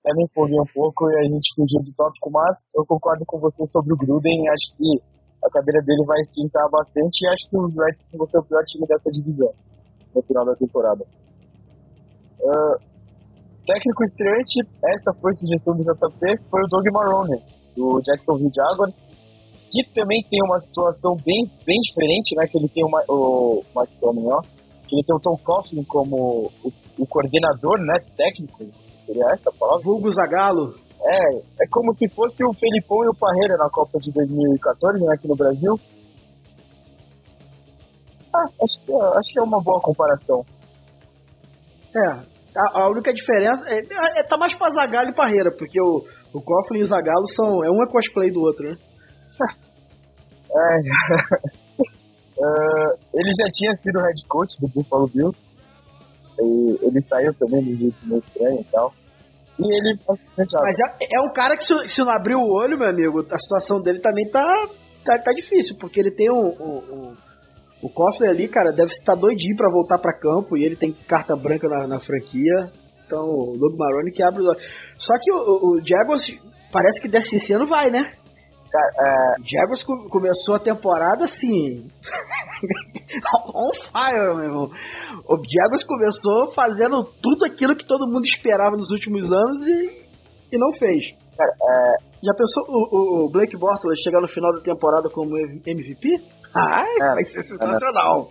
Até 0.08 0.16
me 0.16 0.24
empolguei 0.24 0.58
um 0.58 0.74
pouco 0.74 1.12
e 1.12 1.20
a 1.20 1.24
gente 1.24 1.53
fugiu 1.53 1.84
do 1.84 1.91
tópico, 1.91 2.32
mas 2.32 2.58
eu 2.74 2.86
concordo 2.86 3.26
com 3.26 3.39
você 3.39 3.68
sobre 3.70 3.91
o 3.91 3.97
Gruden. 3.97 4.47
Acho 4.47 4.78
que 4.78 5.03
a 5.43 5.49
cadeira 5.49 5.82
dele 5.84 6.05
vai 6.05 6.22
esquentar 6.22 6.64
bastante 6.72 7.26
e 7.26 7.28
acho 7.28 7.49
que 7.49 7.58
o 7.58 7.68
Redskins 7.68 8.18
vai 8.18 8.30
ser 8.30 8.39
o 8.39 8.43
pior 8.43 8.64
time 8.64 8.88
dessa 8.88 9.12
divisão 9.12 9.51
no 10.16 10.22
final 10.22 10.45
da 10.45 10.55
temporada. 10.55 11.03
Ah, 12.41 12.78
técnico 13.68 14.03
estreante, 14.05 14.64
essa 14.95 15.14
foi 15.20 15.32
a 15.34 15.36
sugestão 15.36 15.76
do 15.76 15.84
JP, 15.84 16.49
foi 16.49 16.62
o 16.64 16.68
Doug 16.70 16.86
Marrone, 16.93 17.43
do 17.76 17.99
Jacksonville 17.99 18.51
Jaguars, 18.55 18.95
que 19.68 19.84
também 19.93 20.24
tem 20.32 20.39
uma 20.41 20.62
situação 20.62 21.18
bem, 21.18 21.51
bem 21.66 21.80
diferente, 21.82 22.34
né? 22.38 22.47
Que 22.47 22.58
ele 22.58 22.70
tem 22.70 22.86
uma, 22.86 23.03
o 23.10 23.62
Mike 23.76 23.99
Tomlin, 23.99 24.28
ó, 24.32 24.39
que 24.88 24.95
ele 24.95 25.03
tem 25.03 25.18
o 25.18 25.20
Tom 25.20 25.36
Coughlin 25.43 25.84
como 25.84 26.49
o, 26.64 26.72
o 26.97 27.05
coordenador, 27.05 27.78
né? 27.82 27.99
Técnico, 28.16 28.86
seria 29.08 29.26
essa 29.34 29.49
a 29.49 29.53
palavra? 29.58 29.84
Vulgo 29.84 30.12
Zagalo. 30.12 30.76
É, 30.99 31.38
é 31.38 31.68
como 31.72 31.93
se 31.93 32.08
fosse 32.10 32.43
o 32.43 32.53
Felipão 32.53 33.03
e 33.05 33.10
o 33.10 33.18
Parreira 33.18 33.55
na 33.58 33.70
Copa 33.70 33.97
de 33.99 34.12
2014, 34.12 35.03
né? 35.03 35.14
Aqui 35.14 35.28
no 35.28 35.36
Brasil. 35.36 35.74
Ah, 38.36 38.45
acho 38.62 38.86
que, 38.86 38.91
é- 38.91 39.18
acho 39.18 39.34
que 39.34 39.39
é 39.39 39.43
uma 39.43 39.64
boa 39.64 39.80
comparação. 39.82 40.43
É. 41.95 42.38
A, 42.58 42.82
a 42.82 42.89
única 42.89 43.14
diferença 43.14 43.64
é, 43.68 43.80
é, 44.20 44.24
tá 44.28 44.38
mais 44.38 44.55
pra 44.58 44.70
Zagallo 44.72 45.10
e 45.10 45.16
Parreira, 45.16 45.51
porque 45.55 45.80
o, 45.80 46.03
o 46.34 46.41
Coughlin 46.41 46.82
e 46.82 46.84
o 46.84 46.88
Zagalo 46.88 47.28
são. 47.36 47.64
É 47.64 47.70
um 47.70 47.84
é 47.84 47.91
cosplay 47.91 48.32
do 48.32 48.41
outro, 48.41 48.70
né? 48.70 48.76
É. 50.49 50.80
Ah, 52.39 52.93
ele 53.14 53.32
já 53.38 53.45
tinha 53.51 53.76
sido 53.82 53.99
head 53.99 54.28
coach 54.28 54.49
do 54.62 54.68
Buffalo 54.70 55.08
Bills. 55.08 55.38
Ele 56.39 57.01
saiu 57.07 57.33
também 57.33 57.63
de 57.63 57.73
um 57.73 57.77
jeito 57.77 58.07
meio 58.07 58.23
estranho 58.25 58.61
e 58.61 58.63
tal. 58.65 58.93
E 59.59 59.75
ele 59.75 59.99
Mas 60.07 60.77
é, 60.79 61.17
é 61.17 61.21
um 61.21 61.33
cara 61.33 61.57
que 61.57 61.63
se, 61.63 61.95
se 61.95 62.01
não 62.01 62.11
abrir 62.11 62.35
o 62.35 62.47
olho, 62.47 62.77
meu 62.77 62.88
amigo, 62.88 63.19
a 63.19 63.39
situação 63.39 63.81
dele 63.81 63.99
também 63.99 64.29
tá, 64.29 64.45
tá, 65.03 65.17
tá 65.17 65.31
difícil, 65.31 65.75
porque 65.79 65.99
ele 65.99 66.11
tem 66.11 66.29
um. 66.29 66.47
um, 66.59 66.77
um 66.93 67.27
o 67.79 67.89
Coughlin 67.89 68.27
ali, 68.27 68.47
cara, 68.47 68.71
deve 68.71 68.89
estar 68.89 69.13
doidinho 69.13 69.55
pra 69.55 69.69
voltar 69.69 69.99
pra 69.99 70.17
campo 70.17 70.57
e 70.57 70.65
ele 70.65 70.75
tem 70.75 70.91
carta 70.91 71.35
branca 71.35 71.69
na, 71.69 71.88
na 71.88 71.99
franquia. 71.99 72.71
Então, 73.05 73.23
o 73.23 73.55
Doug 73.57 73.77
Marrone 73.77 74.11
que 74.11 74.23
abre 74.23 74.41
os 74.41 74.47
olhos. 74.47 74.63
Só 74.97 75.13
que 75.21 75.31
o, 75.31 75.38
o, 75.38 75.77
o 75.77 75.81
Jaguars 75.85 76.23
parece 76.71 76.99
que 76.99 77.07
desse 77.07 77.35
esse 77.35 77.53
ano 77.53 77.67
vai, 77.67 77.91
né? 77.91 78.16
Cara, 78.78 78.91
é, 78.99 79.36
Jaguars 79.43 79.84
co- 79.84 80.09
começou 80.09 80.55
a 80.55 80.59
temporada 80.59 81.25
assim. 81.25 81.89
on 83.55 83.71
fire, 83.91 84.36
meu 84.36 84.43
irmão. 84.45 84.69
O 85.28 85.36
Jaguars 85.38 85.84
começou 85.86 86.53
fazendo 86.53 87.03
tudo 87.21 87.45
aquilo 87.45 87.75
que 87.75 87.86
todo 87.88 88.07
mundo 88.07 88.25
esperava 88.25 88.75
nos 88.75 88.91
últimos 88.91 89.23
anos 89.32 89.61
e, 89.67 90.05
e 90.51 90.57
não 90.57 90.71
fez. 90.78 91.15
cara, 91.38 91.51
é, 91.51 91.95
Já 92.23 92.34
pensou 92.34 92.63
o, 92.67 93.25
o- 93.25 93.30
Blake 93.32 93.57
Bortles 93.57 93.99
chegar 94.01 94.21
no 94.21 94.28
final 94.28 94.53
da 94.53 94.61
temporada 94.61 95.09
como 95.09 95.38
MVP? 95.65 96.21
Ai, 96.53 96.88
É, 97.01 97.13
vai 97.13 97.25
ser 97.25 97.41
sensacional. 97.43 98.30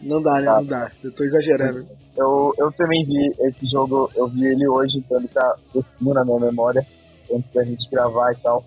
Não 0.00 0.20
dá, 0.22 0.32
né? 0.40 0.46
Não 0.46 0.64
dá. 0.66 0.90
Eu 1.02 1.12
tô 1.14 1.24
exagerando. 1.24 1.86
eu, 2.16 2.52
eu 2.58 2.72
também 2.72 3.04
vi 3.04 3.48
esse 3.48 3.64
jogo, 3.72 4.10
eu 4.16 4.26
vi 4.28 4.44
ele 4.46 4.68
hoje, 4.68 4.98
então 4.98 5.18
ele 5.18 5.28
tá 5.28 5.54
fresquinho 5.72 6.12
na 6.14 6.24
minha 6.24 6.40
memória, 6.40 6.84
antes 7.32 7.50
da 7.52 7.64
gente 7.64 7.88
gravar 7.90 8.32
e 8.32 8.36
tal. 8.42 8.62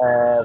É, 0.00 0.42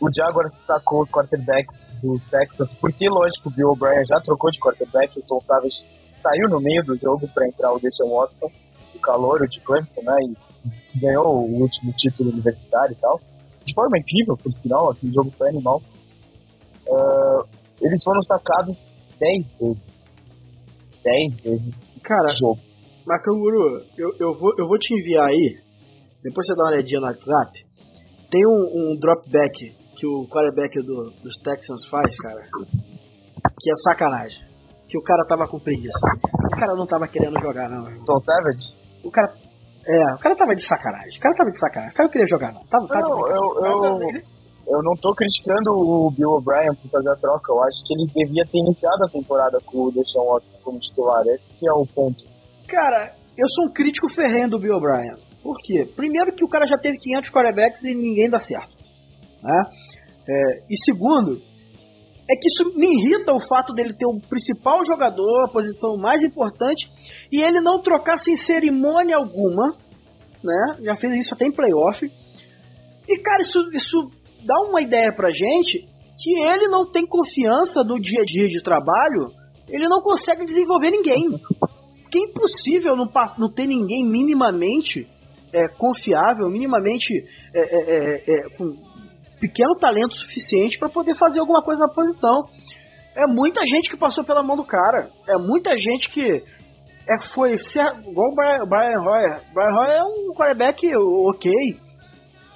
o 0.00 0.08
Jaguars 0.14 0.52
sacou 0.66 1.02
os 1.02 1.10
quarterbacks 1.10 1.84
dos 2.02 2.24
Texans, 2.30 2.72
porque, 2.80 3.08
lógico, 3.08 3.48
o 3.48 3.52
Bill 3.52 3.70
O'Brien 3.70 4.04
já 4.04 4.20
trocou 4.20 4.50
de 4.50 4.58
quarterback, 4.60 5.18
o 5.18 5.22
Tom 5.22 5.40
Savage 5.46 5.88
saiu 6.22 6.48
no 6.48 6.60
meio 6.60 6.82
do 6.84 6.96
jogo 6.96 7.28
para 7.28 7.46
entrar 7.46 7.72
o 7.72 7.78
Deshaun 7.78 8.16
Watson, 8.16 8.50
o 8.94 8.98
calouro 8.98 9.46
de 9.48 9.60
Clemson, 9.60 10.00
né, 10.02 10.16
e 10.94 10.98
ganhou 10.98 11.26
o 11.26 11.60
último 11.60 11.92
título 11.92 12.30
universitário 12.30 12.92
e 12.92 13.00
tal. 13.00 13.20
De 13.64 13.74
forma 13.74 13.98
incrível, 13.98 14.36
por 14.36 14.52
sinal, 14.52 14.90
aquele 14.90 15.12
jogo 15.12 15.30
foi 15.36 15.48
animal. 15.48 15.82
Ah, 16.90 17.42
eles 17.80 18.02
foram 18.04 18.22
sacados 18.22 18.76
10 19.18 19.58
vezes. 19.58 19.82
10 21.02 21.42
vezes 21.42 21.74
Cara, 22.02 22.28
jogo. 22.38 22.60
mas 23.06 23.22
Canguru, 23.22 23.82
eu, 23.96 24.14
eu, 24.20 24.32
vou, 24.38 24.52
eu 24.58 24.66
vou 24.66 24.78
te 24.78 24.94
enviar 24.94 25.28
aí. 25.28 25.58
Depois 26.22 26.46
você 26.46 26.54
dá 26.54 26.64
uma 26.64 26.72
olhadinha 26.72 27.00
no 27.00 27.06
WhatsApp. 27.06 27.63
Tem 28.30 28.46
um, 28.46 28.92
um 28.92 28.98
drop 28.98 29.30
back 29.30 29.52
que 29.96 30.06
o 30.06 30.26
quarterback 30.28 30.74
do, 30.84 31.10
dos 31.22 31.36
Texans 31.44 31.86
faz, 31.90 32.16
cara. 32.18 32.42
Que 33.60 33.70
é 33.70 33.74
sacanagem. 33.84 34.42
Que 34.88 34.98
o 34.98 35.02
cara 35.02 35.24
tava 35.28 35.46
com 35.48 35.58
preguiça. 35.58 35.98
O 36.52 36.56
cara 36.56 36.74
não 36.74 36.86
tava 36.86 37.06
querendo 37.08 37.40
jogar, 37.40 37.68
não. 37.68 37.84
Tom 38.04 38.18
Savage? 38.20 38.74
O 39.04 39.10
cara. 39.10 39.32
É, 39.86 40.14
o 40.14 40.18
cara 40.18 40.34
tava 40.36 40.54
de 40.56 40.66
sacanagem. 40.66 41.18
O 41.18 41.20
cara 41.20 41.34
tava 41.36 41.50
de 41.50 41.58
sacanagem. 41.58 41.92
O 41.92 41.96
cara 41.96 42.06
não 42.06 42.12
queria 42.12 42.26
jogar, 42.26 42.52
não. 42.52 42.60
Tava, 42.66 42.86
tava 42.88 43.08
Não, 43.08 43.18
eu- 43.28 43.64
eu- 43.66 44.34
Eu 44.66 44.82
não 44.82 44.94
tô 44.96 45.12
criticando 45.14 45.72
o 45.72 46.10
Bill 46.10 46.30
O'Brien 46.40 46.74
por 46.80 46.88
fazer 46.90 47.10
a 47.10 47.16
troca. 47.16 47.52
Eu 47.52 47.62
acho 47.64 47.84
que 47.86 47.92
ele 47.92 48.06
devia 48.26 48.44
ter 48.46 48.58
iniciado 48.60 49.04
a 49.04 49.10
temporada 49.10 49.58
com 49.66 49.76
o 49.84 49.92
Deshaun 49.92 50.24
Watson 50.32 50.56
como 50.64 50.78
titular. 50.78 51.22
Esse 51.26 51.44
que 51.58 51.68
é 51.68 51.72
o 51.74 51.84
ponto. 51.94 52.24
Cara, 52.66 53.12
eu 53.36 53.46
sou 53.50 53.66
um 53.66 53.72
crítico 53.74 54.08
ferrenho 54.14 54.48
do 54.48 54.58
Bill 54.58 54.76
O'Brien. 54.76 55.16
Por 55.44 55.58
quê? 55.62 55.86
Primeiro 55.94 56.34
que 56.34 56.42
o 56.42 56.48
cara 56.48 56.66
já 56.66 56.78
teve 56.78 56.96
500 56.96 57.30
quarterbacks 57.30 57.84
e 57.84 57.94
ninguém 57.94 58.30
dá 58.30 58.38
certo. 58.38 58.74
Né? 59.42 59.62
É, 60.26 60.64
e 60.70 60.76
segundo, 60.86 61.38
é 62.30 62.34
que 62.34 62.48
isso 62.48 62.78
me 62.78 62.86
irrita 62.86 63.30
o 63.30 63.46
fato 63.46 63.74
dele 63.74 63.92
ter 63.92 64.06
o 64.06 64.18
principal 64.18 64.82
jogador, 64.86 65.44
a 65.44 65.52
posição 65.52 65.98
mais 65.98 66.24
importante, 66.24 66.88
e 67.30 67.42
ele 67.42 67.60
não 67.60 67.82
trocar 67.82 68.16
sem 68.16 68.34
cerimônia 68.34 69.18
alguma, 69.18 69.76
né? 70.42 70.78
Já 70.82 70.94
fez 70.96 71.12
isso 71.26 71.34
até 71.34 71.46
em 71.46 71.52
playoff. 71.52 72.10
E 73.06 73.18
cara, 73.20 73.42
isso, 73.42 73.58
isso 73.74 74.10
dá 74.46 74.58
uma 74.62 74.80
ideia 74.80 75.12
pra 75.14 75.28
gente 75.28 75.86
que 76.16 76.40
ele 76.42 76.68
não 76.68 76.90
tem 76.90 77.06
confiança 77.06 77.84
no 77.84 78.00
dia 78.00 78.22
a 78.22 78.24
dia 78.24 78.48
de 78.48 78.62
trabalho, 78.62 79.30
ele 79.68 79.88
não 79.88 80.00
consegue 80.00 80.46
desenvolver 80.46 80.90
ninguém. 80.90 81.28
Porque 82.02 82.18
é 82.18 82.22
impossível 82.22 82.96
não, 82.96 83.10
não 83.38 83.52
ter 83.52 83.66
ninguém 83.66 84.06
minimamente 84.06 85.06
é, 85.54 85.68
confiável, 85.68 86.50
minimamente 86.50 87.08
é, 87.54 87.60
é, 87.60 87.96
é, 87.96 88.34
é 88.34 88.56
com 88.58 88.74
pequeno 89.40 89.76
talento 89.78 90.14
suficiente 90.14 90.78
para 90.78 90.88
poder 90.88 91.14
fazer 91.14 91.38
alguma 91.38 91.62
coisa 91.62 91.86
na 91.86 91.92
posição. 91.92 92.40
É 93.16 93.26
muita 93.26 93.60
gente 93.64 93.88
que 93.88 93.96
passou 93.96 94.24
pela 94.24 94.42
mão 94.42 94.56
do 94.56 94.64
cara. 94.64 95.08
É 95.28 95.38
muita 95.38 95.78
gente 95.78 96.10
que 96.10 96.42
é, 97.06 97.22
foi 97.34 97.56
ser, 97.58 97.86
igual 98.08 98.32
o 98.32 98.34
Brian, 98.34 98.66
Brian 98.66 99.00
Hoyer. 99.00 99.40
Brian 99.54 99.74
Hoyer 99.78 99.96
é 99.96 100.04
um 100.04 100.34
quarterback 100.34 100.96
ok. 100.96 101.52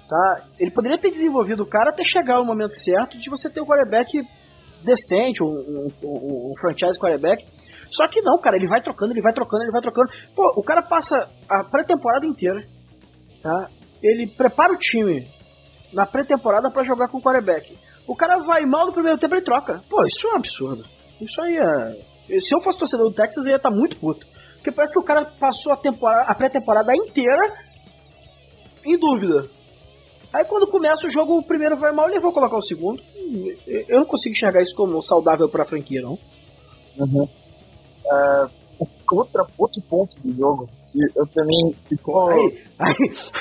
Tá? 0.09 0.43
Ele 0.59 0.71
poderia 0.71 0.99
ter 0.99 1.11
desenvolvido 1.11 1.63
o 1.63 1.69
cara 1.69 1.91
até 1.91 2.03
chegar 2.03 2.41
o 2.41 2.45
momento 2.45 2.73
certo 2.73 3.19
de 3.19 3.31
você 3.31 3.49
ter 3.51 3.61
um 3.61 3.67
quarterback 3.67 4.23
decente, 4.83 5.43
um, 5.43 5.47
um, 5.47 5.89
um, 6.03 6.51
um 6.51 6.55
franchise 6.59 6.99
quarterback. 6.99 7.45
Só 7.91 8.09
que 8.09 8.21
não, 8.23 8.39
cara, 8.39 8.57
ele 8.57 8.67
vai 8.67 8.83
trocando, 8.83 9.13
ele 9.13 9.23
vai 9.23 9.33
trocando, 9.33 9.63
ele 9.63 9.73
vai 9.73 9.83
trocando. 9.83 10.11
Pô, 10.35 10.53
o 10.57 10.63
cara 10.63 10.83
passa 10.83 11.29
a 11.49 11.65
pré-temporada 11.65 12.27
inteira, 12.27 12.63
tá? 13.43 13.71
Ele 14.03 14.27
prepara 14.27 14.73
o 14.73 14.79
time 14.79 15.29
na 15.93 16.07
pré-temporada 16.07 16.71
para 16.71 16.85
jogar 16.85 17.09
com 17.09 17.19
o 17.19 17.23
quarterback. 17.23 17.77
O 18.07 18.15
cara 18.15 18.39
vai 18.39 18.65
mal 18.65 18.87
no 18.87 18.93
primeiro 18.93 19.19
tempo 19.19 19.35
e 19.35 19.43
troca. 19.43 19.83
Pô, 19.89 20.05
isso 20.07 20.27
é 20.27 20.33
um 20.33 20.37
absurdo. 20.37 20.85
Isso 21.21 21.41
aí 21.43 21.57
é. 21.57 22.41
Se 22.41 22.55
eu 22.55 22.63
fosse 22.63 22.79
torcedor 22.79 23.09
do 23.09 23.15
Texas, 23.15 23.45
eu 23.45 23.51
ia 23.51 23.57
estar 23.57 23.71
tá 23.71 23.75
muito 23.75 23.99
puto. 23.99 24.27
Porque 24.55 24.73
parece 24.73 24.93
que 24.93 24.99
o 24.99 25.05
cara 25.05 25.25
passou 25.39 25.73
a, 25.73 25.79
a 26.27 26.35
pré-temporada 26.35 26.95
inteira 26.95 27.55
em 28.85 28.99
dúvida. 28.99 29.49
Aí 30.33 30.45
quando 30.45 30.71
começa 30.71 31.07
o 31.07 31.11
jogo, 31.11 31.39
o 31.39 31.43
primeiro 31.43 31.77
vai 31.77 31.93
mal, 31.93 32.09
ele 32.09 32.21
vai 32.21 32.33
colocar 32.33 32.57
o 32.57 32.63
segundo. 32.63 33.03
Eu 33.67 34.01
não 34.01 34.07
consigo 34.07 34.35
enxergar 34.35 34.63
isso 34.63 34.75
como 34.75 35.03
saudável 35.03 35.49
pra 35.49 35.65
franquia, 35.65 36.03
não. 36.03 36.19
Uhum. 36.99 37.25
Uh, 37.25 38.87
outro 39.11 39.83
ponto 39.89 40.21
do 40.21 40.35
jogo 40.35 40.69
eu 40.95 41.27
também 41.33 41.75
ficou. 41.89 42.29
Aí, 42.29 42.59
aí, 42.79 42.95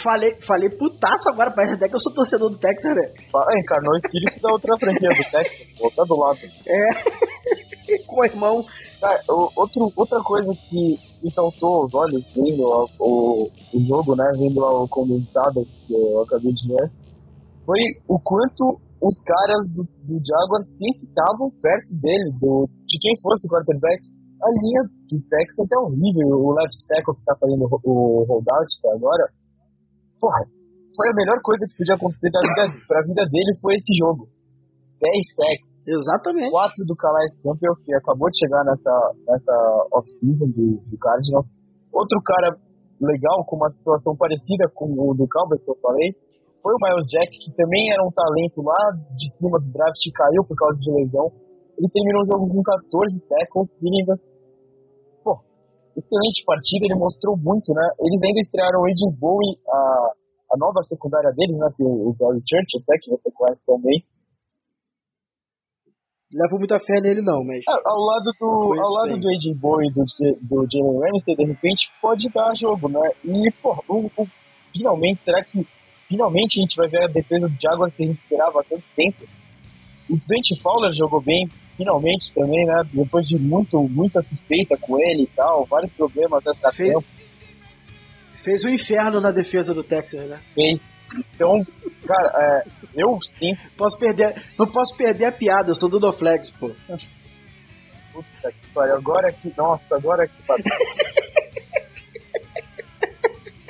falei, 0.03 0.35
falei 0.45 0.69
putaço 0.69 1.29
agora, 1.29 1.51
parece 1.51 1.73
até 1.73 1.87
que 1.87 1.95
eu 1.95 1.99
sou 1.99 2.13
torcedor 2.13 2.49
do 2.49 2.57
Texas, 2.57 2.95
né? 2.95 3.13
Encarnou 3.59 3.93
o 3.93 3.97
espírito 3.97 4.41
da 4.41 4.51
outra 4.51 4.75
franquia 4.77 5.09
do 5.09 5.31
Texas, 5.31 5.95
tá 5.95 6.03
do 6.03 6.15
lado. 6.15 6.39
É, 6.67 8.03
com 8.05 8.21
o 8.21 8.25
irmão. 8.25 8.65
Cara, 8.99 9.21
outro, 9.55 9.91
outra 9.95 10.19
coisa 10.23 10.51
que 10.69 10.99
me 11.23 11.31
saltou 11.31 11.85
os 11.85 11.93
olhos 11.93 12.25
vendo 12.35 12.63
o, 12.63 12.89
o, 12.99 13.51
o 13.73 13.79
jogo, 13.85 14.15
né? 14.15 14.25
Vendo 14.37 14.59
o 14.59 14.87
condensado 14.87 15.65
que 15.85 15.93
eu 15.93 16.21
acabei 16.21 16.51
de 16.51 16.67
ler, 16.67 16.91
foi 17.65 17.79
o 18.07 18.19
quanto 18.19 18.79
os 19.01 19.21
caras 19.21 19.69
do, 19.69 19.83
do 19.83 20.19
Jaguar 20.25 20.63
sempre 20.75 21.05
estavam 21.05 21.51
perto 21.61 21.95
dele, 22.01 22.31
do, 22.41 22.67
de 22.87 22.99
quem 22.99 23.13
fosse 23.21 23.47
o 23.47 23.51
quarterback 23.51 24.01
a 24.41 24.49
linha 24.49 24.83
de 25.07 25.17
Texas 25.29 25.67
é 25.71 25.79
horrível. 25.79 26.27
O 26.37 26.53
left 26.53 26.77
tackle 26.87 27.15
que 27.15 27.25
tá 27.25 27.35
fazendo 27.39 27.65
o 27.65 28.23
holdout 28.25 28.69
agora, 28.93 29.25
porra, 30.19 30.41
foi 30.95 31.07
a 31.09 31.17
melhor 31.17 31.39
coisa 31.41 31.65
que 31.65 31.77
podia 31.77 31.95
acontecer 31.95 32.29
da 32.29 32.41
vida, 32.41 32.85
pra 32.87 33.01
vida 33.01 33.23
dele 33.29 33.51
foi 33.61 33.75
esse 33.75 33.93
jogo. 33.97 34.27
10 35.01 35.13
sacks. 35.35 35.67
Exatamente. 35.87 36.51
4 36.51 36.85
do 36.85 36.95
Calais 36.95 37.31
Campbell, 37.41 37.75
que 37.85 37.93
acabou 37.93 38.29
de 38.29 38.39
chegar 38.39 38.63
nessa, 38.65 38.95
nessa 39.25 39.55
off-season 39.93 40.47
do, 40.51 40.83
do 40.83 40.97
Cardinal. 40.97 41.45
Outro 41.93 42.21
cara 42.21 42.57
legal, 42.99 43.45
com 43.45 43.55
uma 43.55 43.71
situação 43.71 44.15
parecida 44.17 44.67
com 44.73 44.91
o 44.91 45.13
do 45.13 45.27
Cowboys 45.29 45.63
que 45.63 45.71
eu 45.71 45.77
falei, 45.81 46.11
foi 46.61 46.73
o 46.73 46.81
Miles 46.81 47.07
Jack, 47.07 47.31
que 47.31 47.55
também 47.55 47.89
era 47.93 48.03
um 48.03 48.11
talento 48.11 48.61
lá 48.61 48.91
de 49.15 49.31
cima 49.37 49.57
do 49.59 49.71
draft 49.71 50.01
e 50.05 50.11
caiu 50.11 50.43
por 50.43 50.57
causa 50.57 50.77
de 50.77 50.91
lesão 50.91 51.31
ele 51.77 51.89
terminou 51.93 52.23
o 52.23 52.25
jogo 52.25 52.49
com 52.49 52.61
14 52.63 53.21
tackles 53.29 53.69
e 53.81 53.87
ainda. 53.87 54.19
Excelente 55.97 56.45
partida, 56.45 56.85
ele 56.85 56.99
mostrou 56.99 57.35
muito, 57.35 57.73
né? 57.73 57.81
Eles 57.99 58.21
ainda 58.21 58.39
estrearam 58.39 58.81
o 58.81 58.85
AJ 58.85 59.17
Bowie, 59.17 59.57
a, 59.67 60.11
a 60.53 60.57
nova 60.57 60.83
secundária 60.83 61.31
deles, 61.33 61.57
né? 61.57 61.67
Que 61.75 61.83
o, 61.83 62.09
o 62.09 62.15
Gary 62.19 62.41
Church, 62.47 62.77
até 62.83 62.99
que 63.01 63.09
você 63.09 63.31
conhece 63.33 63.61
também. 63.65 64.05
Levo 66.31 66.59
muita 66.59 66.77
fé 66.79 67.01
nele, 67.01 67.21
não, 67.21 67.43
mas. 67.43 67.63
É, 67.67 67.71
ao 67.71 68.01
lado 68.03 68.31
do, 68.39 68.79
ao 68.79 68.91
lado 68.93 69.19
do 69.19 69.29
AJ 69.29 69.57
Bowie 69.59 69.89
e 69.89 69.93
do, 69.93 70.03
do 70.03 70.67
Jalen 70.69 70.99
Ramsey, 70.99 71.35
de 71.35 71.45
repente, 71.45 71.89
pode 71.99 72.29
dar 72.29 72.53
jogo, 72.55 72.89
né? 72.89 73.09
E, 73.23 73.51
pô, 73.61 73.81
o, 73.87 74.11
o, 74.17 74.27
finalmente, 74.71 75.23
será 75.23 75.43
que 75.43 75.65
finalmente 76.07 76.59
a 76.59 76.61
gente 76.61 76.75
vai 76.75 76.87
ver 76.89 77.05
a 77.05 77.07
defesa 77.07 77.47
do 77.47 77.55
Jaguars 77.59 77.93
que 77.95 78.03
a 78.03 78.07
gente 78.07 78.21
esperava 78.21 78.59
há 78.59 78.63
tanto 78.63 78.87
tempo? 78.95 79.25
O 80.09 80.15
Dante 80.27 80.61
Fowler 80.61 80.93
jogou 80.93 81.21
bem, 81.21 81.49
finalmente 81.77 82.33
também, 82.33 82.65
né? 82.65 82.81
Depois 82.91 83.25
de 83.27 83.37
muito, 83.37 83.79
muita 83.83 84.21
suspeita 84.23 84.75
com 84.81 84.99
ele 84.99 85.23
e 85.23 85.27
tal, 85.27 85.65
vários 85.65 85.91
problemas 85.91 86.45
até 86.45 86.75
fez, 86.75 86.89
tempo. 86.89 87.05
Fez 88.43 88.63
o 88.63 88.67
um 88.67 88.71
inferno 88.71 89.21
na 89.21 89.31
defesa 89.31 89.73
do 89.73 89.83
Texas, 89.83 90.27
né? 90.27 90.41
Fez. 90.53 90.81
Então, 91.33 91.65
cara, 92.05 92.31
é, 92.35 92.63
eu 92.95 93.17
sim. 93.37 93.55
Posso 93.77 93.97
perder, 93.97 94.43
não 94.57 94.67
posso 94.67 94.93
perder 94.97 95.25
a 95.25 95.31
piada, 95.31 95.69
eu 95.69 95.75
sou 95.75 95.87
do 95.87 95.99
Doflex, 95.99 96.49
pô. 96.51 96.69
Puta 98.11 98.51
que 98.51 98.67
pariu, 98.73 98.95
agora 98.95 99.31
que. 99.31 99.53
Nossa, 99.55 99.95
agora 99.95 100.27
que. 100.27 100.33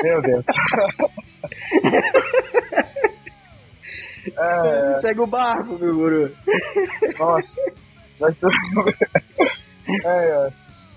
Meu 0.01 0.21
Deus. 0.21 0.45
é... 4.37 5.01
Segue 5.01 5.19
o 5.21 5.27
barco, 5.27 5.79
meu 5.79 5.95
guru. 5.95 6.31
Nossa. 7.17 7.86
Mas 8.19 8.35
tudo 8.37 8.51
é, 10.05 10.49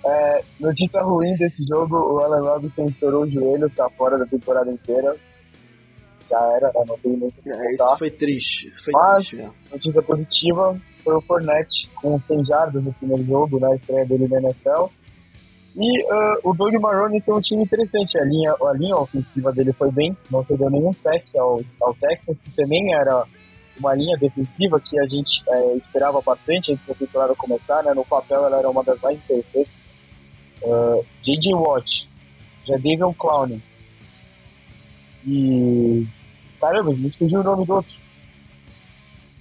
é, 0.04 0.44
notícia 0.58 1.02
ruim 1.02 1.36
desse 1.36 1.62
jogo, 1.68 1.96
o 1.96 2.18
Alan 2.20 2.42
Robinson 2.42 2.86
estourou 2.86 3.24
o 3.24 3.30
joelho, 3.30 3.70
tá 3.70 3.88
fora 3.90 4.18
da 4.18 4.26
temporada 4.26 4.70
inteira. 4.70 5.16
Já 6.28 6.38
era, 6.56 6.68
né? 6.68 6.84
Não 6.86 6.98
tem 6.98 7.16
muito 7.16 7.34
é, 7.44 7.74
Isso 7.74 7.98
foi 7.98 8.10
triste, 8.10 8.66
isso 8.66 8.84
foi 8.84 8.92
Mas, 8.92 9.16
triste 9.16 9.36
mesmo. 9.36 9.54
notícia 9.72 10.02
positiva 10.02 10.80
foi 11.02 11.14
o 11.14 11.20
Fournette 11.20 11.90
com 11.96 12.20
100 12.20 12.44
jardas 12.46 12.84
no 12.84 12.92
primeiro 12.92 13.24
jogo, 13.24 13.58
na 13.58 13.74
estreia 13.74 14.06
dele 14.06 14.28
na 14.28 14.38
NFL. 14.38 14.86
E 15.76 16.04
uh, 16.04 16.40
o 16.44 16.54
Doug 16.54 16.74
Marrone 16.80 17.20
tem 17.20 17.34
um 17.34 17.40
time 17.40 17.62
interessante. 17.62 18.18
A 18.18 18.24
linha, 18.24 18.52
a 18.52 18.72
linha 18.74 18.96
ofensiva 18.96 19.52
dele 19.52 19.72
foi 19.72 19.90
bem, 19.90 20.16
não 20.30 20.44
perdeu 20.44 20.68
nenhum 20.68 20.92
set 20.92 21.38
ao, 21.38 21.60
ao 21.80 21.94
Texas, 21.94 22.36
que 22.44 22.50
também 22.56 22.92
era 22.94 23.24
uma 23.80 23.94
linha 23.94 24.16
defensiva 24.16 24.78
que 24.78 24.98
a 25.00 25.06
gente 25.08 25.42
é, 25.48 25.76
esperava 25.76 26.20
bastante 26.20 26.72
antes 26.72 26.86
da 26.86 26.94
temporada 26.94 27.34
começar, 27.34 27.82
né? 27.82 27.92
No 27.94 28.04
papel 28.04 28.44
ela 28.44 28.58
era 28.58 28.70
uma 28.70 28.84
das 28.84 29.00
mais 29.00 29.18
interessantes. 29.18 29.72
Uh, 30.62 31.04
J.J. 31.22 31.54
Watt, 31.54 32.08
Jadavion 32.66 33.14
Clowney 33.14 33.62
e... 35.26 36.06
Caramba, 36.60 36.92
me 36.92 37.10
fugiu 37.10 37.40
o 37.40 37.42
nome 37.42 37.64
do 37.64 37.74
outro. 37.74 37.94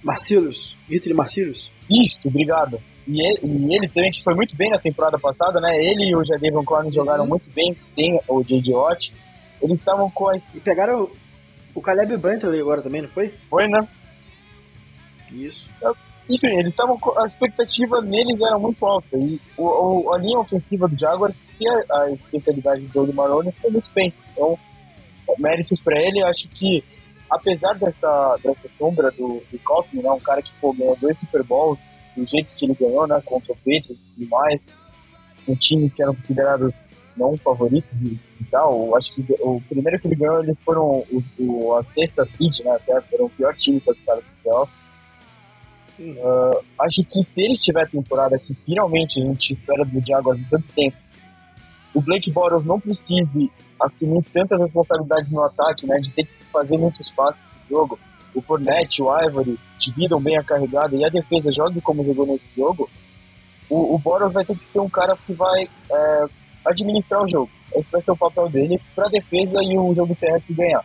Marcilus, 0.02 0.74
Hitler 0.88 1.14
Marcilus. 1.14 1.70
Isso, 1.90 2.28
obrigado. 2.28 2.80
E 3.06 3.20
ele, 3.20 3.40
e 3.42 3.74
ele 3.74 3.88
também 3.88 4.10
foi 4.24 4.34
muito 4.34 4.56
bem 4.56 4.70
na 4.70 4.78
temporada 4.78 5.18
passada, 5.18 5.60
né? 5.60 5.76
Ele 5.76 6.10
e 6.10 6.16
o 6.16 6.24
Jadavion 6.24 6.64
Clowney 6.64 6.92
jogaram 6.92 7.24
uhum. 7.24 7.28
muito 7.28 7.50
bem, 7.50 7.76
tem 7.94 8.18
o 8.26 8.42
J.J. 8.42 8.72
Watt. 8.72 9.12
Eles 9.60 9.78
estavam 9.78 10.10
com 10.10 10.30
a... 10.30 10.36
E 10.36 10.60
pegaram 10.60 11.10
o 11.74 11.82
Caleb 11.82 12.16
Brantley 12.16 12.60
agora 12.60 12.80
também, 12.80 13.02
não 13.02 13.08
foi? 13.10 13.34
Foi, 13.50 13.68
né? 13.68 13.80
Isso. 15.32 15.68
Enfim, 16.28 16.58
eles 16.58 16.70
estavam. 16.70 16.98
A 17.18 17.26
expectativa 17.26 18.00
neles 18.02 18.40
era 18.40 18.58
muito 18.58 18.86
alta. 18.86 19.16
E 19.16 19.40
o, 19.56 19.64
o, 19.64 20.14
a 20.14 20.18
linha 20.18 20.38
ofensiva 20.38 20.86
do 20.86 20.98
Jaguar, 20.98 21.32
que 21.58 21.68
é 21.68 21.84
a 21.90 22.10
especialidade 22.10 22.82
do 22.82 22.92
Doug 22.92 23.14
Marone, 23.14 23.52
foi 23.60 23.70
muito 23.70 23.90
bem. 23.92 24.12
Então, 24.32 24.58
méritos 25.38 25.80
para 25.80 26.00
ele. 26.00 26.22
Acho 26.22 26.48
que, 26.50 26.84
apesar 27.28 27.74
dessa, 27.74 28.36
dessa 28.42 28.68
sombra 28.78 29.10
do, 29.10 29.42
do 29.50 29.58
Kaufman, 29.58 30.02
né, 30.02 30.10
um 30.10 30.20
cara 30.20 30.40
que 30.40 30.52
pô, 30.60 30.72
ganhou 30.72 30.96
dois 31.00 31.18
Super 31.18 31.42
Bowls 31.42 31.78
do 32.16 32.24
jeito 32.26 32.54
que 32.54 32.64
ele 32.64 32.74
ganhou, 32.74 33.06
né, 33.06 33.20
contra 33.24 33.52
o 33.52 33.56
Patriots 33.56 33.98
e 34.18 34.26
mais, 34.26 34.60
um 35.48 35.54
time 35.56 35.90
que 35.90 36.02
eram 36.02 36.14
considerados 36.14 36.76
não 37.16 37.36
favoritos 37.36 37.92
e, 38.02 38.18
e, 38.40 38.44
tal. 38.50 38.96
Acho 38.96 39.12
que 39.14 39.24
o 39.40 39.60
primeiro 39.68 40.00
que 40.00 40.06
ele 40.06 40.16
ganhou, 40.16 40.42
eles 40.42 40.62
foram 40.62 41.04
o, 41.10 41.24
o, 41.38 41.76
a 41.76 41.84
sexta 41.84 42.24
seed, 42.36 42.64
né, 42.64 42.72
até 42.72 43.00
foram 43.02 43.26
o 43.26 43.30
pior 43.30 43.54
time 43.56 43.80
para 43.80 43.94
os 43.94 44.00
playoffs. 44.42 44.80
Uh, 46.00 46.64
acho 46.80 47.04
que 47.04 47.22
se 47.22 47.40
ele 47.42 47.58
tiver 47.58 47.82
a 47.82 47.86
temporada 47.86 48.38
que 48.38 48.54
finalmente 48.54 49.20
a 49.20 49.24
gente 49.26 49.52
espera 49.52 49.84
do 49.84 50.00
Jaguars 50.00 50.40
há 50.40 50.50
tanto 50.50 50.72
tempo, 50.72 50.96
o 51.92 52.00
Blake 52.00 52.30
Bortles 52.30 52.64
não 52.64 52.80
precise 52.80 53.50
assumir 53.78 54.24
tantas 54.32 54.62
responsabilidades 54.62 55.30
no 55.30 55.42
ataque, 55.42 55.86
né, 55.86 55.98
de 55.98 56.10
ter 56.10 56.24
que 56.24 56.44
fazer 56.44 56.78
muitos 56.78 57.10
passos 57.10 57.40
no 57.68 57.76
jogo. 57.76 57.98
o 58.34 58.40
Fournette, 58.40 59.02
o 59.02 59.14
Ivory 59.14 59.58
dividam 59.78 60.20
bem 60.20 60.38
a 60.38 60.44
carregada 60.44 60.96
e 60.96 61.04
a 61.04 61.08
defesa 61.08 61.52
jogue 61.52 61.80
como 61.80 62.04
jogou 62.04 62.26
nesse 62.26 62.46
jogo, 62.56 62.88
o, 63.68 63.94
o 63.94 63.98
Boros 63.98 64.32
vai 64.32 64.44
ter 64.44 64.56
que 64.56 64.64
ser 64.72 64.80
um 64.80 64.88
cara 64.88 65.16
que 65.16 65.32
vai 65.32 65.64
é, 65.64 66.26
administrar 66.64 67.22
o 67.22 67.28
jogo. 67.28 67.50
Esse 67.74 67.90
vai 67.90 68.02
ser 68.02 68.10
o 68.10 68.16
papel 68.16 68.48
dele 68.48 68.80
para 68.94 69.06
a 69.06 69.10
defesa 69.10 69.62
e 69.62 69.78
o 69.78 69.94
jogo 69.94 70.14
terrestre 70.14 70.54
ganhar. 70.54 70.84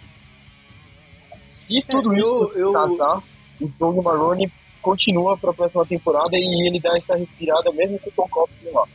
Se 1.53 1.81
tudo 1.87 2.13
é, 2.13 2.17
isso 2.17 2.51
eu, 2.55 2.73
casar, 2.73 3.23
o 3.61 3.69
Tony 3.79 4.01
Marrone 4.03 4.51
continua 4.85 5.35
para 5.35 5.49
a 5.49 5.53
próxima 5.53 5.83
temporada 5.83 6.29
e 6.33 6.69
ele 6.69 6.79
dá 6.79 6.91
essa 6.95 7.15
respirada 7.15 7.71
mesmo 7.73 7.99
com 7.99 8.09
o 8.09 8.13
Tom 8.13 8.71
lá. 8.71 8.85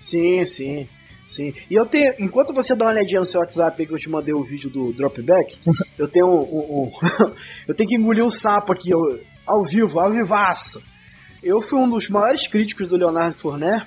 Sim, 0.00 0.44
sim. 0.44 0.88
Sim. 1.28 1.54
E 1.70 1.74
eu 1.74 1.86
tenho, 1.86 2.12
enquanto 2.18 2.52
você 2.52 2.74
dá 2.74 2.86
uma 2.86 2.92
olhadinha 2.92 3.20
no 3.20 3.24
seu 3.24 3.40
WhatsApp 3.40 3.86
que 3.86 3.94
eu 3.94 3.98
te 3.98 4.10
mandei 4.10 4.34
o 4.34 4.42
vídeo 4.42 4.68
do 4.68 4.92
Dropback, 4.92 5.56
eu 5.96 6.08
tenho 6.08 6.26
um, 6.26 6.40
um, 6.40 6.82
um 6.82 6.90
eu 7.68 7.74
tenho 7.76 7.88
que 7.88 7.96
engolir 7.96 8.24
um 8.24 8.30
sapo 8.30 8.72
aqui, 8.72 8.90
eu, 8.90 8.98
ao 9.46 9.62
vivo, 9.64 10.00
ao 10.00 10.10
vivaço. 10.10 10.82
Eu 11.42 11.62
fui 11.62 11.78
um 11.78 11.88
dos 11.88 12.08
maiores 12.08 12.46
críticos 12.48 12.88
do 12.88 12.96
Leonardo 12.96 13.38
Fournet, 13.38 13.86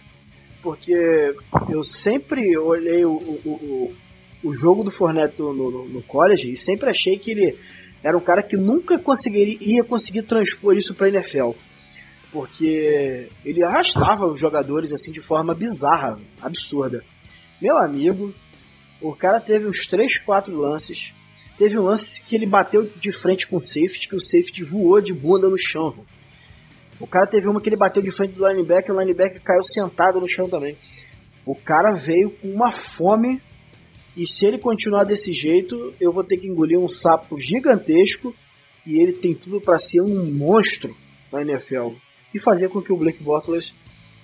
porque 0.64 0.96
eu 1.70 1.84
sempre 1.84 2.58
olhei 2.58 3.06
o, 3.06 3.12
o, 3.12 3.50
o, 3.52 3.94
o 4.50 4.54
jogo 4.54 4.84
do 4.84 4.92
Fournette 4.92 5.40
no, 5.40 5.54
no, 5.54 5.86
no, 5.86 6.02
college 6.04 6.50
e 6.50 6.58
sempre 6.58 6.90
achei 6.90 7.20
que 7.20 7.32
ele 7.32 7.58
era 8.06 8.16
um 8.16 8.22
cara 8.22 8.44
que 8.44 8.56
nunca 8.56 9.00
conseguiria 9.00 9.58
ia 9.60 9.84
conseguir 9.84 10.22
transpor 10.22 10.78
isso 10.78 10.94
para 10.94 11.10
NFL. 11.10 11.54
Porque 12.32 13.30
ele 13.44 13.66
arrastava 13.66 14.28
os 14.28 14.40
jogadores 14.40 14.94
assim 14.94 15.12
de 15.12 15.22
forma 15.22 15.56
bizarra, 15.56 16.20
absurda. 16.40 17.04
Meu 17.60 17.76
amigo, 17.80 18.32
o 19.02 19.16
cara 19.16 19.40
teve 19.40 19.66
uns 19.66 19.88
3, 19.88 20.20
4 20.24 20.56
lances. 20.56 21.12
Teve 21.58 21.80
um 21.80 21.82
lance 21.82 22.22
que 22.28 22.36
ele 22.36 22.46
bateu 22.46 22.84
de 22.84 23.12
frente 23.12 23.48
com 23.48 23.56
o 23.56 23.60
safety, 23.60 24.08
que 24.08 24.16
o 24.16 24.22
safety 24.22 24.64
voou 24.64 25.02
de 25.02 25.12
bunda 25.12 25.50
no 25.50 25.58
chão. 25.58 26.06
O 27.00 27.08
cara 27.08 27.26
teve 27.26 27.50
uma 27.50 27.60
que 27.60 27.70
ele 27.70 27.76
bateu 27.76 28.04
de 28.04 28.12
frente 28.12 28.36
do 28.36 28.48
linebacker, 28.48 28.94
o 28.94 29.00
linebacker 29.00 29.42
caiu 29.42 29.64
sentado 29.64 30.20
no 30.20 30.30
chão 30.30 30.48
também. 30.48 30.78
O 31.44 31.56
cara 31.56 31.98
veio 31.98 32.30
com 32.40 32.50
uma 32.50 32.72
fome 32.96 33.42
e 34.16 34.28
se 34.28 34.46
ele 34.46 34.58
continuar 34.58 35.04
desse 35.04 35.34
jeito, 35.34 35.94
eu 36.00 36.12
vou 36.12 36.24
ter 36.24 36.38
que 36.38 36.48
engolir 36.48 36.80
um 36.80 36.88
sapo 36.88 37.40
gigantesco 37.40 38.34
e 38.86 39.02
ele 39.02 39.14
tem 39.14 39.34
tudo 39.34 39.60
para 39.60 39.78
ser 39.80 40.02
um 40.02 40.32
monstro 40.32 40.96
na 41.32 41.42
NFL 41.42 41.96
e 42.34 42.40
fazer 42.40 42.70
com 42.70 42.82
que 42.82 42.94
o 42.94 42.98
Blake 42.98 43.24
Bortles 43.24 43.74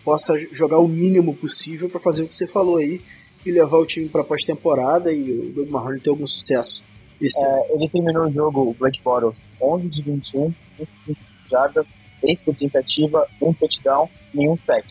possa 0.03 0.33
jogar 0.51 0.79
o 0.79 0.87
mínimo 0.87 1.35
possível 1.35 1.89
para 1.89 1.99
fazer 1.99 2.23
o 2.23 2.27
que 2.27 2.35
você 2.35 2.47
falou 2.47 2.77
aí, 2.77 3.01
e 3.45 3.51
levar 3.51 3.77
o 3.77 3.85
time 3.85 4.07
para 4.07 4.23
pós-temporada 4.23 5.11
e 5.11 5.31
o 5.31 5.53
Doug 5.53 5.69
Marrone 5.69 5.99
ter 5.99 6.09
algum 6.09 6.27
sucesso. 6.27 6.83
É, 7.21 7.75
ele 7.75 7.89
terminou 7.89 8.27
o 8.27 8.31
jogo, 8.31 8.69
o 8.69 8.73
Black 8.73 9.01
Bottle, 9.03 9.35
11 9.61 9.87
de 9.89 10.01
21, 10.01 10.53
25 10.77 11.19
jardas, 11.45 11.85
3 12.19 12.41
por 12.43 12.55
tentativa, 12.55 13.27
1 13.41 13.53
touchdown, 13.53 14.09
nenhum 14.33 14.57
sec. 14.57 14.85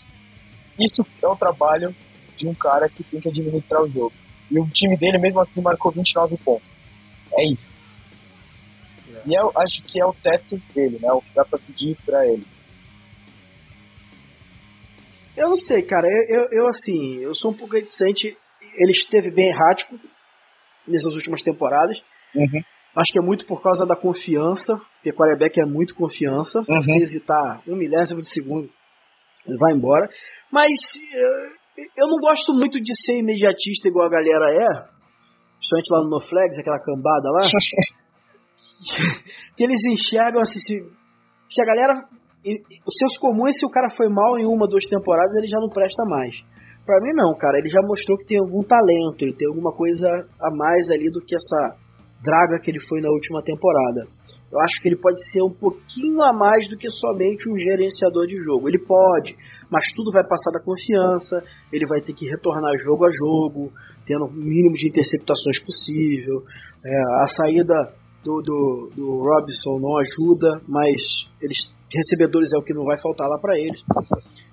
Isso 0.78 1.04
é 1.22 1.26
o 1.26 1.36
trabalho 1.36 1.94
de 2.36 2.48
um 2.48 2.54
cara 2.54 2.88
que 2.88 3.02
tem 3.02 3.20
que 3.20 3.28
administrar 3.28 3.82
o 3.82 3.88
jogo. 3.88 4.12
E 4.50 4.58
o 4.58 4.68
time 4.68 4.96
dele, 4.96 5.18
mesmo 5.18 5.40
assim, 5.40 5.60
marcou 5.60 5.92
29 5.92 6.36
pontos. 6.38 6.70
É 7.38 7.44
isso. 7.44 7.72
É. 9.08 9.22
E 9.28 9.34
eu 9.34 9.52
acho 9.56 9.82
que 9.84 10.00
é 10.00 10.04
o 10.04 10.12
teto 10.12 10.60
dele, 10.74 10.98
né? 11.00 11.12
O 11.12 11.20
que 11.20 11.34
dá 11.34 11.44
pra 11.44 11.58
pedir 11.58 11.96
pra 12.04 12.26
ele. 12.26 12.44
Eu 15.36 15.48
não 15.48 15.56
sei, 15.56 15.82
cara. 15.82 16.06
Eu, 16.06 16.36
eu, 16.36 16.48
eu, 16.52 16.68
assim, 16.68 17.22
eu 17.22 17.34
sou 17.34 17.52
um 17.52 17.56
pouco 17.56 17.74
reticente. 17.74 18.26
Ele 18.26 18.92
esteve 18.92 19.30
bem 19.30 19.48
errático 19.48 19.98
nessas 20.86 21.14
últimas 21.14 21.42
temporadas. 21.42 21.96
Uhum. 22.34 22.60
Acho 22.96 23.12
que 23.12 23.18
é 23.18 23.22
muito 23.22 23.46
por 23.46 23.62
causa 23.62 23.86
da 23.86 23.94
confiança, 23.94 24.76
porque 24.94 25.12
quarterback 25.12 25.60
é 25.60 25.64
muito 25.64 25.94
confiança. 25.94 26.64
Se 26.64 26.72
uhum. 26.72 26.82
você 26.82 27.02
hesitar 27.02 27.62
um 27.68 27.76
milésimo 27.76 28.20
de 28.22 28.28
segundo, 28.28 28.68
ele 29.46 29.58
vai 29.58 29.72
embora. 29.72 30.08
Mas 30.50 30.72
eu, 31.96 32.08
não 32.08 32.18
gosto 32.18 32.52
muito 32.52 32.80
de 32.80 32.92
ser 33.04 33.18
imediatista 33.18 33.88
igual 33.88 34.06
a 34.06 34.10
galera 34.10 34.50
é. 34.50 34.88
Principalmente 35.58 35.92
lá 35.92 36.04
no 36.04 36.10
No 36.10 36.20
Flags, 36.20 36.58
aquela 36.58 36.80
cambada 36.80 37.30
lá. 37.30 37.40
que 39.56 39.64
eles 39.64 39.84
enxergam 39.86 40.40
assim, 40.40 40.58
se, 40.58 40.82
se 41.50 41.62
a 41.62 41.66
galera 41.66 42.08
o 42.42 42.92
senso 42.92 43.20
comum 43.20 43.46
é 43.46 43.52
se 43.52 43.66
o 43.66 43.70
cara 43.70 43.90
foi 43.90 44.08
mal 44.08 44.38
em 44.38 44.46
uma, 44.46 44.66
duas 44.66 44.86
temporadas, 44.86 45.36
ele 45.36 45.46
já 45.46 45.60
não 45.60 45.68
presta 45.68 46.04
mais. 46.06 46.34
Para 46.86 46.98
mim 47.02 47.12
não, 47.14 47.36
cara, 47.36 47.58
ele 47.58 47.68
já 47.68 47.82
mostrou 47.82 48.16
que 48.18 48.26
tem 48.26 48.38
algum 48.38 48.62
talento, 48.62 49.20
ele 49.20 49.36
tem 49.36 49.48
alguma 49.48 49.72
coisa 49.72 50.08
a 50.40 50.50
mais 50.50 50.90
ali 50.90 51.10
do 51.12 51.20
que 51.20 51.36
essa 51.36 51.76
draga 52.24 52.58
que 52.60 52.70
ele 52.70 52.80
foi 52.80 53.00
na 53.00 53.10
última 53.10 53.42
temporada. 53.42 54.08
Eu 54.50 54.58
acho 54.60 54.80
que 54.80 54.88
ele 54.88 54.96
pode 54.96 55.20
ser 55.30 55.42
um 55.42 55.52
pouquinho 55.52 56.22
a 56.22 56.32
mais 56.32 56.68
do 56.68 56.76
que 56.76 56.90
somente 56.90 57.48
um 57.48 57.56
gerenciador 57.56 58.26
de 58.26 58.36
jogo. 58.42 58.68
Ele 58.68 58.78
pode, 58.78 59.36
mas 59.70 59.84
tudo 59.94 60.10
vai 60.10 60.26
passar 60.26 60.50
da 60.50 60.64
confiança, 60.64 61.42
ele 61.72 61.86
vai 61.86 62.00
ter 62.00 62.12
que 62.12 62.28
retornar 62.28 62.72
jogo 62.84 63.06
a 63.06 63.10
jogo, 63.10 63.72
tendo 64.06 64.26
o 64.26 64.32
mínimo 64.32 64.74
de 64.74 64.88
interceptações 64.88 65.62
possível. 65.64 66.42
É, 66.84 67.22
a 67.22 67.26
saída 67.28 67.74
do, 68.24 68.42
do, 68.42 68.90
do 68.94 69.22
Robson 69.22 69.78
não 69.78 69.96
ajuda, 69.98 70.60
mas 70.68 71.00
eles 71.40 71.58
recebedores 71.92 72.50
é 72.54 72.58
o 72.58 72.62
que 72.62 72.74
não 72.74 72.84
vai 72.84 73.00
faltar 73.00 73.28
lá 73.28 73.38
para 73.38 73.58
eles. 73.58 73.80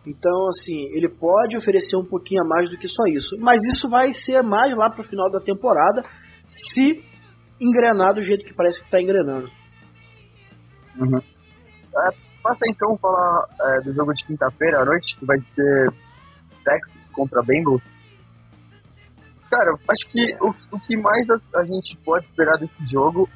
Então, 0.05 0.47
assim, 0.49 0.85
ele 0.95 1.09
pode 1.09 1.57
oferecer 1.57 1.97
um 1.97 2.05
pouquinho 2.05 2.41
a 2.41 2.47
mais 2.47 2.69
do 2.69 2.77
que 2.77 2.87
só 2.87 3.03
isso. 3.07 3.35
Mas 3.39 3.61
isso 3.65 3.89
vai 3.89 4.13
ser 4.13 4.41
mais 4.41 4.75
lá 4.75 4.89
pro 4.89 5.03
final 5.03 5.29
da 5.31 5.39
temporada, 5.39 6.03
se 6.47 7.03
engrenar 7.59 8.13
do 8.13 8.23
jeito 8.23 8.45
que 8.45 8.53
parece 8.53 8.79
que 8.79 8.85
está 8.85 9.01
engrenando. 9.01 9.49
Uhum. 10.97 11.17
É, 11.17 12.26
passa 12.47 12.61
então 12.69 12.97
falar 12.97 13.45
é, 13.59 13.81
do 13.81 13.93
jogo 13.93 14.13
de 14.13 14.25
quinta-feira 14.25 14.81
à 14.81 14.85
noite, 14.85 15.17
que 15.17 15.25
vai 15.25 15.37
ser 15.55 15.91
Texas 16.63 16.93
contra 17.13 17.43
Bengals. 17.43 17.81
Cara, 19.49 19.71
acho 19.71 20.11
que 20.11 20.35
o, 20.41 20.49
o 20.49 20.79
que 20.79 20.97
mais 20.97 21.29
a, 21.29 21.59
a 21.59 21.63
gente 21.63 21.97
pode 22.03 22.25
esperar 22.25 22.57
desse 22.57 22.85
jogo 22.85 23.29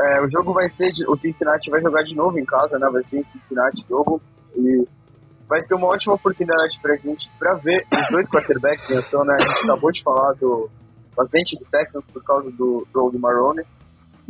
é, 0.00 0.20
o 0.22 0.30
jogo 0.30 0.52
vai 0.52 0.68
ser. 0.70 0.90
De, 0.90 1.06
o 1.06 1.16
Cincinnati 1.16 1.70
vai 1.70 1.80
jogar 1.80 2.02
de 2.02 2.14
novo 2.14 2.38
em 2.38 2.44
casa, 2.44 2.78
né? 2.78 2.88
Vai 2.90 3.02
ser 3.04 3.24
Cincinnati 3.32 3.84
jogo. 3.88 4.20
E 4.56 4.86
vai 5.48 5.60
ser 5.62 5.74
uma 5.74 5.88
ótima 5.88 6.14
oportunidade 6.14 6.78
pra 6.80 6.96
gente 6.96 7.30
pra 7.38 7.54
ver 7.56 7.86
os 7.92 8.10
dois 8.10 8.28
quarterbacks 8.28 8.88
em 8.90 8.98
ação, 8.98 9.24
né? 9.24 9.36
A 9.38 9.42
gente 9.42 9.64
acabou 9.64 9.92
de 9.92 10.02
falar 10.02 10.32
do 10.34 10.70
bastante 11.14 11.58
do 11.58 11.64
Texans 11.70 12.04
por 12.12 12.24
causa 12.24 12.50
do 12.50 12.86
Doug 12.92 13.14
Marrone. 13.16 13.62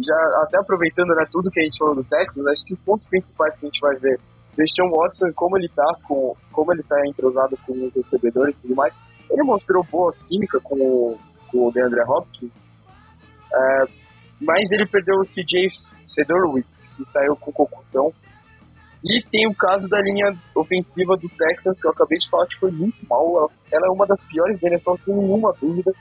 Já 0.05 0.17
até 0.43 0.59
aproveitando 0.59 1.15
né, 1.15 1.25
tudo 1.31 1.51
que 1.51 1.61
a 1.61 1.65
gente 1.65 1.79
falou 1.79 1.95
do 1.95 2.05
Texans, 2.05 2.47
acho 2.47 2.65
que 2.65 2.75
os 2.75 2.81
pontos 2.81 3.07
principais 3.09 3.55
que 3.55 3.67
a 3.67 3.69
gente 3.69 3.81
vai 3.81 3.97
ver 3.97 4.19
Deshaun 4.57 4.91
Watson, 4.91 5.33
como 5.35 5.57
ele 5.57 5.69
tá 5.69 5.97
com 6.07 6.37
como 6.51 6.73
ele 6.73 6.83
tá 6.83 6.97
entrosado 7.07 7.57
com 7.67 7.73
os 7.73 7.95
recebedores 7.95 8.55
e 8.57 8.63
tudo 8.63 8.75
mais. 8.75 8.93
Ele 9.31 9.43
mostrou 9.43 9.85
boa 9.85 10.13
química 10.29 10.61
com 10.61 10.75
o, 10.75 11.19
com 11.51 11.69
o 11.69 11.73
DeAndre 11.73 12.03
Hopkins. 12.03 12.53
É, 13.55 13.85
mas 14.41 14.71
ele 14.71 14.87
perdeu 14.87 15.17
o 15.17 15.25
CJ 15.25 15.69
Fedorowicz, 16.15 16.69
que 16.97 17.05
saiu 17.07 17.37
com 17.37 17.53
concussão. 17.53 18.13
E 19.05 19.21
tem 19.31 19.49
o 19.49 19.55
caso 19.55 19.89
da 19.89 20.01
linha 20.01 20.37
ofensiva 20.55 21.17
do 21.17 21.29
Texas, 21.29 21.81
que 21.81 21.87
eu 21.87 21.91
acabei 21.91 22.19
de 22.19 22.31
falar 22.31 22.47
que 22.47 22.59
foi 22.59 22.71
muito 22.71 23.01
mal. 23.09 23.51
Ela 23.71 23.87
é 23.87 23.91
uma 23.91 24.07
das 24.07 24.23
piores 24.27 24.61
da 24.61 24.69
NFL, 24.69 24.97
sem 25.03 25.15
nenhuma 25.15 25.53
dúvida. 25.61 25.93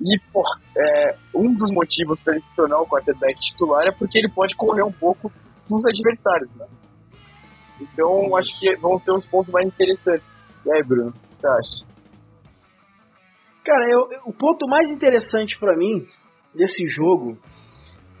E, 0.00 0.16
é, 0.76 1.16
um 1.34 1.52
dos 1.54 1.70
motivos 1.72 2.20
para 2.20 2.34
ele 2.34 2.42
se 2.42 2.54
tornar 2.54 2.80
o 2.80 2.86
quarterback 2.86 3.38
titular 3.40 3.86
é 3.86 3.92
porque 3.92 4.18
ele 4.18 4.30
pode 4.30 4.54
correr 4.54 4.82
um 4.82 4.92
pouco 4.92 5.30
dos 5.68 5.84
adversários, 5.84 6.50
né? 6.56 6.66
Então, 7.80 8.36
acho 8.36 8.58
que 8.58 8.76
vão 8.76 8.98
ser 9.00 9.12
os 9.12 9.26
pontos 9.26 9.52
mais 9.52 9.66
interessantes. 9.66 10.26
E 10.64 10.72
aí, 10.72 10.82
Bruno, 10.82 11.10
o 11.10 11.12
que 11.12 11.40
você 11.40 11.46
acha? 11.46 11.88
Cara, 13.64 13.84
eu, 13.90 14.08
o 14.26 14.32
ponto 14.32 14.66
mais 14.66 14.90
interessante 14.90 15.58
para 15.58 15.76
mim 15.76 16.06
desse 16.54 16.86
jogo 16.88 17.36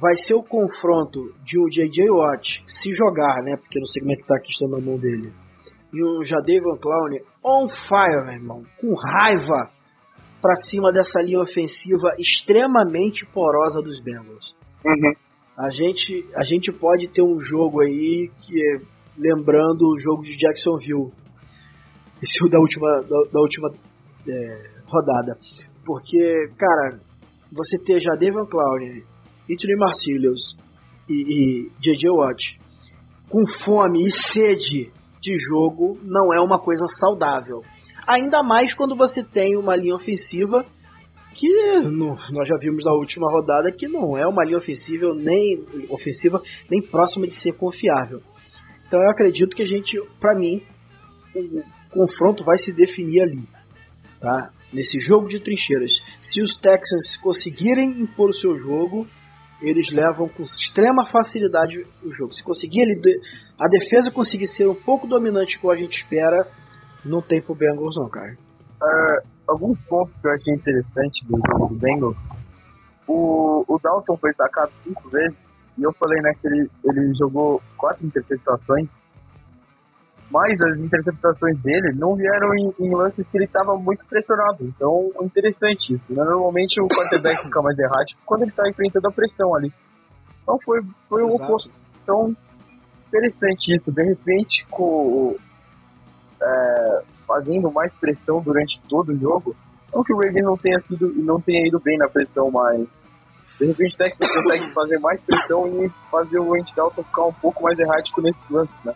vai 0.00 0.14
ser 0.26 0.34
o 0.34 0.44
confronto 0.44 1.18
de 1.44 1.58
um 1.58 1.68
J.J. 1.70 2.10
Watt 2.10 2.64
se 2.66 2.92
jogar, 2.92 3.42
né? 3.42 3.56
Porque 3.56 3.80
não 3.80 3.86
sei 3.86 4.02
como 4.02 4.12
é 4.12 4.16
que 4.16 4.26
tá 4.26 4.34
a 4.36 4.68
na 4.68 4.80
mão 4.80 4.98
dele. 4.98 5.32
E 5.92 6.04
um 6.04 6.24
Jadavion 6.24 6.76
Clown 6.76 7.18
on 7.42 7.68
fire, 7.68 8.24
meu 8.24 8.34
irmão, 8.34 8.62
com 8.78 8.94
raiva 8.94 9.70
para 10.40 10.54
cima 10.56 10.92
dessa 10.92 11.20
linha 11.20 11.40
ofensiva 11.40 12.14
extremamente 12.18 13.26
porosa 13.26 13.80
dos 13.82 14.00
Bengals. 14.00 14.54
Uhum. 14.84 15.14
A 15.56 15.70
gente, 15.70 16.24
a 16.36 16.44
gente 16.44 16.72
pode 16.72 17.08
ter 17.08 17.22
um 17.22 17.40
jogo 17.40 17.80
aí 17.80 18.30
que 18.42 18.56
é, 18.56 18.80
lembrando 19.16 19.82
o 19.82 19.98
jogo 19.98 20.22
de 20.22 20.36
Jacksonville, 20.36 21.12
esse 22.22 22.48
da 22.48 22.58
última, 22.58 23.02
da, 23.02 23.30
da 23.32 23.40
última 23.40 23.68
é, 24.28 24.80
rodada, 24.86 25.38
porque 25.84 26.50
cara, 26.56 27.00
você 27.52 27.82
ter 27.84 28.00
já 28.00 28.14
Devon 28.14 28.46
Clowney, 28.46 29.04
Anthony 29.50 29.76
Marcillius 29.76 30.56
e, 31.08 31.14
e 31.14 31.70
J.J. 31.80 32.10
Watt 32.10 32.58
com 33.28 33.46
fome 33.64 34.06
e 34.06 34.10
sede 34.10 34.90
de 35.20 35.36
jogo 35.50 35.98
não 36.02 36.32
é 36.32 36.40
uma 36.40 36.58
coisa 36.58 36.84
saudável. 36.98 37.62
Ainda 38.08 38.42
mais 38.42 38.72
quando 38.72 38.96
você 38.96 39.22
tem 39.22 39.54
uma 39.58 39.76
linha 39.76 39.94
ofensiva 39.94 40.64
que 41.34 41.46
no, 41.82 42.16
nós 42.30 42.48
já 42.48 42.56
vimos 42.58 42.82
na 42.82 42.92
última 42.92 43.30
rodada 43.30 43.70
que 43.70 43.86
não 43.86 44.16
é 44.16 44.26
uma 44.26 44.44
linha 44.44 44.56
ofensiva 44.56 45.14
nem 45.14 45.62
ofensiva 45.90 46.42
nem 46.70 46.80
próxima 46.80 47.26
de 47.26 47.34
ser 47.34 47.52
confiável. 47.58 48.22
Então 48.86 48.98
eu 48.98 49.10
acredito 49.10 49.54
que 49.54 49.62
a 49.62 49.66
gente, 49.66 50.00
para 50.18 50.34
mim, 50.34 50.62
o 51.36 51.62
confronto 51.90 52.42
vai 52.42 52.56
se 52.56 52.74
definir 52.74 53.20
ali, 53.20 53.46
tá? 54.18 54.50
Nesse 54.72 54.98
jogo 55.00 55.28
de 55.28 55.38
trincheiras. 55.40 55.92
Se 56.22 56.40
os 56.40 56.56
Texans 56.56 57.16
conseguirem 57.22 58.00
impor 58.00 58.30
o 58.30 58.34
seu 58.34 58.56
jogo, 58.56 59.06
eles 59.60 59.90
levam 59.92 60.28
com 60.28 60.44
extrema 60.44 61.04
facilidade 61.04 61.84
o 62.02 62.10
jogo. 62.12 62.32
Se 62.32 62.42
conseguir 62.42 62.84
a 63.60 63.68
defesa 63.68 64.10
conseguir 64.10 64.46
ser 64.46 64.66
um 64.66 64.74
pouco 64.74 65.06
dominante 65.06 65.58
como 65.58 65.72
a 65.72 65.76
gente 65.76 66.02
espera, 66.02 66.48
não 67.04 67.22
tem 67.22 67.40
pro 67.40 67.54
Bengals 67.54 67.96
não, 67.96 68.08
cara. 68.08 68.36
Uh, 68.82 69.26
alguns 69.46 69.78
pontos 69.82 70.20
que 70.20 70.28
eu 70.28 70.32
achei 70.32 70.54
interessante 70.54 71.26
do 71.26 71.38
jogo 71.50 71.74
do 71.74 71.80
Bengals. 71.80 72.16
O, 73.06 73.64
o 73.66 73.78
Dalton 73.78 74.16
foi 74.18 74.32
sacado 74.34 74.70
cinco 74.84 75.08
vezes 75.08 75.36
e 75.76 75.82
eu 75.82 75.92
falei 75.94 76.20
né, 76.20 76.32
que 76.38 76.46
ele, 76.46 76.70
ele 76.84 77.14
jogou 77.14 77.62
quatro 77.76 78.06
interceptações 78.06 78.88
mas 80.30 80.60
as 80.60 80.78
interceptações 80.78 81.58
dele 81.62 81.92
não 81.94 82.14
vieram 82.14 82.54
em, 82.54 82.74
em 82.80 82.94
lances 82.94 83.26
que 83.28 83.38
ele 83.38 83.46
estava 83.46 83.76
muito 83.76 84.06
pressionado. 84.06 84.64
Então, 84.64 85.10
interessante 85.22 85.94
isso. 85.94 86.12
Né? 86.12 86.22
Normalmente 86.22 86.80
o 86.80 86.88
quarterback 86.88 87.42
fica 87.44 87.62
mais 87.62 87.78
errático 87.78 88.20
quando 88.26 88.42
ele 88.42 88.50
está 88.50 88.68
enfrentando 88.68 89.08
a 89.08 89.12
pressão 89.12 89.54
ali. 89.54 89.72
Então 90.42 90.58
foi, 90.64 90.80
foi 91.08 91.22
o 91.22 91.28
oposto. 91.28 91.78
Então, 92.02 92.36
interessante 93.08 93.74
isso. 93.74 93.90
De 93.90 94.02
repente, 94.02 94.66
com, 94.70 95.36
é, 96.48 97.02
fazendo 97.26 97.70
mais 97.70 97.92
pressão 97.94 98.40
durante 98.40 98.80
todo 98.88 99.12
o 99.12 99.18
jogo, 99.18 99.54
não 99.92 100.02
que 100.02 100.12
o 100.12 100.16
Ravens 100.16 100.44
não 100.44 100.56
tenha 100.56 100.78
sido 100.80 101.12
não 101.16 101.40
tenha 101.40 101.66
ido 101.66 101.80
bem 101.80 101.98
na 101.98 102.08
pressão, 102.08 102.50
mas 102.50 102.86
de 103.58 103.66
repente 103.66 103.94
o 103.94 103.98
Texas 103.98 104.32
consegue 104.32 104.72
fazer 104.72 104.98
mais 104.98 105.20
pressão 105.20 105.66
e 105.84 105.88
fazer 106.10 106.38
o 106.38 106.54
Andy 106.54 106.74
Dalton 106.74 107.02
ficar 107.02 107.24
um 107.24 107.32
pouco 107.32 107.62
mais 107.62 107.78
errático 107.78 108.20
nesse 108.20 108.38
lance, 108.50 108.72
né? 108.84 108.94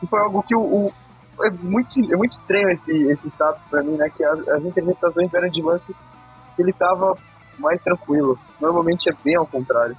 que 0.00 0.06
foi 0.06 0.18
algo 0.18 0.42
que 0.42 0.56
o, 0.56 0.60
o 0.60 0.92
é 1.42 1.50
muito, 1.50 1.88
é 2.12 2.16
muito 2.16 2.32
estranho 2.32 2.70
esse, 2.70 2.92
esse 2.92 3.28
status 3.28 3.62
pra 3.70 3.82
mim, 3.82 3.96
né? 3.96 4.10
Que 4.10 4.24
as, 4.24 4.48
as 4.48 4.64
interpretações 4.64 5.32
eram 5.32 5.48
de 5.48 5.62
lance 5.62 5.94
que 6.56 6.62
ele 6.62 6.72
tava 6.72 7.16
mais 7.58 7.80
tranquilo. 7.82 8.38
Normalmente 8.60 9.08
é 9.08 9.14
bem 9.22 9.36
ao 9.36 9.46
contrário. 9.46 9.96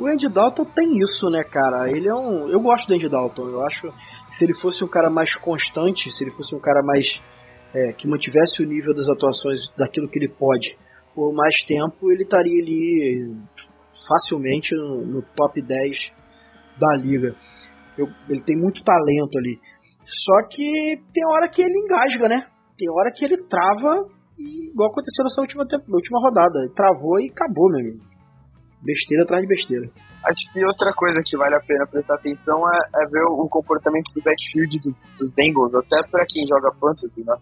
O 0.00 0.06
Andy 0.06 0.30
Dalton 0.30 0.64
tem 0.64 0.98
isso, 0.98 1.28
né, 1.28 1.44
cara? 1.44 1.90
Ele 1.90 2.08
é 2.08 2.14
um. 2.14 2.48
Eu 2.48 2.58
gosto 2.60 2.88
do 2.88 2.94
Andy 2.94 3.06
Dalton. 3.06 3.48
Eu 3.48 3.66
acho 3.66 3.82
que 3.82 4.36
se 4.36 4.44
ele 4.44 4.54
fosse 4.54 4.82
um 4.82 4.88
cara 4.88 5.10
mais 5.10 5.36
constante, 5.36 6.10
se 6.10 6.24
ele 6.24 6.30
fosse 6.30 6.54
um 6.54 6.60
cara 6.60 6.80
mais. 6.82 7.06
É, 7.72 7.92
que 7.92 8.08
mantivesse 8.08 8.64
o 8.64 8.66
nível 8.66 8.92
das 8.92 9.08
atuações 9.08 9.60
daquilo 9.78 10.08
que 10.08 10.18
ele 10.18 10.28
pode 10.28 10.76
por 11.14 11.32
mais 11.32 11.54
tempo, 11.68 12.10
ele 12.10 12.22
estaria 12.22 12.62
ali 12.62 13.36
facilmente 14.08 14.74
no, 14.74 15.06
no 15.06 15.22
top 15.36 15.60
10 15.60 15.78
da 16.80 16.96
liga. 16.96 17.36
Eu, 17.98 18.06
ele 18.28 18.42
tem 18.44 18.56
muito 18.56 18.82
talento 18.82 19.36
ali. 19.36 19.60
Só 20.04 20.48
que 20.48 20.96
tem 21.12 21.26
hora 21.30 21.48
que 21.48 21.62
ele 21.62 21.78
engasga, 21.78 22.28
né? 22.28 22.46
Tem 22.78 22.90
hora 22.90 23.12
que 23.14 23.24
ele 23.24 23.36
trava, 23.44 24.08
igual 24.38 24.90
aconteceu 24.90 25.24
nessa 25.24 25.40
última, 25.42 25.62
última 25.92 26.20
rodada. 26.20 26.58
Ele 26.64 26.74
travou 26.74 27.20
e 27.20 27.30
acabou, 27.30 27.70
meu 27.70 27.80
amigo. 27.80 28.09
Besteira 28.82 29.24
atrás 29.24 29.42
de 29.42 29.48
besteira. 29.48 29.90
Acho 30.24 30.52
que 30.52 30.64
outra 30.64 30.92
coisa 30.92 31.20
que 31.24 31.36
vale 31.36 31.54
a 31.54 31.60
pena 31.60 31.86
prestar 31.86 32.14
atenção 32.14 32.60
é, 32.68 33.02
é 33.02 33.06
ver 33.08 33.24
o, 33.24 33.44
o, 33.44 33.48
comportamento 33.48 34.12
do 34.14 34.22
backfield 34.22 34.78
do, 34.80 34.94
dos 35.18 35.34
Bengals, 35.34 35.74
até 35.74 35.96
para 36.10 36.24
quem 36.28 36.46
joga 36.46 36.72
fantasy, 36.78 37.24
né? 37.24 37.36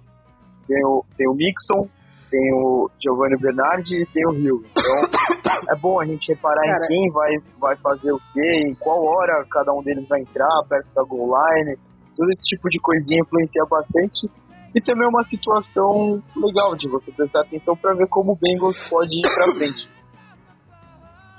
Tem 0.67 0.85
o, 0.87 1.05
tem 1.17 1.29
o 1.29 1.35
Mixon, 1.35 1.89
tem 2.31 2.55
o 2.55 2.89
Giovanni 3.03 3.37
Bernardi 3.41 4.03
e 4.03 4.07
tem 4.07 4.25
o 4.27 4.33
Rio. 4.33 4.63
Então 4.71 5.75
é 5.75 5.77
bom 5.81 6.01
a 6.01 6.05
gente 6.05 6.33
reparar 6.33 6.63
Cara, 6.63 6.85
em 6.85 6.87
quem 6.87 7.11
vai, 7.11 7.33
vai 7.59 7.77
fazer 7.77 8.13
o 8.13 8.21
quê, 8.33 8.69
em 8.69 8.75
qual 8.75 9.05
hora 9.05 9.45
cada 9.51 9.73
um 9.73 9.83
deles 9.83 10.07
vai 10.07 10.21
entrar, 10.21 10.63
perto 10.69 10.95
da 10.95 11.03
goal 11.03 11.35
line. 11.35 11.77
Todo 12.17 12.31
esse 12.31 12.55
tipo 12.55 12.69
de 12.69 12.79
coisinha 12.81 13.23
influencia 13.23 13.65
bastante. 13.69 14.31
E 14.75 14.81
também 14.83 15.07
é 15.07 15.09
uma 15.09 15.25
situação 15.25 16.23
legal 16.37 16.77
de 16.77 16.89
você 16.89 17.11
prestar 17.11 17.41
atenção 17.41 17.77
para 17.77 17.95
ver 17.95 18.07
como 18.09 18.33
o 18.33 18.37
Bengals 18.37 18.77
pode 18.89 19.19
ir 19.19 19.35
para 19.35 19.55
frente. 19.55 19.98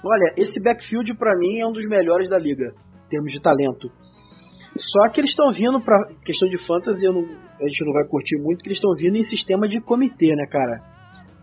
Olha, 0.03 0.33
esse 0.37 0.61
backfield 0.63 1.13
para 1.15 1.37
mim 1.37 1.59
é 1.59 1.67
um 1.67 1.71
dos 1.71 1.85
melhores 1.85 2.29
da 2.29 2.37
liga, 2.37 2.73
em 3.05 3.09
termos 3.09 3.31
de 3.31 3.41
talento. 3.41 3.89
Só 4.77 5.09
que 5.09 5.19
eles 5.19 5.31
estão 5.31 5.51
vindo 5.51 5.81
pra 5.81 5.97
questão 6.23 6.47
de 6.47 6.57
fantasy, 6.65 7.05
não, 7.05 7.21
a 7.21 7.67
gente 7.67 7.85
não 7.85 7.93
vai 7.93 8.07
curtir 8.07 8.37
muito, 8.37 8.61
que 8.61 8.69
eles 8.69 8.77
estão 8.77 8.91
vindo 8.95 9.17
em 9.17 9.23
sistema 9.23 9.67
de 9.67 9.81
comitê, 9.81 10.35
né, 10.35 10.45
cara? 10.49 10.81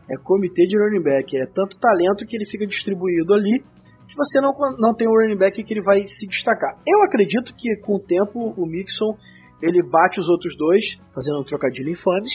É 0.09 0.17
comitê 0.23 0.67
de 0.67 0.79
running 0.79 1.03
back. 1.03 1.37
É 1.37 1.47
tanto 1.47 1.79
talento 1.81 2.25
que 2.27 2.37
ele 2.37 2.47
fica 2.47 2.67
distribuído 2.67 3.35
ali 3.35 3.63
que 4.07 4.15
você 4.17 4.41
não, 4.41 4.53
não 4.79 4.95
tem 4.95 5.09
um 5.09 5.13
running 5.13 5.37
back 5.37 5.63
que 5.63 5.75
ele 5.75 5.83
vai 5.83 6.07
se 6.07 6.27
destacar. 6.29 6.79
Eu 6.87 7.03
acredito 7.03 7.53
que 7.57 7.77
com 7.85 7.97
o 7.97 8.01
tempo 8.01 8.55
o 8.57 8.67
Mixon 8.67 9.17
ele 9.61 9.83
bate 9.83 10.21
os 10.21 10.29
outros 10.29 10.57
dois, 10.57 10.85
fazendo 11.15 11.41
um 11.41 11.45
trocadilho 11.45 11.91
infame, 11.91 12.27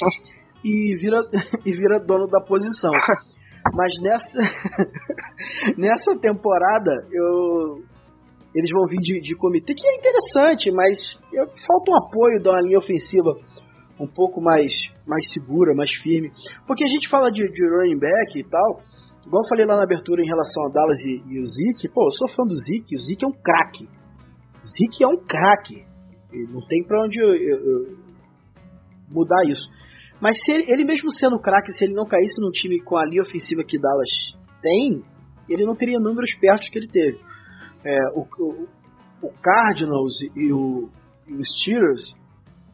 e 0.65 0.97
vira, 0.97 1.22
e 1.65 1.72
vira 1.72 1.99
dono 1.99 2.28
da 2.28 2.41
posição. 2.41 2.91
Mas 3.74 3.91
nessa, 4.01 4.39
nessa 5.78 6.19
temporada 6.19 6.91
eu 7.11 7.91
eles 8.53 8.69
vão 8.72 8.86
vir 8.86 8.99
de, 8.99 9.22
de 9.22 9.36
comitê, 9.36 9.74
que 9.74 9.88
é 9.88 9.95
interessante, 9.95 10.72
mas 10.72 10.97
falta 11.65 11.91
um 11.91 11.97
apoio 12.05 12.43
da 12.43 12.59
linha 12.59 12.78
ofensiva 12.78 13.32
um 13.99 14.07
pouco 14.07 14.41
mais, 14.41 14.72
mais 15.07 15.24
segura, 15.32 15.74
mais 15.74 15.89
firme. 16.01 16.32
Porque 16.67 16.84
a 16.84 16.88
gente 16.88 17.07
fala 17.07 17.32
de, 17.32 17.47
de 17.47 17.69
running 17.69 17.99
back 17.99 18.38
e 18.38 18.43
tal, 18.43 18.80
igual 19.26 19.43
eu 19.43 19.47
falei 19.47 19.65
lá 19.65 19.78
na 19.78 19.84
abertura 19.84 20.22
em 20.22 20.28
relação 20.28 20.65
a 20.65 20.69
Dallas 20.69 20.99
e, 20.99 21.34
e 21.34 21.39
o 21.39 21.45
Zeke, 21.45 21.93
pô, 21.93 22.07
eu 22.07 22.11
sou 22.11 22.28
fã 22.30 22.43
do 22.43 22.55
Zeke, 22.55 22.95
o 22.95 22.99
Zeke 22.99 23.24
é 23.24 23.28
um 23.28 23.32
craque. 23.32 23.88
Zeke 24.65 25.03
é 25.03 25.07
um 25.07 25.17
craque. 25.17 25.86
Não 26.49 26.61
tem 26.67 26.84
pra 26.86 27.03
onde 27.03 27.19
eu, 27.19 27.34
eu, 27.34 27.57
eu 27.57 27.97
mudar 29.09 29.43
isso. 29.47 29.69
Mas 30.22 30.38
se 30.43 30.51
ele, 30.51 30.72
ele 30.72 30.86
mesmo 30.86 31.09
sendo 31.11 31.39
craque, 31.39 31.72
se 31.72 31.84
ele 31.84 31.93
não 31.93 32.05
caísse 32.05 32.39
num 32.41 32.51
time 32.51 32.80
com 32.82 32.95
a 32.97 33.05
linha 33.05 33.24
ofensiva 33.24 33.63
que 33.67 33.80
Dallas 33.80 34.09
tem, 34.61 35.03
ele 35.49 35.65
não 35.65 35.76
teria 35.76 35.99
números 35.99 36.34
perto 36.39 36.69
que 36.69 36.78
ele 36.78 36.88
teve 36.88 37.32
é, 37.84 37.97
o, 38.13 38.22
o, 38.22 38.67
o, 39.24 39.34
Cardinals 39.41 40.13
e 40.36 40.53
o, 40.53 40.89
e 41.28 41.34
o 41.34 41.43
Steelers, 41.43 42.13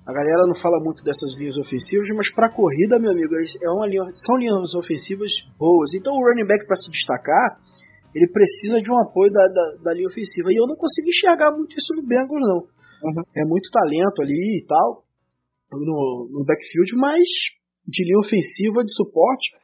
a 0.05 0.13
galera 0.13 0.47
não 0.47 0.55
fala 0.55 0.79
muito 0.83 1.03
dessas 1.03 1.35
linhas 1.37 1.57
ofensivas, 1.57 2.07
mas 2.15 2.33
para 2.33 2.51
corrida, 2.51 2.99
meu 2.99 3.11
amigo, 3.11 3.33
é 3.35 3.69
uma 3.71 3.87
linha, 3.87 4.03
são 4.25 4.37
linhas 4.37 4.73
ofensivas 4.75 5.31
boas. 5.57 5.93
Então 5.93 6.13
o 6.13 6.23
running 6.23 6.47
back 6.47 6.65
para 6.65 6.75
se 6.75 6.91
destacar, 6.91 7.57
ele 8.15 8.27
precisa 8.31 8.81
de 8.81 8.91
um 8.91 8.99
apoio 8.99 9.31
da, 9.31 9.47
da, 9.47 9.83
da, 9.83 9.93
linha 9.93 10.07
ofensiva. 10.07 10.51
E 10.51 10.55
eu 10.55 10.67
não 10.67 10.75
consigo 10.75 11.07
enxergar 11.07 11.51
muito 11.51 11.75
isso 11.75 11.93
no 11.95 12.07
Bengals, 12.07 12.41
não. 12.41 12.61
Uhum. 13.03 13.23
É 13.35 13.45
muito 13.45 13.69
talento 13.69 14.21
ali 14.21 14.63
e 14.63 14.65
tal 14.65 15.06
no, 15.71 16.29
no 16.31 16.45
backfield, 16.45 16.95
mas 16.97 17.23
de 17.87 18.03
linha 18.03 18.19
ofensiva, 18.19 18.83
de 18.83 18.93
suporte, 18.93 19.55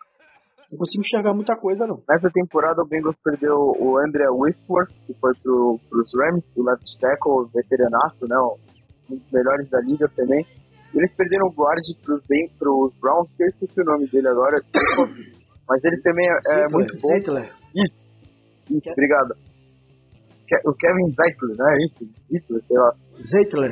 não 0.73 0.79
consigo 0.79 1.03
enxergar 1.05 1.35
muita 1.35 1.55
coisa, 1.55 1.85
não. 1.85 2.01
Nessa 2.09 2.31
temporada, 2.33 2.81
o 2.81 2.87
Bengals 2.87 3.17
perdeu 3.23 3.53
o 3.53 3.99
André 3.99 4.25
Whitworth, 4.31 4.89
que 5.05 5.13
foi 5.19 5.31
pro, 5.43 5.79
pros 5.87 6.09
Rams, 6.17 6.43
o 6.57 6.63
left 6.63 6.83
tackle, 6.99 7.45
veteranaço, 7.53 8.25
né? 8.25 8.35
Um 9.09 9.17
dos 9.17 9.31
melhores 9.31 9.69
da 9.69 9.79
liga 9.81 10.09
também. 10.15 10.43
Eles 10.95 11.13
perderam 11.15 11.47
o 11.47 11.53
guard 11.53 11.83
pros, 12.01 12.25
bem, 12.27 12.49
pros 12.57 12.93
Browns, 12.99 13.29
que 13.37 13.43
eu 13.43 13.47
esqueci 13.49 13.81
o 13.81 13.85
nome 13.85 14.07
dele 14.07 14.27
agora, 14.27 14.57
mas 15.69 15.83
ele 15.83 16.01
também 16.01 16.25
é, 16.25 16.61
é 16.61 16.67
muito 16.71 16.93
bom. 16.97 17.07
Zeitler. 17.07 17.53
Isso, 17.75 18.07
isso, 18.69 18.85
Ke 18.85 18.91
obrigado. 18.93 19.35
Ke 20.47 20.55
o 20.65 20.73
Kevin 20.73 21.13
Zeitler, 21.13 21.57
né? 21.57 21.77
Isso, 21.85 22.05
isso, 22.31 22.67
sei 22.67 22.77
lá. 22.77 22.91
Zeitler, 23.21 23.71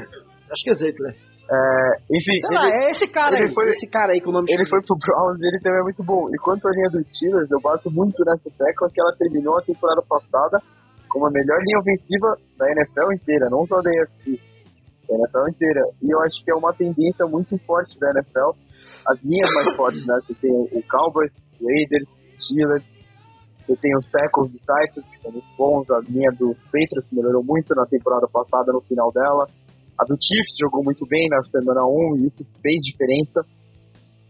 acho 0.52 0.64
que 0.64 0.70
é 0.70 0.74
Zeitler. 0.74 1.31
É, 1.52 2.16
enfim, 2.16 2.40
Sei 2.40 2.48
ele, 2.48 2.56
lá, 2.56 2.66
é 2.72 2.92
esse 2.92 3.08
cara 3.12 3.36
aí, 3.36 3.54
foi, 3.54 3.70
esse 3.72 3.90
cara 3.90 4.14
aí 4.14 4.22
com 4.22 4.30
o 4.30 4.34
nome 4.34 4.48
Ele 4.50 4.66
foi 4.70 4.80
pro 4.82 4.96
Browns 4.96 5.38
e 5.42 5.48
ele 5.48 5.60
também 5.60 5.82
é 5.82 5.84
muito 5.84 6.02
bom. 6.02 6.30
E 6.32 6.38
quanto 6.38 6.66
à 6.66 6.72
linha 6.72 6.90
do 6.90 7.04
Steelers, 7.12 7.52
eu 7.52 7.60
bato 7.60 7.92
muito 7.92 8.24
nessa 8.24 8.50
tecla 8.58 8.88
que 8.88 9.02
ela 9.02 9.14
terminou 9.18 9.58
a 9.58 9.62
temporada 9.62 10.02
passada 10.08 10.64
como 11.10 11.28
a 11.28 11.32
melhor 11.32 11.60
linha 11.60 11.80
ofensiva 11.80 12.38
da 12.58 12.72
NFL 12.72 13.12
inteira, 13.12 13.50
não 13.50 13.68
só 13.68 13.82
da 13.82 13.92
NFC, 13.92 14.40
da 15.10 15.16
NFL 15.16 15.50
inteira. 15.50 15.82
E 16.02 16.10
eu 16.10 16.22
acho 16.22 16.42
que 16.44 16.52
é 16.52 16.56
uma 16.56 16.74
tendência 16.74 17.28
muito 17.28 17.58
forte 17.68 18.00
da 18.00 18.12
NFL, 18.12 18.56
as 19.08 19.22
linhas 19.22 19.54
mais 19.54 19.76
fortes, 19.76 20.06
né? 20.08 20.16
Você 20.24 20.34
tem 20.36 20.52
o 20.52 20.82
Cowboys, 20.88 21.32
o 21.60 21.68
Raiders, 21.68 22.08
Steelers, 22.40 22.86
você 23.68 23.76
tem 23.76 23.96
os 23.98 24.10
tackles 24.10 24.52
do 24.52 24.58
Titans, 24.58 25.06
que 25.12 25.22
são 25.22 25.32
muito 25.32 25.48
bons, 25.58 25.90
a 25.92 26.00
linha 26.00 26.32
dos 26.32 26.62
Patriots 26.64 27.12
melhorou 27.12 27.44
muito 27.44 27.76
na 27.76 27.86
temporada 27.86 28.28
passada, 28.32 28.72
no 28.72 28.82
final 28.82 29.12
dela. 29.12 29.48
A 30.02 30.04
do 30.10 30.18
Chiefs 30.18 30.58
jogou 30.58 30.82
muito 30.84 31.06
bem 31.06 31.30
na 31.30 31.38
semana 31.46 31.86
1 31.86 32.18
e 32.18 32.28
isso 32.28 32.42
fez 32.58 32.82
diferença. 32.82 33.46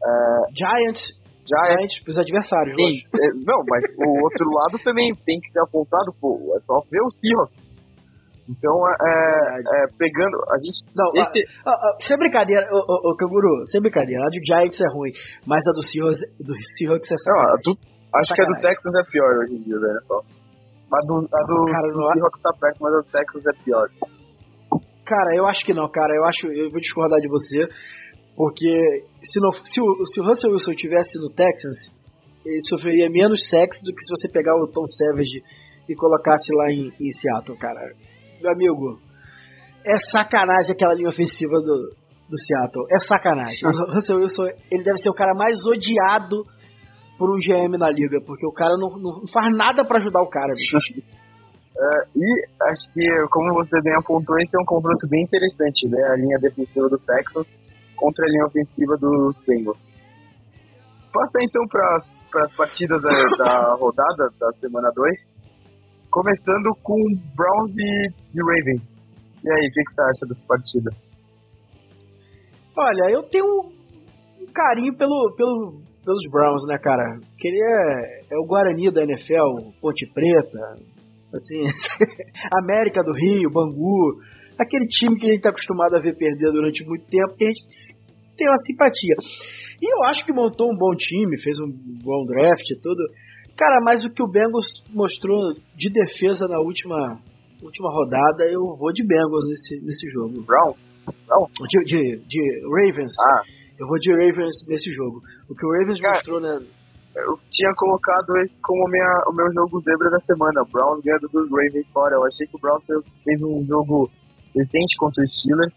Uh, 0.04 0.44
Giants, 0.52 1.16
Giants 1.48 1.96
para 2.04 2.12
os 2.12 2.20
adversários, 2.20 2.76
sim, 2.76 3.00
é, 3.08 3.28
Não, 3.40 3.64
mas 3.64 3.80
o 3.96 4.10
outro 4.20 4.46
lado 4.52 4.84
também 4.84 5.16
tem 5.16 5.40
que 5.40 5.50
ser 5.52 5.62
apontado, 5.62 6.12
pô, 6.20 6.36
é 6.58 6.60
só 6.68 6.76
ver 6.92 7.00
o 7.00 7.10
Seahawks. 7.10 7.72
Então, 8.52 8.76
é, 8.84 9.16
é, 9.64 9.88
pegando. 9.98 10.36
A 10.52 10.58
gente. 10.60 10.92
Não, 10.92 11.08
esse... 11.16 11.48
a, 11.64 11.70
a, 11.70 11.74
a, 11.74 11.98
sem 12.02 12.18
brincadeira, 12.18 12.68
ô, 12.74 12.80
ô, 12.84 13.12
ô 13.12 13.16
Canguru, 13.16 13.64
sem 13.72 13.80
brincadeira. 13.80 14.20
A 14.26 14.30
do 14.30 14.44
Giants 14.44 14.82
é 14.82 14.92
ruim, 14.92 15.12
mas 15.48 15.62
a 15.68 15.72
do 15.72 15.82
Seahawks, 15.88 16.20
do 16.36 16.54
Seahawks 16.76 17.12
é 17.12 17.16
sacanagem. 17.16 17.64
Não, 17.64 17.74
do, 17.74 17.80
acho 18.20 18.34
que 18.34 18.42
a 18.42 18.46
do 18.46 18.56
Texans 18.60 18.96
é 19.00 19.12
pior 19.12 19.32
hoje 19.40 19.56
em 19.56 19.62
dia, 19.64 19.80
né? 19.80 19.94
Mas 20.92 21.08
do, 21.08 21.16
a 21.16 21.42
do, 21.48 21.66
Cara, 21.72 21.88
do 21.94 22.04
Seahawks 22.12 22.42
tá 22.42 22.52
perto, 22.60 22.78
mas 22.82 22.94
a 22.94 22.98
do 22.98 23.08
Texans 23.08 23.46
é 23.46 23.64
pior. 23.64 23.88
Cara, 25.12 25.36
eu 25.36 25.46
acho 25.46 25.66
que 25.66 25.74
não, 25.74 25.92
cara. 25.92 26.16
Eu 26.16 26.24
acho. 26.24 26.48
Eu 26.48 26.72
vou 26.72 26.80
discordar 26.80 27.20
de 27.20 27.28
você. 27.28 27.68
Porque 28.34 28.72
se, 29.22 29.42
não, 29.42 29.52
se, 29.52 29.82
o, 29.82 30.06
se 30.06 30.22
o 30.22 30.24
Russell 30.24 30.52
Wilson 30.52 30.74
tivesse 30.74 31.20
no 31.20 31.36
Texans, 31.36 31.92
ele 32.46 32.62
sofreria 32.70 33.10
menos 33.10 33.42
sexo 33.50 33.84
do 33.84 33.94
que 33.94 34.02
se 34.02 34.16
você 34.16 34.32
pegar 34.32 34.56
o 34.56 34.72
Tom 34.72 34.86
Savage 34.86 35.44
e 35.90 35.96
colocasse 35.96 36.56
lá 36.56 36.72
em, 36.72 36.88
em 36.88 37.12
Seattle, 37.12 37.60
cara. 37.60 37.92
Meu 38.42 38.54
amigo, 38.54 39.00
é 39.86 39.98
sacanagem 40.12 40.72
aquela 40.72 40.94
linha 40.94 41.10
ofensiva 41.10 41.60
do, 41.60 41.92
do 42.30 42.38
Seattle. 42.48 42.86
É 42.90 43.00
sacanagem. 43.06 43.68
O 43.68 43.94
Russell 43.94 44.16
Wilson, 44.16 44.46
ele 44.72 44.84
deve 44.84 44.98
ser 45.00 45.10
o 45.10 45.14
cara 45.14 45.34
mais 45.36 45.60
odiado 45.68 46.46
por 47.18 47.30
um 47.30 47.38
GM 47.38 47.78
na 47.78 47.92
liga, 47.92 48.18
porque 48.26 48.48
o 48.48 48.54
cara 48.54 48.78
não, 48.80 48.98
não 48.98 49.28
faz 49.28 49.54
nada 49.56 49.84
para 49.84 50.00
ajudar 50.00 50.22
o 50.22 50.30
cara, 50.30 50.54
bicho. 50.54 50.78
Uh, 51.76 52.20
e 52.20 52.46
acho 52.70 52.92
que, 52.94 53.28
como 53.30 53.54
você 53.54 53.82
bem 53.82 53.96
apontou, 53.96 54.38
esse 54.40 54.56
é 54.56 54.60
um 54.60 54.66
confronto 54.66 55.08
bem 55.08 55.24
interessante, 55.24 55.88
né? 55.88 56.04
A 56.04 56.16
linha 56.16 56.38
defensiva 56.40 56.90
do 56.90 57.00
Texas 57.00 57.48
contra 57.96 58.26
a 58.26 58.30
linha 58.30 58.46
ofensiva 58.46 58.98
dos 58.98 59.40
Bengals. 59.46 59.80
Passa 61.14 61.40
então 61.42 61.66
para 61.68 62.44
as 62.46 62.56
partidas 62.56 63.02
da, 63.02 63.10
da, 63.38 63.76
rodada 63.76 64.30
da 64.40 64.52
semana 64.60 64.90
2, 64.96 65.20
começando 66.10 66.76
com 66.84 66.96
Browns 67.36 67.72
e, 67.78 68.08
e 68.34 68.42
Ravens. 68.42 68.92
E 69.44 69.52
aí, 69.52 69.68
o 69.68 69.72
que, 69.72 69.84
que 69.84 69.94
você 69.94 70.02
acha 70.02 70.26
dessa 70.28 70.48
partida? 70.48 70.92
Olha, 72.78 73.12
eu 73.12 73.24
tenho 73.24 73.46
um 73.46 74.54
carinho 74.54 74.96
pelo, 74.98 75.34
pelo, 75.36 75.82
pelos 76.04 76.32
Browns, 76.32 76.64
né, 76.68 76.78
cara? 76.78 77.20
Que 77.38 77.48
ele 77.48 77.62
é, 77.62 78.36
é 78.36 78.38
o 78.38 78.46
Guarani 78.46 78.92
da 78.92 79.04
NFL, 79.04 79.72
Ponte 79.82 80.06
Preta, 80.14 80.78
assim, 81.34 81.64
América 82.64 83.04
do 83.04 83.14
Rio, 83.14 83.50
Bangu, 83.52 84.20
aquele 84.60 84.86
time 84.88 85.18
que 85.18 85.26
a 85.26 85.30
gente 85.30 85.38
está 85.38 85.50
acostumado 85.50 85.96
a 85.96 86.00
ver 86.00 86.16
perder 86.16 86.52
durante 86.52 86.86
muito 86.86 87.06
tempo, 87.06 87.36
que 87.38 87.46
a 87.46 87.48
gente 87.48 87.64
tem 88.38 88.48
uma 88.48 88.58
simpatia. 88.66 89.16
E 89.82 89.86
eu 89.86 90.04
acho 90.10 90.26
que 90.26 90.34
montou 90.34 90.68
um 90.72 90.78
bom 90.78 90.96
time, 90.96 91.42
fez 91.42 91.58
um 91.60 91.72
bom 92.04 92.26
draft 92.26 92.70
e 92.70 92.80
tudo. 92.82 93.04
Cara, 93.58 93.80
mas 93.84 94.06
o 94.06 94.14
que 94.14 94.24
o 94.24 94.28
Bengals 94.28 94.66
mostrou 94.90 95.54
de 95.76 95.90
defesa 95.92 96.48
na 96.48 96.60
última, 96.60 97.20
última 97.62 97.90
rodada, 97.90 98.44
eu 98.46 98.62
vou 98.78 98.94
de 98.94 99.06
Bengals 99.06 99.48
nesse, 99.48 99.86
nesse 99.86 100.10
jogo. 100.12 100.44
Brown? 100.44 100.74
Brown? 101.28 101.48
De, 101.68 101.84
de, 101.86 102.18
de 102.28 102.42
Ravens. 102.70 103.12
Ah. 103.20 103.44
Eu 103.80 103.88
vou 103.88 103.98
de 103.98 104.12
Ravens 104.12 104.54
nesse 104.68 104.92
jogo. 104.94 105.22
O 105.50 105.56
que 105.56 105.66
o 105.66 105.72
Ravens 105.80 106.00
Cara, 106.00 106.14
mostrou, 106.14 106.40
né? 106.40 106.60
Eu 107.16 107.38
tinha 107.50 107.74
colocado 107.76 108.38
esse 108.38 108.62
como 108.62 108.88
minha, 108.90 109.24
o 109.28 109.34
meu 109.34 109.52
jogo 109.54 109.82
zebra 109.82 110.10
da 110.10 110.20
semana. 110.20 110.64
Browns 110.72 111.04
ganhando 111.04 111.28
dos 111.30 111.50
Ravens 111.50 111.92
fora. 111.92 112.16
Eu 112.16 112.26
achei 112.26 112.48
que 112.48 112.56
o 112.56 112.60
Browns 112.60 112.86
fez 113.24 113.42
um 113.42 113.66
jogo 113.66 114.10
decente 114.56 114.98
contra 114.98 115.24
o 115.24 115.28
Steelers. 115.28 115.74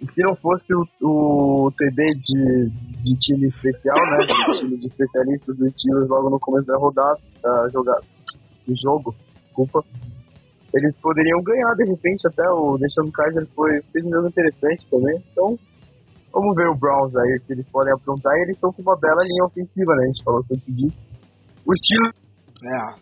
E 0.00 0.06
se 0.06 0.22
não 0.22 0.36
fosse 0.36 0.74
o, 0.74 0.86
o 1.02 1.72
TD 1.72 2.04
de, 2.20 2.70
de 3.02 3.18
time 3.18 3.48
especial, 3.48 3.96
né? 3.96 4.26
De 4.26 4.60
time 4.60 4.76
de 4.78 4.86
especialistas 4.86 5.56
do 5.56 5.70
Steelers 5.70 6.08
logo 6.08 6.30
no 6.30 6.40
começo 6.40 6.66
da 6.66 6.76
rodada, 6.76 7.18
da 7.42 7.68
jogada, 7.68 8.04
do 8.66 8.74
jogo, 8.76 9.14
desculpa. 9.42 9.82
Eles 10.74 10.94
poderiam 10.96 11.42
ganhar 11.42 11.74
de 11.74 11.84
repente 11.84 12.26
até 12.26 12.46
o 12.50 12.76
Deixando 12.76 13.10
Kaiser 13.12 13.46
foi, 13.54 13.80
fez 13.92 14.04
um 14.04 14.10
jogo 14.10 14.28
interessante 14.28 14.90
também. 14.90 15.22
Então, 15.32 15.58
Vamos 16.36 16.54
ver 16.54 16.68
o 16.68 16.76
Browns 16.76 17.16
aí, 17.16 17.40
que 17.46 17.54
eles 17.54 17.64
podem 17.72 17.90
aprontar, 17.94 18.30
e 18.36 18.42
eles 18.42 18.56
estão 18.56 18.70
com 18.70 18.82
uma 18.82 18.94
bela 19.00 19.24
linha 19.24 19.48
ofensiva, 19.48 19.96
né? 19.96 20.02
A 20.04 20.06
gente 20.12 20.22
falou 20.22 20.44
tanto 20.44 20.68
disso. 20.68 20.96
O 21.64 21.72
estilo. 21.72 22.12
É. 22.60 22.92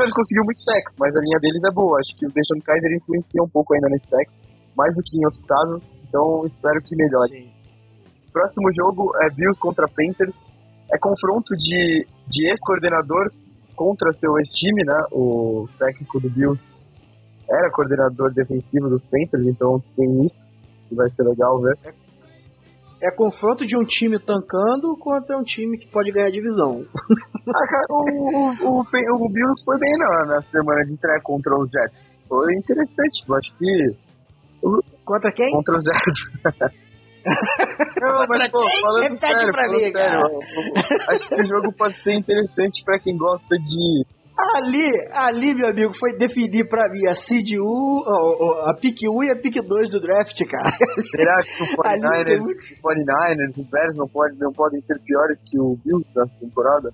Eles 0.00 0.14
conseguiram 0.14 0.46
muito 0.48 0.62
sexo, 0.64 0.96
mas 0.96 1.14
a 1.14 1.20
linha 1.20 1.38
deles 1.38 1.60
é 1.68 1.72
boa. 1.74 2.00
Acho 2.00 2.16
que 2.16 2.24
o 2.24 2.32
Deshaun 2.32 2.64
Kaiser 2.64 2.96
influencia 2.96 3.42
um 3.44 3.48
pouco 3.52 3.74
ainda 3.74 3.88
nesse 3.90 4.08
sexo, 4.08 4.32
mais 4.74 4.88
do 4.94 5.02
que 5.04 5.20
em 5.20 5.24
outros 5.26 5.44
casos, 5.44 5.84
então 6.08 6.46
espero 6.46 6.80
que 6.80 6.96
melhore. 6.96 7.32
Sim. 7.36 7.52
Próximo 8.32 8.72
jogo 8.72 9.12
é 9.20 9.28
Bills 9.36 9.60
contra 9.60 9.86
Panthers. 9.86 10.32
É 10.90 10.96
confronto 10.96 11.52
de, 11.56 12.08
de 12.26 12.48
ex-coordenador 12.48 13.30
contra 13.76 14.16
seu 14.16 14.32
ex-time, 14.38 14.84
né? 14.86 14.96
O 15.12 15.68
técnico 15.78 16.20
do 16.20 16.30
Bills 16.30 16.64
era 17.50 17.70
coordenador 17.70 18.32
defensivo 18.32 18.88
dos 18.88 19.04
Panthers, 19.04 19.46
então 19.46 19.78
tem 19.94 20.24
isso, 20.24 20.46
que 20.88 20.94
vai 20.94 21.10
ser 21.10 21.24
legal 21.24 21.60
ver. 21.60 21.76
É 21.84 22.07
é 23.00 23.10
confronto 23.14 23.64
de 23.64 23.76
um 23.76 23.84
time 23.84 24.18
tancando 24.18 24.96
contra 24.98 25.38
um 25.38 25.44
time 25.44 25.78
que 25.78 25.90
pode 25.90 26.10
ganhar 26.10 26.30
divisão. 26.30 26.84
ah, 27.48 27.86
o, 27.90 28.50
o, 28.64 28.80
o, 28.80 28.80
o 28.80 29.32
Bills 29.32 29.64
foi 29.64 29.78
bem 29.78 29.92
na, 29.98 30.34
na 30.34 30.42
semana 30.42 30.84
de 30.84 30.94
estreia 30.94 31.20
contra 31.22 31.54
os 31.56 31.70
Jets. 31.70 31.96
Foi 32.28 32.54
interessante, 32.54 33.24
eu 33.28 33.34
acho 33.34 33.56
que. 33.56 33.96
Contra 35.04 35.32
quem? 35.32 35.50
Contra 35.52 35.78
os 35.78 35.84
Jets. 35.84 36.78
Não, 38.00 38.26
mas, 38.26 38.50
pô, 38.50 38.62
falando 38.80 39.02
Repete 39.02 39.20
sério, 39.20 39.52
pra 39.52 39.64
falando 39.64 39.82
mim, 39.82 39.92
sério, 39.92 40.38
acho 41.08 41.28
que 41.28 41.42
o 41.42 41.44
jogo 41.44 41.72
pode 41.76 42.02
ser 42.02 42.14
interessante 42.14 42.84
pra 42.84 42.98
quem 42.98 43.18
gosta 43.18 43.56
de 43.58 44.06
Ali, 44.38 44.86
ali, 45.10 45.52
meu 45.52 45.68
amigo, 45.68 45.92
foi 45.98 46.16
definir 46.16 46.68
pra 46.68 46.88
mim 46.92 47.08
a 47.08 47.14
Seed 47.16 47.58
1, 47.58 48.70
a 48.70 48.74
pick 48.80 48.96
1 49.02 49.24
e 49.24 49.30
a 49.32 49.36
pick 49.36 49.54
2 49.60 49.90
do 49.90 49.98
draft, 49.98 50.38
cara. 50.46 50.70
Será 51.10 51.42
que 51.42 51.62
o 51.64 51.66
49ers, 51.74 52.38
muito... 52.38 52.60
49ers, 52.78 53.58
os 53.58 53.68
Bears 53.68 53.96
não, 53.96 54.06
pode, 54.06 54.38
não 54.38 54.52
podem 54.52 54.80
ser 54.82 54.94
piores 55.02 55.38
que 55.44 55.58
o 55.58 55.76
Bills 55.84 56.12
nessa 56.14 56.38
temporada? 56.38 56.90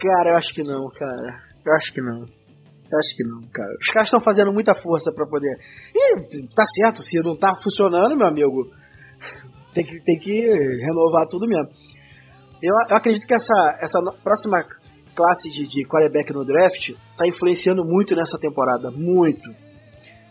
Cara, 0.00 0.30
eu 0.30 0.36
acho 0.38 0.54
que 0.54 0.62
não, 0.62 0.88
cara. 0.88 1.42
Eu 1.66 1.72
acho 1.74 1.92
que 1.92 2.00
não. 2.00 2.20
Eu 2.20 2.98
acho 2.98 3.16
que 3.16 3.24
não, 3.24 3.40
cara. 3.52 3.72
Os 3.78 3.92
caras 3.92 4.08
estão 4.08 4.20
fazendo 4.22 4.50
muita 4.50 4.74
força 4.74 5.12
para 5.12 5.26
poder. 5.26 5.58
E 5.94 6.16
tá 6.56 6.64
certo, 6.80 7.02
se 7.02 7.20
não 7.22 7.36
tá 7.36 7.50
funcionando, 7.62 8.16
meu 8.16 8.26
amigo, 8.26 8.64
tem 9.74 9.84
que, 9.84 10.02
tem 10.04 10.18
que 10.18 10.40
renovar 10.40 11.28
tudo 11.28 11.46
mesmo. 11.46 11.68
Eu, 12.62 12.74
eu 12.88 12.96
acredito 12.96 13.26
que 13.26 13.34
essa, 13.34 13.78
essa 13.82 13.98
próxima 14.22 14.64
classe 15.20 15.50
de, 15.50 15.68
de 15.68 15.84
quarterback 15.84 16.32
no 16.32 16.44
draft 16.46 16.88
está 16.88 17.28
influenciando 17.28 17.84
muito 17.84 18.16
nessa 18.16 18.38
temporada, 18.40 18.90
muito. 18.90 19.44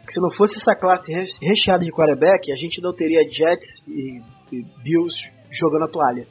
Porque 0.01 0.13
se 0.13 0.21
não 0.21 0.31
fosse 0.31 0.57
essa 0.57 0.75
classe 0.75 1.13
recheada 1.39 1.85
de 1.85 1.91
quarterback, 1.91 2.51
a 2.51 2.55
gente 2.55 2.81
não 2.81 2.91
teria 2.91 3.21
Jets 3.21 3.85
e, 3.87 4.17
e 4.51 4.63
Bills 4.81 5.13
jogando 5.51 5.85
a 5.85 5.87
toalha. 5.87 6.25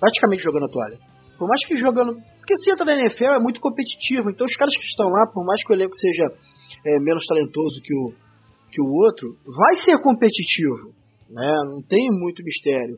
Praticamente 0.00 0.42
jogando 0.42 0.64
a 0.64 0.72
toalha. 0.72 0.98
Por 1.38 1.46
mais 1.46 1.60
que 1.66 1.76
jogando. 1.76 2.16
Porque 2.40 2.56
se 2.56 2.72
entra 2.72 2.86
na 2.86 2.94
NFL 2.94 3.36
é 3.36 3.38
muito 3.38 3.60
competitivo, 3.60 4.30
então 4.30 4.46
os 4.46 4.56
caras 4.56 4.74
que 4.76 4.84
estão 4.84 5.06
lá, 5.06 5.26
por 5.32 5.44
mais 5.44 5.62
que 5.64 5.72
o 5.72 5.76
elenco 5.76 5.94
seja 5.94 6.24
é, 6.86 7.00
menos 7.00 7.26
talentoso 7.26 7.80
que 7.82 7.94
o, 7.94 8.12
que 8.70 8.80
o 8.80 8.88
outro, 9.04 9.36
vai 9.44 9.76
ser 9.76 9.98
competitivo. 10.00 10.92
Né? 11.28 11.52
Não 11.68 11.82
tem 11.82 12.08
muito 12.10 12.42
mistério. 12.42 12.96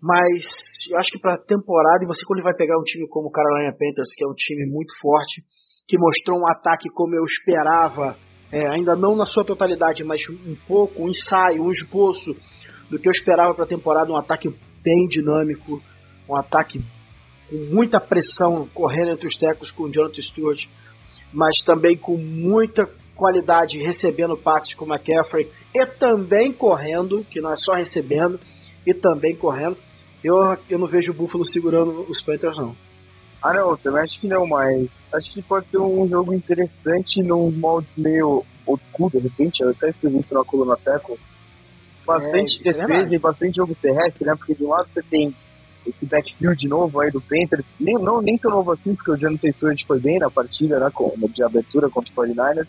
Mas 0.00 0.44
eu 0.90 0.98
acho 0.98 1.10
que 1.10 1.18
para 1.18 1.36
temporada, 1.38 2.04
e 2.04 2.06
você 2.06 2.24
quando 2.26 2.42
vai 2.42 2.54
pegar 2.54 2.78
um 2.78 2.84
time 2.84 3.08
como 3.08 3.28
o 3.28 3.32
Carolina 3.32 3.72
Panthers, 3.72 4.10
que 4.14 4.24
é 4.24 4.28
um 4.28 4.34
time 4.34 4.64
muito 4.70 4.96
forte, 5.00 5.42
que 5.88 5.98
mostrou 5.98 6.38
um 6.38 6.48
ataque 6.48 6.88
como 6.90 7.14
eu 7.14 7.24
esperava, 7.24 8.16
é, 8.52 8.68
ainda 8.68 8.94
não 8.94 9.16
na 9.16 9.26
sua 9.26 9.44
totalidade, 9.44 10.04
mas 10.04 10.22
um 10.30 10.56
pouco, 10.66 11.02
um 11.02 11.08
ensaio, 11.08 11.62
um 11.62 11.72
esboço 11.72 12.34
do 12.88 12.98
que 12.98 13.08
eu 13.08 13.12
esperava 13.12 13.54
para 13.54 13.64
a 13.64 13.68
temporada, 13.68 14.12
um 14.12 14.16
ataque 14.16 14.48
bem 14.82 15.08
dinâmico, 15.08 15.82
um 16.28 16.36
ataque 16.36 16.80
com 17.50 17.56
muita 17.74 17.98
pressão 17.98 18.68
correndo 18.72 19.10
entre 19.10 19.26
os 19.26 19.36
tecos 19.36 19.70
com 19.70 19.84
o 19.84 19.90
Jonathan 19.90 20.22
Stewart, 20.22 20.64
mas 21.32 21.58
também 21.64 21.96
com 21.96 22.16
muita 22.16 22.88
qualidade 23.16 23.78
recebendo 23.78 24.36
passes 24.36 24.74
com 24.74 24.84
o 24.84 24.88
McCaffrey 24.88 25.50
e 25.74 25.86
também 25.86 26.52
correndo, 26.52 27.24
que 27.24 27.40
não 27.40 27.52
é 27.52 27.56
só 27.56 27.74
recebendo, 27.74 28.38
e 28.86 28.94
também 28.94 29.36
correndo. 29.36 29.76
Eu, 30.22 30.56
eu 30.68 30.78
não 30.78 30.86
vejo 30.86 31.12
o 31.12 31.14
Buffalo 31.14 31.44
segurando 31.44 32.04
os 32.08 32.22
Panthers, 32.22 32.56
não. 32.56 32.74
Ah, 33.42 33.54
não, 33.54 33.76
também 33.76 34.02
acho 34.02 34.20
que 34.20 34.26
não, 34.26 34.46
mas 34.46 34.88
acho 35.12 35.32
que 35.32 35.42
pode 35.42 35.66
ser 35.68 35.78
um 35.78 36.08
jogo 36.08 36.34
interessante 36.34 37.22
num 37.22 37.50
molde 37.52 37.88
meio 37.96 38.44
old 38.66 38.82
school, 38.88 39.10
de 39.10 39.18
repente. 39.18 39.62
Eu 39.62 39.70
até 39.70 39.90
escrevi 39.90 40.18
isso 40.18 40.34
na 40.34 40.44
coluna 40.44 40.76
Teco. 40.76 41.18
Bastante 42.04 42.60
é, 42.66 42.70
é 42.70 42.72
defesa 42.72 43.12
é 43.12 43.14
e 43.14 43.18
bastante 43.18 43.56
jogo 43.56 43.76
terrestre, 43.80 44.24
né? 44.24 44.34
Porque 44.34 44.54
de 44.54 44.64
um 44.64 44.68
lado 44.68 44.88
você 44.92 45.02
tem 45.02 45.34
esse 45.86 46.04
backfield 46.04 46.68
novo 46.68 47.00
aí 47.00 47.10
do 47.10 47.20
Panthers, 47.20 47.64
nem, 47.78 47.94
não, 47.94 48.20
nem 48.20 48.36
tão 48.36 48.50
novo 48.50 48.72
assim, 48.72 48.94
porque 48.94 49.12
o 49.12 49.16
Jonathan 49.16 49.52
Stewart 49.52 49.86
foi 49.86 50.00
bem 50.00 50.18
na 50.18 50.30
partida, 50.30 50.80
né? 50.80 50.90
Com, 50.92 51.12
de 51.32 51.42
abertura 51.42 51.88
contra 51.88 52.12
o 52.12 52.16
49ers. 52.16 52.66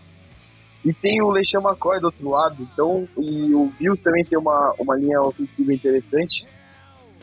E 0.85 0.93
tem 0.93 1.21
o 1.21 1.29
LeSean 1.29 1.61
McCoy 1.61 1.99
do 1.99 2.05
outro 2.05 2.29
lado, 2.29 2.55
então, 2.61 3.05
e 3.17 3.53
o 3.53 3.69
Bills 3.77 4.01
também 4.01 4.23
tem 4.23 4.37
uma, 4.37 4.73
uma 4.79 4.95
linha 4.95 5.19
ofensiva 5.21 5.73
interessante. 5.73 6.47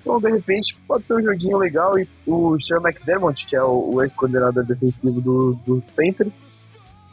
Então, 0.06 0.20
de 0.20 0.30
repente, 0.30 0.78
pode 0.86 1.04
ser 1.04 1.14
um 1.14 1.22
joguinho 1.22 1.58
legal. 1.58 1.98
E 1.98 2.08
o 2.28 2.56
Sean 2.60 2.80
McDermott, 2.80 3.44
que 3.44 3.56
é 3.56 3.62
o, 3.62 3.90
o 3.92 4.02
ex-coordenador 4.04 4.64
defensivo 4.64 5.20
do, 5.20 5.54
dos 5.66 5.84
Panthers, 5.96 6.32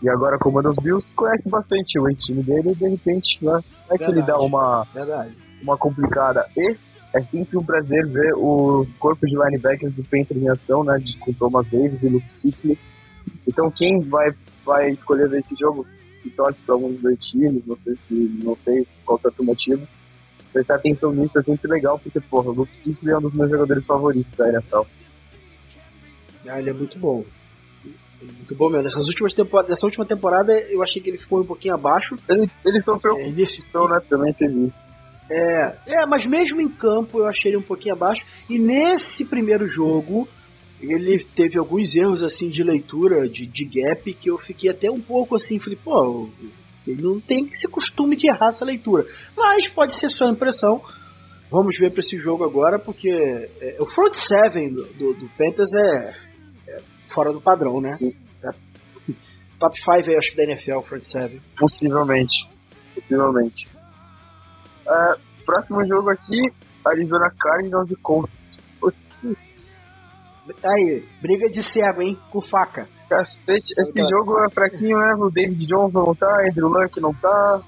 e 0.04 0.10
agora 0.10 0.38
comanda 0.38 0.70
os 0.70 0.76
Bills, 0.76 1.12
conhece 1.16 1.50
bastante 1.50 2.00
o 2.00 2.08
time 2.14 2.44
dele 2.44 2.70
e 2.70 2.76
de 2.76 2.88
repente, 2.90 3.40
né? 3.42 3.60
É 3.90 3.98
que 3.98 4.04
ele 4.04 4.22
dá 4.22 4.38
uma, 4.38 4.86
verdade. 4.94 5.36
uma 5.64 5.76
complicada. 5.76 6.46
E 6.56 6.76
é 7.16 7.22
sempre 7.24 7.58
um 7.58 7.66
prazer 7.66 8.06
ver 8.06 8.36
o 8.36 8.86
corpo 9.00 9.26
de 9.26 9.36
linebackers 9.36 9.96
do 9.96 10.04
Panthers 10.04 10.44
em 10.44 10.50
ação, 10.50 10.84
né? 10.84 11.00
De, 11.00 11.18
com 11.18 11.34
Thomas 11.34 11.66
Davis 11.72 12.04
e 12.04 12.10
Luke 12.10 12.28
Kuechly. 12.44 12.78
Então 13.48 13.72
quem 13.72 14.02
vai, 14.02 14.36
vai 14.64 14.90
escolher 14.90 15.34
esse 15.34 15.56
jogo, 15.60 15.84
que 16.22 16.30
torce 16.30 16.62
para 16.62 16.76
algum 16.76 16.92
dos 16.92 17.02
dois 17.02 17.20
times, 17.20 17.66
não 17.66 17.78
sei, 17.84 17.96
se, 18.08 18.40
não 18.44 18.56
sei 18.58 18.88
qual 19.04 19.20
é 19.26 19.42
o 19.42 19.44
motivo, 19.44 19.88
prestar 20.54 20.76
atenção 20.76 21.12
nisso 21.12 21.40
é 21.40 21.44
sempre 21.44 21.70
legal, 21.70 22.00
porque, 22.00 22.22
porra, 22.22 22.50
o 22.50 22.54
Luke 22.54 22.72
Kuechly 22.84 23.12
é 23.12 23.18
um 23.18 23.22
dos 23.22 23.34
meus 23.34 23.50
jogadores 23.50 23.86
favoritos 23.86 24.38
da 24.38 24.50
NFL. 24.50 24.82
Ah, 26.48 26.60
ele 26.60 26.70
é 26.70 26.74
muito 26.74 27.00
bom. 27.00 27.26
Muito 28.22 28.56
bom 28.56 28.70
mesmo. 28.70 28.84
Nessas 28.84 29.06
últimas 29.08 29.34
temporadas, 29.34 29.72
nessa 29.72 29.86
última 29.86 30.06
temporada 30.06 30.54
eu 30.54 30.82
achei 30.82 31.02
que 31.02 31.10
ele 31.10 31.18
ficou 31.18 31.42
um 31.42 31.46
pouquinho 31.46 31.74
abaixo. 31.74 32.16
Ele, 32.30 32.50
ele 32.66 32.80
sofreu 32.82 33.18
é, 33.18 33.28
então, 33.28 33.88
né? 33.88 34.00
Também 34.10 34.34
teve 34.34 34.68
isso. 34.68 34.78
É, 35.30 35.76
é, 35.88 36.06
mas 36.06 36.26
mesmo 36.26 36.62
em 36.62 36.70
campo 36.70 37.20
eu 37.20 37.28
achei 37.28 37.52
ele 37.52 37.58
um 37.58 37.66
pouquinho 37.66 37.96
abaixo. 37.96 38.26
E 38.50 38.60
nesse 38.60 39.26
primeiro 39.26 39.68
jogo, 39.68 40.28
ele 40.80 41.24
teve 41.36 41.58
alguns 41.58 41.96
erros 41.96 42.24
assim 42.24 42.50
de 42.50 42.64
leitura, 42.64 43.28
de, 43.28 43.46
de 43.46 43.66
gap, 43.66 44.14
que 44.14 44.30
eu 44.30 44.38
fiquei 44.38 44.70
até 44.70 44.92
um 44.92 45.02
pouco 45.02 45.36
assim, 45.36 45.60
falei, 45.60 45.80
pô, 45.82 46.30
ele 46.86 47.02
não 47.02 47.20
tem 47.20 47.46
esse 47.48 47.68
costume 47.70 48.16
de 48.16 48.28
errar 48.28 48.50
essa 48.50 48.66
leitura. 48.66 49.06
Mas 49.36 49.68
pode 49.70 50.00
ser 50.00 50.10
só 50.10 50.30
impressão. 50.30 50.82
Vamos 51.50 51.78
ver 51.78 51.92
para 51.92 52.02
esse 52.02 52.18
jogo 52.18 52.44
agora, 52.44 52.80
porque 52.80 53.10
é, 53.10 53.78
o 53.80 53.86
front 53.86 54.14
seven 54.16 54.74
do, 54.74 54.84
do, 54.94 55.14
do 55.14 55.30
Panthers 55.38 55.70
é, 55.76 56.16
é, 56.68 56.82
fora 57.14 57.32
do 57.32 57.40
padrão, 57.40 57.80
né? 57.80 57.98
É, 58.02 58.50
top 59.60 59.78
5 59.80 60.18
acho 60.18 60.32
que 60.32 60.38
da 60.38 60.44
NFL, 60.44 60.80
front 60.80 61.04
seven. 61.04 61.42
Possivelmente. 61.58 62.50
Possivelmente. 62.96 63.68
Uh, 64.86 65.44
próximo 65.46 65.86
jogo 65.86 66.10
aqui, 66.10 66.42
Arizona 66.86 67.32
Cardinals 67.40 67.90
e 67.92 67.96
Colts. 67.96 68.42
Aí, 70.62 71.06
briga 71.22 71.50
de 71.50 71.64
cego, 71.64 72.02
hein? 72.02 72.20
Com 72.30 72.42
faca. 72.42 72.88
Cacete, 73.14 73.74
esse 73.78 73.90
então, 73.92 74.10
jogo 74.10 74.44
é 74.44 74.50
fraquinho, 74.50 74.98
né? 74.98 75.14
O 75.20 75.30
David 75.30 75.68
Johnson 75.68 76.06
não 76.06 76.16
tá, 76.16 76.44
Andrew 76.50 76.68
Luck 76.68 77.00
não 77.00 77.14
tá. 77.14 77.62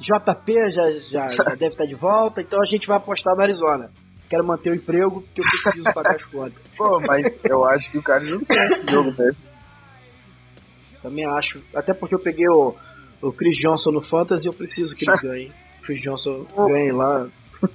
JP 0.00 0.70
já, 0.70 0.90
já, 1.10 1.28
já 1.44 1.54
deve 1.54 1.68
estar 1.68 1.86
de 1.86 1.94
volta, 1.94 2.42
então 2.42 2.60
a 2.60 2.66
gente 2.66 2.86
vai 2.86 2.98
apostar 2.98 3.34
no 3.34 3.42
Arizona. 3.42 3.90
Quero 4.28 4.46
manter 4.46 4.70
o 4.70 4.74
emprego 4.74 5.22
porque 5.22 5.40
eu 5.40 5.62
preciso 5.62 5.94
pagar 5.94 6.16
as 6.16 6.24
contas. 6.24 6.62
Pô, 6.76 7.00
mas 7.00 7.38
eu 7.42 7.64
acho 7.64 7.90
que 7.90 7.98
o 7.98 8.02
cara 8.02 8.22
não 8.24 8.40
tem 8.40 8.58
esse 8.58 8.92
jogo 8.92 9.14
mesmo. 9.18 9.48
Também 11.02 11.26
acho. 11.26 11.62
Até 11.74 11.94
porque 11.94 12.14
eu 12.14 12.18
peguei 12.18 12.46
o, 12.48 12.74
o 13.22 13.32
Chris 13.32 13.56
Johnson 13.58 13.92
no 13.92 14.02
Fantasy 14.02 14.46
e 14.46 14.48
eu 14.50 14.52
preciso 14.52 14.94
que 14.94 15.08
ele 15.08 15.18
ganhe. 15.22 15.52
Chris 15.82 16.02
Johnson 16.02 16.46
ganhe 16.54 16.92
lá. 16.92 17.26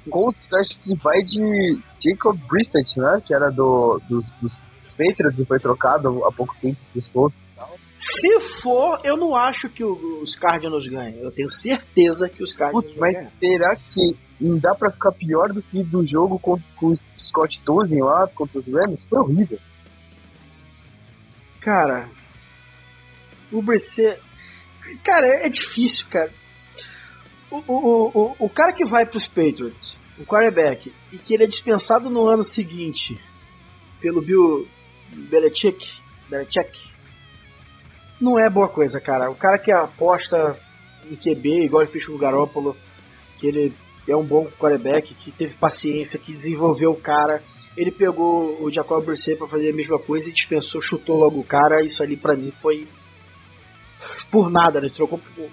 Colts 0.10 0.54
acho 0.54 0.80
que 0.80 0.96
vai 0.96 1.24
de 1.24 1.80
Jacob 2.00 2.38
Brissett, 2.48 3.00
né? 3.00 3.22
Que 3.26 3.34
era 3.34 3.50
do, 3.50 4.00
dos, 4.08 4.32
dos 4.40 4.56
Patriots 4.94 5.40
e 5.40 5.46
foi 5.46 5.60
trocado 5.60 6.26
há 6.26 6.32
pouco 6.32 6.56
tempo 6.62 6.78
Colts. 7.12 7.38
Se 8.00 8.62
for, 8.62 9.00
eu 9.04 9.16
não 9.16 9.36
acho 9.36 9.70
que 9.70 9.84
os 9.84 10.36
Cardinals 10.36 10.88
ganhem. 10.88 11.20
Eu 11.20 11.32
tenho 11.32 11.50
certeza 11.50 12.28
que 12.28 12.44
os 12.44 12.54
Cardinals 12.54 12.86
Putz, 12.86 13.00
mas 13.00 13.30
será 13.40 13.76
que 13.76 14.16
não 14.40 14.58
dá 14.58 14.76
pra 14.76 14.92
ficar 14.92 15.14
pior 15.14 15.54
do 15.54 15.62
que 15.62 15.82
do 15.84 16.06
jogo 16.06 16.38
com, 16.38 16.60
com 16.76 16.88
o 16.88 16.98
Scott 17.18 17.62
Tozin 17.62 18.02
lá 18.02 18.28
contra 18.28 18.60
os 18.60 18.68
Rams? 18.68 19.06
Foi 19.06 19.20
horrível. 19.20 19.60
Cara, 21.62 22.10
o 23.52 23.62
Brissett... 23.62 24.20
Cara, 25.02 25.26
é 25.46 25.50
difícil, 25.50 26.06
cara. 26.10 26.30
O, 27.50 27.58
o, 27.68 28.12
o, 28.14 28.36
o 28.40 28.50
cara 28.50 28.74
que 28.74 28.84
vai 28.84 29.06
pros 29.06 29.28
Patriots, 29.28 29.98
o 30.20 30.26
quarterback, 30.26 30.92
e 31.12 31.18
que 31.18 31.34
ele 31.34 31.46
é 31.46 31.48
dispensado 31.48 32.10
no 32.10 32.28
ano 32.28 32.44
seguinte 32.44 33.18
pelo 34.02 34.22
Bill 34.22 34.68
Belichick, 35.14 35.86
Belichick 36.30 36.94
não 38.20 38.40
é 38.40 38.50
boa 38.50 38.70
coisa, 38.70 39.02
cara. 39.02 39.30
O 39.30 39.36
cara 39.36 39.58
que 39.58 39.72
aposta 39.72 40.58
em 41.10 41.16
QB, 41.16 41.66
igual 41.66 41.84
ele 41.84 41.92
fez 41.92 42.06
com 42.06 42.14
o 42.14 42.18
Garoppolo, 42.18 42.76
que 43.38 43.48
ele 43.48 43.74
é 44.08 44.16
um 44.16 44.24
bom 44.24 44.46
quarterback, 44.60 45.14
que 45.14 45.32
teve 45.32 45.54
paciência, 45.56 46.20
que 46.20 46.34
desenvolveu 46.34 46.92
o 46.92 47.00
cara. 47.00 47.42
Ele 47.76 47.92
pegou 47.92 48.62
o 48.62 48.72
Jacob 48.72 49.04
Brissett 49.04 49.38
para 49.38 49.48
fazer 49.48 49.72
a 49.72 49.76
mesma 49.76 49.98
coisa 49.98 50.30
e 50.30 50.34
dispensou, 50.34 50.82
chutou 50.82 51.18
logo 51.18 51.40
o 51.40 51.44
cara. 51.44 51.84
Isso 51.84 52.04
ali 52.04 52.16
para 52.16 52.36
mim 52.36 52.54
foi 52.62 52.88
por 54.32 54.50
nada, 54.50 54.80
ele 54.80 54.90
trocou 54.90 55.20
por, 55.20 55.50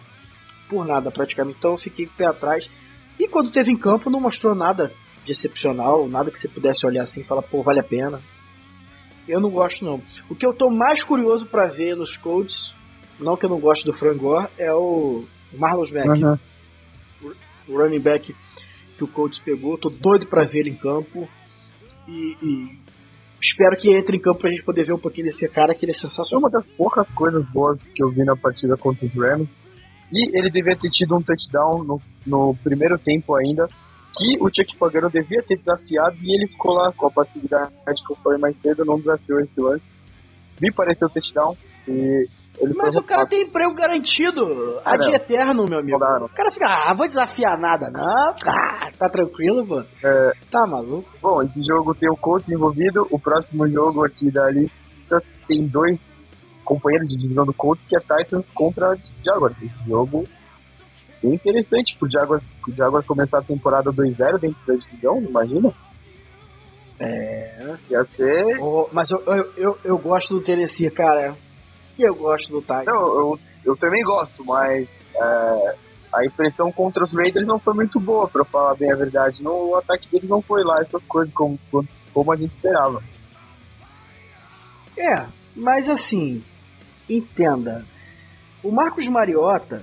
por 0.68 0.86
nada 0.86 1.10
praticamente. 1.10 1.58
Então 1.58 1.72
eu 1.72 1.78
fiquei 1.78 2.06
com 2.06 2.12
o 2.12 2.16
pé 2.16 2.26
atrás. 2.26 2.68
E 3.18 3.28
quando 3.28 3.50
teve 3.50 3.70
em 3.70 3.76
campo 3.76 4.10
não 4.10 4.20
mostrou 4.20 4.54
nada 4.54 4.92
de 5.24 5.32
excepcional, 5.32 6.08
nada 6.08 6.30
que 6.30 6.38
você 6.38 6.48
pudesse 6.48 6.86
olhar 6.86 7.02
assim 7.02 7.20
e 7.20 7.24
falar, 7.24 7.42
pô, 7.42 7.62
vale 7.62 7.80
a 7.80 7.84
pena. 7.84 8.20
Eu 9.30 9.40
não 9.40 9.50
gosto 9.50 9.84
não. 9.84 10.00
O 10.28 10.34
que 10.34 10.44
eu 10.44 10.52
tô 10.52 10.68
mais 10.68 11.04
curioso 11.04 11.46
para 11.46 11.66
ver 11.66 11.96
nos 11.96 12.16
Colts, 12.16 12.74
não 13.18 13.36
que 13.36 13.46
eu 13.46 13.50
não 13.50 13.60
gosto 13.60 13.84
do 13.84 13.96
Frangor, 13.96 14.48
é 14.58 14.72
o 14.72 15.24
Marlos 15.52 15.90
Mack. 15.90 16.08
Uhum. 16.08 16.38
O 17.68 17.76
running 17.78 18.00
back 18.00 18.34
que 18.96 19.04
o 19.04 19.08
Colts 19.08 19.38
pegou. 19.38 19.78
Tô 19.78 19.88
doido 19.88 20.26
para 20.26 20.44
ver 20.44 20.60
ele 20.60 20.70
em 20.70 20.76
campo. 20.76 21.28
E, 22.08 22.36
e, 22.42 22.78
espero 23.40 23.76
que 23.76 23.94
entre 23.96 24.16
em 24.16 24.20
campo 24.20 24.40
pra 24.40 24.50
gente 24.50 24.64
poder 24.64 24.84
ver 24.84 24.94
um 24.94 24.98
pouquinho 24.98 25.28
desse 25.28 25.48
cara, 25.48 25.74
que 25.74 25.84
ele 25.84 25.92
é 25.92 25.94
sensacional. 25.94 26.40
Uma 26.40 26.50
das 26.50 26.66
poucas 26.66 27.14
coisas 27.14 27.44
boas 27.50 27.78
que 27.94 28.02
eu 28.02 28.10
vi 28.10 28.24
na 28.24 28.36
partida 28.36 28.76
contra 28.76 29.06
os 29.06 29.14
Rams. 29.14 29.48
E 30.12 30.36
ele 30.36 30.50
devia 30.50 30.76
ter 30.76 30.90
tido 30.90 31.16
um 31.16 31.22
touchdown 31.22 31.84
no, 31.84 32.02
no 32.26 32.56
primeiro 32.64 32.98
tempo 32.98 33.36
ainda 33.36 33.68
que 34.16 34.36
o 34.40 34.48
Chuck 34.48 34.76
Pagano 34.76 35.10
devia 35.10 35.42
ter 35.42 35.56
desafiado 35.56 36.16
e 36.22 36.34
ele 36.34 36.48
ficou 36.48 36.74
lá 36.74 36.92
com 36.92 37.06
a 37.06 37.10
passividade 37.10 37.72
que 38.06 38.12
eu 38.12 38.16
falei 38.16 38.38
mais 38.38 38.56
cedo, 38.60 38.84
não 38.84 38.98
desafiou 38.98 39.40
esse 39.40 39.60
lance. 39.60 39.84
Me 40.60 40.72
pareceu 40.72 41.08
touchdown 41.08 41.54
e 41.88 42.26
ele 42.60 42.74
Mas 42.76 42.94
o 42.96 43.02
cara 43.02 43.26
tem 43.26 43.44
emprego 43.44 43.74
garantido, 43.74 44.78
ah, 44.84 44.92
ad 44.92 45.14
eterno, 45.14 45.64
meu 45.66 45.78
amigo. 45.78 45.98
Não, 45.98 46.20
não. 46.20 46.26
O 46.26 46.34
cara 46.34 46.50
fica, 46.50 46.66
ah, 46.66 46.94
vou 46.94 47.08
desafiar 47.08 47.58
nada, 47.58 47.90
não, 47.90 48.02
ah, 48.02 48.90
tá 48.98 49.08
tranquilo, 49.08 49.66
mano. 49.66 49.86
É... 50.04 50.32
Tá 50.50 50.66
maluco? 50.66 51.08
Bom, 51.22 51.42
esse 51.42 51.62
jogo 51.62 51.94
tem 51.94 52.10
o 52.10 52.16
coach 52.16 52.52
envolvido, 52.52 53.06
o 53.10 53.18
próximo 53.18 53.66
jogo 53.68 54.04
aqui 54.04 54.30
da 54.30 54.50
lista 54.50 55.22
tem 55.48 55.66
dois 55.66 55.98
companheiros 56.64 57.08
de 57.08 57.18
divisão 57.18 57.44
do 57.44 57.52
Colts, 57.52 57.84
que 57.88 57.96
é 57.96 58.00
Titans 58.00 58.44
contra 58.54 58.92
Jaguars. 59.24 59.56
Esse 59.60 59.88
jogo 59.88 60.24
bem 61.22 61.34
interessante 61.34 61.96
pro 61.98 62.10
Jaguars, 62.10 62.42
pro 62.62 62.74
Jaguars 62.74 63.06
começar 63.06 63.38
a 63.38 63.42
temporada 63.42 63.92
2-0 63.92 64.38
dentro 64.38 64.66
da 64.66 64.74
divisão, 64.74 65.22
imagina? 65.22 65.72
É. 67.00 67.76
Ia 67.90 68.04
ser. 68.04 68.60
Oh, 68.60 68.88
mas 68.92 69.10
eu, 69.10 69.22
eu, 69.26 69.52
eu, 69.56 69.78
eu, 69.84 69.98
gosto 69.98 70.34
do 70.34 70.42
Tennessee, 70.42 70.90
cara. 70.90 71.34
E 71.98 72.02
eu 72.02 72.14
gosto 72.14 72.50
do. 72.50 72.64
Não, 72.84 72.94
eu, 72.94 73.40
eu 73.64 73.76
também 73.76 74.02
gosto, 74.04 74.44
mas 74.44 74.86
é, 75.14 75.76
a 76.12 76.24
impressão 76.24 76.70
contra 76.70 77.04
os 77.04 77.12
Raiders 77.12 77.46
não 77.46 77.58
foi 77.58 77.72
muito 77.72 77.98
boa, 77.98 78.28
pra 78.28 78.44
falar 78.44 78.74
bem 78.74 78.92
a 78.92 78.96
verdade. 78.96 79.42
No, 79.42 79.70
o 79.70 79.76
ataque 79.76 80.08
deles 80.10 80.28
não 80.28 80.42
foi 80.42 80.62
lá 80.62 80.80
essas 80.82 81.02
coisas 81.04 81.32
como, 81.32 81.58
como 82.12 82.32
a 82.32 82.36
gente 82.36 82.54
esperava. 82.54 83.02
É, 84.98 85.26
mas 85.56 85.88
assim, 85.88 86.44
entenda. 87.08 87.84
O 88.62 88.70
Marcos 88.70 89.08
Mariota 89.08 89.82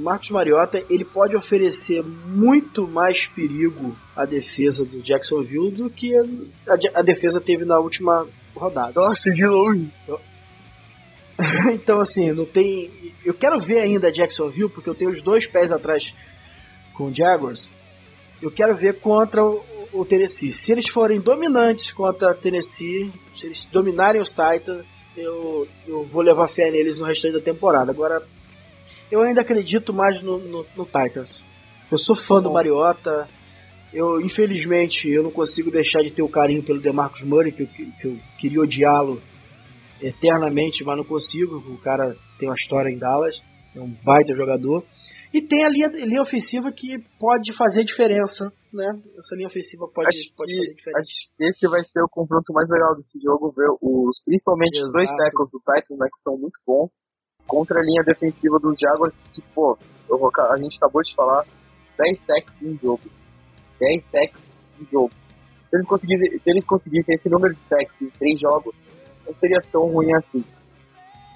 Marcos 0.00 0.30
Mariota 0.30 0.84
ele 0.88 1.04
pode 1.04 1.36
oferecer 1.36 2.02
muito 2.02 2.86
mais 2.88 3.26
perigo 3.28 3.96
à 4.16 4.24
defesa 4.24 4.84
do 4.84 5.02
Jacksonville 5.02 5.70
do 5.70 5.90
que 5.90 6.16
a, 6.16 6.98
a 6.98 7.02
defesa 7.02 7.40
teve 7.40 7.64
na 7.64 7.78
última 7.78 8.26
rodada. 8.54 9.00
Nossa, 9.00 9.30
de 9.30 9.46
longe. 9.46 9.90
Então, 11.72 12.00
assim, 12.00 12.32
não 12.32 12.44
tem. 12.44 12.90
Eu 13.24 13.32
quero 13.32 13.58
ver 13.60 13.80
ainda 13.80 14.08
a 14.08 14.12
Jacksonville, 14.12 14.68
porque 14.68 14.90
eu 14.90 14.94
tenho 14.94 15.10
os 15.10 15.22
dois 15.22 15.46
pés 15.46 15.72
atrás 15.72 16.04
com 16.92 17.04
o 17.04 17.14
Jaguars. 17.14 17.66
Eu 18.42 18.50
quero 18.50 18.76
ver 18.76 19.00
contra 19.00 19.42
o, 19.42 19.64
o 19.92 20.04
Tennessee. 20.04 20.52
Se 20.52 20.70
eles 20.70 20.90
forem 20.90 21.18
dominantes 21.18 21.92
contra 21.92 22.30
a 22.30 22.34
Tennessee, 22.34 23.10
se 23.34 23.46
eles 23.46 23.66
dominarem 23.72 24.20
os 24.20 24.28
Titans, 24.28 24.86
eu, 25.16 25.66
eu 25.86 26.04
vou 26.04 26.22
levar 26.22 26.48
fé 26.48 26.70
neles 26.70 26.98
no 26.98 27.06
restante 27.06 27.34
da 27.34 27.40
temporada. 27.40 27.90
Agora, 27.90 28.22
eu 29.10 29.22
ainda 29.22 29.42
acredito 29.42 29.92
mais 29.92 30.22
no, 30.22 30.38
no, 30.38 30.66
no 30.76 30.84
Titans. 30.84 31.42
Eu 31.90 31.98
sou 31.98 32.16
fã 32.16 32.40
do 32.40 32.52
Mariota. 32.52 33.28
Eu, 33.92 34.20
infelizmente, 34.20 35.08
eu 35.08 35.22
não 35.22 35.32
consigo 35.32 35.70
deixar 35.70 36.02
de 36.02 36.10
ter 36.10 36.22
o 36.22 36.28
carinho 36.28 36.62
pelo 36.62 36.80
DeMarcus 36.80 37.22
Murray, 37.22 37.50
que 37.50 37.62
eu, 37.62 37.66
que 37.66 38.06
eu 38.06 38.16
queria 38.38 38.60
odiá-lo 38.60 39.20
eternamente, 40.00 40.84
mas 40.84 40.96
não 40.96 41.04
consigo. 41.04 41.56
O 41.56 41.78
cara 41.78 42.16
tem 42.38 42.48
uma 42.48 42.54
história 42.54 42.90
em 42.90 42.98
Dallas, 42.98 43.42
é 43.74 43.80
um 43.80 43.92
baita 44.04 44.34
jogador. 44.36 44.84
E 45.34 45.42
tem 45.42 45.64
a 45.64 45.68
linha, 45.68 45.88
linha 45.88 46.22
ofensiva 46.22 46.70
que 46.70 46.98
pode 47.18 47.52
fazer 47.56 47.84
diferença 47.84 48.52
né? 48.72 48.86
Essa 49.18 49.34
linha 49.34 49.48
ofensiva 49.48 49.86
pode, 49.92 50.08
acho 50.08 50.34
pode 50.36 50.50
que, 50.50 50.58
fazer 50.58 50.74
diferença. 50.74 50.98
Acho 51.02 51.36
que 51.36 51.44
esse 51.44 51.68
vai 51.68 51.82
ser 51.84 52.02
o 52.02 52.08
confronto 52.08 52.52
mais 52.52 52.68
legal 52.68 52.96
desse 52.96 53.18
jogo, 53.20 53.52
ver 53.52 53.68
os, 53.82 54.22
principalmente 54.24 54.78
Exato. 54.78 54.86
os 54.86 54.92
dois 54.92 55.10
tackles 55.10 55.50
do 55.50 55.58
Titans, 55.58 55.98
né, 55.98 56.06
que 56.06 56.22
são 56.22 56.38
muito 56.38 56.58
bons, 56.66 56.90
contra 57.50 57.80
a 57.80 57.82
linha 57.82 58.04
defensiva 58.04 58.60
dos 58.60 58.78
Jaguars, 58.78 59.12
que, 59.34 59.42
pô, 59.52 59.76
a 60.08 60.56
gente 60.56 60.76
acabou 60.76 61.02
de 61.02 61.12
falar, 61.16 61.44
10 61.98 62.20
sacks 62.24 62.54
em 62.62 62.78
jogo. 62.80 63.02
10 63.80 64.04
sacks 64.04 64.40
em 64.80 64.88
jogo. 64.88 65.10
Se 65.68 65.76
eles 65.76 65.86
conseguissem, 65.86 66.38
se 66.38 66.50
eles 66.50 66.64
conseguissem 66.64 67.16
esse 67.16 67.28
número 67.28 67.52
de 67.52 67.60
sacks 67.68 68.00
em 68.00 68.08
3 68.08 68.40
jogos, 68.40 68.72
não 69.26 69.34
seria 69.34 69.60
tão 69.72 69.90
ruim 69.90 70.14
assim. 70.14 70.44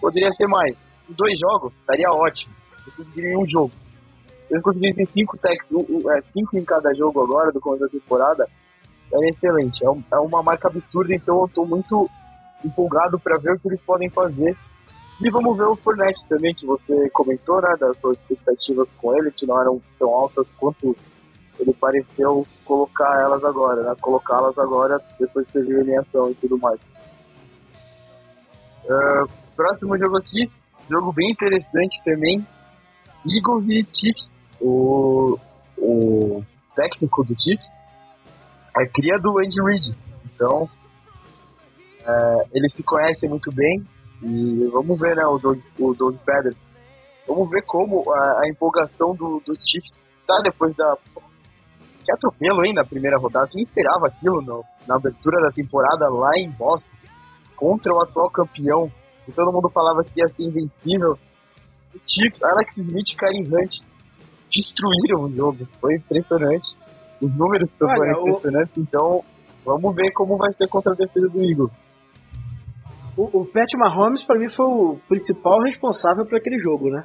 Poderia 0.01 0.31
ser 0.33 0.47
mais. 0.47 0.77
Em 1.11 1.15
dois 1.15 1.37
jogos, 1.39 1.73
estaria 1.81 2.09
ótimo. 2.11 2.55
Eles 2.83 2.95
conseguiriam 2.95 3.43
um 3.43 3.47
jogo. 3.47 3.73
Se 4.47 4.55
eles 4.55 4.63
conseguissem 4.63 5.07
5 5.07 5.37
sacks, 5.37 5.69
5 5.69 6.11
é, 6.13 6.61
em 6.61 6.65
cada 6.65 6.95
jogo 6.95 7.25
agora, 7.25 7.51
do 7.51 7.61
começo 7.61 7.83
da 7.83 7.89
temporada, 7.89 8.49
é 9.13 9.29
excelente. 9.31 9.85
É 9.85 10.19
uma 10.19 10.45
marca 10.45 10.69
absurda, 10.69 11.13
então 11.13 11.41
eu 11.41 11.47
estou 11.47 11.67
muito 11.67 12.09
empolgado 12.65 13.19
para 13.19 13.37
ver 13.39 13.55
o 13.55 13.59
que 13.59 13.69
eles 13.69 13.83
podem 13.83 14.09
fazer. 14.11 14.57
E 15.21 15.31
vamos 15.31 15.57
ver 15.57 15.65
o 15.65 15.77
Fournette 15.77 16.27
também, 16.29 16.55
que 16.55 16.67
você 16.67 17.09
comentou, 17.11 17.61
né, 17.63 17.75
das 17.79 17.99
suas 18.01 18.19
expectativas 18.19 18.89
com 19.01 19.17
ele, 19.17 19.31
que 19.31 19.47
não 19.47 19.61
eram 19.61 19.81
tão 19.99 20.13
altas 20.13 20.47
quanto 20.59 20.97
ele 21.59 21.73
pareceu 21.75 22.47
colocar 22.65 23.21
elas 23.21 23.45
agora, 23.45 23.83
né, 23.83 23.95
colocá-las 24.01 24.59
agora 24.59 25.01
depois 25.19 25.47
que 25.47 25.53
teve 25.53 25.73
eliminação 25.73 26.31
e 26.31 26.35
tudo 26.35 26.59
mais. 26.59 26.81
Uh, 28.85 29.29
próximo 29.57 29.97
jogo 29.97 30.19
aqui, 30.19 30.51
jogo 30.91 31.13
bem 31.13 31.31
interessante 31.31 32.03
também, 32.05 32.45
Eagles 33.27 33.71
e 33.71 33.87
Chiefs. 33.93 34.35
O, 34.61 35.39
o 35.79 36.45
técnico 36.75 37.25
do 37.25 37.35
Chiefs 37.41 37.69
é 38.77 38.87
cria 38.87 39.19
do 39.19 39.39
Andy 39.39 39.63
Reid. 39.63 39.97
Então, 40.25 40.69
é, 42.07 42.47
eles 42.53 42.73
se 42.75 42.83
conhecem 42.83 43.29
muito 43.29 43.51
bem. 43.53 43.87
E 44.25 44.67
vamos 44.73 44.99
ver, 44.99 45.15
né, 45.15 45.27
o 45.27 45.39
Doug, 45.39 45.59
o 45.79 45.95
Doug 45.95 46.17
Peders. 46.25 46.57
Vamos 47.29 47.49
ver 47.51 47.63
como 47.63 48.11
a, 48.11 48.41
a 48.41 48.49
empolgação 48.49 49.15
do, 49.15 49.41
do 49.45 49.55
Chiefs 49.55 50.03
tá 50.27 50.41
depois 50.43 50.75
da. 50.75 50.97
Que 52.05 52.13
atropelo, 52.13 52.65
hein, 52.65 52.75
na 52.75 52.85
primeira 52.85 53.19
rodada. 53.19 53.49
Quem 53.49 53.63
esperava 53.63 54.07
aquilo 54.09 54.41
no, 54.43 54.65
na 54.87 54.97
abertura 54.97 55.41
da 55.43 55.51
temporada 55.51 56.09
lá 56.09 56.31
em 56.37 56.51
Boston, 56.51 56.89
contra 57.57 57.95
o 57.95 58.03
atual 58.03 58.31
campeão, 58.31 58.91
e 59.29 59.33
todo 59.33 59.53
mundo 59.53 59.71
falava 59.71 60.05
que 60.05 60.21
ia 60.21 60.29
ser 60.29 60.43
invencível. 60.43 61.19
O 61.95 61.99
Chiefs, 62.07 62.43
Alex 62.43 62.77
Smith 62.79 63.11
e 63.11 63.17
Karim 63.17 63.47
Hunt 63.47 63.73
destruíram 64.55 65.25
o 65.25 65.35
jogo. 65.35 65.67
Foi 65.81 65.97
impressionante. 65.97 66.77
Os 67.21 67.35
números 67.37 67.71
foram 67.79 68.21
impressionantes, 68.21 68.77
o... 68.77 68.81
então 68.81 69.25
vamos 69.65 69.95
ver 69.95 70.11
como 70.13 70.37
vai 70.37 70.53
ser 70.55 70.69
contra 70.69 70.93
a 70.93 70.97
defesa 70.97 71.29
do 71.29 71.43
Eagles. 71.43 71.71
O, 73.17 73.43
o 73.43 73.47
Pat 73.47 73.69
Mahomes, 73.77 74.25
para 74.25 74.39
mim, 74.39 74.49
foi 74.49 74.67
o 74.67 74.99
principal 75.09 75.61
responsável 75.61 76.27
por 76.27 76.37
aquele 76.37 76.59
jogo, 76.59 76.91
né? 76.91 77.05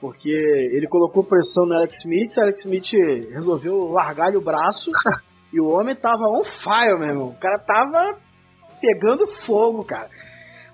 Porque 0.00 0.30
ele 0.30 0.86
colocou 0.88 1.24
pressão 1.24 1.64
no 1.66 1.74
Alex 1.74 1.96
Smith, 2.04 2.38
Alex 2.38 2.60
Smith 2.64 2.92
resolveu 3.32 3.90
largar-lhe 3.90 4.36
o 4.36 4.44
braço 4.44 4.90
e 5.52 5.60
o 5.60 5.68
homem 5.68 5.96
tava 5.96 6.24
on 6.28 6.44
fire, 6.44 6.98
meu 6.98 7.08
irmão. 7.08 7.28
O 7.28 7.38
cara 7.38 7.58
tava 7.58 8.18
pegando 8.80 9.26
fogo, 9.46 9.84
cara. 9.84 10.08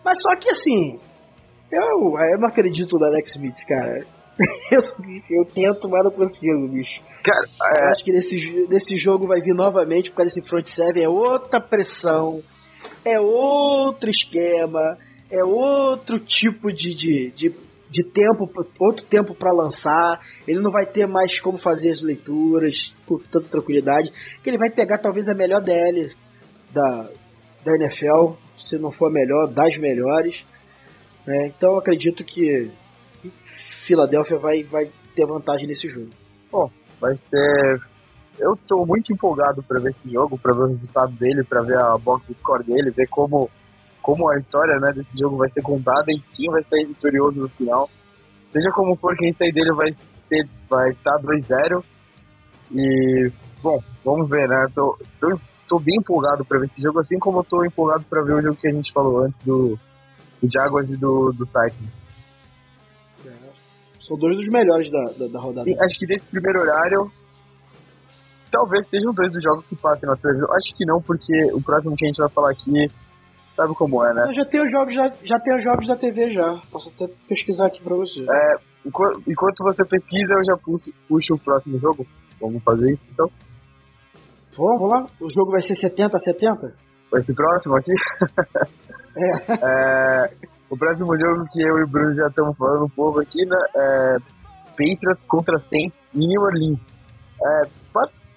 Mas 0.04 0.18
só 0.20 0.36
que 0.36 0.50
assim, 0.50 0.98
eu, 1.70 2.18
eu 2.32 2.40
não 2.40 2.48
acredito 2.48 2.98
no 2.98 3.06
Alex 3.06 3.36
Smith, 3.36 3.66
cara. 3.68 4.04
Eu, 4.70 4.80
eu 4.80 5.44
tento, 5.52 5.86
mas 5.86 6.04
não 6.04 6.12
consigo, 6.12 6.68
bicho. 6.70 7.02
Cara, 7.22 7.44
é... 7.76 7.84
Eu 7.84 7.88
acho 7.90 8.02
que 8.02 8.10
nesse, 8.10 8.66
nesse 8.70 8.96
jogo 8.96 9.26
vai 9.26 9.38
vir 9.42 9.54
novamente 9.54 10.08
por 10.08 10.16
causa 10.16 10.34
desse 10.34 10.48
front 10.48 10.64
seven, 10.66 11.04
é 11.04 11.08
outra 11.08 11.60
pressão, 11.60 12.42
é 13.04 13.20
outro 13.20 14.10
esquema, 14.10 14.98
é 15.30 15.44
outro 15.44 16.18
tipo 16.20 16.72
de, 16.72 16.94
de, 16.94 17.30
de, 17.30 17.54
de 17.90 18.04
tempo, 18.04 18.50
outro 18.80 19.04
tempo 19.06 19.34
para 19.34 19.52
lançar. 19.52 20.20
Ele 20.46 20.60
não 20.60 20.70
vai 20.70 20.86
ter 20.86 21.06
mais 21.06 21.40
como 21.40 21.58
fazer 21.58 21.90
as 21.90 22.02
leituras 22.02 22.94
com 23.06 23.18
tanta 23.18 23.48
tranquilidade. 23.48 24.10
Que 24.42 24.50
ele 24.50 24.58
vai 24.58 24.70
pegar 24.70 24.98
talvez 24.98 25.28
a 25.28 25.34
melhor 25.34 25.62
DL 25.62 26.12
da, 26.72 27.10
da 27.64 27.72
NFL, 27.76 28.34
se 28.56 28.78
não 28.78 28.90
for 28.90 29.08
a 29.08 29.12
melhor, 29.12 29.48
das 29.48 29.76
melhores. 29.78 30.44
Né? 31.26 31.52
Então 31.56 31.76
acredito 31.76 32.24
que 32.24 32.70
Filadélfia 33.86 34.38
vai, 34.38 34.62
vai 34.64 34.90
ter 35.14 35.26
vantagem 35.26 35.66
nesse 35.66 35.88
jogo. 35.88 36.10
Bom, 36.50 36.70
vai 37.00 37.14
ser. 37.14 37.89
Eu 38.40 38.54
estou 38.54 38.86
muito 38.86 39.12
empolgado 39.12 39.62
para 39.62 39.78
ver 39.78 39.90
esse 39.90 40.14
jogo, 40.14 40.38
para 40.38 40.54
ver 40.54 40.62
o 40.62 40.68
resultado 40.68 41.12
dele, 41.12 41.44
para 41.44 41.60
ver 41.60 41.76
a 41.76 41.98
box 41.98 42.24
score 42.38 42.64
dele, 42.64 42.90
ver 42.90 43.06
como, 43.08 43.50
como 44.00 44.30
a 44.30 44.38
história 44.38 44.80
né, 44.80 44.92
desse 44.94 45.18
jogo 45.18 45.36
vai 45.36 45.50
ser 45.50 45.60
contada 45.60 46.10
e 46.10 46.18
quem 46.34 46.50
vai 46.50 46.64
sair 46.64 46.86
vitorioso 46.86 47.38
no 47.38 47.48
final. 47.50 47.90
Seja 48.50 48.70
como 48.72 48.96
for, 48.96 49.14
quem 49.16 49.34
sair 49.34 49.52
dele 49.52 49.72
vai, 49.72 49.94
ter, 50.28 50.48
vai 50.70 50.90
estar 50.90 51.18
2-0. 51.18 51.84
E, 52.72 53.30
bom, 53.62 53.78
vamos 54.02 54.28
ver, 54.30 54.48
né? 54.48 54.66
Tô, 54.74 54.98
tô, 55.20 55.38
tô 55.68 55.78
bem 55.78 55.96
empolgado 55.98 56.42
para 56.42 56.60
ver 56.60 56.66
esse 56.66 56.80
jogo, 56.80 57.00
assim 57.00 57.18
como 57.18 57.40
eu 57.40 57.44
tô 57.44 57.62
empolgado 57.62 58.04
para 58.08 58.22
ver 58.22 58.34
o 58.34 58.42
jogo 58.42 58.56
que 58.56 58.68
a 58.68 58.72
gente 58.72 58.90
falou 58.90 59.24
antes 59.24 59.38
do, 59.44 59.78
do 60.42 60.50
Jaguars 60.50 60.88
e 60.88 60.96
do, 60.96 61.30
do 61.32 61.44
Titans. 61.44 62.00
São 64.00 64.16
dois 64.16 64.34
dos 64.34 64.48
melhores 64.48 64.90
da, 64.90 65.04
da, 65.18 65.26
da 65.30 65.40
rodada. 65.40 65.70
Acho 65.84 65.98
que 65.98 66.06
desse 66.06 66.26
primeiro 66.26 66.62
horário, 66.62 67.12
talvez 68.50 68.86
sejam 68.88 69.12
dois 69.12 69.32
dos 69.32 69.42
jogos 69.42 69.66
que 69.66 69.76
passem 69.76 70.08
na 70.08 70.16
televisão. 70.16 70.48
Acho 70.52 70.76
que 70.76 70.84
não, 70.84 71.00
porque 71.00 71.52
o 71.52 71.62
próximo 71.62 71.96
que 71.96 72.04
a 72.04 72.08
gente 72.08 72.18
vai 72.18 72.28
falar 72.28 72.50
aqui, 72.50 72.90
sabe 73.56 73.74
como 73.74 74.04
é, 74.04 74.14
né? 74.14 74.26
Eu 74.28 74.34
já 74.34 74.44
tenho 74.44 74.64
os 74.64 74.72
jogos, 74.72 74.94
já, 74.94 75.12
já 75.22 75.38
tenho 75.40 75.56
os 75.58 75.64
jogos 75.64 75.86
da 75.86 75.96
TV 75.96 76.30
já. 76.30 76.60
Posso 76.70 76.90
até 76.90 77.12
pesquisar 77.28 77.66
aqui 77.66 77.82
pra 77.82 77.96
você. 77.96 78.20
É, 78.20 78.54
enquanto, 78.84 79.64
você 79.64 79.84
pesquisa, 79.84 80.32
eu 80.32 80.44
já 80.44 80.56
puxo, 80.56 80.92
puxo 81.08 81.34
o 81.34 81.38
próximo 81.38 81.78
jogo. 81.78 82.06
Vamos 82.40 82.62
fazer 82.62 82.92
isso 82.92 83.02
então? 83.12 83.30
Vamos 84.56 84.88
lá? 84.88 85.06
O 85.20 85.30
jogo 85.30 85.52
vai 85.52 85.62
ser 85.62 85.74
70 85.74 86.16
a 86.16 86.20
70? 86.20 86.74
Vai 87.10 87.22
ser 87.22 87.34
próximo 87.34 87.76
aqui? 87.76 87.92
é. 89.16 90.26
é 90.26 90.50
o 90.70 90.76
próximo 90.78 91.18
jogo 91.18 91.44
que 91.50 91.60
eu 91.60 91.78
e 91.78 91.82
o 91.82 91.88
Bruno 91.88 92.14
já 92.14 92.28
estamos 92.28 92.56
falando 92.56 92.84
um 92.84 92.88
pouco 92.88 93.18
aqui, 93.20 93.44
né, 93.44 93.56
é 93.74 94.16
Patriots 94.70 95.26
contra 95.26 95.58
Saints 95.68 95.98
em 96.14 96.28
New 96.28 96.42
Orleans. 96.42 96.78
É, 97.42 97.62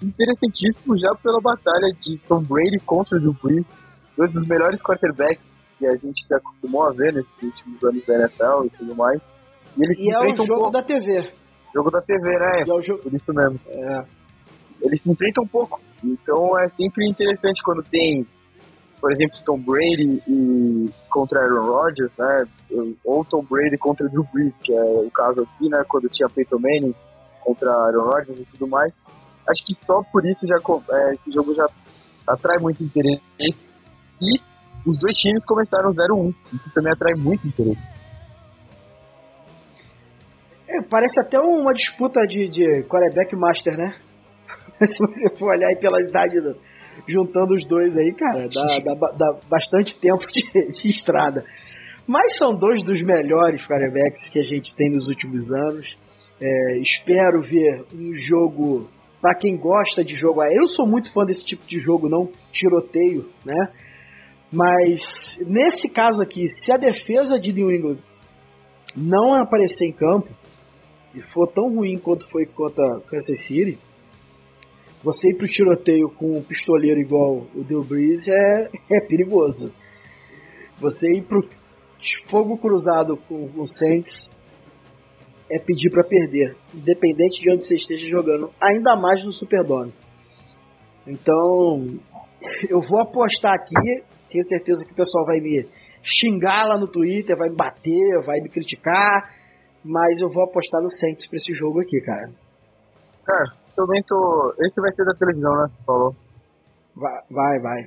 interessantíssimo 0.05 0.97
já 0.97 1.13
pela 1.15 1.39
batalha 1.41 1.93
de 2.01 2.17
Tom 2.27 2.41
Brady 2.43 2.79
contra 2.85 3.17
o 3.17 3.19
Drew 3.19 3.35
Brees, 3.41 3.65
dois 4.17 4.31
dos 4.31 4.47
melhores 4.47 4.81
quarterbacks 4.81 5.51
que 5.79 5.87
a 5.87 5.95
gente 5.97 6.25
se 6.25 6.33
acostumou 6.33 6.83
a 6.83 6.91
ver 6.91 7.13
nesses 7.13 7.41
últimos 7.41 7.83
anos 7.83 8.05
da 8.05 8.15
NFL 8.15 8.65
e 8.65 8.69
tudo 8.71 8.95
mais. 8.95 9.21
E, 9.77 9.83
eles 9.83 9.99
e 9.99 10.11
é 10.11 10.19
o 10.19 10.35
jogo 10.35 10.67
um 10.67 10.71
da 10.71 10.83
TV. 10.83 11.31
Jogo 11.73 11.89
da 11.89 12.01
TV, 12.01 12.21
né? 12.21 12.63
É 12.67 12.73
o 12.73 12.81
jogo... 12.81 13.03
Por 13.03 13.13
isso 13.13 13.33
mesmo. 13.33 13.59
É. 13.67 14.05
Eles 14.81 15.01
se 15.01 15.09
enfrentam 15.09 15.43
um 15.43 15.47
pouco. 15.47 15.81
Então 16.03 16.57
é 16.59 16.69
sempre 16.69 17.09
interessante 17.09 17.63
quando 17.63 17.81
tem 17.83 18.25
por 19.03 19.11
exemplo, 19.11 19.37
Tom 19.45 19.59
Brady 19.59 20.23
e 20.25 20.89
contra 21.09 21.41
Aaron 21.41 21.65
Rodgers, 21.65 22.11
né? 22.17 22.47
Ou 23.03 23.25
Tom 23.25 23.43
Brady 23.43 23.77
contra 23.77 24.07
Drew 24.07 24.25
Brees, 24.33 24.55
que 24.63 24.71
é 24.73 24.81
o 24.81 25.11
caso 25.11 25.41
aqui, 25.41 25.67
né? 25.67 25.83
Quando 25.89 26.07
tinha 26.07 26.29
Peyton 26.29 26.57
Manning 26.57 26.95
contra 27.41 27.69
Aaron 27.69 28.05
Rodgers 28.05 28.39
e 28.39 28.45
tudo 28.45 28.65
mais. 28.65 28.93
Acho 29.49 29.65
que 29.65 29.75
só 29.85 30.01
por 30.11 30.25
isso 30.25 30.47
já 30.47 30.55
é, 30.55 31.13
esse 31.15 31.31
jogo 31.31 31.53
já 31.53 31.67
atrai 32.27 32.57
muito 32.59 32.83
interesse. 32.83 33.21
E 33.39 34.39
os 34.85 34.99
dois 34.99 35.15
times 35.17 35.45
começaram 35.45 35.93
0-1. 35.93 36.33
Isso 36.53 36.71
também 36.73 36.93
atrai 36.93 37.13
muito 37.15 37.47
interesse. 37.47 37.81
É, 40.67 40.81
parece 40.89 41.19
até 41.21 41.39
uma 41.39 41.73
disputa 41.73 42.19
de, 42.27 42.47
de 42.49 42.83
quarterback 42.87 43.35
master, 43.35 43.77
né? 43.77 43.95
Se 44.87 44.97
você 44.99 45.37
for 45.37 45.49
olhar 45.49 45.67
aí 45.67 45.75
pela 45.75 46.01
idade 46.01 46.41
do, 46.41 46.57
juntando 47.07 47.53
os 47.53 47.65
dois 47.67 47.95
aí, 47.95 48.13
cara, 48.13 48.47
dá, 48.49 48.79
dá, 48.79 49.11
dá 49.11 49.39
bastante 49.49 49.99
tempo 49.99 50.25
de, 50.27 50.71
de, 50.71 50.89
estrada. 50.89 51.43
Mas 52.07 52.37
são 52.37 52.55
dois 52.55 52.83
dos 52.83 53.01
melhores 53.01 53.65
quarterbacks 53.67 54.29
que 54.29 54.39
a 54.39 54.43
gente 54.43 54.75
tem 54.75 54.89
nos 54.91 55.07
últimos 55.07 55.49
anos. 55.67 55.97
É, 56.41 56.81
espero 56.81 57.41
ver 57.41 57.85
um 57.93 58.17
jogo 58.17 58.89
para 59.23 59.35
quem 59.35 59.55
gosta 59.55 60.03
de 60.03 60.15
jogo 60.15 60.41
aéreo. 60.41 60.63
Eu 60.63 60.67
sou 60.67 60.85
muito 60.85 61.13
fã 61.13 61.23
desse 61.23 61.45
tipo 61.45 61.65
de 61.65 61.79
jogo, 61.79 62.09
não 62.09 62.29
tiroteio, 62.51 63.29
né? 63.45 63.73
Mas 64.51 64.99
nesse 65.47 65.87
caso 65.87 66.21
aqui, 66.21 66.45
se 66.49 66.73
a 66.73 66.77
defesa 66.77 67.39
de 67.39 67.53
New 67.53 67.71
England 67.71 67.99
não 68.93 69.33
aparecer 69.33 69.85
em 69.85 69.93
campo 69.93 70.29
e 71.15 71.21
for 71.31 71.47
tão 71.47 71.73
ruim 71.73 71.97
quanto 71.97 72.29
foi 72.29 72.45
contra 72.45 72.99
Kansas 73.07 73.47
City, 73.47 73.79
você 75.01 75.29
ir 75.29 75.37
pro 75.37 75.47
tiroteio 75.47 76.09
com 76.17 76.37
um 76.37 76.43
pistoleiro 76.43 76.99
igual 76.99 77.47
o 77.55 77.63
Drew 77.63 77.83
Brees 77.83 78.27
é, 78.27 78.69
é 78.91 79.07
perigoso. 79.07 79.71
Você 80.81 81.13
ir 81.13 81.23
pro 81.23 81.47
fogo 82.29 82.57
cruzado 82.57 83.15
com 83.15 83.49
o 83.55 83.65
Saints 83.65 84.37
é 85.53 85.59
pedir 85.59 85.91
para 85.91 86.03
perder, 86.03 86.57
independente 86.73 87.41
de 87.41 87.53
onde 87.53 87.65
você 87.65 87.75
esteja 87.75 88.09
jogando, 88.09 88.49
ainda 88.59 88.95
mais 88.95 89.23
no 89.23 89.31
Superdome. 89.31 89.93
Então, 91.05 91.99
eu 92.67 92.81
vou 92.81 92.99
apostar 93.01 93.53
aqui, 93.53 94.03
tenho 94.31 94.43
certeza 94.45 94.83
que 94.83 94.93
o 94.93 94.95
pessoal 94.95 95.25
vai 95.25 95.39
me 95.39 95.67
xingar 96.01 96.65
lá 96.65 96.79
no 96.79 96.87
Twitter, 96.87 97.37
vai 97.37 97.49
me 97.49 97.55
bater, 97.55 98.25
vai 98.25 98.39
me 98.41 98.49
criticar, 98.49 99.29
mas 99.85 100.21
eu 100.21 100.29
vou 100.29 100.43
apostar 100.43 100.81
no 100.81 100.89
Saints 100.89 101.27
pra 101.27 101.37
esse 101.37 101.53
jogo 101.53 101.81
aqui, 101.81 102.01
cara. 102.01 102.31
Cara, 103.23 103.53
também 103.75 104.01
tô. 104.07 104.53
Esse 104.59 104.81
vai 104.81 104.91
ser 104.91 105.05
da 105.05 105.13
televisão, 105.13 105.51
né? 105.51 105.67
Você 105.69 105.83
falou. 105.85 106.15
Vai, 106.95 107.19
vai, 107.29 107.59
vai. 107.59 107.81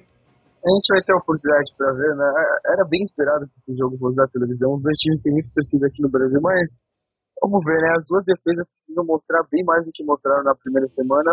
A 0.66 0.68
gente 0.74 0.88
vai 0.90 1.02
ter 1.04 1.12
a 1.14 1.20
oportunidade 1.20 1.70
pra 1.76 1.92
ver, 1.92 2.16
né? 2.16 2.26
É, 2.26 2.72
era 2.72 2.84
bem 2.88 3.04
esperado 3.04 3.46
que 3.46 3.54
esse 3.60 3.78
jogo 3.78 3.96
fosse 3.98 4.16
da 4.16 4.26
televisão. 4.26 4.74
Os 4.74 4.82
dois 4.82 4.96
times 4.98 5.22
têm 5.22 5.32
muita 5.32 5.50
torcida 5.54 5.86
aqui 5.86 6.02
no 6.02 6.10
Brasil, 6.10 6.40
mas 6.42 6.85
vamos 7.40 7.64
ver, 7.64 7.80
né? 7.80 7.94
As 7.96 8.04
duas 8.06 8.24
defesas 8.24 8.66
precisam 8.76 9.04
mostrar 9.04 9.42
bem 9.50 9.64
mais 9.64 9.84
do 9.84 9.92
que 9.92 10.04
mostraram 10.04 10.44
na 10.44 10.54
primeira 10.54 10.88
semana. 10.88 11.32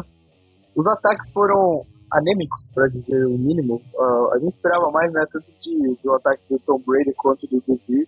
Os 0.75 0.85
ataques 0.87 1.31
foram 1.33 1.85
anêmicos, 2.11 2.61
para 2.73 2.87
dizer 2.87 3.25
o 3.25 3.37
mínimo. 3.37 3.81
Uh, 3.93 4.33
a 4.33 4.39
gente 4.39 4.55
esperava 4.55 4.91
mais, 4.91 5.11
né? 5.13 5.23
Tanto 5.31 5.51
de, 5.61 5.97
do 6.03 6.13
ataque 6.13 6.43
do 6.49 6.59
Tom 6.59 6.79
Brady 6.85 7.13
quanto 7.17 7.47
do 7.47 7.61
Drew 7.61 8.05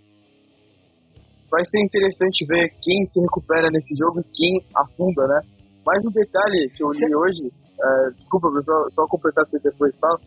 Vai 1.50 1.64
ser 1.66 1.80
interessante 1.80 2.46
ver 2.48 2.70
quem 2.82 3.08
se 3.08 3.20
recupera 3.20 3.70
nesse 3.70 3.96
jogo 3.96 4.20
e 4.20 4.24
quem 4.34 4.66
afunda, 4.76 5.28
né? 5.28 5.42
Mais 5.86 6.04
um 6.06 6.12
detalhe 6.12 6.70
que 6.76 6.84
eu 6.84 6.90
li 6.90 7.16
hoje, 7.16 7.48
uh, 7.48 8.12
desculpa, 8.18 8.50
só, 8.64 8.90
só 8.90 9.08
completar 9.08 9.46
você 9.46 9.60
depois 9.60 9.94
só. 9.98 10.18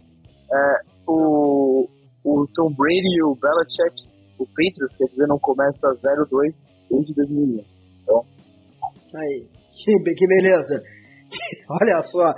É, 0.51 0.81
o, 1.07 1.87
o 2.25 2.47
Tom 2.55 2.73
Brady 2.73 3.19
e 3.19 3.23
o 3.23 3.35
Belichick, 3.35 3.95
o 4.39 4.47
Patriots, 4.47 4.97
quer 4.97 5.05
dizer, 5.11 5.27
não 5.27 5.39
começa 5.39 5.95
0-2 5.97 6.55
desde 6.91 7.15
2001. 7.15 7.65
Então. 8.03 8.23
Aí, 9.15 9.47
que, 9.73 10.15
que 10.15 10.27
beleza. 10.27 10.83
Olha 11.83 12.01
só. 12.03 12.35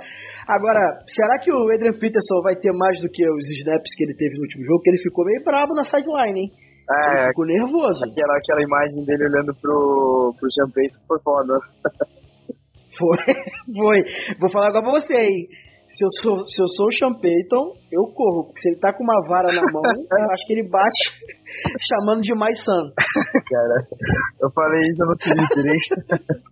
Agora, 0.47 0.81
será 1.07 1.39
que 1.39 1.51
o 1.51 1.71
Adrian 1.71 1.93
Peterson 1.93 2.41
vai 2.43 2.55
ter 2.55 2.71
mais 2.73 2.99
do 3.01 3.09
que 3.09 3.23
os 3.23 3.45
snaps 3.59 3.95
que 3.95 4.03
ele 4.03 4.15
teve 4.15 4.35
no 4.35 4.43
último 4.43 4.63
jogo? 4.65 4.79
Porque 4.79 4.91
ele 4.91 5.03
ficou 5.03 5.25
meio 5.25 5.43
bravo 5.43 5.73
na 5.75 5.83
sideline, 5.83 6.39
hein? 6.39 6.51
É, 6.89 7.23
ele 7.23 7.27
ficou 7.29 7.45
nervoso. 7.45 8.03
Aquela, 8.03 8.37
aquela 8.37 8.61
imagem 8.63 9.05
dele 9.05 9.23
olhando 9.25 9.55
pro, 9.61 10.35
pro 10.37 10.51
Sean 10.51 10.69
Payton 10.73 10.99
foi 11.07 11.19
foda. 11.23 11.53
Foi, 12.97 13.17
foi. 13.75 13.99
Vou 14.39 14.49
falar 14.51 14.67
agora 14.69 14.83
pra 14.83 14.99
você, 14.99 15.15
hein? 15.15 15.47
Se 15.91 16.05
eu, 16.05 16.11
sou, 16.21 16.47
se 16.47 16.61
eu 16.61 16.67
sou 16.67 16.87
o 16.87 16.93
Sean 16.95 17.13
Payton, 17.19 17.65
eu 17.91 18.03
corro, 18.15 18.47
porque 18.47 18.61
se 18.61 18.69
ele 18.71 18.79
tá 18.79 18.93
com 18.95 19.03
uma 19.03 19.19
vara 19.27 19.51
na 19.51 19.61
mão, 19.71 19.83
eu 19.91 20.31
acho 20.31 20.47
que 20.47 20.53
ele 20.53 20.69
bate 20.69 21.03
chamando 21.83 22.21
de 22.21 22.33
mais 22.33 22.57
san. 22.63 22.83
Cara, 22.95 23.75
eu 24.39 24.49
falei 24.55 24.81
isso 24.87 25.03
no 25.03 25.15
Twitter, 25.19 25.65
hein? 25.67 25.81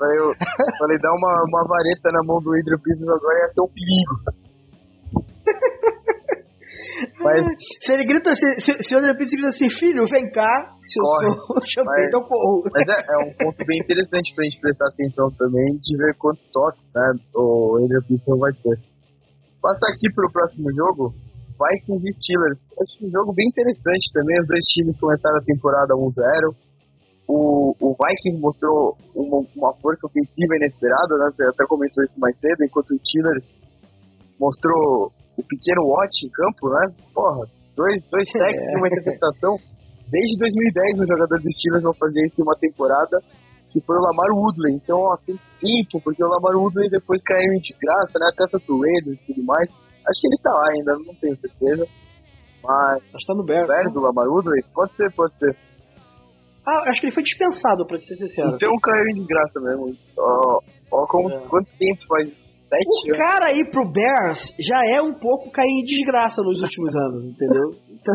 falei, 0.00 0.18
eu, 0.18 0.32
falei, 0.78 0.98
dá 0.98 1.10
uma, 1.12 1.32
uma 1.52 1.62
vareta 1.68 2.10
na 2.10 2.24
mão 2.24 2.40
do 2.40 2.50
Hydro 2.56 2.78
Business 2.80 3.08
agora 3.08 3.38
ia 3.38 3.52
ser 3.52 3.60
um 3.60 3.70
perigo. 3.70 4.41
Mas, 7.20 7.46
se 7.80 7.92
ele 7.92 8.04
grita 8.04 8.30
assim, 8.30 8.52
se, 8.60 8.72
se 8.82 8.94
o 8.94 8.98
André 8.98 9.14
Pizzi 9.14 9.36
grita 9.36 9.54
assim, 9.54 9.68
filho, 9.70 10.04
vem 10.06 10.30
cá, 10.30 10.50
se 10.80 11.00
eu 11.00 11.04
corre, 11.04 11.26
sou 11.32 11.56
o 11.56 11.66
Champagne, 11.66 12.06
então 12.06 12.22
corro. 12.22 12.62
Mas 12.72 12.88
é, 12.88 12.98
é, 13.00 13.16
um 13.26 13.32
ponto 13.38 13.58
bem 13.66 13.78
interessante 13.78 14.34
pra 14.34 14.44
gente 14.44 14.60
prestar 14.60 14.88
atenção 14.88 15.28
também, 15.38 15.78
de 15.80 15.96
ver 15.96 16.14
quantos 16.18 16.46
toques 16.52 16.82
né, 16.94 17.12
o 17.34 17.78
André 17.82 17.98
Pizzi 18.06 18.30
vai 18.38 18.52
ter. 18.52 18.78
Passa 19.60 19.86
aqui 19.90 20.12
pro 20.14 20.32
próximo 20.32 20.68
jogo, 20.74 21.14
Vikings 21.54 22.02
e 22.02 22.12
Steelers. 22.18 22.58
Acho 22.82 22.98
que 22.98 23.06
um 23.06 23.10
jogo 23.10 23.32
bem 23.32 23.46
interessante 23.48 24.12
também, 24.12 24.40
os 24.40 24.48
dois 24.48 24.64
times 24.74 25.00
começaram 25.00 25.38
a 25.38 25.44
temporada 25.44 25.94
1-0. 25.94 26.54
O, 27.28 27.70
o 27.78 27.96
Vikings 27.96 28.40
mostrou 28.42 28.98
uma, 29.14 29.38
uma 29.54 29.72
força 29.80 30.06
ofensiva 30.06 30.56
inesperada, 30.56 31.14
né? 31.16 31.30
Você 31.30 31.44
até 31.44 31.64
comentou 31.66 32.04
isso 32.04 32.18
mais 32.18 32.36
cedo, 32.40 32.64
enquanto 32.64 32.90
o 32.90 32.98
Steelers 32.98 33.46
mostrou 34.38 35.12
o 35.36 35.42
pequeno 35.42 35.86
Watt 35.86 36.12
em 36.24 36.30
campo, 36.30 36.68
né? 36.68 36.94
Porra, 37.14 37.46
dois, 37.76 38.02
dois 38.10 38.28
sacks 38.32 38.60
e 38.60 38.78
uma 38.78 38.88
interceptação. 38.88 39.56
Desde 40.10 40.38
2010 40.38 41.00
os 41.00 41.08
jogadores 41.08 41.42
dos 41.42 41.56
Steelers 41.56 41.82
vão 41.82 41.94
fazer 41.94 42.26
isso 42.26 42.40
em 42.40 42.44
uma 42.44 42.56
temporada, 42.56 43.18
que 43.70 43.80
foi 43.80 43.96
o 43.96 44.00
Lamar 44.00 44.30
Woodley. 44.30 44.74
Então, 44.74 44.98
ó, 45.00 45.16
tem 45.16 45.38
tempo, 45.60 46.04
porque 46.04 46.22
o 46.22 46.28
Lamar 46.28 46.54
Woodley 46.54 46.90
depois 46.90 47.22
caiu 47.22 47.52
em 47.52 47.60
desgraça, 47.60 48.18
né? 48.18 48.28
Até 48.28 48.58
pro 48.58 48.80
Raiders 48.80 49.18
e 49.22 49.32
tudo 49.32 49.42
mais. 49.44 49.68
Acho 50.04 50.20
que 50.20 50.26
ele 50.26 50.42
tá 50.42 50.52
lá 50.52 50.68
ainda, 50.70 50.98
não 50.98 51.14
tenho 51.14 51.36
certeza. 51.36 51.86
Mas. 52.62 52.98
Acho 52.98 53.24
que 53.24 53.26
tá 53.26 53.34
no 53.34 53.44
Bears. 53.44 53.66
Bears 53.66 53.86
né? 53.86 53.92
do 53.92 54.00
Lamar 54.00 54.28
Woodley? 54.28 54.62
Pode 54.74 54.92
ser, 54.92 55.10
pode 55.12 55.36
ser. 55.38 55.56
Ah, 56.66 56.90
acho 56.90 57.00
que 57.00 57.06
ele 57.06 57.14
foi 57.14 57.22
dispensado, 57.24 57.86
pra 57.86 57.98
ser 57.98 58.14
sincero. 58.14 58.54
Então 58.54 58.70
caiu 58.82 59.06
em 59.08 59.14
desgraça 59.14 59.60
mesmo. 59.60 59.96
Ó, 60.16 60.60
ó 60.92 61.06
como, 61.06 61.30
é. 61.30 61.38
quanto 61.48 61.76
tempo 61.76 62.06
faz 62.06 62.28
Sete 62.28 62.51
o 62.72 63.16
cara 63.16 63.52
ir 63.52 63.70
pro 63.70 63.90
Bears 63.90 64.40
já 64.58 64.80
é 64.94 65.02
um 65.02 65.14
pouco 65.14 65.50
cair 65.50 65.68
em 65.68 65.84
desgraça 65.84 66.40
nos 66.42 66.62
últimos 66.62 66.94
anos, 66.94 67.24
entendeu? 67.26 67.68
Então... 67.90 68.14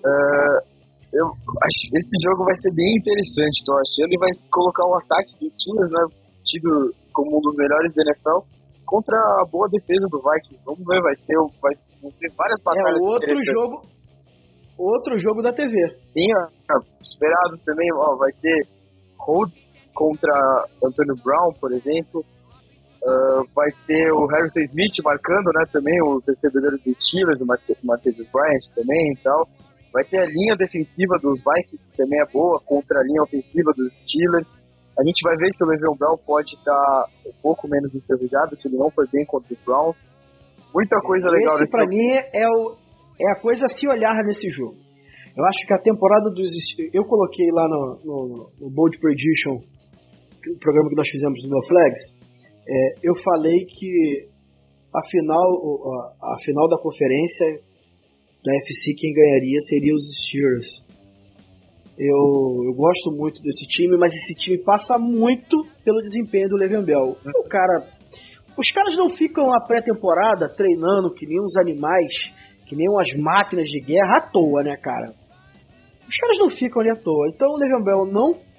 Uh, 0.00 0.70
eu 1.12 1.26
acho 1.26 1.80
esse 1.90 2.16
jogo 2.22 2.44
vai 2.44 2.54
ser 2.62 2.70
bem 2.70 2.94
interessante, 2.98 3.66
tô 3.66 3.74
achando, 3.74 4.14
e 4.14 4.18
vai 4.18 4.30
colocar 4.50 4.86
o 4.86 4.94
ataque 4.94 5.32
dos 5.42 5.52
times, 5.58 5.90
né, 5.90 6.02
tido 6.44 6.94
como 7.12 7.38
um 7.38 7.40
dos 7.40 7.56
melhores 7.56 7.92
da 7.94 8.02
NFL, 8.02 8.46
contra 8.86 9.16
a 9.42 9.44
boa 9.50 9.68
defesa 9.68 10.06
do 10.10 10.22
Vikings. 10.22 10.62
Vamos 10.64 10.86
ver, 10.86 11.02
vai 11.02 11.14
ter, 11.14 11.36
vai, 11.62 11.74
vão 12.02 12.10
ter 12.14 12.30
várias 12.34 12.62
batalhas. 12.62 12.98
É 12.98 13.10
outro 13.10 13.38
jogo, 13.42 13.76
outro 14.78 15.18
jogo 15.18 15.42
da 15.42 15.52
TV. 15.52 15.74
Sim, 16.04 16.30
esperado 17.02 17.58
também, 17.64 17.86
ó, 17.94 18.16
vai 18.16 18.32
ter 18.40 18.66
Rhodes 19.18 19.62
contra 19.94 20.32
Antônio 20.82 21.16
Brown, 21.22 21.52
por 21.60 21.72
exemplo. 21.72 22.24
Uh, 23.00 23.48
vai 23.56 23.70
ter 23.86 24.12
o 24.12 24.26
Harrison 24.26 24.60
Smith 24.68 25.00
marcando, 25.02 25.48
né, 25.56 25.64
também, 25.72 25.96
os 26.02 26.20
recebedores 26.28 26.84
dos 26.84 26.96
Steelers, 27.00 27.40
o 27.40 27.46
Marquês 27.46 28.16
Bryant 28.28 28.64
também 28.74 29.12
e 29.12 29.16
tal. 29.24 29.48
Vai 29.92 30.04
ter 30.04 30.18
a 30.18 30.26
linha 30.26 30.54
defensiva 30.54 31.16
dos 31.22 31.40
Vikings, 31.40 31.82
que 31.90 31.96
também 31.96 32.20
é 32.20 32.26
boa, 32.26 32.60
contra 32.60 33.00
a 33.00 33.02
linha 33.02 33.22
ofensiva 33.22 33.72
dos 33.72 33.90
Steelers. 34.04 34.46
A 34.98 35.02
gente 35.02 35.22
vai 35.24 35.34
ver 35.36 35.48
se 35.56 35.64
o 35.64 35.66
Le'Veon 35.66 35.96
Brown 35.96 36.18
pode 36.26 36.54
estar 36.54 37.06
um 37.26 37.32
pouco 37.40 37.66
menos 37.66 37.94
enferrujado, 37.94 38.54
se 38.56 38.68
ele 38.68 38.76
não 38.76 38.90
foi 38.90 39.06
bem 39.10 39.24
contra 39.24 39.52
os 39.52 39.64
Browns. 39.64 39.96
Muita 40.74 41.00
coisa 41.00 41.26
Esse, 41.26 41.36
legal 41.36 41.58
nesse 41.58 41.70
pra 41.70 41.84
jogo. 41.84 41.96
mim 41.96 42.10
é, 42.12 42.46
o, 42.46 42.76
é 43.18 43.32
a 43.32 43.40
coisa 43.40 43.64
a 43.64 43.68
se 43.68 43.88
olhar 43.88 44.14
nesse 44.22 44.50
jogo. 44.50 44.76
Eu 45.34 45.44
acho 45.46 45.66
que 45.66 45.72
a 45.72 45.78
temporada 45.80 46.28
dos... 46.30 46.50
Eu 46.92 47.04
coloquei 47.04 47.48
lá 47.50 47.66
no, 47.66 48.00
no, 48.04 48.50
no 48.60 48.70
Bold 48.70 48.98
Prediction, 49.00 49.56
o 49.56 50.58
programa 50.60 50.90
que 50.90 50.96
nós 50.96 51.08
fizemos 51.08 51.42
do 51.42 51.48
No 51.48 51.64
Flags, 51.66 52.19
é, 52.68 52.94
eu 53.02 53.14
falei 53.22 53.64
que 53.64 54.28
a 54.94 55.10
final, 55.10 55.38
a, 55.40 56.34
a, 56.34 56.44
final 56.44 56.68
da 56.68 56.78
conferência 56.78 57.60
da 58.44 58.52
FC 58.54 58.94
quem 58.98 59.12
ganharia 59.12 59.60
seria 59.68 59.94
os 59.94 60.02
Steelers. 60.24 60.90
Eu, 61.98 62.64
eu 62.64 62.74
gosto 62.74 63.10
muito 63.12 63.42
desse 63.42 63.66
time, 63.68 63.96
mas 63.98 64.12
esse 64.12 64.34
time 64.34 64.58
passa 64.58 64.98
muito 64.98 65.64
pelo 65.84 66.00
desempenho 66.00 66.48
do 66.48 66.56
Le'Veon 66.56 66.82
Bell. 66.82 67.16
O 67.44 67.48
cara, 67.48 67.86
os 68.56 68.70
caras 68.72 68.96
não 68.96 69.10
ficam 69.10 69.52
a 69.54 69.60
pré-temporada 69.60 70.48
treinando 70.48 71.12
que 71.12 71.26
nem 71.26 71.40
uns 71.40 71.56
animais, 71.58 72.12
que 72.66 72.74
nem 72.74 72.88
umas 72.88 73.12
máquinas 73.18 73.66
de 73.66 73.80
guerra 73.80 74.16
à 74.16 74.20
toa, 74.20 74.62
né, 74.62 74.76
cara? 74.76 75.12
Os 76.08 76.16
caras 76.16 76.38
não 76.38 76.50
ficam 76.50 76.80
ali 76.80 76.90
à 76.90 76.96
toa. 76.96 77.28
Então 77.28 77.48
o 77.50 77.56
Le'Veon 77.58 77.84
Bell 77.84 78.06
não 78.06 78.49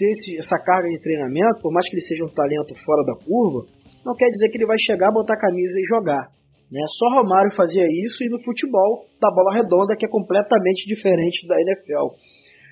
ter 0.00 0.08
esse, 0.08 0.40
essa 0.40 0.56
carga 0.64 0.88
de 0.88 0.96
treinamento, 1.04 1.60
por 1.60 1.68
mais 1.68 1.84
que 1.84 1.92
ele 1.92 2.08
seja 2.08 2.24
um 2.24 2.32
talento 2.32 2.72
fora 2.80 3.04
da 3.04 3.20
curva, 3.20 3.68
não 4.00 4.16
quer 4.16 4.32
dizer 4.32 4.48
que 4.48 4.56
ele 4.56 4.64
vai 4.64 4.80
chegar, 4.80 5.12
botar 5.12 5.36
a 5.36 5.44
camisa 5.44 5.76
e 5.76 5.84
jogar. 5.84 6.24
Né? 6.72 6.80
Só 6.96 7.20
Romário 7.20 7.52
fazia 7.52 7.84
isso 7.84 8.24
e 8.24 8.32
no 8.32 8.40
futebol 8.40 9.04
da 9.20 9.28
bola 9.28 9.60
redonda, 9.60 9.92
que 9.92 10.06
é 10.06 10.08
completamente 10.08 10.88
diferente 10.88 11.44
da 11.44 11.60
NFL, 11.60 12.16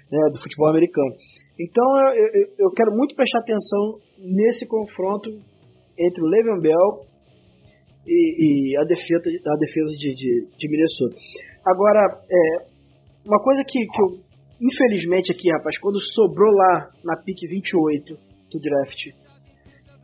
né? 0.08 0.20
do 0.32 0.40
futebol 0.40 0.72
americano. 0.72 1.12
Então 1.60 1.84
eu, 2.16 2.28
eu, 2.32 2.46
eu, 2.64 2.70
quero 2.72 2.96
muito 2.96 3.14
prestar 3.14 3.40
atenção 3.40 4.00
nesse 4.16 4.64
confronto 4.66 5.28
entre 5.98 6.22
o 6.24 6.28
Le'Veon 6.32 6.60
Bell 6.62 6.88
e, 8.06 8.72
e 8.72 8.76
a 8.78 8.84
defesa, 8.88 9.20
a 9.20 9.56
defesa 9.58 9.90
de, 10.00 10.14
de, 10.14 10.32
de 10.56 10.64
Minnesota. 10.70 11.16
Agora, 11.66 12.24
é, 12.24 12.70
uma 13.26 13.42
coisa 13.42 13.60
que, 13.66 13.84
que 13.84 14.00
eu 14.00 14.27
Infelizmente 14.60 15.32
aqui, 15.32 15.50
rapaz, 15.52 15.78
quando 15.78 16.00
sobrou 16.00 16.52
lá 16.52 16.90
na 17.04 17.16
pick 17.22 17.38
28 17.48 18.14
do 18.14 18.60
draft, 18.60 19.04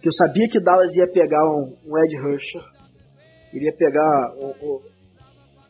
que 0.01 0.09
eu 0.09 0.13
sabia 0.13 0.49
que 0.49 0.61
Dallas 0.61 0.95
ia 0.97 1.11
pegar 1.13 1.43
um, 1.45 1.77
um 1.87 1.99
Ed 2.05 2.17
Rusher, 2.23 2.63
iria 3.53 3.73
pegar 3.77 4.35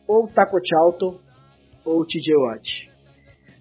ou 0.07 0.25
o 0.25 0.27
Taco 0.27 0.57
Charlton 0.63 1.19
ou 1.83 2.01
o 2.01 2.05
TJ 2.05 2.35
Watt. 2.35 2.91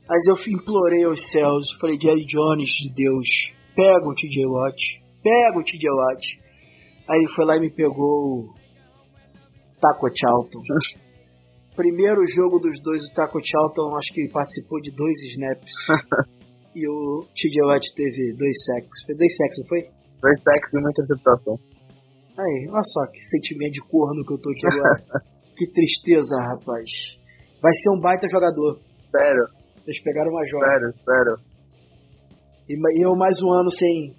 Mas 0.09 0.27
eu 0.27 0.37
implorei 0.53 1.05
aos 1.05 1.21
céus, 1.31 1.67
falei, 1.81 1.99
Jerry 1.99 2.27
Jones, 2.27 2.71
de 2.83 2.93
Deus, 2.95 3.27
pega 3.75 4.07
o 4.07 4.15
TJ 4.15 4.47
Watt, 4.47 4.77
pega 5.23 5.59
o 5.59 5.65
TJ 5.65 5.91
Watt. 5.91 6.27
Aí 7.09 7.19
ele 7.19 7.35
foi 7.35 7.45
lá 7.45 7.57
e 7.57 7.61
me 7.61 7.71
pegou 7.71 8.41
o 8.41 8.55
Taco 9.81 10.09
Charlton. 10.15 10.61
Primeiro 11.77 12.23
jogo 12.29 12.61
dos 12.61 12.81
dois, 12.83 13.03
o 13.03 13.15
Taco 13.15 13.41
Charlton 13.45 13.97
acho 13.97 14.13
que 14.15 14.29
participou 14.29 14.81
de 14.81 14.95
dois 14.95 15.19
snaps. 15.33 15.75
e 16.75 16.89
o 16.89 17.27
TJ 17.35 17.67
Watt 17.67 17.85
teve 17.95 18.33
dois 18.39 18.57
sacks. 18.65 19.05
Foi 19.07 19.15
dois 19.17 19.37
sacks, 19.37 19.59
não 19.59 19.67
foi? 19.67 19.81
Dois 20.23 20.43
sacks 20.43 20.73
e 20.73 20.79
uma 20.79 20.91
interceptação. 20.91 21.59
Aí, 22.39 22.67
olha 22.71 22.83
só 22.83 23.07
que 23.07 23.21
sentimento 23.23 23.73
de 23.75 23.81
corno 23.83 24.25
que 24.25 24.35
eu 24.35 24.39
tô 24.39 24.51
aqui 24.51 24.67
agora. 24.67 25.25
que 25.57 25.67
tristeza, 25.71 26.37
rapaz. 26.41 26.91
Vai 27.63 27.73
ser 27.75 27.91
um 27.91 28.01
baita 28.01 28.29
jogador. 28.29 28.79
Espero. 28.99 29.47
Vocês 29.75 30.03
pegaram 30.03 30.31
uma 30.31 30.47
joia. 30.47 30.65
Espero, 30.65 30.91
espero. 30.91 31.55
E, 32.69 32.75
e 32.75 33.07
eu 33.07 33.15
mais 33.17 33.41
um 33.43 33.53
ano 33.53 33.71
sem. 33.71 34.15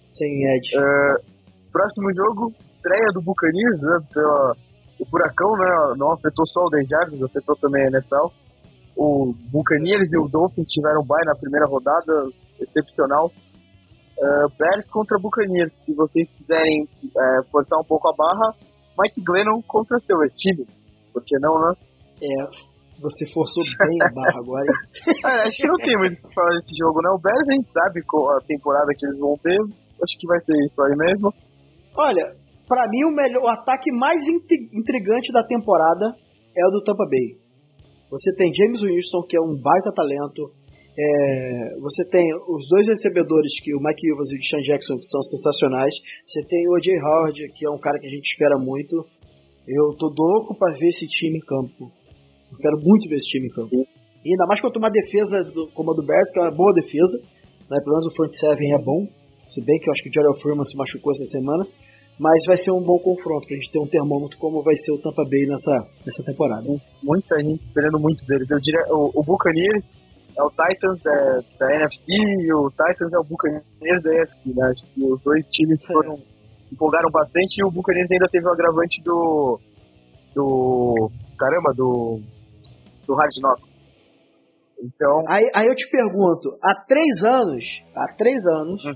sem 0.00 0.30
Ed. 0.54 0.78
Uh, 0.78 1.38
próximo 1.70 2.08
jogo, 2.14 2.52
estreia 2.76 3.12
do 3.14 3.22
Buccaneers, 3.22 3.80
né? 3.82 3.98
Pela, 4.12 4.56
o 5.00 5.06
Furacão, 5.06 5.52
né? 5.56 5.94
Não 5.96 6.12
afetou 6.12 6.46
só 6.46 6.64
o 6.64 6.70
Desjardins, 6.70 7.22
afetou 7.22 7.56
também 7.56 7.84
a 7.84 7.88
NFL. 7.88 8.28
O 8.96 9.32
Buccaneers 9.52 10.10
e 10.12 10.18
o 10.18 10.28
Dolphins 10.28 10.68
tiveram 10.70 11.04
bye 11.04 11.24
na 11.24 11.38
primeira 11.38 11.66
rodada, 11.66 12.30
excepcional. 12.60 13.30
Uh, 14.18 14.50
Bears 14.58 14.90
contra 14.90 15.18
Buccaneers. 15.18 15.72
Se 15.86 15.94
vocês 15.94 16.28
quiserem 16.36 16.82
uh, 16.82 17.44
forçar 17.52 17.78
um 17.78 17.84
pouco 17.84 18.08
a 18.08 18.16
barra, 18.16 18.54
Mike 18.98 19.22
Glennon 19.22 19.62
contra 19.62 20.00
seu 20.00 20.18
time. 20.36 20.66
Por 21.12 21.22
que 21.24 21.38
não, 21.38 21.54
né? 21.60 21.74
É, 22.20 22.44
você 23.00 23.24
forçou 23.32 23.62
bem 23.78 23.98
a 24.02 24.12
barra 24.12 24.40
agora. 24.40 24.66
é, 25.24 25.46
acho 25.46 25.56
que 25.58 25.68
não 25.68 25.76
tem 25.76 25.96
muito 25.96 26.18
o 26.18 26.28
que 26.28 26.34
falar 26.34 26.50
desse 26.58 26.74
jogo, 26.76 27.00
né? 27.00 27.10
O 27.10 27.18
Bears 27.18 27.48
a 27.48 27.52
gente 27.52 27.70
sabe 27.70 28.00
a 28.02 28.40
temporada 28.44 28.92
que 28.98 29.06
eles 29.06 29.18
vão 29.20 29.34
ter. 29.36 29.60
Acho 30.02 30.18
que 30.18 30.26
vai 30.26 30.40
ser 30.40 30.56
isso 30.66 30.82
aí 30.82 30.96
mesmo. 30.96 31.32
Olha, 31.96 32.34
para 32.68 32.86
mim 32.88 33.04
o, 33.08 33.14
melhor, 33.14 33.42
o 33.42 33.48
ataque 33.48 33.90
mais 33.92 34.22
intrigante 34.28 35.32
da 35.32 35.42
temporada 35.42 36.14
é 36.54 36.62
o 36.68 36.70
do 36.70 36.84
Tampa 36.84 37.04
Bay. 37.08 37.40
Você 38.10 38.34
tem 38.36 38.52
James 38.54 38.80
Winston, 38.80 39.22
que 39.28 39.36
é 39.36 39.40
um 39.40 39.56
baita 39.60 39.92
talento. 39.92 40.52
É, 40.98 41.78
você 41.80 42.02
tem 42.10 42.24
os 42.48 42.68
dois 42.68 42.88
recebedores, 42.88 43.52
que 43.62 43.74
o 43.74 43.78
Mike 43.78 44.08
Evans 44.10 44.32
e 44.32 44.36
o 44.36 44.44
Sean 44.44 44.62
Jackson, 44.66 44.96
que 44.98 45.06
são 45.06 45.22
sensacionais. 45.22 45.94
Você 46.26 46.42
tem 46.44 46.66
o 46.68 46.72
O.J. 46.76 46.90
Howard, 46.98 47.38
que 47.54 47.66
é 47.66 47.70
um 47.70 47.78
cara 47.78 47.98
que 48.00 48.06
a 48.06 48.10
gente 48.10 48.26
espera 48.26 48.58
muito. 48.58 49.06
Eu 49.68 49.94
tô 49.96 50.08
louco 50.10 50.56
para 50.58 50.72
ver 50.76 50.88
esse 50.88 51.06
time 51.06 51.38
em 51.38 51.44
campo. 51.44 51.92
Eu 52.50 52.58
quero 52.58 52.80
muito 52.80 53.08
ver 53.08 53.16
esse 53.16 53.28
time 53.28 53.46
em 53.46 53.54
campo. 53.54 53.76
E 54.24 54.32
ainda 54.32 54.46
mais 54.48 54.60
contra 54.60 54.78
uma 54.80 54.90
defesa 54.90 55.44
do, 55.44 55.70
como 55.72 55.92
a 55.92 55.94
do 55.94 56.02
Bears, 56.02 56.32
que 56.32 56.40
é 56.40 56.42
uma 56.48 56.56
boa 56.56 56.72
defesa. 56.74 57.16
Né? 57.70 57.76
Pelo 57.84 57.92
menos 57.92 58.06
o 58.08 58.16
front 58.16 58.32
seven 58.32 58.74
é 58.74 58.80
bom. 58.82 59.06
Se 59.46 59.64
bem 59.64 59.78
que 59.78 59.88
eu 59.88 59.92
acho 59.92 60.02
que 60.02 60.10
o 60.10 60.12
Gerald 60.12 60.40
Furman 60.42 60.64
se 60.64 60.76
machucou 60.76 61.12
essa 61.12 61.24
semana. 61.30 61.64
Mas 62.18 62.44
vai 62.46 62.56
ser 62.56 62.72
um 62.72 62.82
bom 62.82 62.98
confronto, 62.98 63.46
pra 63.46 63.56
gente 63.56 63.70
ter 63.70 63.78
um 63.78 63.86
termômetro 63.86 64.36
como 64.38 64.62
vai 64.62 64.74
ser 64.74 64.92
o 64.92 64.98
Tampa 64.98 65.22
Bay 65.22 65.46
nessa, 65.46 65.86
nessa 66.04 66.24
temporada. 66.24 66.66
Muita 67.02 67.38
gente 67.38 67.62
esperando 67.62 67.98
muito 68.00 68.26
deles. 68.26 68.50
Eu 68.50 68.58
diria, 68.58 68.82
o, 68.90 69.12
o 69.14 69.22
Buccaneers 69.22 69.84
é 70.36 70.42
o 70.42 70.50
Titans 70.50 71.00
da, 71.02 71.40
da 71.58 71.74
NFC 71.76 72.02
e 72.08 72.52
o 72.54 72.70
Titans 72.70 73.12
é 73.12 73.18
o 73.18 73.24
Buccaneers 73.24 74.02
da 74.02 74.22
AFC, 74.22 74.54
né? 74.54 74.66
Acho 74.66 74.94
que 74.94 75.04
os 75.04 75.22
dois 75.22 75.46
times 75.46 75.84
foram, 75.86 76.18
empolgaram 76.72 77.10
bastante 77.12 77.60
e 77.60 77.64
o 77.64 77.70
Buccaneers 77.70 78.10
ainda 78.10 78.26
teve 78.30 78.46
o 78.46 78.52
agravante 78.52 79.02
do. 79.04 79.60
do. 80.34 81.10
caramba, 81.38 81.72
do. 81.74 82.20
do 83.06 83.14
Hard 83.14 83.32
Knocks. 83.40 83.68
Então. 84.82 85.24
Aí, 85.28 85.50
aí 85.54 85.66
eu 85.68 85.74
te 85.74 85.88
pergunto, 85.90 86.56
há 86.62 86.84
três 86.86 87.22
anos, 87.24 87.64
há 87.94 88.14
três 88.16 88.38
anos, 88.46 88.84
hum. 88.86 88.94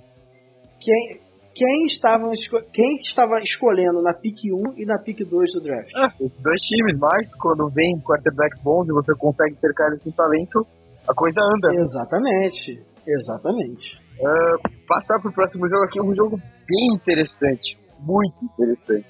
quem, 0.80 1.20
quem 1.54 1.86
estava, 1.86 2.24
quem 2.72 2.96
estava 2.96 3.38
escolhendo 3.40 4.02
na 4.02 4.14
pick 4.14 4.38
1 4.44 4.80
e 4.80 4.86
na 4.86 4.98
pick 4.98 5.18
2 5.24 5.52
do 5.52 5.60
draft? 5.60 5.90
Ah, 5.96 6.08
esses 6.20 6.40
dois 6.42 6.60
times, 6.62 6.98
mas 6.98 7.28
quando 7.40 7.68
vem 7.70 8.00
quarterbacks 8.00 8.62
bons 8.62 8.88
e 8.88 8.92
você 8.92 9.12
consegue 9.16 9.56
cercar 9.60 9.90
com 9.98 10.10
talento, 10.12 10.66
a 11.08 11.14
coisa 11.14 11.40
anda. 11.40 11.68
Exatamente, 11.74 12.82
exatamente. 13.06 14.00
Uh, 14.18 14.86
passar 14.86 15.20
pro 15.20 15.32
próximo 15.32 15.68
jogo 15.68 15.84
aqui, 15.84 16.00
um 16.00 16.14
jogo 16.14 16.36
bem 16.36 16.96
interessante, 16.96 17.78
muito 18.00 18.44
interessante. 18.44 19.06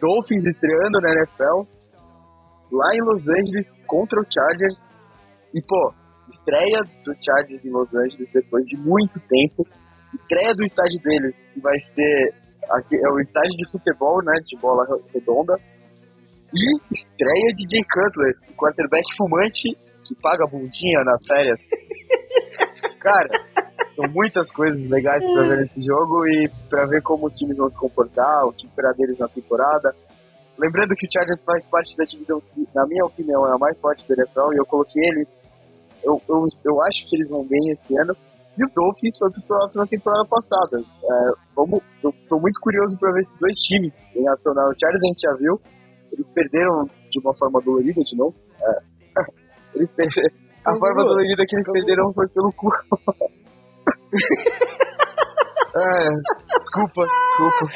Dolphins 0.00 0.44
estreando 0.44 1.00
na 1.00 1.10
NFL, 1.12 1.66
lá 2.72 2.94
em 2.94 3.00
Los 3.00 3.22
Angeles, 3.22 3.66
contra 3.86 4.20
o 4.20 4.26
Chargers. 4.28 4.78
E, 5.54 5.62
pô, 5.62 5.94
estreia 6.30 6.82
do 7.04 7.14
Chargers 7.24 7.64
em 7.64 7.70
Los 7.70 7.92
Angeles 7.94 8.28
depois 8.32 8.64
de 8.66 8.76
muito 8.76 9.18
tempo. 9.20 9.66
Estreia 10.20 10.54
do 10.54 10.64
estádio 10.64 11.00
deles, 11.02 11.34
que 11.52 11.60
vai 11.60 11.78
ser 11.94 12.34
aqui, 12.70 12.96
é 12.96 13.08
o 13.10 13.20
estádio 13.20 13.56
de 13.56 13.70
futebol, 13.70 14.22
né, 14.22 14.32
de 14.44 14.58
bola 14.58 14.84
redonda. 15.12 15.54
E 16.54 16.94
estreia 16.94 17.52
de 17.54 17.64
Jay 17.70 17.84
Cutler, 17.84 18.34
quarterback 18.56 19.04
fumante 19.16 19.76
que 20.06 20.14
paga 20.22 20.46
bundinha 20.46 21.02
nas 21.04 21.26
férias. 21.26 21.58
Cara, 23.00 23.28
são 23.94 24.08
muitas 24.10 24.50
coisas 24.52 24.80
legais 24.88 25.24
pra 25.24 25.48
ver 25.48 25.58
nesse 25.58 25.80
jogo 25.84 26.26
e 26.26 26.48
pra 26.68 26.86
ver 26.86 27.02
como 27.02 27.26
os 27.26 27.32
times 27.36 27.56
vão 27.56 27.70
se 27.70 27.78
comportar, 27.78 28.44
o 28.44 28.52
que 28.52 28.66
esperar 28.66 28.94
deles 28.94 29.18
na 29.18 29.28
temporada. 29.28 29.94
Lembrando 30.58 30.94
que 30.94 31.06
o 31.06 31.12
Chargers 31.12 31.44
faz 31.44 31.66
parte 31.66 31.96
da 31.96 32.04
divisão 32.04 32.40
que, 32.40 32.66
na 32.74 32.86
minha 32.86 33.04
opinião, 33.04 33.46
é 33.46 33.54
a 33.54 33.58
mais 33.58 33.78
forte 33.80 34.08
da 34.08 34.14
NFL 34.14 34.54
e 34.54 34.58
eu 34.58 34.66
coloquei 34.66 35.02
ele. 35.02 35.26
Eu, 36.02 36.22
eu, 36.28 36.46
eu 36.64 36.82
acho 36.84 37.06
que 37.08 37.16
eles 37.16 37.28
vão 37.28 37.44
bem 37.44 37.72
esse 37.72 37.98
ano. 37.98 38.16
E 38.56 38.64
o 38.64 38.72
Dolphins 38.74 39.18
foi 39.18 39.30
pro 39.30 39.42
playoffs 39.42 39.76
na 39.76 39.86
temporada 39.86 40.24
passada. 40.28 40.78
É, 40.80 41.30
vamos, 41.54 41.80
eu 42.02 42.10
tô 42.28 42.40
muito 42.40 42.58
curioso 42.60 42.98
para 42.98 43.12
ver 43.12 43.22
esses 43.22 43.38
dois 43.38 43.54
times 43.68 43.92
em 44.16 44.26
ação. 44.28 44.52
O 44.52 44.74
Chargers 44.80 45.02
a 45.02 45.06
gente 45.08 45.20
já 45.20 45.34
viu, 45.34 45.60
eles 46.12 46.26
perderam 46.32 46.84
de 47.10 47.20
uma 47.20 47.36
forma 47.36 47.60
dolorida 47.60 48.00
de 48.00 48.16
novo. 48.16 48.34
É, 48.60 48.80
eles 49.76 49.92
perderam. 49.92 50.34
A 50.66 50.74
forma 50.78 51.04
dolorida 51.04 51.44
que 51.46 51.56
eles 51.56 51.70
perderam 51.70 52.12
foi 52.14 52.26
pelo 52.28 52.50
cu. 52.52 52.68
é, 55.76 56.08
desculpa, 56.64 57.02
desculpa. 57.02 57.66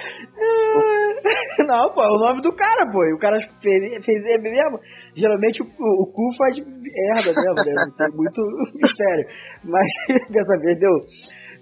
Não, 1.69 1.93
pô, 1.93 2.03
é 2.03 2.09
o 2.09 2.19
nome 2.19 2.41
do 2.43 2.55
cara, 2.57 2.91
pô. 2.91 2.99
O 3.15 3.19
cara 3.19 3.39
fez, 3.63 4.05
fez 4.05 4.43
mesmo. 4.43 4.81
Geralmente 5.15 5.63
o, 5.63 5.67
o, 5.67 6.07
cu 6.07 6.31
faz 6.37 6.57
merda 6.59 7.35
mesmo, 7.35 7.55
né? 7.55 7.93
Tem 7.97 8.17
muito 8.17 8.41
mistério. 8.75 9.27
Mas 9.65 9.87
dessa 10.31 10.59
vez 10.61 10.79
deu, 10.79 10.93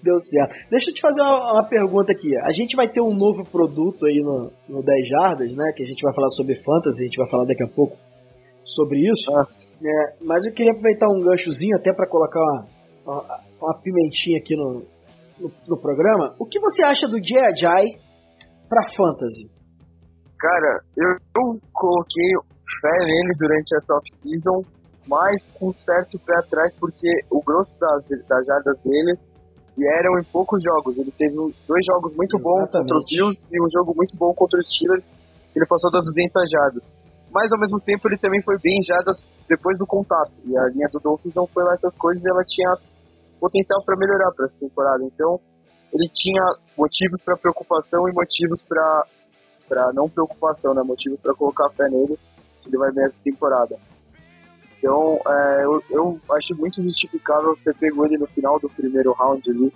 deu 0.03 0.21
certo. 0.21 0.71
Deixa 0.71 0.91
eu 0.91 0.95
te 0.95 1.01
fazer 1.01 1.23
uma, 1.23 1.53
uma, 1.53 1.69
pergunta 1.69 2.13
aqui. 2.13 2.29
A 2.45 2.53
gente 2.53 2.77
vai 2.77 2.89
ter 2.89 3.01
um 3.01 3.15
novo 3.15 3.45
produto 3.51 4.07
aí 4.07 4.21
no, 4.21 4.53
no 4.69 4.83
10 4.83 5.09
Jardas, 5.09 5.55
né? 5.55 5.73
Que 5.77 5.83
a 5.83 5.87
gente 5.87 6.03
vai 6.03 6.15
falar 6.15 6.29
sobre 6.31 6.57
fantasy, 6.57 7.03
a 7.03 7.07
gente 7.07 7.17
vai 7.17 7.31
falar 7.31 7.47
daqui 7.47 7.65
a 7.65 7.69
pouco 7.69 7.97
sobre 8.65 8.99
isso. 9.01 9.33
Ah. 9.35 9.47
É, 9.79 10.25
mas 10.25 10.45
eu 10.45 10.53
queria 10.53 10.73
aproveitar 10.73 11.07
um 11.07 11.23
ganchozinho 11.23 11.77
até 11.77 11.95
para 11.95 12.09
colocar 12.09 12.41
uma, 12.41 12.67
uma, 13.07 13.41
uma, 13.63 13.81
pimentinha 13.81 14.39
aqui 14.39 14.57
no, 14.57 14.83
no, 15.39 15.53
no, 15.69 15.81
programa. 15.81 16.35
O 16.39 16.45
que 16.45 16.59
você 16.59 16.83
acha 16.83 17.07
do 17.07 17.17
Jay 17.25 17.39
Ajay 17.39 17.87
pra 18.69 18.91
Fantasy? 18.97 19.49
Cara, 20.37 20.83
eu, 20.97 21.11
eu 21.13 21.61
coloquei 21.73 22.58
fé 22.81 22.99
nele 23.05 23.35
durante 23.39 23.75
essa 23.77 23.95
off-season, 23.95 24.65
mas 25.07 25.49
com 25.59 25.73
certo 25.73 26.19
pé 26.21 26.37
atrás, 26.39 26.73
porque 26.79 27.09
o 27.31 27.43
grosso 27.43 27.79
das, 27.79 28.05
das 28.29 28.47
jardas 28.47 28.79
dele 28.85 29.19
vieram 29.77 30.19
em 30.19 30.25
poucos 30.25 30.63
jogos. 30.63 30.99
Ele 30.99 31.13
teve 31.13 31.35
dois 31.35 31.87
jogos 31.87 32.15
muito 32.17 32.37
bons 32.39 32.71
contra 32.71 32.97
os 32.97 33.05
Bills 33.07 33.47
e 33.51 33.63
um 33.63 33.71
jogo 33.71 33.95
muito 33.97 34.17
bom 34.17 34.35
contra 34.35 34.61
os 34.61 34.69
Steelers. 34.69 35.05
Ele 35.55 35.67
passou 35.67 35.91
das 35.91 36.05
200 36.05 36.51
jardas. 36.51 36.83
Mas 37.31 37.51
ao 37.53 37.61
mesmo 37.61 37.81
tempo 37.81 38.09
ele 38.09 38.19
também 38.19 38.43
foi 38.43 38.59
bem 38.59 38.83
jardas 38.83 39.19
depois 39.49 39.79
do 39.79 39.87
contato. 39.87 40.33
E 40.45 40.57
a 40.57 40.69
linha 40.69 40.89
do 40.93 41.01
Dolphins 41.01 41.35
não 41.35 41.47
foi 41.47 41.63
lá 41.65 41.75
essas 41.75 41.95
coisas 41.97 42.23
e 42.23 42.29
ela 42.29 42.45
tinha 42.45 42.77
potencial 43.41 43.83
para 43.85 43.97
melhorar 43.97 44.31
para 44.33 44.47
essa 44.47 44.59
temporada. 44.59 45.03
Então, 45.05 45.41
ele 45.93 46.09
tinha 46.13 46.43
motivos 46.77 47.23
para 47.23 47.37
preocupação 47.37 48.09
e 48.09 48.13
motivos 48.13 48.63
para 48.69 49.07
para 49.69 49.93
não 49.93 50.09
preocupação, 50.09 50.73
né? 50.73 50.83
Motivos 50.83 51.21
para 51.21 51.35
colocar 51.35 51.69
fé 51.71 51.89
nele. 51.91 52.19
Ele 52.69 52.79
vai 52.79 52.93
bem 52.93 53.05
essa 53.05 53.17
temporada. 53.25 53.77
Então, 54.79 55.19
é, 55.27 55.65
eu, 55.65 55.83
eu 55.91 56.21
acho 56.37 56.55
muito 56.55 56.83
justificável 56.83 57.59
ter 57.65 57.75
pego 57.75 58.05
ele 58.07 58.17
no 58.17 58.27
final 58.29 58.61
do 58.61 58.69
primeiro 58.69 59.13
round 59.13 59.43
ali. 59.51 59.73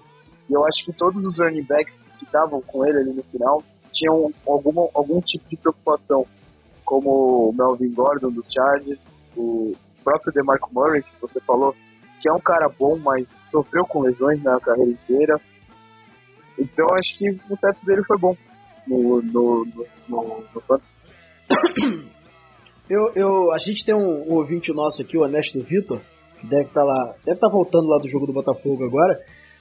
E 0.49 0.53
eu 0.53 0.65
acho 0.65 0.85
que 0.85 0.93
todos 0.93 1.27
os 1.27 1.39
running 1.39 1.65
backs 1.65 1.95
que 2.19 2.25
estavam 2.25 2.61
com 2.63 2.87
ele 2.87 2.99
ali 2.99 3.13
no 3.13 3.23
final 3.25 3.63
tinham 3.93 4.33
alguma, 4.47 4.89
algum 4.95 5.21
tipo 5.21 5.49
de 5.49 5.57
preocupação, 5.57 6.27
como 6.85 7.51
o 7.51 7.53
Melvin 7.53 7.93
Gordon 7.93 8.31
do 8.31 8.45
Chargers, 8.49 9.01
o 9.37 9.75
próprio 10.05 10.33
DeMarco 10.33 10.71
Murray, 10.73 11.03
que 11.03 11.21
você 11.21 11.41
falou, 11.41 11.75
que 12.21 12.29
é 12.29 12.33
um 12.33 12.41
cara 12.41 12.69
bom, 12.69 12.97
mas 12.97 13.27
sofreu 13.51 13.85
com 13.85 14.03
lesões 14.03 14.43
na 14.43 14.59
carreira 14.61 14.91
inteira. 14.91 15.41
Então 16.59 16.87
acho 16.95 17.19
que 17.19 17.31
o 17.51 17.57
teto 17.57 17.85
dele 17.85 18.05
foi 18.05 18.19
bom 18.19 18.37
no, 18.87 19.23
no, 19.23 19.65
no, 19.65 19.87
no, 20.09 20.45
no 20.55 20.81
eu, 22.93 23.13
eu, 23.17 23.53
a 23.53 23.59
gente 23.59 23.87
tem 23.87 23.95
um, 23.95 24.29
um 24.29 24.35
ouvinte 24.37 24.71
nosso 24.75 25.01
aqui, 25.01 25.17
o 25.17 25.25
Ernesto 25.25 25.65
Vitor, 25.65 25.99
que 26.39 26.47
deve 26.47 26.69
estar 26.69 26.81
tá 26.81 26.85
lá, 26.85 27.15
deve 27.25 27.39
estar 27.41 27.49
tá 27.49 27.53
voltando 27.53 27.89
lá 27.89 27.97
do 27.97 28.09
jogo 28.09 28.27
do 28.27 28.35
Botafogo 28.35 28.85
agora, 28.85 29.17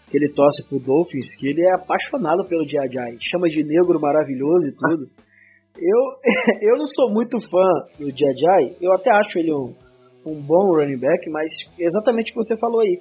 que 0.10 0.18
ele 0.18 0.34
torce 0.34 0.68
pro 0.68 0.84
Dolphins, 0.84 1.40
que 1.40 1.48
ele 1.48 1.64
é 1.64 1.76
apaixonado 1.76 2.44
pelo 2.50 2.68
Jai 2.68 3.16
chama 3.32 3.48
de 3.48 3.64
negro 3.64 4.02
maravilhoso 4.02 4.68
e 4.68 4.76
tudo. 4.76 5.06
Eu, 5.74 6.02
eu 6.74 6.78
não 6.78 6.86
sou 6.86 7.10
muito 7.14 7.40
fã 7.40 7.70
do 7.98 8.12
Jai 8.12 8.76
eu 8.82 8.92
até 8.92 9.10
acho 9.10 9.40
ele 9.40 9.54
um, 9.54 9.74
um 10.28 10.36
bom 10.42 10.76
running 10.76 11.00
back, 11.00 11.30
mas 11.32 11.48
exatamente 11.80 12.30
o 12.30 12.34
que 12.34 12.44
você 12.44 12.58
falou 12.58 12.82
aí. 12.82 13.00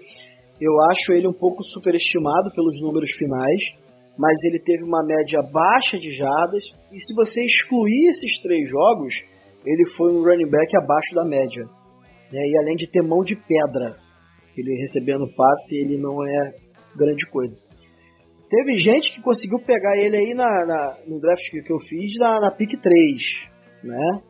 Eu 0.60 0.72
acho 0.92 1.12
ele 1.12 1.26
um 1.26 1.32
pouco 1.32 1.64
superestimado 1.64 2.54
pelos 2.54 2.80
números 2.80 3.10
finais, 3.18 3.62
mas 4.16 4.38
ele 4.44 4.60
teve 4.60 4.84
uma 4.84 5.04
média 5.04 5.42
baixa 5.52 5.98
de 5.98 6.12
jardas. 6.16 6.62
E 6.92 6.98
se 7.00 7.12
você 7.16 7.44
excluir 7.44 8.10
esses 8.10 8.40
três 8.40 8.70
jogos, 8.70 9.14
ele 9.64 9.90
foi 9.96 10.12
um 10.12 10.22
running 10.22 10.50
back 10.50 10.76
abaixo 10.76 11.14
da 11.14 11.24
média. 11.24 11.64
Né? 12.32 12.40
E 12.40 12.58
além 12.58 12.76
de 12.76 12.90
ter 12.90 13.02
mão 13.02 13.22
de 13.22 13.36
pedra, 13.36 13.96
ele 14.56 14.80
recebendo 14.80 15.26
passe, 15.34 15.76
ele 15.76 15.98
não 15.98 16.24
é 16.24 16.52
grande 16.96 17.28
coisa. 17.30 17.56
Teve 18.48 18.78
gente 18.78 19.14
que 19.14 19.22
conseguiu 19.22 19.60
pegar 19.64 19.96
ele 19.96 20.16
aí 20.16 20.34
na, 20.34 20.48
na 20.66 20.96
no 21.06 21.20
draft 21.20 21.42
que 21.50 21.72
eu 21.72 21.78
fiz 21.88 22.18
na, 22.18 22.40
na 22.40 22.50
pick 22.50 22.80
3, 22.80 22.92
né? 23.84 24.22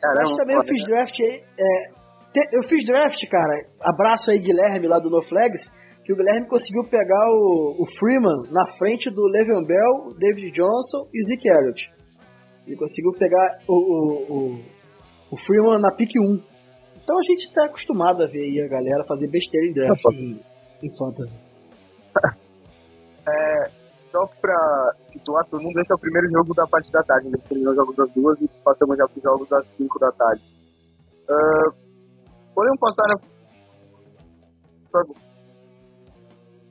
Caramba, 0.00 0.24
Mas 0.24 0.36
também 0.36 0.56
eu 0.56 0.62
fiz 0.62 0.84
draft 0.84 1.18
aí. 1.18 1.42
É, 1.58 1.88
te, 2.32 2.56
eu 2.56 2.62
fiz 2.68 2.84
draft, 2.84 3.18
cara. 3.30 3.66
Abraço 3.80 4.30
aí, 4.30 4.38
Guilherme, 4.38 4.88
lá 4.88 4.98
do 4.98 5.08
No 5.08 5.22
Flags 5.22 5.62
que 6.04 6.12
o 6.12 6.16
Guilherme 6.16 6.46
conseguiu 6.46 6.84
pegar 6.84 7.26
o, 7.30 7.82
o 7.82 7.86
Freeman 7.98 8.52
na 8.52 8.76
frente 8.76 9.10
do 9.10 9.22
Le'Veon 9.24 9.64
Bell, 9.64 10.14
David 10.18 10.52
Johnson 10.52 11.08
e 11.12 11.22
Zeke 11.24 11.48
Elliott. 11.48 11.93
Ele 12.66 12.76
conseguiu 12.76 13.12
pegar 13.12 13.58
o, 13.68 13.74
o, 13.74 14.32
o, 14.32 14.64
o 15.32 15.36
Freeman 15.46 15.80
na 15.80 15.94
pick 15.96 16.10
1. 16.16 16.42
Então 17.02 17.18
a 17.18 17.22
gente 17.22 17.44
está 17.44 17.66
acostumado 17.66 18.22
a 18.22 18.26
ver 18.26 18.40
aí 18.40 18.60
a 18.64 18.68
galera 18.68 19.04
fazer 19.06 19.30
besteira 19.30 19.66
em 19.66 19.72
draft 19.72 20.04
em, 20.12 20.40
em 20.82 20.96
fantasy. 20.96 21.40
É, 23.26 23.70
só 24.12 24.26
pra 24.40 24.94
situar 25.08 25.44
todo 25.48 25.62
mundo, 25.62 25.80
esse 25.80 25.90
é 25.90 25.96
o 25.96 25.98
primeiro 25.98 26.28
jogo 26.30 26.54
da 26.54 26.66
parte 26.66 26.92
da 26.92 27.02
tarde. 27.02 27.26
A 27.26 27.30
gente 27.30 27.48
terminou 27.48 27.72
os 27.72 27.76
jogos 27.76 27.96
das 27.96 28.12
duas 28.12 28.38
e 28.42 28.48
passamos 28.62 28.98
já 28.98 29.08
para 29.08 29.16
os 29.16 29.22
jogos 29.22 29.48
das 29.48 29.66
5 29.78 29.98
da 29.98 30.12
tarde. 30.12 30.42
Uh, 31.26 31.72
podemos 32.54 32.78
passar 32.78 33.18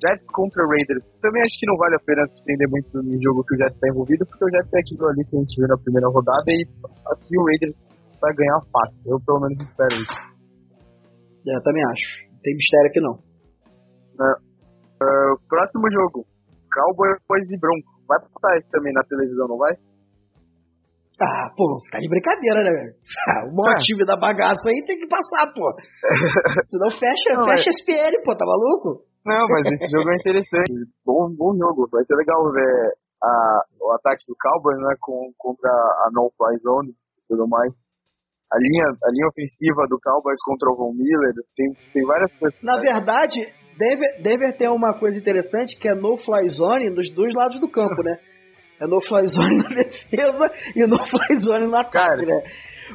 Jets 0.03 0.27
contra 0.35 0.67
Raiders. 0.67 1.07
Também 1.23 1.41
acho 1.41 1.55
que 1.59 1.69
não 1.71 1.79
vale 1.79 1.95
a 1.95 2.03
pena 2.03 2.27
se 2.27 2.35
estender 2.35 2.67
muito 2.67 2.91
no 2.99 3.15
jogo 3.23 3.47
que 3.47 3.55
o 3.55 3.59
Jets 3.63 3.75
está 3.79 3.87
envolvido, 3.87 4.27
porque 4.27 4.43
o 4.43 4.51
Jets 4.51 4.73
é 4.73 4.79
aquilo 4.83 5.07
ali 5.07 5.23
que 5.23 5.35
a 5.35 5.39
gente 5.39 5.55
viu 5.55 5.67
na 5.71 5.79
primeira 5.79 6.07
rodada 6.11 6.49
e 6.51 6.67
aqui 7.07 7.33
o 7.39 7.45
Raiders 7.47 7.77
vai 8.19 8.33
ganhar 8.35 8.59
fácil. 8.67 8.99
Eu 9.07 9.17
pelo 9.23 9.39
menos 9.47 9.57
espero 9.63 9.95
isso. 9.95 10.17
É, 11.47 11.51
eu 11.55 11.63
também 11.63 11.83
acho. 11.95 12.07
Não 12.27 12.39
tem 12.43 12.55
mistério 12.55 12.89
aqui 12.91 12.99
não. 12.99 13.15
Uh, 14.19 15.33
próximo 15.47 15.87
jogo. 15.91 16.27
Cowboys 16.73 17.47
e 17.51 17.57
Broncos. 17.59 18.03
Vai 18.07 18.19
passar 18.19 18.57
esse 18.57 18.69
também 18.71 18.91
na 18.93 19.03
televisão, 19.07 19.47
não 19.47 19.57
vai? 19.57 19.73
Ah, 21.21 21.47
pô, 21.55 21.79
fica 21.85 21.99
de 22.01 22.09
brincadeira, 22.09 22.63
né, 22.65 22.71
velho? 22.73 22.93
o 23.47 23.55
maior 23.55 23.77
é. 23.77 23.85
time 23.85 24.03
da 24.03 24.17
bagaça 24.17 24.67
aí 24.67 24.83
tem 24.85 24.97
que 24.97 25.07
passar, 25.07 25.53
pô. 25.53 25.71
Senão 26.73 26.89
fecha, 26.89 27.37
não, 27.37 27.45
fecha 27.45 27.69
é... 27.69 27.73
SPL, 27.73 28.23
pô, 28.25 28.35
tá 28.35 28.45
maluco? 28.45 29.12
Não, 29.25 29.45
mas 29.47 29.73
esse 29.73 29.87
jogo 29.89 30.09
é 30.11 30.15
interessante. 30.15 30.73
Bom, 31.05 31.31
bom 31.31 31.55
jogo. 31.55 31.87
Vai 31.91 32.03
ser 32.03 32.15
legal 32.15 32.51
ver 32.51 32.93
a, 33.23 33.63
o 33.79 33.91
ataque 33.93 34.25
do 34.27 34.35
Cowboys 34.35 34.77
né, 34.79 34.95
com, 34.99 35.31
contra 35.37 35.69
a 35.69 36.09
no-fly 36.11 36.57
zone 36.59 36.91
e 36.91 37.21
tudo 37.27 37.47
mais. 37.47 37.71
A 38.51 38.57
linha, 38.59 38.85
a 39.03 39.09
linha 39.11 39.27
ofensiva 39.29 39.87
do 39.89 39.99
Cowboys 39.99 40.39
contra 40.43 40.69
o 40.69 40.75
Von 40.75 40.93
Miller, 40.93 41.33
tem, 41.55 41.73
tem 41.91 42.05
várias 42.05 42.35
coisas. 42.37 42.59
Na 42.61 42.77
verdade, 42.77 43.41
Denver, 43.77 44.21
Denver 44.21 44.57
tem 44.57 44.69
uma 44.69 44.93
coisa 44.99 45.17
interessante 45.17 45.79
que 45.79 45.87
é 45.87 45.95
no-fly 45.95 46.49
zone 46.49 46.93
dos 46.93 47.09
dois 47.15 47.33
lados 47.33 47.59
do 47.59 47.71
campo, 47.71 48.03
né? 48.03 48.19
É 48.79 48.85
no-fly 48.85 49.27
zone 49.27 49.57
na 49.57 49.69
defesa 49.73 50.51
e 50.75 50.85
no-fly 50.85 51.37
zone 51.39 51.67
no 51.67 51.75
ataque, 51.75 51.97
Cara, 51.97 52.17
né? 52.17 52.41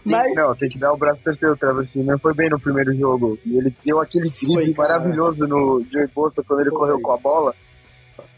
Mas... 0.05 0.35
Não, 0.35 0.55
tem 0.55 0.69
que 0.69 0.79
dar 0.79 0.93
o 0.93 0.97
braço 0.97 1.23
terceiro. 1.23 1.55
O 1.55 1.59
Travis 1.59 1.91
Simon 1.91 2.19
foi 2.19 2.35
bem 2.35 2.49
no 2.51 2.61
primeiro 2.61 2.95
jogo. 2.95 3.39
E 3.45 3.57
ele 3.57 3.75
deu 3.85 4.01
aquele 4.01 4.31
drible 4.31 4.75
maravilhoso 4.75 5.47
no 5.47 5.83
Joey 5.91 6.09
Bosa 6.15 6.43
quando 6.47 6.61
ele 6.61 6.71
foi. 6.71 6.79
correu 6.79 7.01
com 7.01 7.13
a 7.13 7.17
bola. 7.17 7.55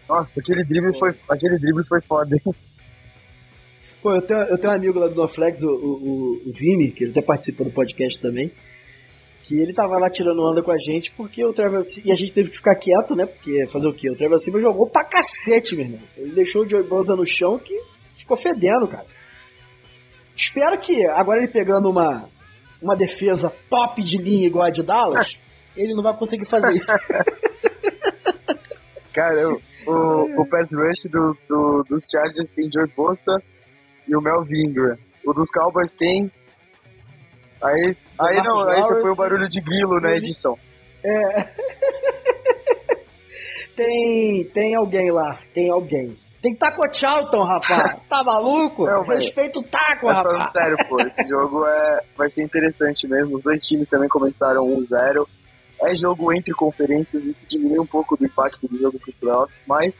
Nossa, 0.08 0.40
aquele 0.40 0.64
drible 0.64 0.98
foi, 0.98 1.14
aquele 1.28 1.58
drible 1.58 1.86
foi 1.86 2.00
foda. 2.02 2.36
Pô, 4.02 4.12
eu 4.12 4.22
tenho, 4.22 4.40
eu 4.40 4.58
tenho 4.58 4.72
um 4.72 4.76
amigo 4.76 4.98
lá 4.98 5.08
do 5.08 5.14
NoFlex, 5.14 5.62
o, 5.62 5.70
o, 5.70 6.32
o 6.46 6.52
Vini, 6.52 6.90
que 6.90 7.04
ele 7.04 7.12
até 7.12 7.22
participou 7.22 7.66
do 7.66 7.72
podcast 7.72 8.20
também, 8.20 8.50
que 9.44 9.54
ele 9.54 9.72
tava 9.74 9.98
lá 9.98 10.10
tirando 10.10 10.40
onda 10.40 10.62
com 10.62 10.72
a 10.72 10.78
gente 10.78 11.12
porque 11.16 11.44
o 11.44 11.52
Trevor 11.52 11.82
e 12.04 12.10
a 12.10 12.16
gente 12.16 12.32
teve 12.32 12.50
que 12.50 12.56
ficar 12.56 12.76
quieto, 12.76 13.14
né? 13.14 13.26
Porque 13.26 13.66
fazer 13.70 13.88
o 13.88 13.92
quê? 13.92 14.10
O 14.10 14.16
Trevor 14.16 14.40
Simon 14.40 14.60
jogou 14.60 14.88
pra 14.88 15.04
cacete, 15.04 15.76
meu 15.76 15.84
irmão. 15.84 16.00
Ele 16.16 16.32
deixou 16.32 16.62
o 16.62 16.68
Joey 16.68 16.88
Bosa 16.88 17.14
no 17.14 17.26
chão 17.26 17.58
que 17.58 17.74
ficou 18.18 18.36
fedendo, 18.36 18.88
cara. 18.88 19.04
Espero 20.36 20.78
que 20.78 21.06
agora 21.08 21.38
ele 21.38 21.48
pegando 21.48 21.88
uma, 21.90 22.28
uma 22.80 22.96
defesa 22.96 23.52
top 23.68 24.02
de 24.02 24.16
linha 24.16 24.46
igual 24.46 24.66
a 24.66 24.70
de 24.70 24.82
Dallas, 24.82 25.36
ele 25.76 25.94
não 25.94 26.02
vai 26.02 26.16
conseguir 26.16 26.48
fazer 26.48 26.72
isso. 26.72 26.86
Cara, 29.12 29.48
o, 29.48 29.60
o, 29.86 30.42
o 30.42 30.48
pass 30.48 30.68
rush 30.72 31.10
do, 31.10 31.36
do, 31.48 31.82
dos 31.88 32.04
Chargers 32.10 32.48
tem 32.54 32.70
Joey 32.72 32.88
Bosa 32.96 33.42
e 34.06 34.16
o 34.16 34.20
Melvin 34.20 34.68
Ingram. 34.68 34.96
O 35.24 35.32
dos 35.32 35.50
Cowboys 35.50 35.92
tem. 35.98 36.30
Aí, 37.62 37.96
aí 38.18 38.36
não, 38.42 38.60
aí 38.68 38.80
você 38.82 39.00
foi 39.00 39.10
o 39.10 39.16
barulho 39.16 39.48
de 39.48 39.60
grilo 39.60 40.00
na 40.00 40.16
edição. 40.16 40.56
É. 41.04 41.42
tem, 43.76 44.44
tem 44.54 44.76
alguém 44.76 45.10
lá, 45.10 45.40
tem 45.52 45.70
alguém. 45.70 46.16
Tem 46.42 46.52
que 46.52 46.64
estar 46.64 46.74
com 46.74 46.82
o 46.82 46.94
Charlton, 46.94 47.42
rapaz. 47.42 48.00
Tá 48.08 48.22
maluco? 48.24 48.86
Não, 48.86 49.02
Respeita 49.02 49.58
o 49.58 49.62
taco, 49.62 50.08
é 50.08 50.12
rapaz. 50.12 50.52
sério, 50.52 50.76
pô. 50.88 51.00
Esse 51.00 51.28
jogo 51.28 51.66
é, 51.66 52.00
vai 52.16 52.30
ser 52.30 52.42
interessante 52.42 53.06
mesmo. 53.06 53.36
Os 53.36 53.42
dois 53.42 53.62
times 53.64 53.88
também 53.88 54.08
começaram 54.08 54.62
1-0. 54.66 55.26
É 55.82 55.94
jogo 55.96 56.32
entre 56.32 56.52
conferências, 56.52 57.24
isso 57.24 57.46
diminui 57.48 57.78
um 57.78 57.86
pouco 57.86 58.16
do 58.16 58.24
impacto 58.24 58.68
do 58.68 58.78
jogo 58.78 58.98
para 58.98 59.10
os 59.10 59.16
playoffs, 59.16 59.58
mas 59.66 59.94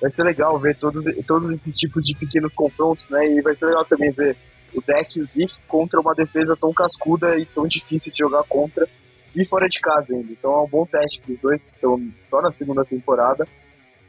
vai 0.00 0.12
ser 0.12 0.22
legal 0.22 0.56
ver 0.60 0.76
todos, 0.76 1.04
todos 1.26 1.50
esses 1.50 1.74
tipos 1.74 2.04
de 2.04 2.16
pequenos 2.16 2.52
confrontos, 2.54 3.04
né? 3.10 3.26
E 3.26 3.42
vai 3.42 3.54
ser 3.56 3.66
legal 3.66 3.84
também 3.84 4.12
ver 4.12 4.36
o 4.74 4.80
deck 4.80 5.18
e 5.18 5.22
o 5.22 5.26
Zick 5.26 5.52
contra 5.66 6.00
uma 6.00 6.14
defesa 6.14 6.56
tão 6.60 6.72
cascuda 6.72 7.36
e 7.36 7.46
tão 7.46 7.66
difícil 7.66 8.12
de 8.12 8.18
jogar 8.18 8.44
contra 8.44 8.86
e 9.34 9.44
fora 9.46 9.66
de 9.68 9.80
casa 9.80 10.06
ainda. 10.12 10.30
Então 10.32 10.52
é 10.52 10.62
um 10.62 10.68
bom 10.68 10.86
teste 10.86 11.20
para 11.20 11.32
os 11.34 11.40
dois 11.40 11.60
que 11.62 11.74
estão 11.74 12.00
só 12.30 12.40
na 12.40 12.52
segunda 12.52 12.84
temporada. 12.84 13.46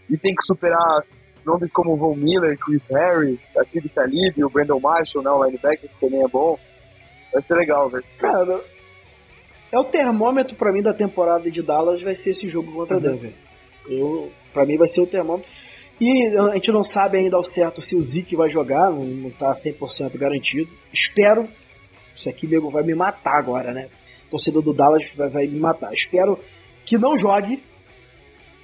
E 0.09 0.17
tem 0.17 0.33
que 0.33 0.43
superar 0.45 1.03
nomes 1.49 1.71
como 1.73 1.97
Von 1.97 2.15
Miller, 2.15 2.57
Chris 2.57 2.81
Harris, 2.89 3.39
Akib 3.57 3.89
Talib, 3.89 4.43
o 4.43 4.49
Brandon 4.49 4.79
Marshall, 4.79 5.23
né, 5.23 5.31
o 5.31 5.43
linebacker, 5.43 5.89
que 5.89 5.99
também 5.99 6.23
é 6.23 6.27
bom. 6.27 6.57
Vai 7.33 7.43
ser 7.43 7.55
legal, 7.55 7.89
velho. 7.89 8.03
Cara, 8.17 8.61
é 9.71 9.79
o 9.79 9.85
termômetro 9.85 10.55
para 10.55 10.71
mim 10.71 10.81
da 10.81 10.93
temporada 10.93 11.49
de 11.49 11.61
Dallas 11.61 12.01
vai 12.01 12.15
ser 12.15 12.31
esse 12.31 12.47
jogo 12.47 12.71
contra 12.71 12.97
uhum. 12.97 13.01
Denver. 13.01 13.33
Eu, 13.87 14.31
para 14.53 14.65
mim 14.65 14.77
vai 14.77 14.87
ser 14.87 15.01
o 15.01 15.07
termômetro. 15.07 15.49
E 15.99 16.27
a 16.37 16.55
gente 16.55 16.71
não 16.71 16.83
sabe 16.83 17.17
ainda 17.17 17.35
ao 17.35 17.43
certo 17.43 17.81
se 17.81 17.95
o 17.95 18.01
Zeke 18.01 18.35
vai 18.35 18.49
jogar, 18.49 18.89
não, 18.89 19.29
tá 19.31 19.51
100% 19.51 20.17
garantido. 20.17 20.71
Espero, 20.93 21.47
isso 22.15 22.29
aqui 22.29 22.47
nego 22.47 22.69
vai 22.69 22.83
me 22.83 22.95
matar 22.95 23.37
agora, 23.37 23.73
né? 23.73 23.89
O 24.27 24.31
torcedor 24.31 24.61
do 24.61 24.73
Dallas 24.73 25.03
vai, 25.15 25.29
vai 25.29 25.47
me 25.47 25.59
matar. 25.59 25.93
Espero 25.93 26.39
que 26.85 26.97
não 26.97 27.17
jogue, 27.17 27.61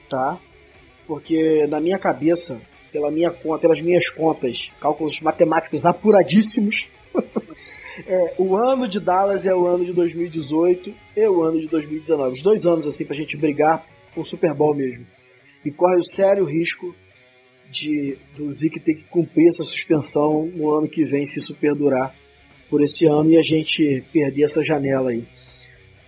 tá? 0.10 0.38
Porque 1.06 1.68
na 1.68 1.82
minha 1.82 2.00
cabeça 2.00 2.62
pela 2.96 3.12
minha 3.12 3.30
conta, 3.30 3.60
pelas 3.60 3.82
minhas 3.84 4.08
contas, 4.12 4.58
cálculos 4.80 5.20
matemáticos 5.20 5.86
apuradíssimos. 5.86 6.88
é, 8.08 8.36
o 8.38 8.56
ano 8.56 8.88
de 8.88 9.02
Dallas 9.02 9.46
é 9.46 9.54
o 9.54 9.68
ano 9.68 9.84
de 9.84 9.92
2018 9.92 10.94
e 11.18 11.28
o 11.28 11.44
ano 11.44 11.60
de 11.60 11.68
2019. 11.68 12.38
Os 12.38 12.42
dois 12.42 12.66
anos 12.66 12.88
assim 12.88 13.04
pra 13.04 13.14
gente 13.14 13.36
brigar 13.36 13.86
com 14.14 14.22
o 14.22 14.26
Super 14.26 14.56
Bowl 14.56 14.74
mesmo. 14.74 15.06
E 15.66 15.72
corre 15.72 16.00
o 16.00 16.06
sério 16.06 16.46
risco 16.46 16.96
de 17.70 18.18
do 18.34 18.50
Zeke 18.50 18.80
ter 18.80 18.94
que 18.94 19.06
cumprir 19.08 19.50
essa 19.50 19.66
suspensão 19.66 20.46
no 20.56 20.72
ano 20.72 20.88
que 20.88 21.04
vem 21.04 21.26
se 21.26 21.40
isso 21.40 21.54
perdurar 21.56 22.16
por 22.70 22.82
esse 22.82 23.06
ano 23.06 23.30
e 23.30 23.38
a 23.38 23.44
gente 23.44 24.06
perder 24.14 24.44
essa 24.44 24.64
janela 24.64 25.10
aí. 25.10 25.26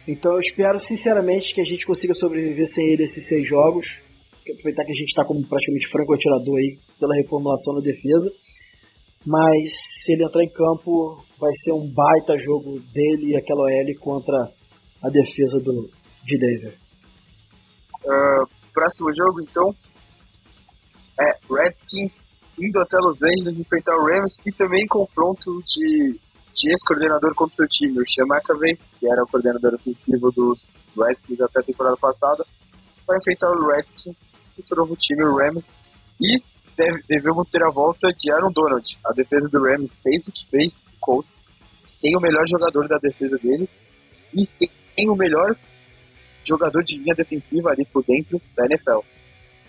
Então 0.07 0.31
eu 0.31 0.39
espero 0.39 0.79
sinceramente 0.79 1.53
que 1.53 1.59
a 1.59 1.65
gente 1.65 1.85
consiga 1.85 2.13
sobreviver 2.13 2.65
sem 2.67 2.93
ele 2.93 3.03
esses 3.03 3.27
seis 3.27 3.45
jogos 3.45 4.06
aproveitar 4.53 4.83
que 4.85 4.91
a 4.91 4.95
gente 4.95 5.09
está 5.09 5.25
como 5.25 5.45
praticamente 5.47 5.87
franco 5.89 6.13
atirador 6.13 6.55
aí 6.57 6.77
pela 6.99 7.15
reformulação 7.15 7.75
da 7.75 7.81
defesa. 7.81 8.31
Mas 9.25 9.71
se 10.03 10.13
ele 10.13 10.23
entrar 10.23 10.43
em 10.43 10.49
campo, 10.49 11.23
vai 11.39 11.51
ser 11.63 11.73
um 11.73 11.91
baita 11.91 12.37
jogo 12.39 12.79
dele 12.79 13.33
e 13.33 13.35
aquela 13.35 13.63
OL 13.63 13.99
contra 13.99 14.37
a 15.03 15.09
defesa 15.09 15.59
do, 15.63 15.89
de 16.23 16.37
Denver. 16.37 16.77
Uh, 18.05 18.47
próximo 18.73 19.09
jogo, 19.13 19.41
então, 19.41 19.75
é 21.19 21.37
Redskins 21.49 22.13
indo 22.59 22.79
até 22.79 22.97
Los 22.97 23.17
Angeles 23.21 23.59
enfrentar 23.59 23.95
o 23.97 24.05
Rams 24.05 24.37
e 24.45 24.51
também 24.51 24.85
confronto 24.87 25.61
de, 25.63 26.19
de 26.53 26.71
ex-coordenador 26.71 27.35
contra 27.35 27.53
o 27.53 27.55
seu 27.55 27.67
time, 27.67 27.99
o 27.99 28.07
Sean 28.07 28.25
McAvey, 28.25 28.77
que 28.99 29.11
era 29.11 29.23
o 29.23 29.27
coordenador 29.27 29.75
ofensivo 29.75 30.31
dos 30.31 30.71
Redskins 30.97 31.41
até 31.41 31.59
a 31.59 31.63
temporada 31.63 31.97
passada, 31.97 32.45
vai 33.05 33.17
enfrentar 33.17 33.51
o 33.51 33.67
Redskins 33.67 34.15
esse 34.59 34.75
novo 34.75 34.95
time, 34.95 35.23
o 35.23 35.35
Rams. 35.35 35.63
E 36.19 36.41
deve, 36.75 37.01
devemos 37.07 37.47
ter 37.49 37.63
a 37.63 37.71
volta 37.71 38.07
de 38.09 38.31
Aaron 38.31 38.51
Donald. 38.51 38.85
A 39.05 39.13
defesa 39.13 39.47
do 39.47 39.63
Rams 39.63 39.91
fez 40.01 40.27
o 40.27 40.31
que 40.31 40.49
fez, 40.49 40.71
o 40.71 40.99
Colts. 40.99 41.29
Tem 42.01 42.15
o 42.15 42.21
melhor 42.21 42.45
jogador 42.47 42.87
da 42.87 42.97
defesa 42.97 43.37
dele. 43.37 43.67
E 44.33 44.47
tem 44.95 45.09
o 45.09 45.15
melhor 45.15 45.55
jogador 46.45 46.83
de 46.83 46.97
linha 46.97 47.15
defensiva 47.15 47.71
ali 47.71 47.85
por 47.85 48.03
dentro 48.03 48.41
da 48.55 48.65
NFL. 48.65 48.99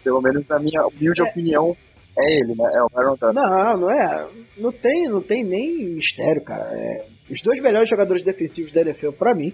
Pelo 0.04 0.20
menos 0.20 0.46
na 0.46 0.58
minha 0.58 0.86
humilde 0.86 1.20
é. 1.20 1.24
opinião, 1.24 1.76
é 2.18 2.40
ele, 2.40 2.54
né? 2.54 2.70
É 2.74 2.82
o 2.82 2.88
Aaron 2.94 3.16
Donald. 3.16 3.34
Não, 3.34 3.80
não 3.80 3.90
é. 3.90 4.28
Não 4.56 4.72
tem, 4.72 5.08
não 5.08 5.22
tem 5.22 5.44
nem 5.44 5.94
mistério, 5.94 6.42
cara. 6.44 6.68
É, 6.72 7.06
os 7.30 7.42
dois 7.42 7.60
melhores 7.60 7.88
jogadores 7.88 8.24
defensivos 8.24 8.72
da 8.72 8.82
NFL, 8.82 9.12
pra 9.12 9.34
mim, 9.34 9.52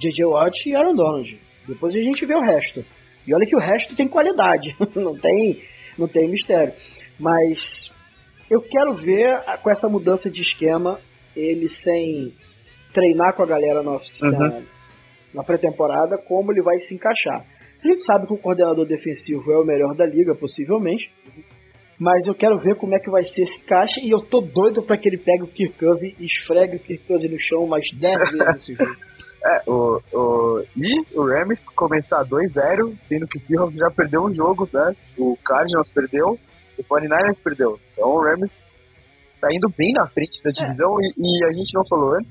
J.J. 0.00 0.24
Watt 0.26 0.68
e 0.68 0.74
Aaron 0.74 0.94
Donald. 0.94 1.40
Depois 1.66 1.94
a 1.94 2.00
gente 2.00 2.24
vê 2.24 2.34
o 2.34 2.40
resto. 2.40 2.84
E 3.26 3.34
olha 3.34 3.46
que 3.46 3.56
o 3.56 3.60
resto 3.60 3.94
tem 3.94 4.08
qualidade. 4.08 4.76
não 4.96 5.14
tem, 5.18 5.60
não 5.98 6.08
tem 6.08 6.28
mistério. 6.28 6.74
Mas 7.18 7.90
eu 8.50 8.60
quero 8.60 8.94
ver 8.96 9.42
com 9.62 9.70
essa 9.70 9.88
mudança 9.88 10.30
de 10.30 10.40
esquema, 10.40 10.98
ele 11.36 11.68
sem 11.68 12.34
treinar 12.92 13.34
com 13.34 13.42
a 13.42 13.46
galera 13.46 13.82
na, 13.82 13.92
uhum. 13.92 14.00
na, 14.22 14.62
na 15.34 15.44
pré-temporada, 15.44 16.18
como 16.26 16.52
ele 16.52 16.62
vai 16.62 16.78
se 16.80 16.94
encaixar. 16.94 17.44
A 17.82 17.88
gente 17.88 18.04
sabe 18.04 18.26
que 18.26 18.34
o 18.34 18.38
coordenador 18.38 18.86
defensivo 18.86 19.52
é 19.52 19.58
o 19.58 19.64
melhor 19.64 19.94
da 19.96 20.04
liga, 20.04 20.34
possivelmente. 20.34 21.10
Mas 21.98 22.26
eu 22.26 22.34
quero 22.34 22.58
ver 22.58 22.76
como 22.76 22.94
é 22.94 22.98
que 22.98 23.10
vai 23.10 23.24
ser 23.24 23.42
esse 23.42 23.62
caixa 23.64 24.00
e 24.02 24.10
eu 24.10 24.20
tô 24.20 24.40
doido 24.40 24.82
para 24.82 24.96
que 24.96 25.08
ele 25.08 25.18
pegue 25.18 25.42
o 25.42 25.46
Kirk 25.46 25.78
Cousins 25.78 26.14
e 26.18 26.26
esfregue 26.26 26.76
o 26.76 26.80
Kirk 26.80 27.06
Cousins 27.06 27.30
no 27.30 27.38
chão 27.38 27.66
mais 27.66 27.84
10 27.92 28.16
vezes 28.32 28.54
esse 28.56 28.74
jogo. 28.74 28.96
É, 29.42 29.70
o, 29.70 30.00
o, 30.12 30.64
e 30.76 31.18
o 31.18 31.24
Rams 31.24 31.62
começar 31.74 32.24
2-0, 32.26 32.94
sendo 33.08 33.26
que 33.26 33.38
o 33.38 33.40
Seahawks 33.40 33.76
já 33.76 33.90
perdeu 33.90 34.24
um 34.24 34.32
jogo, 34.32 34.68
né? 34.72 34.94
O 35.16 35.36
Cardinals 35.42 35.90
perdeu, 35.92 36.38
o 36.78 36.84
49ers 36.84 37.42
perdeu. 37.42 37.80
Então 37.92 38.10
o 38.10 38.22
Rams 38.22 38.50
tá 39.40 39.48
indo 39.50 39.68
bem 39.76 39.92
na 39.94 40.06
frente 40.08 40.42
da 40.42 40.50
divisão 40.50 41.00
é. 41.00 41.06
e, 41.16 41.40
e, 41.40 41.44
a 41.44 41.52
gente 41.52 41.74
não 41.74 41.86
falou 41.88 42.14
antes. 42.14 42.30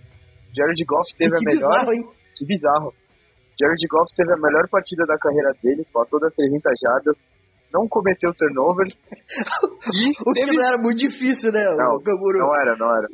Jared 0.56 0.86
Goff 0.86 1.16
teve 1.18 1.36
a 1.36 1.40
melhor. 1.40 1.70
Bizarro, 1.70 1.94
hein? 1.94 2.10
Que 2.36 2.46
bizarro. 2.46 2.94
Jared 3.60 3.88
Goff 3.90 4.16
teve 4.16 4.32
a 4.32 4.38
melhor 4.38 4.70
partida 4.70 5.06
da 5.06 5.18
carreira 5.18 5.52
dele, 5.64 5.86
passou 5.92 6.20
das 6.20 6.34
300 6.36 6.72
jardas, 6.86 7.16
não 7.74 7.88
cometeu 7.88 8.34
turnover. 8.34 8.88
e 8.90 10.10
o 10.26 10.34
que 10.34 10.46
não 10.46 10.66
era 10.66 10.78
muito 10.82 10.98
difícil, 10.98 11.52
né? 11.52 11.64
Não, 11.78 12.02
não 12.02 12.52
era, 12.62 12.74
não 12.78 12.90
era. 12.98 13.08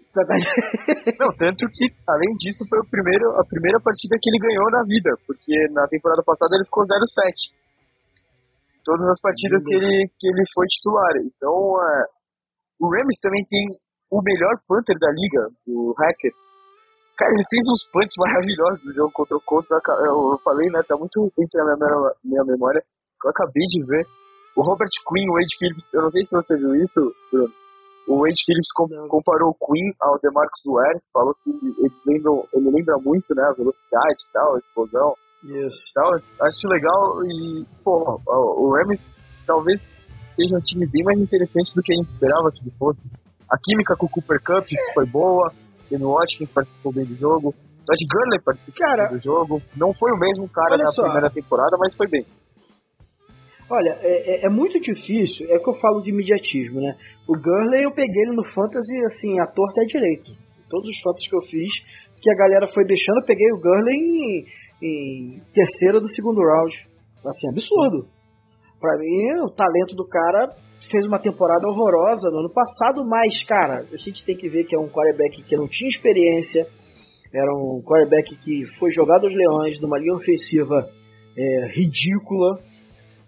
não, 1.19 1.29
tanto 1.35 1.67
que, 1.71 1.91
além 2.07 2.31
disso, 2.39 2.63
foi 2.69 2.79
o 2.79 2.89
primeiro, 2.89 3.31
a 3.39 3.43
primeira 3.45 3.79
partida 3.83 4.17
que 4.19 4.29
ele 4.29 4.39
ganhou 4.39 4.71
na 4.71 4.83
vida, 4.83 5.11
porque 5.27 5.53
na 5.71 5.87
temporada 5.87 6.23
passada 6.23 6.55
ele 6.55 6.65
ficou 6.65 6.83
0-7. 6.83 7.51
Todas 8.83 9.07
as 9.07 9.19
partidas 9.19 9.63
que 9.63 9.75
ele, 9.75 10.09
que 10.19 10.27
ele 10.27 10.43
foi 10.53 10.65
titular. 10.67 11.13
Então, 11.25 11.51
uh, 11.51 12.05
o 12.79 12.89
Rams 12.89 13.19
também 13.21 13.43
tem 13.49 13.65
o 14.11 14.21
melhor 14.21 14.55
punter 14.67 14.95
da 14.99 15.11
liga, 15.11 15.49
o 15.67 15.93
Hacker. 15.97 16.31
Cara, 17.17 17.31
ele 17.31 17.47
fez 17.49 17.63
uns 17.71 17.83
punts 17.91 18.15
maravilhosos 18.19 18.83
no 18.85 18.93
jogo 18.93 19.11
contra 19.11 19.37
o 19.37 19.41
Colts. 19.41 19.71
Eu 19.71 20.37
falei, 20.43 20.69
né? 20.69 20.83
Tá 20.83 20.97
muito 20.97 21.23
recente 21.23 21.57
na 21.63 21.75
minha, 21.75 22.11
minha 22.23 22.43
memória. 22.43 22.83
Eu 23.23 23.29
acabei 23.31 23.63
de 23.63 23.85
ver 23.87 24.05
o 24.55 24.61
Robert 24.61 24.89
Quinn, 25.07 25.29
o 25.29 25.33
Wade 25.33 25.57
Phillips, 25.59 25.93
eu 25.93 26.01
não 26.01 26.11
sei 26.11 26.21
se 26.21 26.31
você 26.31 26.55
viu 26.55 26.75
isso, 26.75 27.15
Bruno. 27.31 27.53
O 28.07 28.21
Wade 28.21 28.41
Phillips 28.45 28.71
comparou 29.09 29.49
o 29.49 29.65
Quinn 29.65 29.91
ao 29.99 30.19
DeMarcus 30.19 30.61
Ware, 30.67 31.01
falou 31.11 31.35
que 31.43 31.49
ele 31.49 31.91
lembra, 32.05 32.31
ele 32.53 32.69
lembra 32.69 32.97
muito, 33.03 33.33
né, 33.33 33.43
a 33.43 33.53
velocidade 33.53 34.21
e 34.29 34.31
tal, 34.31 34.55
a 34.55 34.59
explosão. 34.59 35.13
Isso. 35.43 35.91
Tal. 35.93 36.13
Acho 36.13 36.67
legal 36.67 37.23
e, 37.25 37.65
pô, 37.83 38.21
o 38.27 38.73
Rams 38.73 38.99
talvez 39.45 39.81
seja 40.35 40.57
um 40.57 40.61
time 40.61 40.87
bem 40.87 41.03
mais 41.03 41.19
interessante 41.19 41.73
do 41.75 41.81
que 41.81 41.93
a 41.93 41.95
gente 41.95 42.11
esperava 42.13 42.51
que 42.51 42.61
ele 42.61 42.77
fosse. 42.77 42.99
A 43.49 43.57
química 43.57 43.95
com 43.95 44.05
o 44.05 44.09
Cooper 44.09 44.41
Cup 44.43 44.67
foi 44.93 45.05
boa, 45.05 45.51
o 45.91 46.13
Watkins 46.13 46.49
participou 46.51 46.93
bem 46.93 47.05
do 47.05 47.15
jogo, 47.15 47.53
Todd 47.85 48.05
Gurley 48.09 48.41
participou 48.43 48.87
cara, 48.87 49.07
bem 49.07 49.17
do 49.17 49.23
jogo. 49.23 49.61
Não 49.77 49.93
foi 49.93 50.11
o 50.11 50.17
mesmo 50.17 50.49
cara 50.49 50.77
na 50.77 50.91
primeira 50.91 51.29
temporada, 51.29 51.77
mas 51.79 51.95
foi 51.95 52.07
bem. 52.07 52.25
Olha, 53.69 53.97
é, 54.01 54.35
é, 54.35 54.45
é, 54.45 54.49
muito 54.49 54.79
difícil, 54.79 55.47
é 55.49 55.57
que 55.57 55.69
eu 55.69 55.73
falo 55.75 56.01
de 56.01 56.11
imediatismo, 56.11 56.79
né? 56.79 56.95
O 57.27 57.33
Gurley 57.33 57.83
eu 57.83 57.91
peguei 57.95 58.23
ele 58.23 58.35
no 58.35 58.45
Fantasy, 58.45 58.93
assim, 59.05 59.39
a 59.39 59.47
torta 59.47 59.81
é 59.81 59.85
direito. 59.85 60.31
Todos 60.69 60.87
os 60.87 61.01
Fantasy 61.01 61.29
que 61.29 61.35
eu 61.35 61.41
fiz, 61.41 61.73
que 62.21 62.29
a 62.29 62.35
galera 62.35 62.67
foi 62.67 62.85
deixando, 62.85 63.21
eu 63.21 63.25
peguei 63.25 63.51
o 63.53 63.59
Gurley 63.59 63.95
em, 63.95 64.45
em 64.83 65.41
terceira 65.53 65.99
do 65.99 66.07
segundo 66.07 66.41
round. 66.41 66.75
Assim, 67.25 67.49
absurdo. 67.49 68.07
Pra 68.79 68.99
mim, 68.99 69.45
o 69.45 69.49
talento 69.49 69.95
do 69.95 70.07
cara 70.07 70.53
fez 70.91 71.07
uma 71.07 71.17
temporada 71.17 71.67
horrorosa 71.67 72.29
no 72.29 72.41
ano 72.41 72.53
passado, 72.53 73.01
mas, 73.09 73.43
cara, 73.45 73.85
a 73.91 73.97
gente 73.97 74.23
tem 74.25 74.37
que 74.37 74.47
ver 74.47 74.65
que 74.65 74.75
é 74.75 74.79
um 74.79 74.89
quarterback 74.89 75.43
que 75.43 75.57
não 75.57 75.67
tinha 75.67 75.89
experiência, 75.89 76.67
era 77.33 77.51
um 77.51 77.81
quarterback 77.81 78.37
que 78.37 78.65
foi 78.77 78.91
jogado 78.91 79.25
aos 79.25 79.33
leões 79.33 79.81
numa 79.81 79.97
linha 79.97 80.13
ofensiva 80.13 80.87
é, 81.35 81.67
ridícula, 81.73 82.61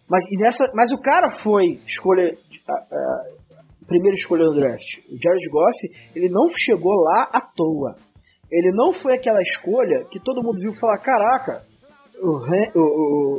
mas, 0.10 0.24
nessa, 0.40 0.64
mas 0.74 0.92
o 0.92 1.02
cara 1.02 1.30
foi 1.44 1.80
escolha. 1.86 2.34
A, 2.70 2.74
a, 2.74 3.38
primeira 3.88 4.16
escolha 4.16 4.44
do 4.44 4.56
draft. 4.56 4.98
O 5.10 5.16
Jared 5.16 5.50
Goff, 5.50 5.78
ele 6.14 6.28
não 6.30 6.50
chegou 6.58 6.94
lá 6.94 7.30
à 7.34 7.42
toa. 7.42 7.96
Ele 8.52 8.72
não 8.76 8.94
foi 8.94 9.16
aquela 9.16 9.42
escolha 9.42 10.06
que 10.12 10.20
todo 10.20 10.44
mundo 10.44 10.60
viu 10.62 10.74
falar: 10.80 11.00
caraca, 11.00 11.64
o, 12.22 12.38
o, 12.76 12.84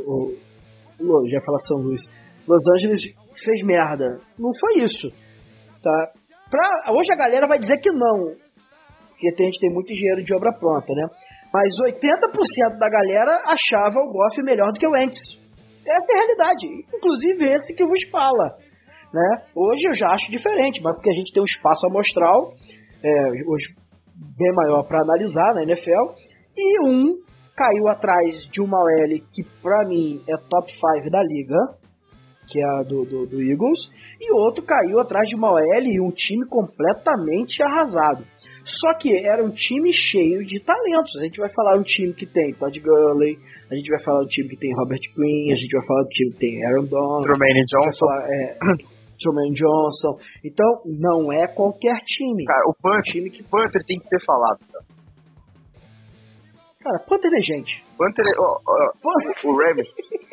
o, 0.07 0.35
o 1.01 1.28
já 1.28 1.40
fala 1.40 1.59
São 1.66 1.78
Luís, 1.78 2.01
Los 2.47 2.62
Angeles 2.74 3.03
fez 3.45 3.62
merda. 3.65 4.20
Não 4.39 4.51
foi 4.59 4.85
isso. 4.85 5.09
Tá? 5.82 6.12
Pra, 6.51 6.93
hoje 6.95 7.12
a 7.12 7.16
galera 7.16 7.47
vai 7.47 7.59
dizer 7.59 7.78
que 7.78 7.90
não, 7.90 8.24
porque 9.19 9.43
a 9.43 9.47
gente 9.47 9.61
tem 9.61 9.73
muito 9.73 9.93
engenheiro 9.93 10.24
de 10.24 10.35
obra 10.35 10.53
pronta, 10.59 10.93
né? 10.95 11.09
Mas 11.53 11.74
80% 11.93 12.78
da 12.78 12.89
galera 12.89 13.43
achava 13.47 13.99
o 13.99 14.12
Goff 14.12 14.43
melhor 14.43 14.73
do 14.73 14.78
que 14.78 14.86
o 14.86 14.97
Ents. 14.97 15.48
Essa 15.86 16.12
é 16.12 16.16
a 16.16 16.18
realidade. 16.20 16.66
Inclusive 16.94 17.44
esse 17.44 17.74
que 17.74 17.86
vos 17.86 18.02
fala. 18.10 18.56
Né? 19.12 19.42
Hoje 19.56 19.88
eu 19.88 19.94
já 19.94 20.09
acho 20.10 20.30
diferente, 20.30 20.80
mas 20.82 20.94
porque 20.94 21.10
a 21.10 21.14
gente 21.14 21.32
tem 21.32 21.42
um 21.42 21.46
espaço 21.46 21.86
amostral 21.86 22.52
é, 23.02 23.10
hoje 23.46 23.74
bem 24.36 24.52
maior 24.55 24.82
para 24.84 25.02
analisar 25.02 25.55
na 25.55 25.62
NFL. 25.62 26.14
E 26.56 26.88
um 26.88 27.16
caiu 27.56 27.88
atrás 27.88 28.48
de 28.50 28.60
uma 28.60 28.78
OL 28.78 29.20
que 29.34 29.44
para 29.62 29.88
mim 29.88 30.22
é 30.28 30.36
top 30.48 30.70
5 30.70 31.10
da 31.10 31.22
liga, 31.22 31.56
que 32.48 32.60
é 32.60 32.64
a 32.78 32.82
do, 32.82 33.05
do, 33.05 33.26
do, 33.26 33.42
Eagles, 33.42 33.78
e 34.20 34.32
outro 34.32 34.64
caiu 34.64 35.00
atrás 35.00 35.28
de 35.28 35.36
uma 35.36 35.50
OL 35.50 35.82
e 35.82 36.00
um 36.00 36.10
time 36.10 36.46
completamente 36.48 37.62
arrasado. 37.62 38.24
Só 38.69 38.95
que 38.99 39.09
era 39.27 39.43
um 39.43 39.51
time 39.51 39.93
cheio 39.93 40.45
de 40.45 40.61
talentos. 40.61 41.16
A 41.16 41.24
gente 41.24 41.40
vai 41.40 41.49
falar 41.55 41.78
um 41.78 41.82
time 41.82 42.12
que 42.12 42.27
tem 42.27 42.53
Todd 42.55 42.78
Gurley, 42.78 43.39
a 43.70 43.74
gente 43.74 43.89
vai 43.89 44.03
falar 44.03 44.20
do 44.20 44.28
time 44.28 44.49
que 44.49 44.57
tem 44.57 44.70
Robert 44.77 45.01
Quinn, 45.15 45.53
a 45.53 45.57
gente 45.57 45.73
vai 45.73 45.86
falar 45.86 46.03
do 46.03 46.09
time 46.09 46.32
que 46.32 46.39
tem 46.39 46.66
Aaron 46.66 46.85
Donald, 46.85 47.27
Trumaine 47.27 47.65
Johnson. 47.65 48.07
Falar, 48.07 48.24
é, 48.28 48.59
Truman 49.19 49.53
Johnson. 49.53 50.16
Então, 50.45 50.82
não 51.01 51.32
é 51.32 51.47
qualquer 51.49 51.99
time. 52.07 52.45
Cara, 52.45 52.62
o 52.69 52.74
Panther, 52.81 53.01
é 53.01 53.12
time 53.12 53.31
que... 53.31 53.43
Panther 53.43 53.85
tem 53.85 53.99
que 53.99 54.09
ser 54.09 54.24
falado. 54.24 54.61
Cara, 54.70 54.85
cara 56.81 56.99
Panther 57.09 57.32
é 57.35 57.43
gente. 57.43 57.85
Panther 57.99 58.24
é, 58.24 58.32
oh, 58.39 58.61
oh, 58.65 59.49
o 59.49 59.57
Rams, 59.57 59.89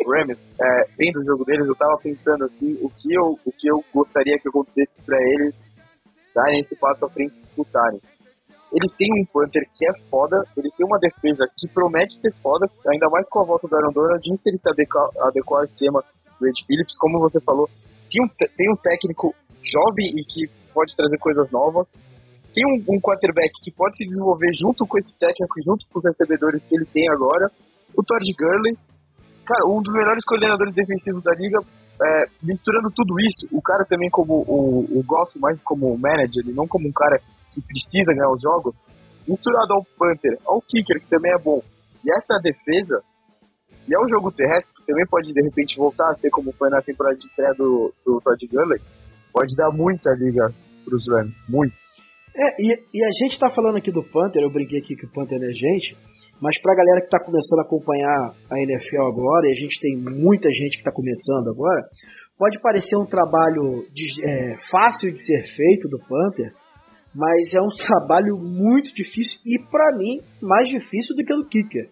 o 0.05 0.11
Rams, 0.11 0.37
é, 0.37 0.67
vendo 0.97 1.17
o 1.19 1.25
jogo 1.25 1.43
deles, 1.45 1.67
eu 1.67 1.75
tava 1.75 1.97
pensando 2.01 2.45
assim, 2.45 2.77
o 2.81 2.89
que 2.89 3.13
eu, 3.13 3.39
o 3.43 3.51
que 3.51 3.67
eu 3.67 3.83
gostaria 3.93 4.37
que 4.37 4.47
acontecesse 4.47 5.01
pra 5.05 5.17
eles 5.17 5.55
darem 6.33 6.61
esse 6.61 6.75
passo 6.75 7.05
à 7.05 7.09
frente 7.09 7.33
e 7.33 7.41
disputarem. 7.41 7.99
Eles 8.75 8.91
têm 8.97 9.07
um 9.15 9.25
punter 9.31 9.63
que 9.73 9.87
é 9.87 10.09
foda, 10.09 10.43
eles 10.57 10.73
têm 10.75 10.85
uma 10.85 10.99
defesa 10.99 11.47
que 11.57 11.65
promete 11.69 12.19
ser 12.19 12.33
foda, 12.43 12.67
ainda 12.91 13.07
mais 13.09 13.23
com 13.29 13.39
a 13.39 13.45
volta 13.45 13.69
do 13.69 13.75
Aaron 13.75 13.93
Donald, 13.93 14.19
de 14.21 14.37
ele 14.45 14.57
se 14.57 14.69
adequar, 14.69 15.09
ao 15.15 15.63
esquema 15.63 16.03
do 16.37 16.45
Ed 16.45 16.65
Phillips, 16.67 16.97
como 16.99 17.19
você 17.19 17.39
falou, 17.39 17.69
tem 18.11 18.21
um, 18.21 18.27
tem 18.27 18.69
um 18.69 18.75
técnico 18.75 19.33
jovem 19.63 20.19
e 20.19 20.25
que 20.25 20.51
pode 20.73 20.93
trazer 20.93 21.17
coisas 21.19 21.49
novas, 21.51 21.87
tem 22.53 22.65
um, 22.67 22.95
um 22.95 22.99
quarterback 22.99 23.49
que 23.63 23.71
pode 23.71 23.95
se 23.95 24.03
desenvolver 24.03 24.51
junto 24.59 24.85
com 24.85 24.97
esse 24.99 25.13
técnico, 25.17 25.55
junto 25.63 25.85
com 25.87 25.99
os 25.99 26.05
recebedores 26.05 26.65
que 26.65 26.75
ele 26.75 26.85
tem 26.85 27.09
agora, 27.09 27.49
o 27.95 28.03
Todd 28.03 28.25
Gurley, 28.37 28.75
cara, 29.45 29.65
um 29.67 29.81
dos 29.81 29.93
melhores 29.93 30.25
coordenadores 30.25 30.75
defensivos 30.75 31.23
da 31.23 31.33
liga, 31.33 31.59
é, 32.03 32.25
misturando 32.43 32.91
tudo 32.91 33.15
isso, 33.21 33.47
o 33.55 33.61
cara 33.61 33.85
também 33.85 34.09
como 34.09 34.43
o, 34.45 34.99
o 34.99 35.03
Goff, 35.05 35.39
mais 35.39 35.57
como 35.63 35.97
manager, 35.97 36.43
ele 36.43 36.53
não 36.53 36.67
como 36.67 36.89
um 36.89 36.91
cara 36.91 37.21
que 37.55 37.67
precisa 37.67 38.13
ganhar 38.13 38.31
os 38.31 38.41
jogos, 38.41 38.75
misturado 39.27 39.73
ao 39.73 39.83
Panther, 39.97 40.37
ao 40.45 40.61
Kicker, 40.61 41.01
que 41.01 41.09
também 41.09 41.31
é 41.33 41.41
bom, 41.41 41.61
e 42.03 42.11
essa 42.11 42.37
defesa, 42.37 43.01
e 43.87 43.95
ao 43.95 44.07
jogo 44.07 44.31
terrestre, 44.31 44.73
que 44.75 44.85
também 44.85 45.05
pode 45.07 45.33
de 45.33 45.41
repente 45.41 45.77
voltar 45.77 46.11
a 46.11 46.15
ser 46.15 46.29
como 46.29 46.51
foi 46.53 46.69
na 46.69 46.81
temporada 46.81 47.15
de 47.17 47.25
estreia 47.25 47.53
do, 47.57 47.93
do 48.05 48.21
Todd 48.21 48.47
Gurley, 48.47 48.79
pode 49.33 49.55
dar 49.55 49.71
muita 49.71 50.11
liga 50.11 50.53
para 50.85 50.95
os 50.95 51.09
Rams, 51.09 51.35
muito. 51.49 51.73
É, 52.35 52.47
e, 52.59 52.67
e, 52.93 52.99
a 53.05 53.11
gente 53.23 53.39
tá 53.39 53.49
falando 53.49 53.77
aqui 53.77 53.91
do 53.91 54.03
Panther, 54.03 54.43
eu 54.43 54.51
brinquei 54.51 54.79
aqui 54.79 54.95
que 54.95 55.05
o 55.05 55.11
Panther 55.11 55.39
é 55.41 55.53
gente, 55.53 55.97
mas 56.41 56.59
pra 56.61 56.75
galera 56.75 57.01
que 57.01 57.09
tá 57.09 57.23
começando 57.23 57.59
a 57.59 57.63
acompanhar 57.63 58.35
a 58.51 58.59
NFL 58.59 59.07
agora, 59.07 59.47
e 59.47 59.53
a 59.53 59.55
gente 59.55 59.79
tem 59.79 59.95
muita 59.97 60.49
gente 60.51 60.77
que 60.77 60.83
tá 60.83 60.91
começando 60.91 61.47
agora, 61.49 61.87
pode 62.37 62.59
parecer 62.59 62.97
um 62.97 63.05
trabalho 63.05 63.87
de, 63.93 64.05
é, 64.27 64.55
fácil 64.69 65.11
de 65.11 65.19
ser 65.25 65.41
feito 65.55 65.87
do 65.87 65.97
Panther, 65.99 66.51
mas 67.15 67.53
é 67.53 67.61
um 67.61 67.71
trabalho 67.71 68.35
muito 68.37 68.93
difícil 68.93 69.39
e 69.45 69.57
para 69.71 69.95
mim 69.95 70.19
mais 70.41 70.67
difícil 70.69 71.15
do 71.15 71.23
que 71.23 71.33
o 71.33 71.47
kicker. 71.47 71.89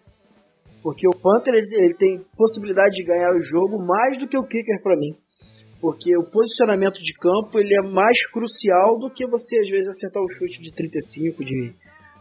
Porque 0.82 1.08
o 1.08 1.18
Panther 1.18 1.54
ele, 1.54 1.74
ele, 1.74 1.94
tem 1.96 2.20
possibilidade 2.36 2.92
de 2.92 3.04
ganhar 3.04 3.32
o 3.32 3.40
jogo 3.40 3.80
mais 3.80 4.18
do 4.18 4.28
que 4.28 4.36
o 4.36 4.44
kicker 4.44 4.82
para 4.82 4.96
mim. 4.96 5.16
porque 5.80 6.16
o 6.18 6.30
posicionamento 6.30 7.00
de 7.00 7.12
campo 7.14 7.58
ele 7.58 7.72
é 7.72 7.88
mais 7.88 8.18
crucial 8.30 8.98
do 8.98 9.10
que 9.10 9.26
você 9.26 9.60
às 9.60 9.68
vezes 9.70 9.88
acertar 9.88 10.22
o 10.22 10.28
chute 10.28 10.60
de 10.60 10.74
35, 10.74 11.42
de 11.42 11.74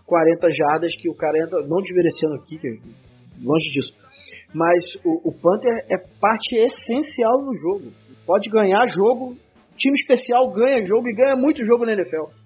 40 0.05 0.49
jardas 0.49 0.95
que 0.95 1.09
o 1.09 1.15
cara 1.15 1.37
entra, 1.43 1.59
não 1.67 1.81
desmerecendo 1.81 2.35
aqui, 2.35 2.59
longe 3.41 3.71
disso. 3.71 3.93
Mas 4.53 4.83
o, 5.03 5.29
o 5.29 5.31
Panther 5.31 5.85
é 5.89 5.97
parte 6.19 6.55
essencial 6.55 7.41
no 7.41 7.55
jogo. 7.55 7.91
Pode 8.25 8.49
ganhar 8.49 8.87
jogo, 8.87 9.35
time 9.77 9.95
especial 9.95 10.51
ganha 10.51 10.85
jogo 10.85 11.07
e 11.07 11.15
ganha 11.15 11.35
muito 11.35 11.65
jogo 11.65 11.85
na 11.85 11.93
NFL. 11.93 12.42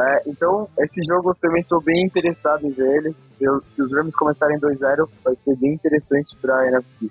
É, 0.00 0.30
então, 0.30 0.66
esse 0.78 1.00
jogo 1.12 1.30
eu 1.30 1.34
também 1.40 1.60
estou 1.60 1.82
bem 1.82 2.06
interessado 2.06 2.64
em 2.64 2.72
ver 2.72 2.88
ele. 2.88 3.14
Eu, 3.40 3.60
se 3.72 3.82
os 3.82 3.92
Rams 3.92 4.14
começarem 4.16 4.58
2-0, 4.58 5.08
vai 5.24 5.34
ser 5.34 5.56
bem 5.58 5.74
interessante 5.74 6.36
para 6.40 6.56
a 6.56 6.66
NFC. 6.68 7.10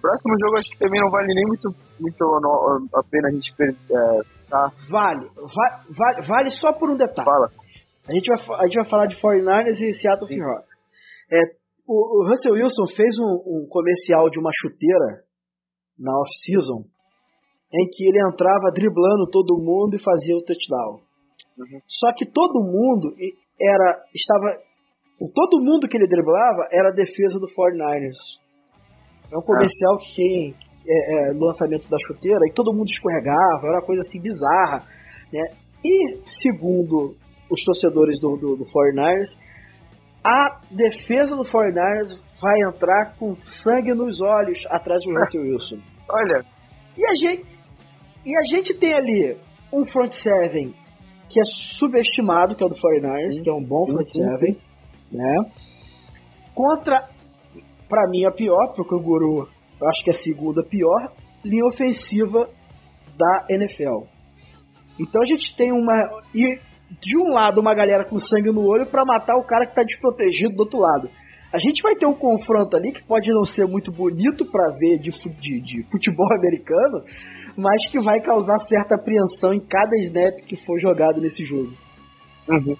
Próximo 0.00 0.34
jogo 0.38 0.58
acho 0.58 0.70
que 0.70 0.78
também 0.78 1.00
não 1.00 1.10
vale 1.10 1.32
nem 1.34 1.46
muito, 1.46 1.74
muito 1.98 2.24
a 2.94 3.02
pena 3.10 3.28
a 3.28 3.32
gente 3.32 3.50
é, 3.58 4.20
tá. 4.50 4.70
Vale, 4.90 5.26
va 5.34 5.66
vale, 5.88 6.28
vale 6.28 6.50
só 6.50 6.74
por 6.74 6.90
um 6.90 6.96
detalhe. 6.96 7.24
Fala. 7.24 7.48
A 8.06 8.12
gente 8.12 8.28
vai, 8.28 8.60
a 8.60 8.64
gente 8.64 8.74
vai 8.76 8.90
falar 8.90 9.06
de 9.06 9.16
49ers 9.16 9.80
e 9.80 9.92
Seattle 9.94 10.28
Seahawks. 10.28 10.74
É, 11.32 11.40
o, 11.88 12.20
o, 12.20 12.28
Russell 12.28 12.52
Wilson 12.52 12.86
fez 12.94 13.18
um, 13.18 13.64
um 13.64 13.66
comercial 13.68 14.28
de 14.28 14.38
uma 14.38 14.50
chuteira 14.52 15.24
na 15.98 16.12
off-season 16.12 16.84
em 17.72 17.88
que 17.90 18.04
ele 18.04 18.28
entrava 18.28 18.70
driblando 18.74 19.30
todo 19.30 19.58
mundo 19.58 19.96
e 19.96 20.02
fazia 20.02 20.36
o 20.36 20.44
touchdown. 20.44 21.00
Uhum. 21.58 21.80
Só 21.86 22.12
que 22.14 22.26
todo 22.26 22.64
mundo 22.64 23.14
era 23.60 24.02
estava 24.14 24.58
todo 25.32 25.62
mundo 25.62 25.88
que 25.88 25.96
ele 25.96 26.08
driblava 26.08 26.68
era 26.72 26.88
a 26.88 26.94
defesa 26.94 27.38
do 27.38 27.46
49ers. 27.46 28.18
É 29.32 29.38
um 29.38 29.42
comercial 29.42 29.98
que 29.98 30.16
tem 30.16 30.54
é, 30.86 31.30
é, 31.30 31.32
lançamento 31.38 31.88
da 31.88 31.96
chuteira 32.06 32.40
e 32.48 32.52
todo 32.52 32.74
mundo 32.74 32.88
escorregava, 32.88 33.66
era 33.66 33.78
uma 33.78 33.86
coisa 33.86 34.00
assim 34.00 34.20
bizarra. 34.20 34.86
Né? 35.32 35.42
E 35.84 36.20
segundo 36.42 37.16
os 37.50 37.64
torcedores 37.64 38.20
do, 38.20 38.36
do, 38.36 38.56
do 38.56 38.64
49ers, 38.64 39.30
a 40.24 40.60
defesa 40.70 41.36
do 41.36 41.44
49ers 41.44 42.18
vai 42.40 42.58
entrar 42.68 43.16
com 43.18 43.34
sangue 43.34 43.94
nos 43.94 44.20
olhos 44.20 44.64
atrás 44.68 45.02
do 45.04 45.12
Russell 45.12 45.42
Wilson. 45.52 45.78
Olha. 46.08 46.44
E 46.96 47.06
a 47.06 47.14
gente, 47.14 47.46
e 48.24 48.36
a 48.36 48.56
gente 48.56 48.78
tem 48.78 48.94
ali 48.94 49.36
um 49.72 49.84
front 49.86 50.12
seven 50.12 50.74
que 51.34 51.40
é 51.40 51.44
subestimado, 51.80 52.54
que 52.54 52.62
é 52.62 52.66
o 52.66 52.68
do 52.68 52.76
49ers, 52.76 53.42
que 53.42 53.50
é 53.50 53.52
um 53.52 53.64
bom 53.64 53.84
front 53.86 54.08
seven, 54.08 54.56
né? 55.10 55.34
Contra, 56.54 57.08
para 57.88 58.08
mim, 58.08 58.24
a 58.24 58.30
pior, 58.30 58.72
porque 58.76 58.94
o 58.94 59.02
Guru 59.02 59.48
acho 59.82 60.04
que 60.04 60.10
é 60.10 60.14
a 60.14 60.22
segunda 60.22 60.62
pior, 60.62 61.12
linha 61.44 61.66
ofensiva 61.66 62.48
da 63.18 63.46
NFL. 63.50 64.06
Então 65.00 65.20
a 65.20 65.26
gente 65.26 65.56
tem 65.56 65.72
uma. 65.72 66.22
E 66.32 66.60
de 67.02 67.18
um 67.18 67.32
lado 67.32 67.60
uma 67.60 67.74
galera 67.74 68.04
com 68.04 68.16
sangue 68.16 68.52
no 68.52 68.64
olho 68.64 68.86
para 68.86 69.04
matar 69.04 69.34
o 69.34 69.44
cara 69.44 69.66
que 69.66 69.74
tá 69.74 69.82
desprotegido 69.82 70.54
do 70.54 70.60
outro 70.60 70.78
lado. 70.78 71.10
A 71.52 71.58
gente 71.58 71.82
vai 71.82 71.96
ter 71.96 72.06
um 72.06 72.14
confronto 72.14 72.76
ali 72.76 72.92
que 72.92 73.04
pode 73.04 73.28
não 73.30 73.44
ser 73.44 73.66
muito 73.66 73.90
bonito 73.90 74.44
para 74.44 74.76
ver 74.78 74.98
de, 74.98 75.10
de, 75.10 75.60
de, 75.60 75.82
futebol 75.90 76.26
americano, 76.38 77.02
mas 77.56 77.90
que 77.90 78.00
vai 78.00 78.20
causar 78.20 78.58
certa 78.60 78.96
apreensão 78.96 79.52
em 79.52 79.60
cada 79.60 79.96
snap 80.08 80.36
que 80.46 80.56
for 80.64 80.78
jogado 80.78 81.20
nesse 81.20 81.44
jogo. 81.44 81.72
Uhum. 82.48 82.76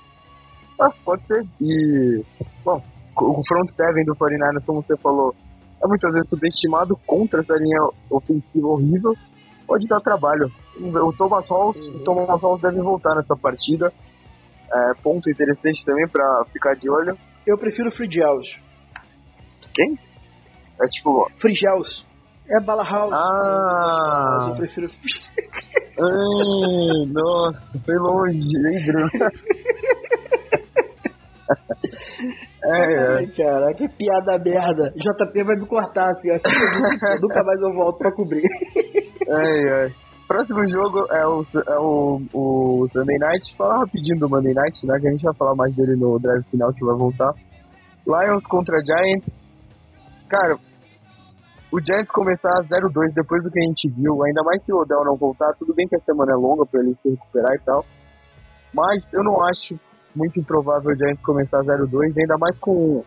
Ah, 0.80 0.90
pode 1.04 1.26
ser. 1.26 1.44
E, 1.60 2.22
bom, 2.64 2.82
o 3.16 3.42
front 3.46 3.70
seven 3.76 4.04
do 4.04 4.14
49ers, 4.14 4.64
como 4.66 4.82
você 4.82 4.96
falou, 4.96 5.34
é 5.82 5.86
muitas 5.86 6.12
vezes 6.12 6.30
subestimado 6.30 6.96
contra 7.06 7.40
essa 7.40 7.54
linha 7.54 7.88
ofensiva 8.10 8.66
horrível. 8.66 9.14
Pode 9.66 9.86
dar 9.86 10.00
trabalho. 10.00 10.50
O 10.78 11.12
Thomas 11.12 11.48
Halls, 11.48 11.88
uhum. 11.88 11.96
o 11.96 12.04
Thomas 12.04 12.42
Halls 12.42 12.60
deve 12.60 12.80
voltar 12.80 13.14
nessa 13.14 13.36
partida. 13.36 13.92
É, 14.72 15.02
ponto 15.02 15.30
interessante 15.30 15.84
também 15.84 16.06
para 16.08 16.44
ficar 16.52 16.74
de 16.74 16.90
olho. 16.90 17.16
Eu 17.46 17.56
prefiro 17.56 17.92
Frigels. 17.92 18.46
Quem? 19.72 19.98
É 20.80 20.86
tipo. 20.86 21.30
Frigels. 21.40 22.04
É 22.50 22.60
Bala 22.60 22.84
House. 22.84 23.12
Ah! 23.14 24.36
Mas 24.38 24.48
eu 24.48 24.56
prefiro. 24.56 24.90
Ai, 25.98 27.06
nossa, 27.12 27.62
foi 27.84 27.94
longe, 27.96 28.36
hein, 28.36 28.86
Bruno? 28.86 29.08
é, 32.64 33.22
é. 33.22 33.26
Caraca, 33.28 33.74
que 33.74 33.88
piada 33.88 34.38
merda. 34.38 34.92
JP 34.94 35.44
vai 35.44 35.56
me 35.56 35.66
cortar 35.66 36.10
assim, 36.10 36.30
assim 36.32 36.48
nunca 37.20 37.42
mais 37.44 37.62
eu 37.62 37.72
volto 37.74 37.98
pra 37.98 38.12
cobrir. 38.12 38.42
É, 39.26 39.86
é. 39.86 39.90
Próximo 40.28 40.68
jogo 40.68 41.06
é 41.10 41.26
o, 41.26 41.42
é 41.66 41.78
o, 41.78 42.20
o 42.34 42.88
Sunday 42.92 43.16
Night. 43.18 43.56
Fala 43.56 43.78
rapidinho 43.78 44.18
do 44.18 44.28
Monday 44.28 44.52
Night, 44.52 44.86
né? 44.86 44.98
Que 45.00 45.08
a 45.08 45.10
gente 45.10 45.22
vai 45.22 45.34
falar 45.34 45.54
mais 45.54 45.74
dele 45.74 45.96
no 45.96 46.18
drive 46.18 46.44
final 46.50 46.70
que 46.74 46.84
vai 46.84 46.94
voltar. 46.94 47.32
Lions 48.06 48.46
contra 48.46 48.76
Giants. 48.84 49.26
Cara, 50.28 50.58
o 51.74 51.80
Giants 51.80 52.12
começar 52.12 52.52
0-2 52.70 53.12
depois 53.14 53.42
do 53.42 53.50
que 53.50 53.58
a 53.58 53.64
gente 53.64 53.88
viu, 53.88 54.22
ainda 54.22 54.44
mais 54.44 54.62
se 54.62 54.72
o 54.72 54.78
Odell 54.78 55.04
não 55.04 55.16
voltar, 55.16 55.52
tudo 55.54 55.74
bem 55.74 55.88
que 55.88 55.96
a 55.96 56.00
semana 56.00 56.30
é 56.30 56.36
longa 56.36 56.64
para 56.64 56.78
ele 56.78 56.96
se 57.02 57.10
recuperar 57.10 57.52
e 57.52 57.58
tal. 57.58 57.84
Mas 58.72 59.02
eu 59.12 59.24
não 59.24 59.42
acho 59.42 59.76
muito 60.14 60.38
improvável 60.38 60.92
o 60.92 60.96
Giants 60.96 61.24
começar 61.24 61.64
0-2, 61.64 62.16
ainda 62.16 62.38
mais 62.38 62.60
com 62.60 63.04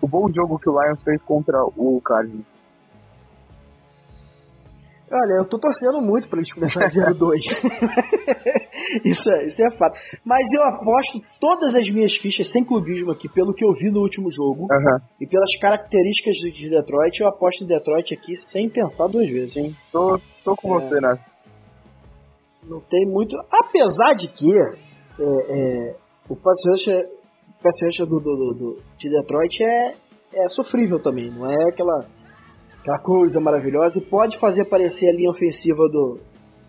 o 0.00 0.08
bom 0.08 0.32
jogo 0.32 0.58
que 0.58 0.70
o 0.70 0.82
Lions 0.82 1.04
fez 1.04 1.22
contra 1.24 1.62
o 1.62 2.00
Cardinals. 2.02 2.55
Olha, 5.10 5.38
eu 5.38 5.48
tô 5.48 5.56
torcendo 5.58 6.00
muito 6.02 6.28
pra 6.28 6.38
eles 6.38 6.52
começarem 6.52 6.90
0-2. 6.90 7.38
isso, 9.06 9.30
é, 9.30 9.46
isso 9.46 9.62
é 9.62 9.78
fato. 9.78 9.96
Mas 10.24 10.42
eu 10.52 10.64
aposto 10.64 11.20
todas 11.40 11.76
as 11.76 11.88
minhas 11.90 12.12
fichas, 12.16 12.50
sem 12.50 12.64
clubismo 12.64 13.12
aqui, 13.12 13.28
pelo 13.28 13.54
que 13.54 13.64
eu 13.64 13.72
vi 13.74 13.88
no 13.90 14.00
último 14.00 14.28
jogo 14.32 14.62
uhum. 14.62 14.98
e 15.20 15.26
pelas 15.28 15.50
características 15.60 16.34
de 16.34 16.70
Detroit, 16.70 17.20
eu 17.20 17.28
aposto 17.28 17.62
em 17.62 17.68
Detroit 17.68 18.14
aqui 18.14 18.34
sem 18.50 18.68
pensar 18.68 19.06
duas 19.06 19.28
vezes. 19.28 19.54
Sim, 19.54 19.76
tô, 19.92 20.18
tô 20.44 20.56
com 20.56 20.76
é, 20.76 20.82
você, 20.82 21.00
né? 21.00 21.16
Não 22.64 22.80
tem 22.80 23.06
muito. 23.06 23.36
Apesar 23.48 24.14
de 24.14 24.26
que 24.26 24.52
é, 24.52 25.92
é, 25.92 25.96
o 26.28 26.34
pass 26.34 26.58
rusher, 26.68 27.06
pass 27.62 27.98
do, 27.98 28.06
do, 28.06 28.54
do, 28.54 28.82
de 28.98 29.08
Detroit 29.08 29.62
é, 29.62 29.94
é 30.34 30.48
sofrível 30.48 31.00
também, 31.00 31.30
não 31.30 31.48
é 31.48 31.54
aquela 31.72 32.15
aquela 32.86 32.98
coisa 33.00 33.40
maravilhosa, 33.40 33.98
e 33.98 34.02
pode 34.02 34.38
fazer 34.38 34.64
parecer 34.66 35.08
a 35.08 35.12
linha 35.12 35.30
ofensiva 35.30 35.88
do, 35.88 36.20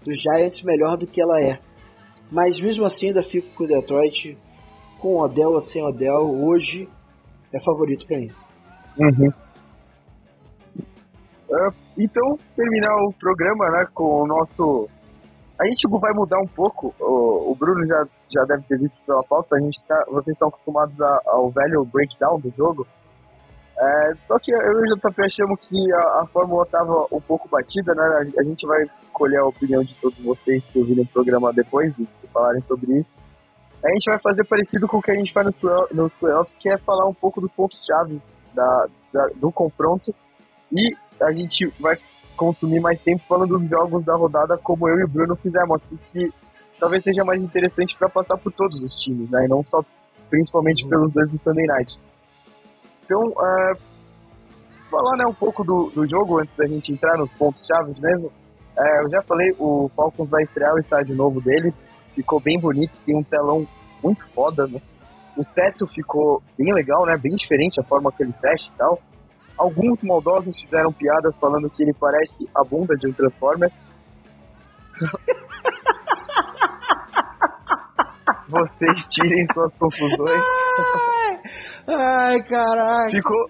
dos 0.03 0.19
Giants 0.19 0.64
melhor 0.64 0.98
do 0.98 1.06
que 1.06 1.22
ela 1.22 1.39
é. 1.39 1.60
Mas 2.31 2.60
mesmo 2.60 2.85
assim 2.85 3.07
ainda 3.07 3.22
fico 3.22 3.48
com 3.56 3.64
o 3.64 3.68
Detroit, 3.68 4.35
com 4.99 5.19
Odell 5.19 5.52
ou 5.52 5.61
sem 5.61 5.84
Odell, 5.84 6.44
hoje 6.44 6.89
é 7.53 7.64
favorito 7.64 8.06
para 8.07 8.18
mim. 8.18 8.31
Uhum. 8.99 9.30
Uh, 11.49 11.72
então, 11.98 12.38
terminar 12.56 12.95
o 13.06 13.14
programa 13.14 13.69
né, 13.69 13.88
com 13.94 14.23
o 14.23 14.27
nosso. 14.27 14.89
A 15.60 15.65
gente 15.68 15.88
vai 15.88 16.14
mudar 16.14 16.39
um 16.39 16.48
pouco. 16.48 16.94
O, 16.99 17.52
o 17.52 17.56
Bruno 17.56 17.85
já, 17.88 18.06
já 18.30 18.44
deve 18.45 18.64
ter 18.64 18.80
visto 18.80 18.98
pela 19.06 19.23
pauta. 19.30 19.56
A 19.56 19.60
gente 19.60 19.81
tá, 19.88 20.03
vocês 20.10 20.34
estão 20.34 20.49
acostumados 20.49 20.99
a, 20.99 21.22
ao 21.27 21.49
velho 21.52 21.85
breakdown 21.85 22.39
do 22.39 22.52
jogo. 22.57 22.85
É, 23.80 24.14
só 24.28 24.40
que 24.40 24.52
eu 24.52 24.86
e 24.86 24.91
o 24.91 24.95
JP 24.95 25.22
achamos 25.22 25.60
que 25.62 25.94
a, 25.94 26.22
a 26.22 26.28
fórmula 26.34 26.64
estava 26.64 27.06
um 27.12 27.22
pouco 27.22 27.48
batida, 27.48 27.94
né? 27.94 28.32
A, 28.40 28.44
gente 28.44 28.66
vai 28.66 28.84
escolher 29.04 29.38
a 29.38 29.45
opinião 29.45 29.84
de 29.84 29.94
todos 29.95 30.18
vocês 30.20 30.64
que 30.66 30.80
ouviram 30.80 31.04
o 31.04 31.08
programa 31.08 31.54
depois 31.54 31.94
e 31.99 32.08
falarem 32.34 32.62
sobre 32.64 32.99
isso. 32.99 33.10
A 33.86 33.90
gente 33.90 34.10
vai 34.10 34.18
fazer 34.18 34.44
parecido 34.45 34.88
com 34.88 34.98
o 34.98 35.02
que 35.02 35.12
a 35.12 35.16
gente 35.16 35.32
faz 35.32 35.45
nos, 35.45 35.56
nos 35.91 36.14
playoffs, 36.14 36.56
que 36.60 36.70
é 36.70 36.78
falar 36.80 37.08
um 37.08 37.14
pouco 37.14 37.40
dos 37.40 37.52
pontos-chave 37.52 38.20
da, 38.56 38.88
da, 39.14 39.28
do 39.36 39.52
confronto. 39.52 40.14
E 40.72 40.95
a 41.22 41.32
gente 41.32 41.72
vai 41.80 41.98
consumir 42.36 42.80
mais 42.80 42.99
tempo 43.02 43.24
falando 43.28 43.60
dos 43.60 43.70
jogos 43.70 44.04
da 44.04 44.16
rodada, 44.16 44.58
como 44.58 44.88
eu 44.88 44.99
e 44.99 45.04
o 45.04 45.08
Bruno 45.08 45.36
fizemos 45.36 45.78
aqui, 45.78 45.99
que 46.12 46.34
talvez 46.80 47.04
seja 47.04 47.24
mais 47.24 47.41
interessante 47.41 47.95
para 47.98 48.10
passar 48.10 48.38
por 48.38 48.52
todos 48.54 48.82
os 48.82 48.99
times, 49.02 49.30
né? 49.30 49.45
E 49.45 49.48
não 49.48 49.64
só, 49.64 49.86
principalmente 50.32 50.88
pelos 50.88 51.14
dois 51.14 51.30
do 51.30 51.38
Sunday 51.44 51.68
Night. 51.68 51.99
Então, 53.08 53.24
uh, 53.30 53.78
falar 54.92 55.16
né, 55.16 55.26
um 55.26 55.34
pouco 55.34 55.64
do, 55.64 55.90
do 55.92 56.06
jogo 56.06 56.40
antes 56.40 56.54
da 56.58 56.68
gente 56.68 56.92
entrar 56.92 57.18
nos 57.18 57.32
pontos 57.32 57.66
chaves 57.66 57.98
mesmo. 58.00 58.28
Uh, 58.28 59.04
eu 59.04 59.10
já 59.10 59.22
falei, 59.22 59.48
o 59.58 59.90
Falcons 59.96 60.30
vai 60.30 60.44
estrear 60.44 60.76
o 60.76 60.80
estádio 60.80 61.16
novo 61.16 61.40
dele, 61.40 61.74
ficou 62.14 62.42
bem 62.42 62.60
bonito, 62.60 63.00
tem 63.06 63.16
um 63.16 63.24
telão 63.24 63.66
muito 64.04 64.28
foda, 64.32 64.68
né? 64.68 64.82
O 65.38 65.46
teto 65.46 65.88
ficou 65.88 66.44
bem 66.58 66.74
legal, 66.74 67.06
né? 67.06 67.16
Bem 67.16 67.34
diferente 67.34 67.80
a 67.80 67.84
forma 67.84 68.12
que 68.12 68.24
ele 68.24 68.34
fecha 68.34 68.70
e 68.74 68.78
tal. 68.78 69.00
Alguns 69.58 70.04
maldosos 70.04 70.60
fizeram 70.60 70.92
piadas 70.92 71.40
falando 71.40 71.70
que 71.70 71.82
ele 71.82 71.94
parece 71.94 72.50
a 72.54 72.62
bunda 72.64 72.94
de 72.98 73.08
um 73.08 73.14
Transformer. 73.14 73.72
Vocês 78.50 79.06
tirem 79.10 79.48
suas 79.54 79.74
conclusões. 79.76 80.44
Ai, 81.88 82.44
caraca. 82.44 83.12
Ficou, 83.12 83.48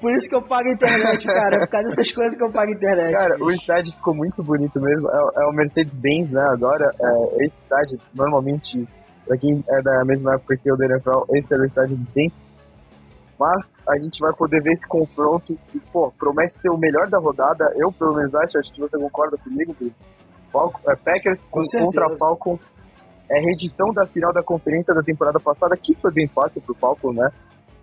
Por 0.00 0.14
isso 0.16 0.28
que 0.28 0.36
eu 0.36 0.42
pago 0.42 0.68
a 0.68 0.72
internet, 0.72 1.26
cara. 1.26 1.56
É 1.56 1.60
por 1.60 1.68
causa 1.68 1.88
dessas 1.88 2.14
coisas 2.14 2.36
que 2.36 2.44
eu 2.44 2.52
pago 2.52 2.70
a 2.70 2.74
internet. 2.74 3.12
Cara, 3.12 3.34
bicho. 3.34 3.44
o 3.44 3.50
estádio 3.50 3.92
ficou 3.94 4.14
muito 4.14 4.42
bonito 4.42 4.80
mesmo. 4.80 5.08
É, 5.08 5.42
é 5.42 5.46
o 5.46 5.52
Mercedes-Benz, 5.52 6.30
né? 6.30 6.42
Agora, 6.52 6.84
é, 6.84 7.44
esse 7.44 7.54
estádio, 7.62 7.98
normalmente, 8.14 8.86
pra 9.26 9.36
quem 9.38 9.64
é 9.68 9.82
da 9.82 10.04
mesma 10.04 10.34
época 10.34 10.56
que 10.56 10.70
eu 10.70 10.76
do 10.76 10.84
NFL, 10.84 11.24
esse 11.34 11.52
era 11.52 11.62
o 11.62 11.66
estádio 11.66 11.96
de 11.96 12.12
sempre. 12.12 12.48
Mas 13.38 13.70
a 13.88 13.98
gente 13.98 14.18
vai 14.20 14.32
poder 14.34 14.60
ver 14.62 14.72
esse 14.72 14.86
confronto 14.88 15.56
que, 15.66 15.78
pô, 15.92 16.12
promete 16.18 16.60
ser 16.60 16.70
o 16.70 16.76
melhor 16.76 17.08
da 17.08 17.18
rodada. 17.18 17.72
Eu, 17.76 17.92
pelo 17.92 18.16
menos, 18.16 18.34
acho, 18.34 18.58
acho 18.58 18.72
que 18.72 18.80
você 18.80 18.98
concorda 18.98 19.36
comigo, 19.38 19.74
Bruno. 19.74 19.94
Falcon, 20.52 20.90
é, 20.90 20.96
Packers 20.96 21.40
Com 21.50 21.62
contra 21.84 22.06
Falcon. 22.18 22.58
É 23.30 23.40
reedição 23.40 23.92
da 23.92 24.06
final 24.06 24.32
da 24.32 24.42
conferência 24.42 24.94
da 24.94 25.02
temporada 25.02 25.38
passada, 25.38 25.76
que 25.76 25.94
foi 26.00 26.10
bem 26.12 26.26
fácil 26.28 26.62
pro 26.62 26.74
Falcon, 26.74 27.12
né? 27.12 27.28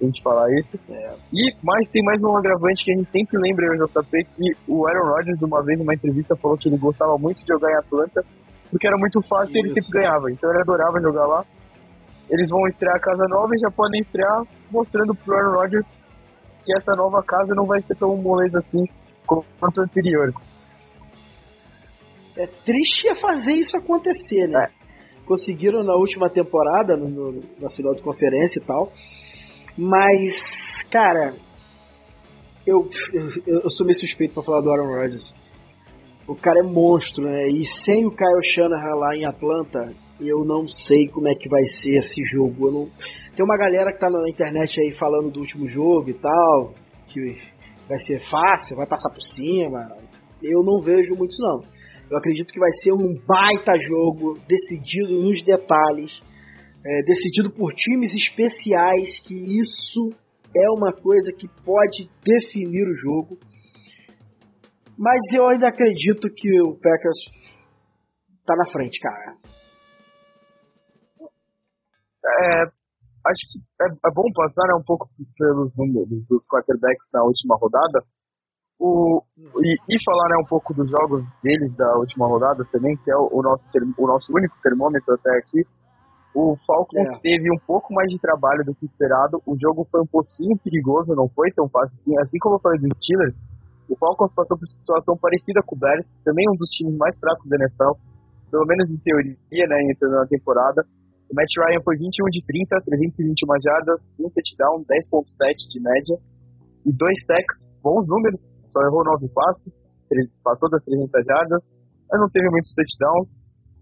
A 0.01 0.03
gente 0.03 0.21
falar 0.21 0.51
isso. 0.59 0.77
É. 0.89 1.15
E 1.33 1.55
mas 1.63 1.87
tem 1.89 2.03
mais 2.03 2.21
um 2.21 2.35
agravante 2.35 2.83
que 2.83 2.91
a 2.91 2.97
gente 2.97 3.09
sempre 3.11 3.37
lembra, 3.37 3.71
o 3.71 3.87
JP, 3.87 4.23
que 4.35 4.51
o 4.67 4.87
Aaron 4.87 5.09
Rodgers, 5.09 5.41
uma 5.41 5.63
vez, 5.63 5.79
numa 5.79 5.93
entrevista, 5.93 6.35
falou 6.35 6.57
que 6.57 6.67
ele 6.67 6.77
gostava 6.77 7.17
muito 7.17 7.41
de 7.41 7.47
jogar 7.47 7.71
em 7.71 7.77
Atlanta, 7.77 8.25
porque 8.69 8.87
era 8.87 8.97
muito 8.97 9.21
fácil 9.21 9.49
isso. 9.49 9.57
e 9.57 9.69
ele 9.69 9.81
sempre 9.81 10.01
ganhava. 10.01 10.31
Então 10.31 10.49
ele 10.49 10.61
adorava 10.61 10.99
jogar 10.99 11.25
lá. 11.25 11.45
Eles 12.29 12.49
vão 12.49 12.67
estrear 12.67 12.95
a 12.95 12.99
casa 12.99 13.23
nova 13.29 13.55
e 13.55 13.59
já 13.59 13.71
podem 13.71 14.01
estrear 14.01 14.43
mostrando 14.69 15.15
pro 15.15 15.35
Aaron 15.35 15.57
Rodgers 15.57 15.85
que 16.65 16.75
essa 16.75 16.95
nova 16.95 17.23
casa 17.23 17.53
não 17.53 17.65
vai 17.65 17.79
ser 17.81 17.95
tão 17.95 18.17
moleza 18.17 18.59
assim 18.59 18.85
quanto 19.25 19.81
a 19.81 19.83
anterior. 19.83 20.33
É 22.35 22.47
triste 22.47 23.07
é 23.07 23.15
fazer 23.15 23.53
isso 23.53 23.77
acontecer, 23.77 24.47
né? 24.47 24.67
É. 24.69 25.25
Conseguiram 25.25 25.83
na 25.83 25.95
última 25.95 26.29
temporada, 26.29 26.97
no, 26.97 27.07
no, 27.07 27.43
na 27.59 27.69
final 27.69 27.95
de 27.95 28.03
conferência 28.03 28.59
e 28.59 28.65
tal. 28.65 28.91
Mas, 29.77 30.33
cara, 30.89 31.33
eu, 32.65 32.89
eu, 33.13 33.61
eu 33.63 33.69
sou 33.69 33.85
meio 33.85 33.99
suspeito 33.99 34.33
pra 34.33 34.43
falar 34.43 34.61
do 34.61 34.71
Aaron 34.71 34.87
Rodgers. 34.87 35.33
O 36.27 36.35
cara 36.35 36.59
é 36.59 36.63
monstro, 36.63 37.23
né? 37.23 37.43
E 37.43 37.65
sem 37.83 38.05
o 38.05 38.11
Kyle 38.11 38.53
Shanahan 38.53 38.95
lá 38.95 39.15
em 39.15 39.25
Atlanta, 39.25 39.93
eu 40.19 40.43
não 40.45 40.67
sei 40.67 41.07
como 41.07 41.27
é 41.27 41.35
que 41.35 41.47
vai 41.47 41.63
ser 41.81 41.97
esse 41.97 42.23
jogo. 42.23 42.71
Não... 42.71 42.89
Tem 43.35 43.45
uma 43.45 43.57
galera 43.57 43.91
que 43.91 43.99
tá 43.99 44.09
na 44.09 44.27
internet 44.29 44.79
aí 44.79 44.91
falando 44.97 45.29
do 45.29 45.41
último 45.41 45.67
jogo 45.67 46.09
e 46.09 46.13
tal, 46.13 46.73
que 47.07 47.19
vai 47.87 47.99
ser 47.99 48.19
fácil, 48.29 48.77
vai 48.77 48.87
passar 48.87 49.09
por 49.09 49.21
cima. 49.21 49.95
Eu 50.41 50.63
não 50.63 50.81
vejo 50.81 51.15
muito 51.15 51.35
não. 51.39 51.61
Eu 52.09 52.17
acredito 52.17 52.53
que 52.53 52.59
vai 52.59 52.71
ser 52.81 52.93
um 52.93 53.15
baita 53.27 53.73
jogo, 53.79 54.39
decidido 54.47 55.21
nos 55.21 55.43
detalhes, 55.43 56.21
é, 56.85 57.01
decidido 57.01 57.51
por 57.51 57.73
times 57.73 58.13
especiais, 58.13 59.19
que 59.25 59.33
isso 59.33 60.09
é 60.55 60.69
uma 60.77 60.93
coisa 60.93 61.31
que 61.37 61.47
pode 61.63 62.09
definir 62.23 62.87
o 62.87 62.95
jogo. 62.95 63.39
Mas 64.97 65.33
eu 65.33 65.47
ainda 65.47 65.67
acredito 65.67 66.29
que 66.33 66.61
o 66.61 66.75
Packers 66.75 67.17
tá 68.45 68.55
na 68.55 68.71
frente, 68.71 68.99
cara. 69.01 69.35
É, 72.25 72.63
acho 72.63 73.43
que 73.51 73.59
é, 73.81 73.85
é, 73.85 74.13
bom 74.13 74.23
passar 74.33 74.67
né, 74.67 74.75
um 74.79 74.85
pouco 74.85 75.09
pelos 75.37 75.75
números 75.75 76.07
dos 76.29 76.45
quarterbacks 76.45 77.07
na 77.11 77.23
última 77.23 77.57
rodada. 77.57 78.05
O, 78.79 79.23
e, 79.37 79.75
e, 79.89 80.03
falar 80.03 80.29
né, 80.29 80.37
um 80.43 80.47
pouco 80.47 80.73
dos 80.73 80.89
jogos 80.89 81.25
deles 81.41 81.73
da 81.75 81.97
última 81.97 82.27
rodada 82.27 82.63
também, 82.71 82.95
que 82.97 83.11
é 83.11 83.15
o, 83.15 83.29
o 83.31 83.41
nosso, 83.41 83.63
o 83.97 84.07
nosso 84.07 84.31
único 84.33 84.55
termômetro 84.61 85.13
até 85.15 85.31
aqui. 85.37 85.65
O 86.35 86.57
Falcons 86.67 87.07
é. 87.07 87.19
teve 87.19 87.49
um 87.49 87.57
pouco 87.65 87.93
mais 87.93 88.11
de 88.11 88.19
trabalho 88.19 88.65
do 88.65 88.75
que 88.75 88.85
esperado. 88.85 89.41
O 89.45 89.55
jogo 89.57 89.87
foi 89.89 90.01
um 90.01 90.05
pouquinho 90.05 90.57
perigoso, 90.57 91.15
não 91.15 91.29
foi 91.29 91.49
tão 91.51 91.69
fácil 91.69 91.95
assim. 92.01 92.17
Assim 92.19 92.37
como 92.39 92.55
eu 92.55 92.59
falei 92.59 92.77
do 92.77 92.93
Steelers, 92.97 93.33
o 93.87 93.95
Falcons 93.95 94.33
passou 94.35 94.57
por 94.57 94.67
situação 94.67 95.15
parecida 95.15 95.63
com 95.63 95.75
o 95.75 95.79
Bears, 95.79 96.05
também 96.25 96.45
um 96.49 96.57
dos 96.57 96.67
times 96.69 96.97
mais 96.97 97.17
fracos 97.17 97.47
da 97.47 97.55
NFL, 97.55 97.95
pelo 98.51 98.65
menos 98.65 98.89
em 98.89 98.97
teoria, 98.97 99.67
né, 99.67 99.83
entrando 99.89 100.15
na 100.15 100.27
temporada. 100.27 100.85
O 101.31 101.33
Matt 101.33 101.49
Ryan 101.57 101.81
foi 101.83 101.95
21 101.97 102.25
de 102.29 102.43
30, 102.45 102.81
321 102.83 103.61
jardas, 103.63 104.01
um 104.19 104.29
touchdown, 104.29 104.83
10.7 104.83 105.71
de 105.71 105.79
média 105.79 106.17
e 106.85 106.91
dois 106.91 107.17
sacks, 107.25 107.63
bons 107.81 108.05
números 108.07 108.45
só 108.75 108.81
errou 108.81 109.05
nove 109.05 109.29
passes, 109.29 109.73
passou 110.43 110.69
das 110.69 110.83
300 110.83 111.25
jardas, 111.25 111.63
mas 112.11 112.19
não 112.19 112.29
teve 112.29 112.49
muitos 112.49 112.73
touchdowns. 112.75 113.29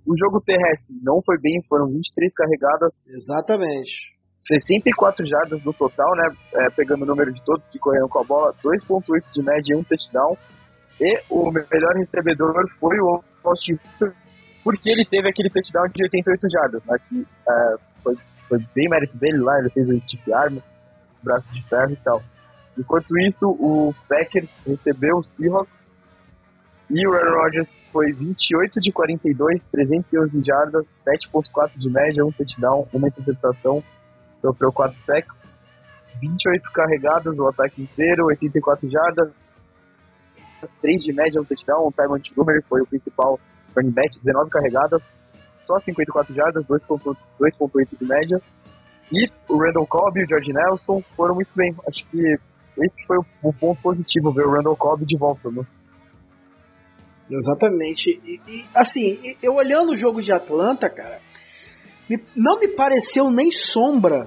O 0.06 0.18
jogo 0.18 0.42
terrestre 0.42 0.96
não 1.02 1.22
foi 1.26 1.38
bem, 1.40 1.62
foram 1.68 1.88
23 1.88 2.34
carregadas. 2.34 2.92
Exatamente. 3.08 4.14
64 4.46 5.26
jardas 5.26 5.64
no 5.64 5.74
total, 5.74 6.14
né? 6.16 6.36
É, 6.56 6.70
pegando 6.72 7.04
o 7.04 7.06
número 7.06 7.32
de 7.32 7.44
todos 7.46 7.68
que 7.70 7.80
correram 7.80 8.10
com 8.10 8.20
a 8.20 8.24
bola, 8.24 8.54
2.8 8.64 9.32
de 9.34 9.42
média 9.42 9.74
e 9.74 9.76
um 9.76 9.84
touchdown. 9.84 10.38
E 11.00 11.24
o 11.30 11.50
melhor 11.52 11.96
recebedor 11.96 12.54
foi 12.80 13.00
o 13.00 13.24
Austin 13.44 13.78
porque 14.64 14.90
ele 14.90 15.06
teve 15.06 15.28
aquele 15.28 15.50
touchdown 15.50 15.88
de 15.90 16.04
88 16.04 16.48
jardas, 16.50 16.84
né? 16.86 16.98
Que 17.10 17.28
é, 17.50 17.76
foi, 18.02 18.16
foi 18.48 18.60
bem 18.74 18.90
mérito 18.90 19.18
dele 19.18 19.38
lá, 19.40 19.60
ele 19.60 19.70
fez 19.70 19.88
o 19.88 20.00
stick 20.02 20.32
arm, 20.32 20.58
braço 21.22 21.52
de 21.54 21.62
ferro 21.68 21.92
e 21.92 21.98
tal. 21.98 22.22
Enquanto 22.78 23.18
isso, 23.20 23.50
o 23.50 23.94
Packers 24.08 24.50
recebeu 24.66 25.18
os 25.18 25.28
Seahawks 25.36 25.73
e 26.90 27.08
o 27.08 27.14
Aaron 27.14 27.42
Rodgers 27.42 27.68
foi 27.92 28.12
28 28.12 28.80
de 28.80 28.92
42, 28.92 29.62
311 29.72 30.44
jardas, 30.44 30.86
7.4 31.06 31.78
de 31.78 31.90
média, 31.90 32.26
um 32.26 32.32
touchdown, 32.32 32.88
uma 32.94 33.08
interceptação, 33.08 33.84
sofreu 34.40 34.72
4 34.72 34.98
sacks, 35.06 35.36
28 36.20 36.72
carregadas 36.72 37.38
o 37.38 37.48
ataque 37.48 37.82
inteiro, 37.82 38.26
84 38.26 38.90
jardas, 38.90 39.32
3 40.82 41.04
de 41.04 41.14
média, 41.14 41.42
um 41.42 41.46
touchdown, 41.46 41.88
o 41.88 41.92
Ty 41.92 42.08
Montgomery 42.08 42.62
foi 42.68 42.82
o 42.82 42.88
principal 42.88 43.40
running 43.76 43.92
back, 43.92 44.18
19 44.20 44.50
carregadas, 44.50 45.02
só 45.66 45.80
54 45.80 46.34
jardas, 46.34 46.66
2.8 46.66 47.98
de 48.00 48.06
média, 48.06 48.42
e 49.12 49.30
o 49.48 49.58
Randall 49.58 49.88
Cobb 49.88 50.20
e 50.20 50.24
o 50.24 50.28
George 50.28 50.52
Nelson 50.52 51.02
foram 51.16 51.36
muito 51.36 51.54
bem. 51.56 51.76
Acho 51.88 52.06
que 52.08 52.18
esse 52.78 53.06
foi 53.06 53.18
o, 53.44 53.54
ponto 53.54 53.82
positivo, 53.82 54.34
ver 54.34 54.48
o 54.48 54.52
Randall 54.52 54.76
Cobb 54.76 55.06
de 55.06 55.18
volta, 55.18 55.52
né? 55.52 55.64
Exatamente. 57.30 58.10
E, 58.26 58.40
e, 58.48 58.66
assim, 58.76 59.36
eu 59.42 59.54
olhando 59.54 59.92
o 59.92 59.96
jogo 59.96 60.22
de 60.22 60.32
Atlanta, 60.32 60.90
cara, 60.90 61.20
não 62.36 62.60
me 62.60 62.68
pareceu 62.70 63.30
nem 63.30 63.52
sombra 63.52 64.26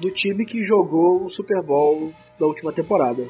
do 0.00 0.10
time 0.12 0.46
que 0.46 0.62
jogou 0.62 1.24
o 1.24 1.30
Super 1.30 1.62
Bowl 1.62 2.12
da 2.38 2.46
última 2.46 2.72
temporada. 2.72 3.24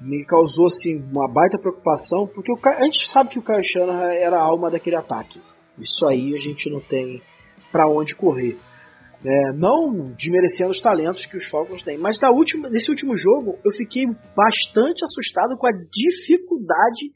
Me 0.00 0.24
causou 0.26 0.66
assim 0.66 0.96
uma 1.10 1.30
baita 1.32 1.58
preocupação, 1.58 2.26
porque 2.34 2.52
o, 2.52 2.58
a 2.64 2.84
gente 2.84 3.08
sabe 3.10 3.30
que 3.30 3.38
o 3.38 3.42
Kyle 3.42 3.64
Shanahan 3.64 4.12
era 4.12 4.38
a 4.38 4.42
alma 4.42 4.70
daquele 4.70 4.96
ataque. 4.96 5.40
Isso 5.78 6.06
aí 6.06 6.34
a 6.36 6.40
gente 6.40 6.70
não 6.70 6.80
tem 6.80 7.22
para 7.70 7.88
onde 7.88 8.14
correr. 8.16 8.58
É, 9.24 9.52
não 9.54 10.12
desmerecendo 10.14 10.70
os 10.70 10.80
talentos 10.80 11.24
que 11.26 11.36
os 11.36 11.48
Falcons 11.48 11.82
têm, 11.82 11.98
mas 11.98 12.20
na 12.20 12.30
última, 12.30 12.68
nesse 12.68 12.90
último 12.90 13.16
jogo 13.16 13.58
eu 13.64 13.72
fiquei 13.72 14.06
bastante 14.06 15.02
assustado 15.04 15.56
com 15.56 15.66
a 15.66 15.72
dificuldade 15.72 17.12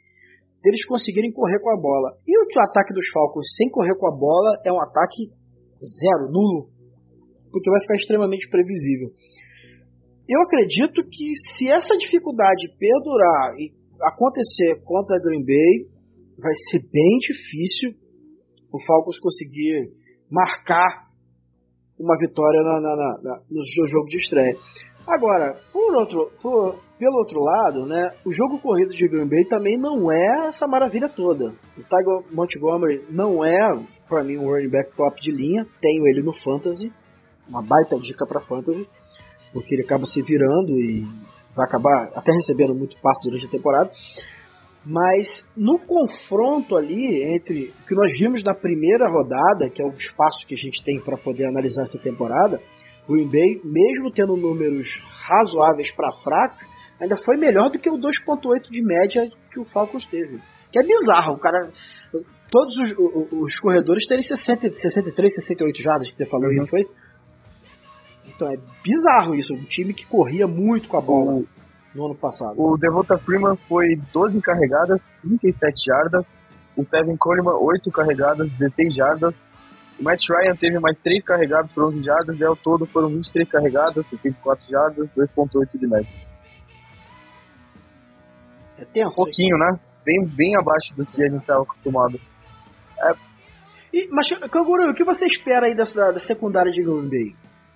deles 0.63 0.85
conseguirem 0.87 1.33
correr 1.33 1.59
com 1.61 1.71
a 1.71 1.81
bola. 1.81 2.17
E 2.27 2.33
o 2.37 2.63
ataque 2.63 2.93
dos 2.93 3.09
Falcons 3.13 3.47
sem 3.57 3.71
correr 3.71 3.97
com 3.97 4.07
a 4.09 4.17
bola 4.17 4.61
é 4.65 4.73
um 4.73 4.81
ataque 4.81 5.29
zero, 5.81 6.31
nulo, 6.31 6.69
porque 7.51 7.71
vai 7.71 7.81
ficar 7.81 7.97
extremamente 7.97 8.49
previsível. 8.49 9.11
Eu 10.29 10.43
acredito 10.43 11.03
que 11.03 11.27
se 11.57 11.69
essa 11.69 11.97
dificuldade 11.97 12.71
perdurar 12.79 13.57
e 13.59 13.73
acontecer 14.03 14.81
contra 14.85 15.17
a 15.17 15.21
Green 15.21 15.45
Bay, 15.45 15.91
vai 16.39 16.55
ser 16.71 16.81
bem 16.91 17.19
difícil 17.19 17.91
o 18.73 18.79
Falcons 18.87 19.19
conseguir 19.19 19.91
marcar 20.31 21.11
uma 21.99 22.17
vitória 22.17 22.63
na, 22.63 22.81
na, 22.81 22.97
na, 22.97 23.43
no 23.51 23.87
jogo 23.89 24.07
de 24.07 24.19
estreia. 24.19 24.57
Agora, 25.07 25.59
por 25.73 25.95
outro, 25.97 26.31
por, 26.41 26.81
pelo 27.01 27.17
outro 27.17 27.41
lado, 27.41 27.87
né, 27.87 28.11
o 28.27 28.33
jogo 28.33 28.61
corrido 28.61 28.93
de 28.93 29.09
Green 29.09 29.27
Bay 29.27 29.47
também 29.47 29.79
não 29.79 30.13
é 30.13 30.49
essa 30.49 30.69
maravilha 30.69 31.09
toda. 31.09 31.47
O 31.47 31.83
Tiger 31.83 32.31
Montgomery 32.31 33.07
não 33.09 33.43
é, 33.43 33.57
para 34.07 34.23
mim, 34.23 34.37
um 34.37 34.45
running 34.45 34.69
back 34.69 34.95
top 34.95 35.19
de 35.23 35.33
linha. 35.33 35.67
Tenho 35.81 36.07
ele 36.09 36.23
no 36.23 36.35
Fantasy, 36.35 36.93
uma 37.49 37.63
baita 37.63 37.99
dica 37.99 38.27
para 38.27 38.43
Fantasy, 38.43 38.87
porque 39.51 39.75
ele 39.75 39.85
acaba 39.85 40.05
se 40.05 40.21
virando 40.21 40.73
e 40.73 41.03
vai 41.57 41.67
acabar 41.67 42.11
até 42.15 42.33
recebendo 42.33 42.75
muito 42.75 43.01
passe 43.01 43.27
durante 43.27 43.47
a 43.47 43.51
temporada. 43.51 43.91
Mas 44.85 45.27
no 45.57 45.79
confronto 45.79 46.77
ali 46.77 47.35
entre 47.35 47.73
o 47.83 47.87
que 47.87 47.95
nós 47.95 48.13
vimos 48.19 48.43
na 48.45 48.55
primeira 48.55 49.09
rodada, 49.09 49.71
que 49.71 49.83
é 49.83 49.87
o 49.87 49.93
espaço 49.93 50.47
que 50.47 50.55
a 50.55 50.59
gente 50.59 50.85
tem 50.85 51.01
para 51.01 51.17
poder 51.17 51.47
analisar 51.47 51.83
essa 51.83 51.99
temporada, 51.99 52.61
o 53.09 53.13
Green 53.15 53.31
Bay, 53.31 53.61
mesmo 53.65 54.13
tendo 54.15 54.37
números 54.37 54.89
razoáveis 55.27 55.91
para 55.95 56.13
fraco, 56.23 56.70
ainda 57.01 57.17
foi 57.25 57.37
melhor 57.37 57.71
do 57.71 57.79
que 57.79 57.91
o 57.91 57.99
2.8 57.99 58.71
de 58.71 58.83
média 58.83 59.29
que 59.51 59.59
o 59.59 59.65
Falcons 59.65 60.07
teve. 60.07 60.41
Que 60.71 60.79
é 60.79 60.83
bizarro, 60.83 61.35
o 61.35 61.39
cara. 61.39 61.71
Todos 62.51 62.75
os, 62.81 62.95
os, 63.33 63.61
corredores 63.61 64.07
terem 64.07 64.23
60, 64.23 64.75
63, 64.75 65.35
68 65.35 65.83
jardas 65.83 66.11
que 66.11 66.17
você 66.17 66.27
falou 66.27 66.51
uhum. 66.51 66.67
foi? 66.67 66.87
Então 68.27 68.49
é 68.49 68.57
bizarro 68.83 69.35
isso, 69.35 69.55
um 69.55 69.65
time 69.65 69.95
que 69.95 70.07
corria 70.07 70.47
muito 70.47 70.89
com 70.89 70.97
a 70.97 71.01
bola. 71.01 71.43
no 71.95 72.07
ano 72.07 72.15
passado? 72.17 72.61
O 72.61 72.77
Devonta 72.77 73.19
Freeman 73.19 73.57
foi 73.69 73.87
12 74.13 74.41
carregadas, 74.41 75.01
37 75.23 75.85
jardas. 75.87 76.27
O 76.77 76.85
Tevin 76.85 77.17
Coleman, 77.17 77.55
8 77.55 77.91
carregadas, 77.91 78.51
16 78.53 78.95
jardas. 78.95 79.35
O 79.99 80.03
Matt 80.03 80.23
Ryan 80.29 80.57
teve 80.57 80.79
mais 80.81 80.99
3 81.03 81.23
carregados 81.25 81.71
por 81.73 81.85
11 81.85 82.03
jardas, 82.03 82.41
e 82.41 82.45
ao 82.45 82.57
todo 82.57 82.87
foram 82.87 83.09
23 83.09 83.49
carregadas, 83.49 84.07
74 84.07 84.71
jardas, 84.71 85.09
2.8 85.17 85.79
de 85.79 85.87
média. 85.87 86.30
É 88.81 88.85
tenso. 88.87 89.21
Um 89.21 89.25
pouquinho, 89.25 89.57
né? 89.59 89.79
Bem, 90.05 90.27
bem 90.35 90.57
abaixo 90.57 90.97
do 90.97 91.05
que 91.07 91.23
a 91.23 91.29
gente 91.29 91.41
estava 91.41 91.63
acostumado. 91.63 92.19
É. 93.03 93.13
E, 93.93 94.09
mas, 94.11 94.29
Canguru, 94.51 94.91
o 94.91 94.95
que 94.95 95.05
você 95.05 95.27
espera 95.27 95.67
aí 95.67 95.75
dessa, 95.75 96.13
da 96.13 96.19
secundária 96.21 96.73
de 96.73 96.83
Green 96.83 97.09
Bay? 97.09 97.35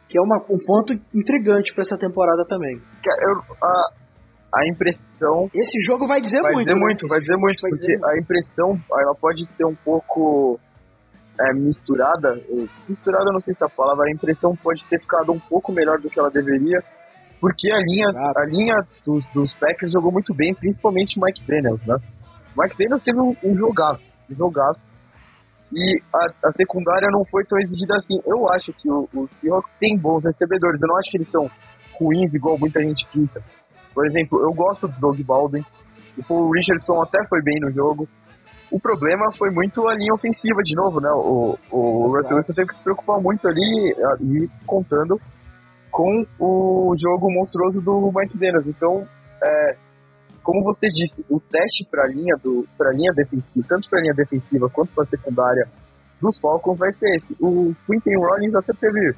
Que 0.08 0.18
é 0.18 0.22
uma, 0.22 0.36
um 0.48 0.58
ponto 0.58 0.92
intrigante 1.14 1.74
para 1.74 1.82
essa 1.82 1.98
temporada 1.98 2.44
também. 2.46 2.76
Eu, 2.76 3.56
a, 3.62 3.82
a 4.54 4.68
impressão. 4.68 5.50
Esse 5.52 5.80
jogo 5.86 6.06
vai 6.06 6.20
dizer 6.20 6.40
vai 6.40 6.52
muito. 6.52 6.66
Dizer 6.66 6.78
né? 6.78 6.80
muito 6.80 7.08
vai 7.08 7.18
dizer 7.18 7.36
muito, 7.36 7.60
vai 7.60 7.70
porque 7.70 7.86
dizer 7.86 8.04
a 8.04 8.18
impressão 8.18 8.80
ela 9.00 9.14
pode 9.20 9.46
ser 9.56 9.64
um 9.64 9.74
pouco 9.74 10.60
é, 11.40 11.52
misturada. 11.54 12.40
Misturada 12.88 13.32
não 13.32 13.40
sei 13.40 13.54
se 13.54 13.62
é 13.62 13.66
a 13.66 13.68
palavra, 13.68 14.06
a 14.06 14.12
impressão 14.12 14.54
pode 14.56 14.84
ter 14.86 15.00
ficado 15.00 15.32
um 15.32 15.40
pouco 15.40 15.72
melhor 15.72 15.98
do 15.98 16.08
que 16.08 16.18
ela 16.18 16.30
deveria. 16.30 16.82
Porque 17.44 17.70
a 17.70 17.76
linha, 17.76 18.08
a 18.08 18.46
linha 18.46 18.74
dos, 19.04 19.22
dos 19.34 19.52
Packers 19.56 19.92
jogou 19.92 20.10
muito 20.10 20.32
bem, 20.32 20.54
principalmente 20.54 21.20
o 21.20 21.22
Mike 21.22 21.42
Daniels, 21.46 21.86
né? 21.86 21.96
O 22.56 22.62
Mike 22.62 22.78
Daniels 22.78 23.02
teve 23.02 23.20
um, 23.20 23.36
um 23.44 23.54
jogaço, 23.54 24.02
um 24.30 24.34
jogaço. 24.34 24.80
E 25.70 26.00
a, 26.10 26.48
a, 26.48 26.52
secundária 26.52 27.06
não 27.12 27.22
foi 27.26 27.44
tão 27.44 27.58
exigida 27.58 27.96
assim. 27.98 28.18
Eu 28.24 28.48
acho 28.48 28.72
que 28.72 28.90
o, 28.90 29.06
o 29.12 29.28
Seahawks 29.42 29.70
tem 29.78 29.98
bons 29.98 30.24
recebedores. 30.24 30.80
Eu 30.80 30.88
não 30.88 30.96
acho 30.96 31.10
que 31.10 31.18
eles 31.18 31.30
são 31.30 31.50
ruins, 32.00 32.32
igual 32.32 32.58
muita 32.58 32.80
gente 32.80 33.06
pinta. 33.12 33.42
Por 33.92 34.06
exemplo, 34.06 34.40
eu 34.40 34.54
gosto 34.54 34.88
do 34.88 34.98
Doug 34.98 35.20
Baldwin. 35.20 35.66
O 36.16 36.24
Paul 36.24 36.50
Richardson 36.50 37.02
até 37.02 37.28
foi 37.28 37.42
bem 37.42 37.60
no 37.60 37.70
jogo. 37.70 38.08
O 38.70 38.80
problema 38.80 39.30
foi 39.36 39.50
muito 39.50 39.86
a 39.86 39.94
linha 39.94 40.14
ofensiva 40.14 40.62
de 40.62 40.74
novo, 40.74 40.98
né? 40.98 41.10
O, 41.10 41.58
o 41.70 42.06
Russell 42.06 42.38
Wilson 42.38 42.54
teve 42.54 42.68
que 42.68 42.76
se 42.78 42.82
preocupar 42.82 43.20
muito 43.20 43.46
ali, 43.46 43.94
ali 44.12 44.50
contando 44.66 45.20
com 45.94 46.26
o 46.40 46.92
jogo 46.98 47.30
monstruoso 47.30 47.80
do 47.80 48.10
Mike 48.12 48.36
Daniels. 48.36 48.66
Então, 48.66 49.06
é, 49.40 49.76
como 50.42 50.64
você 50.64 50.88
disse, 50.88 51.24
o 51.30 51.38
teste 51.38 51.88
para 51.88 52.02
a 52.02 52.08
linha 52.08 52.34
do 52.42 52.66
para 52.76 52.90
linha 52.90 53.12
defensiva, 53.14 53.64
tanto 53.68 53.88
para 53.88 54.00
a 54.00 54.02
linha 54.02 54.14
defensiva 54.14 54.68
quanto 54.68 54.92
para 54.92 55.04
a 55.04 55.06
secundária 55.06 55.68
dos 56.20 56.40
Falcons 56.40 56.80
vai 56.80 56.92
ser 56.94 57.14
esse. 57.14 57.36
O 57.40 57.72
Quinton 57.86 58.18
Rollins 58.18 58.56
até 58.56 58.72
teve 58.72 59.14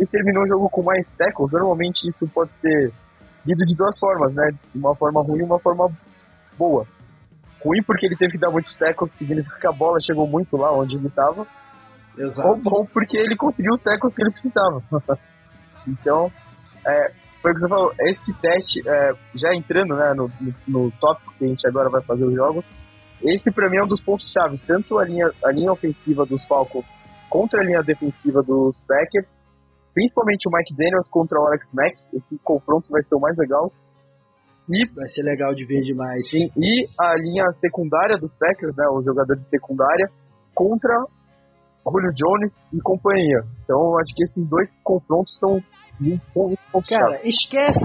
e 0.00 0.06
terminou 0.06 0.42
o 0.42 0.48
jogo 0.48 0.68
com 0.68 0.82
mais 0.82 1.06
tackles. 1.16 1.52
Normalmente 1.52 2.08
isso 2.08 2.26
pode 2.34 2.50
ser 2.60 2.92
lido 3.46 3.64
de 3.64 3.76
duas 3.76 3.96
formas, 3.96 4.34
né? 4.34 4.50
Uma 4.74 4.96
forma 4.96 5.22
ruim 5.22 5.42
e 5.42 5.44
uma 5.44 5.60
forma 5.60 5.88
boa. 6.58 6.84
Ruim 7.64 7.84
porque 7.84 8.04
ele 8.04 8.16
teve 8.16 8.32
que 8.32 8.38
dar 8.38 8.50
muitos 8.50 8.74
tackles, 8.74 9.12
significa 9.16 9.60
que 9.60 9.66
a 9.68 9.72
bola 9.72 10.00
chegou 10.00 10.26
muito 10.26 10.56
lá 10.56 10.72
onde 10.72 10.96
ele 10.96 11.06
estava. 11.06 11.46
Exato. 12.18 12.48
Ou 12.48 12.56
bom 12.56 12.86
porque 12.92 13.16
ele 13.16 13.36
conseguiu 13.36 13.74
os 13.74 13.82
tackles 13.82 14.12
que 14.12 14.22
ele 14.22 14.32
precisava. 14.32 14.82
então, 15.86 16.30
é, 16.86 17.12
foi 17.42 17.52
o 17.52 17.54
que 17.54 17.60
você 17.60 17.68
falou, 17.68 17.92
esse 18.00 18.32
teste, 18.40 18.88
é, 18.88 19.12
já 19.34 19.54
entrando 19.54 19.94
né, 19.94 20.14
no, 20.14 20.30
no, 20.40 20.54
no 20.66 20.90
tópico 20.92 21.34
que 21.38 21.44
a 21.44 21.48
gente 21.48 21.66
agora 21.68 21.88
vai 21.88 22.02
fazer 22.02 22.24
os 22.24 22.34
jogos, 22.34 22.64
esse 23.22 23.50
para 23.50 23.70
mim 23.70 23.78
é 23.78 23.84
um 23.84 23.88
dos 23.88 24.02
pontos-chave, 24.02 24.58
tanto 24.66 24.98
a 24.98 25.04
linha, 25.04 25.30
a 25.44 25.50
linha 25.50 25.72
ofensiva 25.72 26.26
dos 26.26 26.46
Falcons 26.46 26.84
contra 27.28 27.60
a 27.60 27.64
linha 27.64 27.82
defensiva 27.82 28.42
dos 28.42 28.82
Packers, 28.86 29.28
principalmente 29.94 30.48
o 30.48 30.52
Mike 30.52 30.76
Daniels 30.76 31.08
contra 31.08 31.40
o 31.40 31.46
Alex 31.46 31.66
Mack, 31.72 31.94
esse 32.12 32.38
confronto 32.44 32.90
vai 32.90 33.02
ser 33.02 33.14
o 33.14 33.20
mais 33.20 33.36
legal. 33.36 33.72
E, 34.68 34.84
vai 34.94 35.08
ser 35.08 35.22
legal 35.22 35.54
de 35.54 35.64
ver 35.64 35.80
demais. 35.82 36.28
Sim, 36.28 36.50
e 36.56 36.86
a 36.98 37.14
linha 37.16 37.44
secundária 37.60 38.18
dos 38.18 38.32
Packers, 38.34 38.74
né, 38.76 38.84
os 38.92 39.04
jogadores 39.04 39.42
de 39.44 39.48
secundária, 39.48 40.10
contra 40.54 40.92
Julio 41.90 42.12
Jones 42.14 42.52
e 42.72 42.80
companhia. 42.80 43.40
Então 43.64 43.98
acho 43.98 44.14
que 44.14 44.24
esses 44.24 44.48
dois 44.48 44.68
confrontos 44.82 45.36
são 45.38 45.60
muito 46.00 46.22
pontos 46.34 46.58
Cara, 46.88 47.20
esquece, 47.24 47.80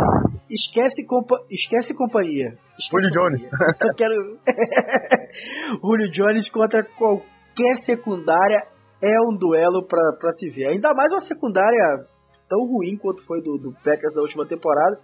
esquece, 0.49 1.05
compa 1.07 1.37
esquece 1.49 1.95
companhia. 1.95 2.57
Esquece 2.77 2.89
Julio 2.91 3.11
Jones. 3.11 3.41
Só 3.75 3.93
quero. 3.95 4.13
Julio 5.81 6.11
Jones 6.11 6.49
contra 6.49 6.83
qualquer 6.83 7.75
secundária 7.85 8.67
é 9.03 9.19
um 9.27 9.37
duelo 9.37 9.87
para 9.87 10.31
se 10.31 10.49
ver. 10.49 10.67
Ainda 10.67 10.93
mais 10.93 11.11
uma 11.11 11.21
secundária 11.21 12.05
tão 12.51 12.67
ruim 12.67 12.97
quanto 12.97 13.25
foi 13.25 13.41
do, 13.41 13.57
do 13.57 13.71
Packers 13.83 14.13
da 14.13 14.21
última 14.21 14.45
temporada, 14.45 14.99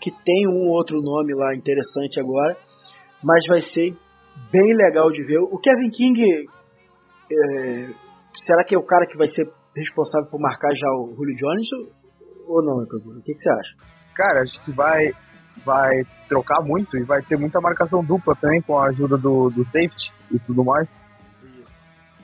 que 0.00 0.12
tem 0.24 0.46
um 0.46 0.68
outro 0.68 1.02
nome 1.02 1.34
lá 1.34 1.52
interessante 1.54 2.20
agora, 2.20 2.56
mas 3.24 3.44
vai 3.48 3.60
ser 3.60 3.96
bem 4.52 4.74
legal 4.76 5.10
de 5.10 5.24
ver. 5.24 5.38
O 5.38 5.58
Kevin 5.58 5.90
King, 5.90 6.22
é, 6.22 7.90
será 8.36 8.64
que 8.64 8.74
é 8.74 8.78
o 8.78 8.86
cara 8.86 9.06
que 9.06 9.16
vai 9.16 9.28
ser 9.28 9.50
responsável 9.76 10.30
por 10.30 10.40
marcar 10.40 10.70
já 10.74 10.88
o 10.88 11.14
Julio 11.16 11.36
Jones 11.36 11.68
ou 12.46 12.62
não, 12.62 12.82
O 12.82 13.22
que, 13.22 13.34
que 13.34 13.40
você 13.40 13.50
acha? 13.50 13.76
Cara, 14.14 14.42
acho 14.42 14.62
que 14.64 14.72
vai 14.72 15.12
vai 15.64 16.02
trocar 16.28 16.62
muito 16.62 16.96
e 16.96 17.04
vai 17.04 17.20
ter 17.22 17.36
muita 17.36 17.60
marcação 17.60 18.02
dupla 18.02 18.34
também 18.34 18.62
com 18.62 18.78
a 18.78 18.88
ajuda 18.88 19.18
do, 19.18 19.50
do 19.50 19.64
safety 19.66 20.10
e 20.30 20.38
tudo 20.40 20.64
mais. 20.64 20.88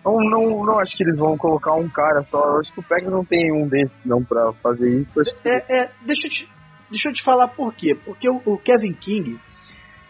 Não, 0.04 0.16
não, 0.16 0.64
não 0.64 0.78
acho 0.78 0.96
que 0.96 1.02
eles 1.02 1.18
vão 1.18 1.36
colocar 1.36 1.74
um 1.74 1.88
cara 1.88 2.22
só. 2.30 2.38
Eu 2.38 2.60
acho 2.60 2.72
que 2.72 2.80
o 2.80 2.82
Packers 2.82 3.12
não 3.12 3.24
tem 3.24 3.52
um 3.52 3.68
desses 3.68 3.92
não 4.04 4.24
pra 4.24 4.52
fazer 4.54 4.88
isso. 5.02 5.12
Que... 5.12 5.48
É, 5.48 5.82
é, 5.82 5.90
deixa, 6.06 6.26
eu 6.26 6.30
te, 6.30 6.48
deixa 6.90 7.10
eu 7.10 7.12
te 7.12 7.22
falar 7.22 7.48
por 7.48 7.74
quê. 7.74 7.94
Porque 8.04 8.28
o, 8.28 8.40
o, 8.46 8.56
Kevin 8.58 8.94
King, 8.94 9.38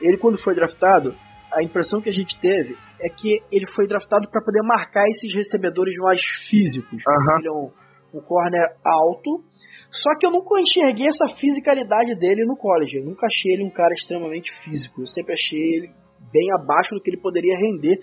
ele 0.01 0.19
quando 0.19 0.39
foi 0.39 0.55
draftado, 0.55 1.15
a 1.53 1.63
impressão 1.63 2.01
que 2.01 2.09
a 2.09 2.13
gente 2.13 2.39
teve 2.39 2.77
é 3.03 3.09
que 3.09 3.29
ele 3.53 3.67
foi 3.75 3.87
draftado 3.87 4.29
para 4.31 4.43
poder 4.43 4.63
marcar 4.63 5.05
esses 5.09 5.35
recebedores 5.35 5.97
mais 5.99 6.21
físicos. 6.49 7.03
Uh 7.07 7.11
-huh. 7.11 7.39
Ele 7.39 7.49
é 7.49 7.53
um, 7.53 7.71
um 8.19 8.21
corner 8.21 8.77
alto. 8.85 9.45
Só 9.91 10.19
que 10.19 10.27
eu 10.27 10.31
nunca 10.31 10.61
enxerguei 10.61 11.09
essa 11.09 11.35
fisicalidade 11.37 12.15
dele 12.19 12.45
no 12.45 12.57
college. 12.57 12.99
Eu 12.99 13.05
nunca 13.05 13.27
achei 13.27 13.55
ele 13.55 13.65
um 13.65 13.71
cara 13.71 13.95
extremamente 13.95 14.51
físico. 14.63 15.01
Eu 15.01 15.07
sempre 15.07 15.33
achei 15.33 15.59
ele 15.59 15.91
bem 16.33 16.49
abaixo 16.61 16.95
do 16.95 17.01
que 17.01 17.11
ele 17.11 17.21
poderia 17.21 17.57
render 17.57 17.97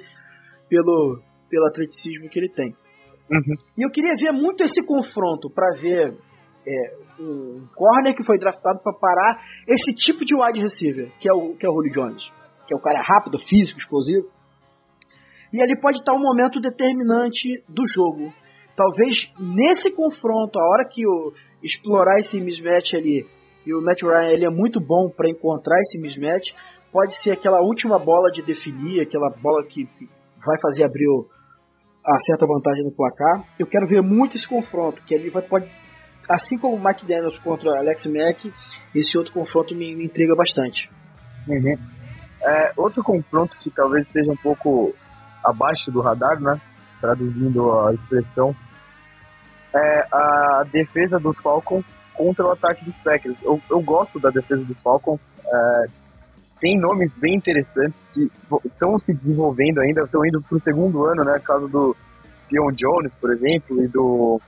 pelo, 0.67 1.21
pelo 1.49 1.67
atleticismo 1.67 2.29
que 2.29 2.39
ele 2.39 2.49
tem. 2.49 2.73
Uhum. 3.29 3.55
E 3.77 3.85
eu 3.85 3.89
queria 3.91 4.15
ver 4.19 4.31
muito 4.31 4.63
esse 4.63 4.85
confronto 4.85 5.49
para 5.49 5.79
ver 5.79 6.17
é, 6.67 7.21
um 7.21 7.67
corner 7.75 8.15
que 8.15 8.23
foi 8.23 8.37
draftado 8.37 8.79
para 8.83 8.93
parar 8.93 9.39
esse 9.67 9.93
tipo 9.95 10.25
de 10.25 10.35
wide 10.35 10.59
receiver, 10.59 11.11
que 11.19 11.29
é 11.29 11.33
o 11.33 11.55
que 11.55 11.65
é 11.65 11.69
o 11.69 11.73
Julio 11.73 11.93
Jones, 11.93 12.23
que 12.67 12.73
é 12.73 12.77
o 12.77 12.81
cara 12.81 13.01
rápido, 13.01 13.39
físico, 13.39 13.79
explosivo. 13.79 14.27
E 15.55 15.61
ali 15.61 15.79
pode 15.79 15.99
estar 15.99 16.13
um 16.13 16.19
momento 16.19 16.59
determinante 16.59 17.63
do 17.69 17.87
jogo. 17.87 18.33
Talvez 18.75 19.31
nesse 19.39 19.89
confronto, 19.95 20.59
a 20.59 20.63
hora 20.63 20.89
que 20.91 21.07
o 21.07 21.31
explorar 21.63 22.19
esse 22.19 22.41
mismatch 22.41 22.93
ali, 22.93 23.25
e 23.65 23.73
o 23.73 23.81
Matt 23.81 24.01
Ryan 24.03 24.31
ele 24.31 24.45
é 24.45 24.49
muito 24.49 24.81
bom 24.81 25.09
para 25.09 25.29
encontrar 25.29 25.79
esse 25.79 25.97
mismatch, 25.97 26.53
pode 26.91 27.17
ser 27.23 27.31
aquela 27.31 27.61
última 27.61 27.97
bola 27.97 28.29
de 28.33 28.41
definir, 28.41 28.99
aquela 28.99 29.29
bola 29.41 29.65
que 29.65 29.87
vai 30.45 30.59
fazer 30.61 30.83
abrir 30.83 31.07
o, 31.07 31.25
a 32.05 32.19
certa 32.19 32.45
vantagem 32.45 32.83
no 32.83 32.91
placar. 32.91 33.47
Eu 33.57 33.65
quero 33.65 33.87
ver 33.87 34.01
muito 34.01 34.35
esse 34.35 34.47
confronto, 34.47 35.01
que 35.03 35.13
ele 35.15 35.29
vai, 35.29 35.41
pode, 35.41 35.71
assim 36.27 36.57
como 36.57 36.75
o 36.75 36.83
Mike 36.83 37.07
Daniels 37.07 37.39
contra 37.39 37.79
Alex 37.79 38.05
Mack, 38.07 38.53
esse 38.93 39.17
outro 39.17 39.31
confronto 39.31 39.73
me, 39.73 39.95
me 39.95 40.03
intriga 40.03 40.35
bastante. 40.35 40.91
Uhum. 41.47 41.77
É, 42.41 42.73
outro 42.75 43.01
confronto 43.01 43.57
que 43.59 43.71
talvez 43.71 44.05
seja 44.11 44.33
um 44.33 44.37
pouco 44.37 44.93
abaixo 45.45 45.91
do 45.91 46.01
radar, 46.01 46.39
né? 46.39 46.59
Traduzindo 46.99 47.79
a 47.79 47.93
expressão, 47.93 48.55
é 49.73 50.07
a 50.11 50.65
defesa 50.71 51.19
dos 51.19 51.39
Falcons 51.41 51.85
contra 52.13 52.45
o 52.45 52.51
ataque 52.51 52.85
dos 52.85 52.95
Packers. 52.97 53.35
Eu, 53.43 53.61
eu 53.69 53.81
gosto 53.81 54.19
da 54.19 54.29
defesa 54.29 54.63
dos 54.63 54.81
Falcons. 54.81 55.19
É, 55.45 55.85
tem 56.59 56.79
nomes 56.79 57.11
bem 57.17 57.35
interessantes 57.35 57.95
que 58.13 58.31
estão 58.65 58.97
se 58.99 59.13
desenvolvendo 59.13 59.81
ainda, 59.81 60.03
estão 60.03 60.25
indo 60.25 60.41
para 60.41 60.57
o 60.57 60.61
segundo 60.61 61.05
ano, 61.05 61.23
né? 61.23 61.39
Caso 61.43 61.67
do 61.67 61.95
Dion 62.49 62.71
Jones, 62.71 63.13
por 63.19 63.31
exemplo, 63.31 63.83
e 63.83 63.87
do, 63.87 64.41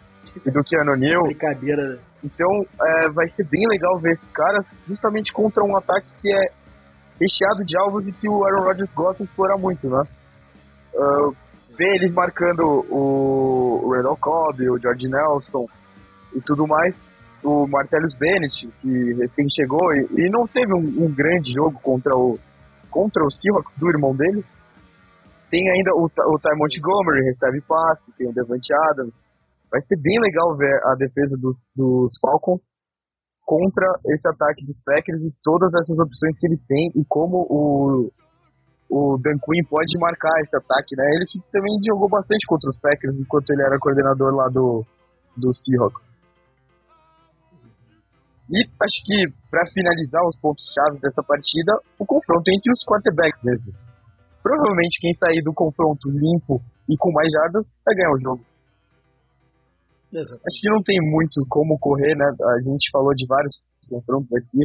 e 0.45 0.49
do 0.49 0.63
Keanu 0.63 0.95
Neal. 0.95 1.23
Brincadeira. 1.23 1.89
Né? 1.89 1.99
Então 2.23 2.65
é, 2.81 3.09
vai 3.09 3.29
ser 3.29 3.43
bem 3.45 3.67
legal 3.67 3.99
ver 3.99 4.13
esses 4.13 4.31
caras 4.31 4.65
justamente 4.87 5.31
contra 5.33 5.63
um 5.63 5.75
ataque 5.75 6.09
que 6.21 6.31
é 6.31 6.51
recheado 7.19 7.65
de 7.65 7.77
alvos 7.77 8.07
e 8.07 8.11
que 8.11 8.29
o 8.29 8.45
Aaron 8.45 8.63
Rodgers 8.63 8.89
gosta 8.95 9.23
de 9.23 9.29
explorar 9.29 9.57
muito, 9.57 9.89
né? 9.89 10.03
Uh, 10.97 11.31
ver 11.77 11.95
eles 11.95 12.13
marcando 12.13 12.61
o, 12.89 13.85
o 13.85 13.93
Randall 13.93 14.17
Cobb, 14.17 14.69
o 14.69 14.79
George 14.79 15.07
Nelson 15.07 15.67
e 16.35 16.41
tudo 16.41 16.65
mais 16.65 16.95
o 17.43 17.67
Martellus 17.67 18.15
Bennett, 18.15 18.67
que 18.81 19.13
recém 19.13 19.45
chegou 19.49 19.93
e, 19.93 20.07
e 20.17 20.29
não 20.29 20.47
teve 20.47 20.73
um, 20.73 21.05
um, 21.05 21.13
grande 21.13 21.53
jogo 21.53 21.79
contra 21.81 22.15
o 22.15 22.37
contra 22.89 23.23
o 23.23 23.31
Seahawks 23.31 23.77
do 23.77 23.89
irmão 23.89 24.15
dele. 24.15 24.43
Tem 25.51 25.69
ainda 25.69 25.93
o, 25.93 26.05
o 26.05 26.39
Ty 26.39 26.55
Montgomery, 26.55 27.25
recebe 27.25 27.61
passe, 27.61 28.11
tem 28.17 28.27
o 28.27 28.33
Devante 28.33 28.73
Adams. 28.89 29.13
Vai 29.71 29.81
ser 29.81 29.97
bem 29.97 30.19
legal 30.19 30.55
ver 30.57 30.81
a 30.85 30.95
defesa 30.95 31.37
dos, 31.37 31.55
dos 31.75 32.17
Falcons 32.19 32.61
contra 33.45 33.85
esse 34.07 34.27
ataque 34.27 34.65
dos 34.65 34.81
Packers 34.83 35.21
e 35.21 35.33
todas 35.43 35.73
essas 35.73 35.97
opções 35.99 36.37
que 36.39 36.47
eles 36.47 36.59
têm 36.67 36.91
e 36.95 37.05
como 37.07 37.45
o, 37.49 38.11
o 38.89 39.17
Dan 39.17 39.37
Quinn 39.43 39.63
pode 39.69 39.99
marcar 39.99 40.31
esse 40.41 40.55
ataque, 40.55 40.95
né? 40.95 41.03
Ele 41.15 41.25
que 41.25 41.39
também 41.51 41.75
jogou 41.85 42.09
bastante 42.09 42.45
contra 42.47 42.69
os 42.69 42.79
Packers 42.79 43.15
enquanto 43.19 43.49
ele 43.51 43.61
era 43.61 43.79
coordenador 43.79 44.33
lá 44.33 44.47
do, 44.47 44.85
do 45.35 45.53
Seahawks. 45.53 46.05
E 48.49 48.63
acho 48.63 48.99
que, 49.03 49.27
para 49.51 49.67
finalizar 49.71 50.23
os 50.23 50.39
pontos-chave 50.39 50.99
dessa 50.99 51.21
partida, 51.21 51.73
o 51.99 52.05
confronto 52.05 52.47
entre 52.47 52.71
os 52.71 52.83
quarterbacks 52.85 53.43
mesmo. 53.43 53.73
Provavelmente 54.41 55.01
quem 55.01 55.13
sair 55.15 55.43
do 55.43 55.53
confronto 55.53 56.09
limpo 56.09 56.61
e 56.87 56.95
com 56.95 57.11
mais 57.11 57.27
jardas 57.29 57.65
vai 57.85 57.95
ganhar 57.95 58.13
o 58.13 58.19
jogo. 58.21 58.45
Exato. 60.13 60.41
Acho 60.47 60.61
que 60.61 60.69
não 60.69 60.81
tem 60.81 60.97
muito 61.11 61.35
como 61.49 61.77
correr, 61.77 62.15
né? 62.15 62.23
A 62.23 62.61
gente 62.63 62.89
falou 62.89 63.13
de 63.13 63.27
vários 63.27 63.59
confrontos 63.89 64.31
aqui, 64.31 64.63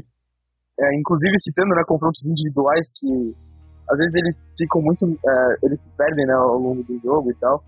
é, 0.79 0.95
inclusive 0.95 1.35
citando 1.43 1.75
né, 1.75 1.83
confrontos 1.85 2.23
individuais 2.25 2.87
que 3.01 3.35
às 3.93 3.99
vezes 3.99 4.15
eles 4.15 4.37
ficam 4.57 4.81
muito. 4.81 5.05
É, 5.05 5.57
eles 5.63 5.79
se 5.81 5.89
perdem 5.97 6.27
né, 6.27 6.33
ao 6.33 6.57
longo 6.57 6.83
do 6.83 6.99
jogo 7.01 7.31
e 7.31 7.35
tal. 7.35 7.63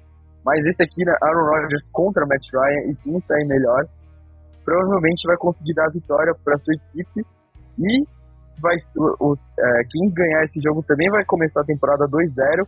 Mas 0.45 0.65
esse 0.65 0.83
aqui, 0.83 1.05
né, 1.05 1.15
Aaron 1.23 1.45
Rodgers 1.45 1.89
contra 1.93 2.27
Matt 2.27 2.45
Ryan 2.53 2.91
e 2.91 2.97
quem 2.97 3.21
sair 3.21 3.45
melhor, 3.47 3.85
provavelmente 4.65 5.27
vai 5.27 5.37
conseguir 5.37 5.75
dar 5.75 5.87
a 5.87 5.93
vitória 5.93 6.35
para 6.45 6.59
sua 6.59 6.75
equipe 6.75 7.21
e 7.79 8.05
vai, 8.61 8.77
o, 8.97 9.33
o 9.33 9.35
é, 9.35 9.85
quem 9.91 10.11
ganhar 10.13 10.45
esse 10.45 10.61
jogo 10.61 10.83
também 10.83 11.11
vai 11.11 11.25
começar 11.25 11.61
a 11.61 11.65
temporada 11.65 12.07
2-0 12.09 12.67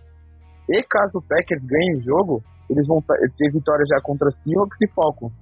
e 0.68 0.82
caso 0.82 1.18
o 1.18 1.22
Packers 1.22 1.62
ganhe 1.64 1.98
o 1.98 2.02
jogo, 2.02 2.42
eles 2.68 2.86
vão 2.86 3.00
ter 3.00 3.52
vitória 3.52 3.84
já 3.86 4.00
contra 4.02 4.30
Seahawks 4.30 4.78
e 4.82 4.88
Falcons. 4.88 5.32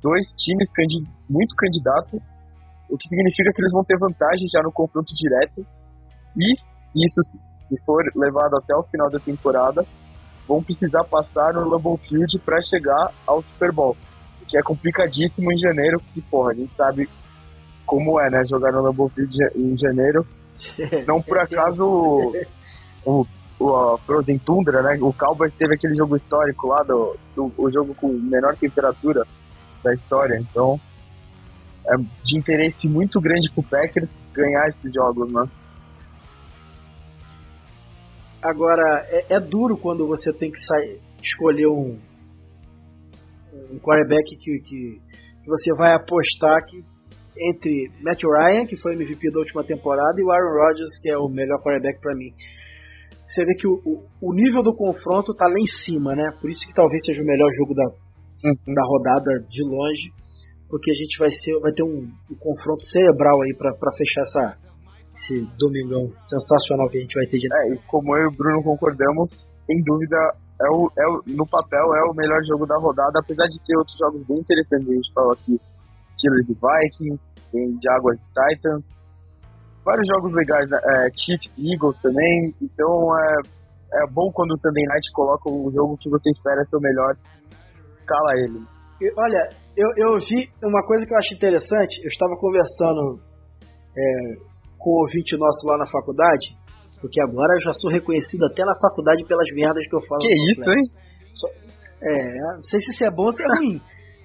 Dois 0.00 0.26
times 0.38 0.70
candid 0.72 1.04
muito 1.28 1.56
candidatos, 1.56 2.22
o 2.88 2.96
que 2.96 3.08
significa 3.08 3.52
que 3.52 3.60
eles 3.60 3.72
vão 3.72 3.84
ter 3.84 3.98
vantagem 3.98 4.46
já 4.52 4.62
no 4.62 4.72
confronto 4.72 5.12
direto 5.14 5.66
e 6.36 6.54
isso, 6.94 7.20
se 7.70 7.80
for 7.84 8.04
levado 8.16 8.56
até 8.56 8.74
o 8.74 8.82
final 8.82 9.08
da 9.08 9.20
temporada, 9.20 9.86
vão 10.46 10.62
precisar 10.62 11.04
passar 11.04 11.54
no 11.54 11.68
Lambeau 11.68 11.96
Field 11.96 12.38
para 12.40 12.60
chegar 12.62 13.12
ao 13.24 13.40
Super 13.42 13.70
Bowl, 13.70 13.96
que 14.48 14.58
é 14.58 14.62
complicadíssimo 14.62 15.52
em 15.52 15.58
janeiro, 15.58 16.00
porque, 16.00 16.20
porra, 16.28 16.50
a 16.50 16.54
gente 16.54 16.74
sabe 16.74 17.08
como 17.86 18.20
é, 18.20 18.28
né, 18.28 18.44
jogar 18.46 18.72
no 18.72 18.82
Lambeau 18.82 19.08
Field 19.08 19.32
em 19.54 19.78
janeiro. 19.78 20.26
Não 21.06 21.22
por 21.22 21.38
acaso 21.38 22.34
o, 23.04 23.26
o, 23.60 23.76
a 23.76 23.98
Frozen 23.98 24.38
Tundra, 24.38 24.82
né, 24.82 24.98
o 25.00 25.12
Cowboys 25.12 25.54
teve 25.54 25.74
aquele 25.74 25.94
jogo 25.94 26.16
histórico 26.16 26.66
lá, 26.66 26.82
do, 26.82 27.16
do 27.36 27.52
o 27.56 27.70
jogo 27.70 27.94
com 27.94 28.08
menor 28.08 28.56
temperatura 28.56 29.24
da 29.84 29.94
história, 29.94 30.36
então 30.36 30.78
é 31.86 31.96
de 31.96 32.38
interesse 32.38 32.88
muito 32.88 33.20
grande 33.20 33.50
pro 33.52 33.62
Packers 33.62 34.08
ganhar 34.32 34.68
esses 34.68 34.92
jogos, 34.92 35.32
né? 35.32 35.48
Agora, 38.42 38.82
é, 39.10 39.34
é, 39.36 39.40
duro 39.40 39.76
quando 39.76 40.06
você 40.06 40.32
tem 40.32 40.50
que 40.50 40.58
sair, 40.58 41.00
escolher 41.22 41.66
um, 41.66 41.98
um 43.70 43.78
quarterback 43.78 44.24
que, 44.24 44.58
que, 44.60 45.00
que 45.42 45.46
você 45.46 45.74
vai 45.76 45.94
apostar 45.94 46.64
que 46.66 46.82
entre 47.38 47.90
Matt 48.02 48.20
Ryan, 48.22 48.66
que 48.66 48.76
foi 48.76 48.94
MVP 48.94 49.30
da 49.30 49.40
última 49.40 49.64
temporada, 49.64 50.14
e 50.18 50.24
o 50.24 50.30
Aaron 50.30 50.60
Rodgers, 50.60 51.00
que 51.02 51.12
é 51.12 51.16
o 51.16 51.28
melhor 51.28 51.62
quarterback 51.62 52.00
para 52.00 52.16
mim. 52.16 52.32
Você 53.28 53.44
vê 53.44 53.54
que 53.54 53.68
o, 53.68 53.74
o, 53.84 54.04
o, 54.20 54.34
nível 54.34 54.62
do 54.62 54.74
confronto 54.74 55.34
tá 55.34 55.46
lá 55.46 55.54
em 55.54 55.70
cima, 55.84 56.16
né? 56.16 56.24
Por 56.40 56.50
isso 56.50 56.66
que 56.66 56.74
talvez 56.74 57.00
seja 57.04 57.22
o 57.22 57.26
melhor 57.26 57.48
jogo 57.56 57.74
da, 57.74 57.86
uhum. 57.86 58.74
da 58.74 58.82
rodada 58.84 59.46
de 59.48 59.62
longe, 59.62 60.10
porque 60.68 60.90
a 60.90 60.94
gente 60.94 61.16
vai, 61.18 61.30
ser, 61.30 61.60
vai 61.60 61.72
ter 61.72 61.84
um, 61.84 62.10
um 62.30 62.36
confronto 62.36 62.82
cerebral 62.82 63.40
aí 63.42 63.54
para 63.56 63.92
fechar 63.96 64.22
essa, 64.22 64.69
esse 65.20 65.46
domingão 65.58 66.10
sensacional 66.20 66.88
que 66.88 66.98
a 66.98 67.00
gente 67.00 67.14
vai 67.14 67.26
ter 67.26 67.38
de 67.38 67.48
É, 67.52 67.74
e 67.74 67.78
como 67.86 68.16
eu 68.16 68.24
e 68.24 68.28
o 68.28 68.36
Bruno 68.36 68.62
concordamos, 68.62 69.30
sem 69.66 69.82
dúvida, 69.84 70.16
é 70.60 70.68
o, 70.70 70.90
é 70.98 71.06
o, 71.08 71.22
no 71.36 71.46
papel 71.46 71.94
é 71.94 72.02
o 72.10 72.14
melhor 72.14 72.42
jogo 72.44 72.66
da 72.66 72.76
rodada, 72.76 73.20
apesar 73.20 73.46
de 73.46 73.58
ter 73.64 73.76
outros 73.76 73.96
jogos 73.98 74.26
bem 74.26 74.38
interessantes. 74.38 74.88
A 74.88 74.94
gente 74.94 75.12
falou 75.12 75.32
aqui 75.32 75.60
Steelers 76.16 76.48
e 76.48 76.54
Vikings, 76.54 77.22
tem 77.52 77.78
Jaguars 77.82 78.18
e 78.18 78.56
Titans, 78.56 78.84
vários 79.84 80.06
jogos 80.06 80.32
legais, 80.32 80.68
né? 80.68 80.78
é, 80.78 81.08
Chiefs 81.16 81.52
e 81.56 81.74
Eagles 81.74 82.00
também, 82.02 82.54
então 82.60 83.16
é, 83.16 84.04
é 84.04 84.06
bom 84.12 84.30
quando 84.32 84.52
o 84.52 84.58
Sunday 84.58 84.84
Night 84.84 85.12
coloca 85.12 85.50
um 85.50 85.70
jogo 85.72 85.96
que 85.98 86.10
você 86.10 86.30
espera 86.30 86.64
ser 86.64 86.76
o 86.76 86.80
melhor, 86.80 87.16
cala 88.06 88.32
ele. 88.36 88.60
Olha, 89.16 89.48
eu, 89.74 89.88
eu 89.96 90.20
vi 90.20 90.50
uma 90.62 90.84
coisa 90.86 91.06
que 91.06 91.14
eu 91.14 91.18
acho 91.18 91.34
interessante, 91.34 92.02
eu 92.02 92.08
estava 92.08 92.36
conversando 92.36 93.18
é, 93.96 94.49
com 94.80 94.90
o 94.90 95.00
ouvinte 95.02 95.36
nosso 95.36 95.66
lá 95.66 95.76
na 95.78 95.86
faculdade, 95.86 96.56
porque 97.00 97.20
agora 97.22 97.54
eu 97.54 97.60
já 97.60 97.72
sou 97.74 97.90
reconhecido 97.90 98.44
até 98.46 98.64
na 98.64 98.74
faculdade 98.80 99.24
pelas 99.24 99.48
merdas 99.54 99.86
que 99.86 99.94
eu 99.94 100.00
falo. 100.00 100.20
Que 100.20 100.34
isso, 100.52 100.70
hein? 100.70 100.84
Só, 101.32 101.48
é, 102.02 102.54
não 102.54 102.62
sei 102.62 102.80
se 102.80 102.90
isso 102.90 103.04
é 103.04 103.10
bom 103.10 103.24
ou 103.24 103.32
se 103.32 103.42
é 103.42 103.46
ruim. 103.46 103.80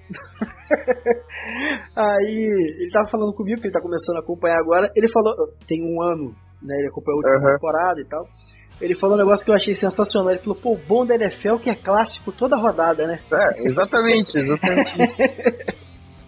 Aí 1.96 2.38
ele 2.80 2.90
tava 2.92 3.08
falando 3.10 3.34
comigo, 3.34 3.60
que 3.60 3.66
ele 3.66 3.74
tá 3.74 3.80
começando 3.80 4.16
a 4.16 4.20
acompanhar 4.20 4.58
agora. 4.58 4.90
Ele 4.96 5.08
falou, 5.10 5.34
tem 5.66 5.82
um 5.84 6.02
ano, 6.02 6.34
né? 6.62 6.74
Ele 6.78 6.88
acompanhou 6.88 7.20
a 7.20 7.22
última 7.22 7.48
uhum. 7.48 7.54
temporada 7.54 8.00
e 8.00 8.04
tal. 8.04 8.26
Ele 8.80 8.94
falou 8.94 9.16
um 9.16 9.18
negócio 9.18 9.44
que 9.44 9.50
eu 9.50 9.54
achei 9.54 9.74
sensacional. 9.74 10.30
Ele 10.30 10.40
falou, 10.40 10.56
pô, 10.56 10.72
o 10.72 10.86
bom 10.86 11.06
da 11.06 11.14
NFL 11.14 11.54
é 11.54 11.58
que 11.58 11.70
é 11.70 11.74
clássico 11.74 12.32
toda 12.32 12.56
rodada, 12.56 13.06
né? 13.06 13.20
É, 13.32 13.66
exatamente, 13.66 14.38
exatamente. 14.38 14.96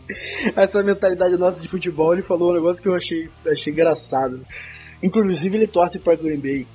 essa 0.57 0.83
mentalidade 0.83 1.37
nossa 1.37 1.61
de 1.61 1.69
futebol, 1.69 2.13
ele 2.13 2.23
falou 2.23 2.51
um 2.51 2.55
negócio 2.55 2.83
que 2.83 2.89
eu 2.89 2.95
achei, 2.95 3.29
achei 3.47 3.73
engraçado. 3.73 4.45
Inclusive, 5.03 5.57
ele 5.57 5.67
torce 5.67 5.99
para 5.99 6.17
Green 6.17 6.41
Bay. 6.41 6.67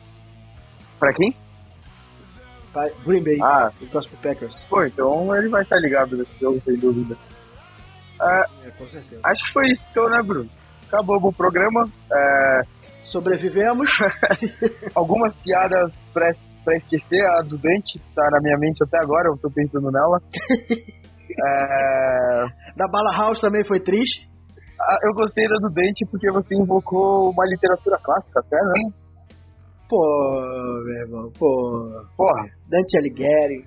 Para 1.00 1.14
quem? 1.14 1.36
Pra 2.72 2.90
Green 3.06 3.24
Bay. 3.24 3.38
Ah. 3.42 3.72
Ele 3.82 3.90
torce 3.90 4.08
pro 4.08 4.18
Packers. 4.18 4.64
Pô, 4.70 4.84
então 4.84 5.36
ele 5.36 5.50
vai 5.50 5.64
estar 5.64 5.78
ligado 5.78 6.18
nesse 6.18 6.40
jogo, 6.40 6.62
sem 6.64 6.76
dúvida. 6.78 7.18
Ah, 8.20 8.46
é, 8.66 8.70
com 8.72 8.88
certeza. 8.88 9.20
Acho 9.24 9.46
que 9.46 9.54
foi 9.54 9.68
isso, 9.72 9.84
então, 9.92 10.10
né, 10.10 10.22
Bruno? 10.22 10.50
Acabou 10.88 11.18
o 11.18 11.34
programa. 11.34 11.86
É... 12.12 12.62
Sobrevivemos. 13.02 13.90
Algumas 14.96 15.36
piadas 15.38 15.94
pra, 16.14 16.32
pra 16.64 16.78
esquecer. 16.78 17.26
A 17.26 17.42
do 17.42 17.58
Dente 17.58 18.00
tá 18.16 18.30
na 18.32 18.40
minha 18.40 18.58
mente 18.58 18.82
até 18.84 18.98
agora, 18.98 19.28
eu 19.28 19.38
tô 19.38 19.50
pensando 19.50 19.92
nela. 19.92 20.22
É... 21.34 22.46
Da 22.76 22.88
Bala 22.88 23.18
House 23.18 23.42
também 23.42 23.64
foi 23.64 23.80
triste. 23.80 24.28
Ah, 24.82 24.98
eu 25.04 25.14
gostei 25.14 25.48
da 25.48 25.56
do 25.68 25.74
Dente 25.74 26.06
porque 26.10 26.32
você 26.32 26.56
invocou 26.56 27.30
uma 27.30 27.46
literatura 27.46 27.98
clássica 28.04 28.40
até, 28.40 28.58
né? 28.58 29.04
Pô, 29.88 30.02
meu 30.84 30.96
irmão, 30.96 31.32
pô. 31.38 32.06
Porra. 32.18 32.50
Dante 32.68 32.98
Alighieri. 32.98 33.64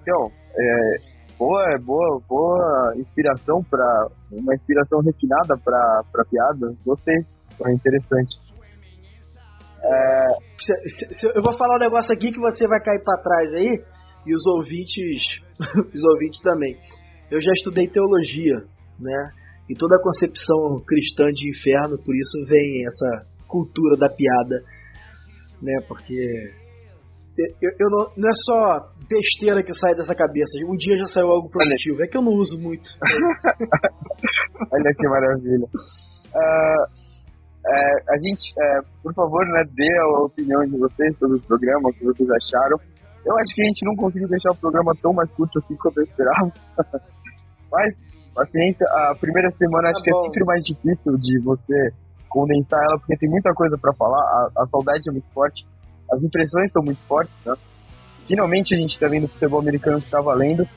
Então, 0.00 0.32
é, 0.56 0.96
boa, 1.38 1.78
boa, 1.84 2.20
boa 2.26 2.94
inspiração 2.96 3.62
para 3.70 4.08
uma 4.32 4.54
inspiração 4.54 5.00
refinada 5.00 5.56
para 5.62 6.02
para 6.10 6.24
piada. 6.24 6.74
Gostei, 6.84 7.16
foi 7.58 7.72
interessante. 7.74 8.46
É, 9.84 10.28
se, 10.58 10.88
se, 10.88 11.14
se, 11.14 11.26
eu 11.36 11.42
vou 11.42 11.56
falar 11.56 11.76
um 11.76 11.84
negócio 11.84 12.12
aqui 12.12 12.32
que 12.32 12.40
você 12.40 12.66
vai 12.66 12.80
cair 12.80 13.04
para 13.04 13.22
trás 13.22 13.52
aí 13.54 13.78
e 14.26 14.34
os 14.34 14.46
ouvintes, 14.46 15.40
os 15.94 16.04
ouvintes 16.04 16.40
também. 16.42 16.76
Eu 17.30 17.40
já 17.40 17.52
estudei 17.52 17.88
teologia, 17.88 18.64
né? 18.98 19.30
E 19.68 19.74
toda 19.74 19.96
a 19.96 20.02
concepção 20.02 20.78
cristã 20.86 21.26
de 21.30 21.50
inferno, 21.50 21.98
por 21.98 22.14
isso 22.14 22.44
vem 22.48 22.86
essa 22.86 23.26
cultura 23.48 23.96
da 23.96 24.08
piada, 24.08 24.62
né? 25.60 25.74
Porque 25.88 26.14
eu, 27.60 27.70
eu 27.78 27.90
não, 27.90 28.06
não, 28.16 28.30
é 28.30 28.34
só 28.44 28.88
besteira 29.08 29.62
que 29.62 29.74
sai 29.74 29.94
dessa 29.94 30.14
cabeça. 30.14 30.58
Um 30.66 30.76
dia 30.76 30.96
já 30.98 31.06
saiu 31.06 31.28
algo 31.28 31.50
produtivo. 31.50 32.02
É 32.02 32.06
que 32.06 32.16
eu 32.16 32.22
não 32.22 32.32
uso 32.32 32.58
muito. 32.58 32.88
Olha 34.72 34.94
que 34.96 35.08
maravilha. 35.08 35.66
Uh, 36.34 37.06
é, 37.66 38.14
a 38.14 38.16
gente, 38.22 38.54
é, 38.58 38.80
por 39.02 39.12
favor, 39.12 39.44
né, 39.44 39.64
dê 39.74 39.98
a 39.98 40.24
opinião 40.24 40.62
de 40.64 40.78
vocês 40.78 41.18
sobre 41.18 41.36
o 41.36 41.42
programa, 41.42 41.88
o 41.88 41.92
que 41.92 42.04
vocês 42.04 42.28
acharam. 42.30 42.78
Eu 43.24 43.36
acho 43.38 43.54
que 43.54 43.62
a 43.62 43.66
gente 43.66 43.84
não 43.84 43.96
conseguiu 43.96 44.28
deixar 44.28 44.52
o 44.52 44.60
programa 44.60 44.94
tão 45.02 45.12
mais 45.12 45.28
curto 45.32 45.58
assim 45.58 45.76
quanto 45.76 45.98
eu 45.98 46.04
esperava. 46.04 46.52
Mas, 47.70 47.94
paciência, 48.34 48.86
a 48.86 49.14
primeira 49.14 49.50
semana 49.52 49.90
acho 49.90 50.00
tá 50.00 50.04
que 50.04 50.10
é 50.10 50.22
sempre 50.22 50.44
mais 50.44 50.64
difícil 50.64 51.16
de 51.18 51.40
você 51.40 51.92
condensar 52.28 52.82
ela, 52.82 52.98
porque 52.98 53.16
tem 53.16 53.30
muita 53.30 53.52
coisa 53.54 53.78
para 53.80 53.94
falar, 53.94 54.20
a, 54.20 54.62
a, 54.62 54.66
saudade 54.66 55.08
é 55.08 55.12
muito 55.12 55.30
forte, 55.32 55.66
as 56.12 56.22
impressões 56.22 56.70
são 56.72 56.82
muito 56.82 57.02
fortes, 57.06 57.34
né? 57.44 57.54
Finalmente 58.26 58.74
a 58.74 58.78
gente 58.78 58.98
tá 58.98 59.08
vendo 59.08 59.24
o 59.24 59.28
futebol 59.28 59.60
americano 59.60 60.00
que 60.00 60.10
tá 60.10 60.20
valendo. 60.20 60.68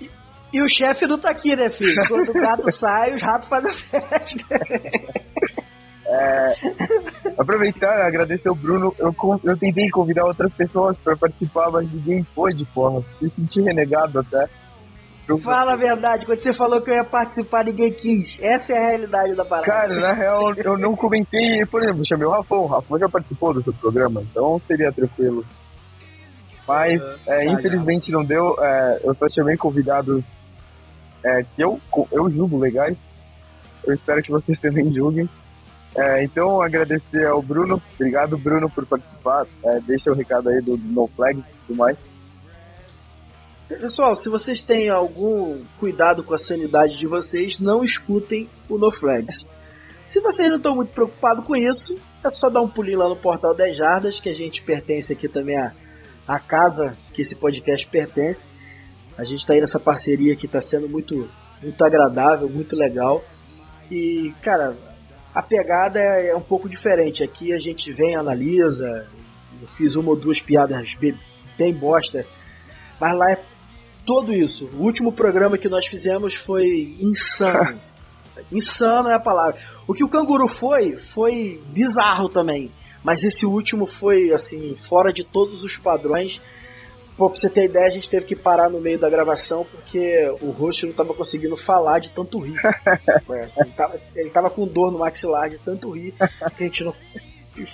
E, 0.00 0.10
e 0.52 0.62
o 0.62 0.68
chefe 0.68 1.06
não 1.06 1.18
tá 1.18 1.30
aqui, 1.30 1.54
né, 1.54 1.68
filho? 1.70 2.02
Quando 2.08 2.30
o 2.30 2.32
gato 2.32 2.70
sai, 2.72 3.14
os 3.14 3.22
ratos 3.22 3.48
fazem 3.48 3.70
a 3.70 3.74
festa. 3.74 4.58
É, 6.04 6.54
aproveitar, 7.38 8.06
agradecer 8.06 8.50
o 8.50 8.54
Bruno. 8.54 8.94
Eu, 8.98 9.14
eu 9.44 9.56
tentei 9.56 9.88
convidar 9.90 10.24
outras 10.24 10.52
pessoas 10.52 10.98
para 10.98 11.16
participar, 11.16 11.70
mas 11.70 11.90
ninguém 11.90 12.24
pôde, 12.34 12.64
porra. 12.66 13.02
Me 13.20 13.30
senti 13.30 13.60
renegado 13.60 14.18
até. 14.18 14.48
Fala 15.38 15.74
a 15.74 15.76
verdade, 15.76 16.26
quando 16.26 16.40
você 16.40 16.52
falou 16.52 16.80
que 16.82 16.90
eu 16.90 16.94
ia 16.94 17.04
participar, 17.04 17.64
ninguém 17.64 17.92
quis. 17.92 18.38
Essa 18.40 18.72
é 18.72 18.76
a 18.76 18.88
realidade 18.88 19.34
da 19.34 19.44
parada. 19.44 19.66
Cara, 19.66 19.94
na 20.00 20.12
real, 20.12 20.54
eu 20.54 20.78
não 20.78 20.96
comentei, 20.96 21.64
por 21.66 21.82
exemplo, 21.82 22.06
chamei 22.06 22.26
o 22.26 22.30
Rafão. 22.30 22.64
O 22.64 22.66
Rafão 22.66 22.98
já 22.98 23.08
participou 23.08 23.54
do 23.54 23.62
seu 23.62 23.72
programa, 23.72 24.22
então 24.22 24.60
seria 24.66 24.92
tranquilo. 24.92 25.44
Mas, 26.66 27.02
é, 27.26 27.46
infelizmente 27.46 28.12
não 28.12 28.24
deu. 28.24 28.56
É, 28.60 29.00
eu 29.04 29.14
só 29.14 29.28
chamei 29.28 29.56
convidados 29.56 30.24
é, 31.24 31.42
que 31.54 31.62
eu, 31.62 31.80
eu 32.10 32.30
julgo 32.30 32.58
legais. 32.58 32.96
Eu 33.84 33.94
espero 33.94 34.22
que 34.22 34.30
vocês 34.30 34.58
também 34.60 34.92
julguem. 34.92 35.28
É, 35.96 36.24
então, 36.24 36.62
agradecer 36.62 37.26
ao 37.26 37.42
Bruno. 37.42 37.82
Obrigado, 37.94 38.38
Bruno, 38.38 38.70
por 38.70 38.86
participar. 38.86 39.46
É, 39.64 39.80
deixa 39.80 40.10
o 40.10 40.14
recado 40.14 40.48
aí 40.48 40.60
do, 40.60 40.76
do 40.76 40.88
No 40.88 41.06
Flag 41.08 41.38
e 41.38 41.66
tudo 41.66 41.76
mais. 41.76 41.98
Pessoal, 43.80 44.14
se 44.14 44.28
vocês 44.28 44.62
têm 44.62 44.90
algum 44.90 45.64
cuidado 45.78 46.22
com 46.22 46.34
a 46.34 46.38
sanidade 46.38 46.98
de 46.98 47.06
vocês, 47.06 47.58
não 47.58 47.82
escutem 47.82 48.48
o 48.68 48.76
No 48.76 48.90
Flags. 48.90 49.46
Se 50.06 50.20
vocês 50.20 50.48
não 50.48 50.58
estão 50.58 50.74
muito 50.74 50.92
preocupados 50.92 51.44
com 51.44 51.56
isso, 51.56 51.96
é 52.22 52.28
só 52.30 52.50
dar 52.50 52.60
um 52.60 52.68
pulinho 52.68 52.98
lá 52.98 53.08
no 53.08 53.16
portal 53.16 53.54
10 53.54 53.76
Jardas, 53.76 54.20
que 54.20 54.28
a 54.28 54.34
gente 54.34 54.62
pertence 54.62 55.12
aqui 55.12 55.26
também 55.26 55.58
à, 55.58 55.72
à 56.28 56.38
casa 56.38 56.92
que 57.14 57.22
esse 57.22 57.34
podcast 57.34 57.88
pertence. 57.88 58.50
A 59.16 59.24
gente 59.24 59.40
está 59.40 59.54
aí 59.54 59.60
nessa 59.60 59.80
parceria 59.80 60.36
que 60.36 60.46
está 60.46 60.60
sendo 60.60 60.88
muito, 60.88 61.28
muito 61.62 61.84
agradável, 61.84 62.48
muito 62.48 62.76
legal. 62.76 63.24
E, 63.90 64.34
cara, 64.42 64.76
a 65.34 65.42
pegada 65.42 65.98
é, 65.98 66.28
é 66.28 66.36
um 66.36 66.42
pouco 66.42 66.68
diferente. 66.68 67.24
Aqui 67.24 67.52
a 67.54 67.58
gente 67.58 67.90
vem, 67.92 68.16
analisa, 68.16 69.08
eu 69.60 69.68
fiz 69.78 69.96
uma 69.96 70.10
ou 70.10 70.16
duas 70.16 70.40
piadas 70.40 70.86
bem 71.56 71.72
bosta, 71.72 72.26
mas 73.00 73.18
lá 73.18 73.30
é 73.32 73.51
todo 74.04 74.32
isso. 74.32 74.68
O 74.74 74.84
último 74.84 75.12
programa 75.12 75.58
que 75.58 75.68
nós 75.68 75.86
fizemos 75.86 76.34
foi 76.34 76.96
insano. 77.00 77.80
insano 78.50 79.08
é 79.08 79.14
a 79.14 79.20
palavra. 79.20 79.60
O 79.86 79.94
que 79.94 80.04
o 80.04 80.08
canguru 80.08 80.48
foi, 80.48 80.96
foi 81.14 81.60
bizarro 81.66 82.28
também. 82.28 82.70
Mas 83.04 83.22
esse 83.24 83.44
último 83.44 83.86
foi, 83.86 84.32
assim, 84.32 84.76
fora 84.88 85.12
de 85.12 85.24
todos 85.24 85.64
os 85.64 85.76
padrões. 85.76 86.40
Pô, 87.16 87.28
pra 87.28 87.38
você 87.38 87.50
ter 87.50 87.64
ideia, 87.64 87.86
a 87.86 87.90
gente 87.90 88.08
teve 88.08 88.26
que 88.26 88.36
parar 88.36 88.70
no 88.70 88.80
meio 88.80 88.98
da 88.98 89.10
gravação 89.10 89.66
porque 89.70 90.32
o 90.40 90.50
rosto 90.50 90.86
não 90.86 90.94
tava 90.94 91.12
conseguindo 91.12 91.56
falar 91.56 91.98
de 91.98 92.10
tanto 92.10 92.38
rir. 92.38 92.58
Foi 93.26 93.40
assim, 93.40 93.60
ele, 93.62 93.72
tava, 93.72 94.00
ele 94.14 94.30
tava 94.30 94.50
com 94.50 94.66
dor 94.66 94.90
no 94.90 94.98
maxilar 94.98 95.50
de 95.50 95.58
tanto 95.58 95.90
rir 95.90 96.14
que 96.56 96.64
a 96.64 96.66
gente 96.66 96.84
não. 96.84 96.94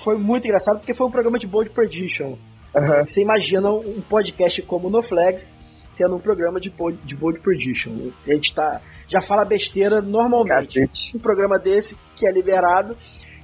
Foi 0.02 0.16
muito 0.16 0.44
engraçado 0.44 0.78
porque 0.78 0.92
foi 0.92 1.06
um 1.06 1.10
programa 1.10 1.38
de 1.38 1.46
Bold 1.46 1.70
Prediction. 1.70 2.36
Uhum. 2.74 3.06
Você 3.06 3.20
imagina 3.20 3.70
um 3.70 4.00
podcast 4.00 4.60
como 4.62 4.90
No 4.90 5.02
Flags 5.02 5.54
tendo 5.98 6.14
um 6.14 6.20
programa 6.20 6.60
de 6.60 6.70
bold, 6.70 6.96
de 7.04 7.16
bold 7.16 7.40
prediction. 7.40 8.12
A 8.26 8.32
gente 8.32 8.54
tá, 8.54 8.80
já 9.08 9.20
fala 9.20 9.44
besteira 9.44 10.00
normalmente. 10.00 10.80
Cacete. 10.80 11.16
Um 11.16 11.20
programa 11.20 11.58
desse 11.58 11.96
que 12.14 12.26
é 12.26 12.32
liberado. 12.32 12.96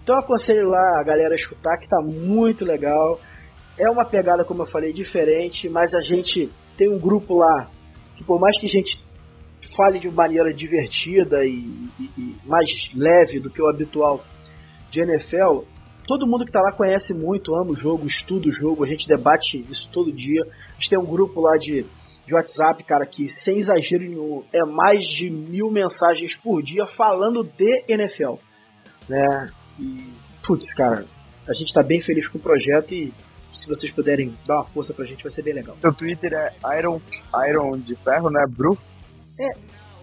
Então 0.02 0.16
aconselho 0.16 0.68
lá 0.68 1.00
a 1.00 1.02
galera 1.02 1.32
a 1.32 1.36
escutar, 1.36 1.76
que 1.78 1.88
tá 1.88 2.00
muito 2.00 2.64
legal. 2.64 3.18
É 3.76 3.90
uma 3.90 4.04
pegada, 4.04 4.44
como 4.44 4.62
eu 4.62 4.66
falei, 4.66 4.92
diferente, 4.92 5.68
mas 5.68 5.92
a 5.94 6.00
gente 6.00 6.48
tem 6.76 6.88
um 6.88 6.98
grupo 6.98 7.34
lá 7.36 7.68
que 8.16 8.22
por 8.22 8.38
mais 8.38 8.56
que 8.60 8.66
a 8.66 8.68
gente 8.68 9.02
fale 9.76 9.98
de 9.98 10.08
maneira 10.08 10.54
divertida 10.54 11.44
e, 11.44 11.58
e, 11.98 12.10
e 12.16 12.36
mais 12.46 12.70
leve 12.94 13.40
do 13.40 13.50
que 13.50 13.60
o 13.60 13.68
habitual 13.68 14.24
de 14.90 15.00
NFL, 15.00 15.64
todo 16.06 16.26
mundo 16.26 16.44
que 16.44 16.50
está 16.50 16.60
lá 16.60 16.76
conhece 16.76 17.12
muito, 17.14 17.54
ama 17.54 17.72
o 17.72 17.74
jogo, 17.74 18.06
estuda 18.06 18.48
o 18.48 18.52
jogo, 18.52 18.84
a 18.84 18.86
gente 18.86 19.08
debate 19.08 19.60
isso 19.68 19.90
todo 19.90 20.12
dia. 20.12 20.42
A 20.44 20.74
gente 20.74 20.90
tem 20.90 20.98
um 20.98 21.06
grupo 21.06 21.40
lá 21.40 21.56
de 21.56 21.84
de 22.26 22.34
WhatsApp, 22.34 22.82
cara, 22.84 23.06
que 23.06 23.28
sem 23.30 23.60
exagero 23.60 24.44
é 24.52 24.64
mais 24.64 25.04
de 25.04 25.30
mil 25.30 25.70
mensagens 25.70 26.34
por 26.36 26.62
dia 26.62 26.86
falando 26.96 27.44
de 27.44 27.84
NFL. 27.88 28.34
Né? 29.08 29.48
E, 29.78 30.08
putz, 30.46 30.74
cara, 30.74 31.04
a 31.48 31.52
gente 31.52 31.72
tá 31.72 31.82
bem 31.82 32.00
feliz 32.00 32.26
com 32.28 32.38
o 32.38 32.40
projeto 32.40 32.94
e 32.94 33.12
se 33.52 33.68
vocês 33.68 33.92
puderem 33.92 34.34
dar 34.46 34.56
uma 34.56 34.64
força 34.64 34.92
pra 34.92 35.04
gente, 35.04 35.22
vai 35.22 35.32
ser 35.32 35.42
bem 35.42 35.54
legal. 35.54 35.76
Seu 35.80 35.92
Twitter 35.92 36.32
é 36.32 36.52
Iron, 36.78 37.00
Iron 37.48 37.78
de 37.78 37.94
Ferro, 37.96 38.30
né? 38.30 38.44
Bru? 38.48 38.76
É, 39.38 39.46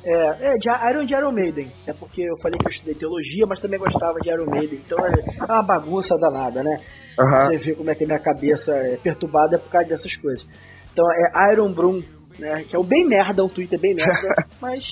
é, 0.04 0.54
é 0.54 0.58
de 0.58 0.70
Iron 0.90 1.06
de 1.06 1.14
Iron 1.14 1.32
Maiden. 1.32 1.72
É 1.86 1.94
porque 1.94 2.22
eu 2.22 2.38
falei 2.38 2.58
que 2.58 2.68
eu 2.68 2.72
estudei 2.72 2.96
teologia, 2.96 3.46
mas 3.46 3.60
também 3.60 3.80
gostava 3.80 4.20
de 4.20 4.30
Iron 4.30 4.50
Maiden. 4.50 4.80
Então 4.86 4.98
é, 5.06 5.12
é 5.12 5.44
uma 5.44 5.64
bagunça 5.64 6.16
danada, 6.18 6.64
né? 6.64 6.82
Uhum. 7.20 7.48
Você 7.48 7.58
vê 7.58 7.76
como 7.76 7.90
é 7.90 7.96
que 7.96 8.04
a 8.04 8.08
minha 8.08 8.20
cabeça 8.20 8.72
é 8.72 8.98
perturbada 8.98 9.60
por 9.60 9.70
causa 9.70 9.90
dessas 9.90 10.16
coisas. 10.16 10.48
Então 10.92 11.06
é 11.12 11.54
Iron 11.54 11.72
Brum, 11.72 12.04
né? 12.38 12.64
Que 12.64 12.76
é 12.76 12.80
o 12.80 12.84
bem 12.84 13.08
merda, 13.08 13.44
o 13.44 13.50
Twitter 13.50 13.80
bem 13.80 13.96
merda, 13.96 14.48
mas. 14.62 14.84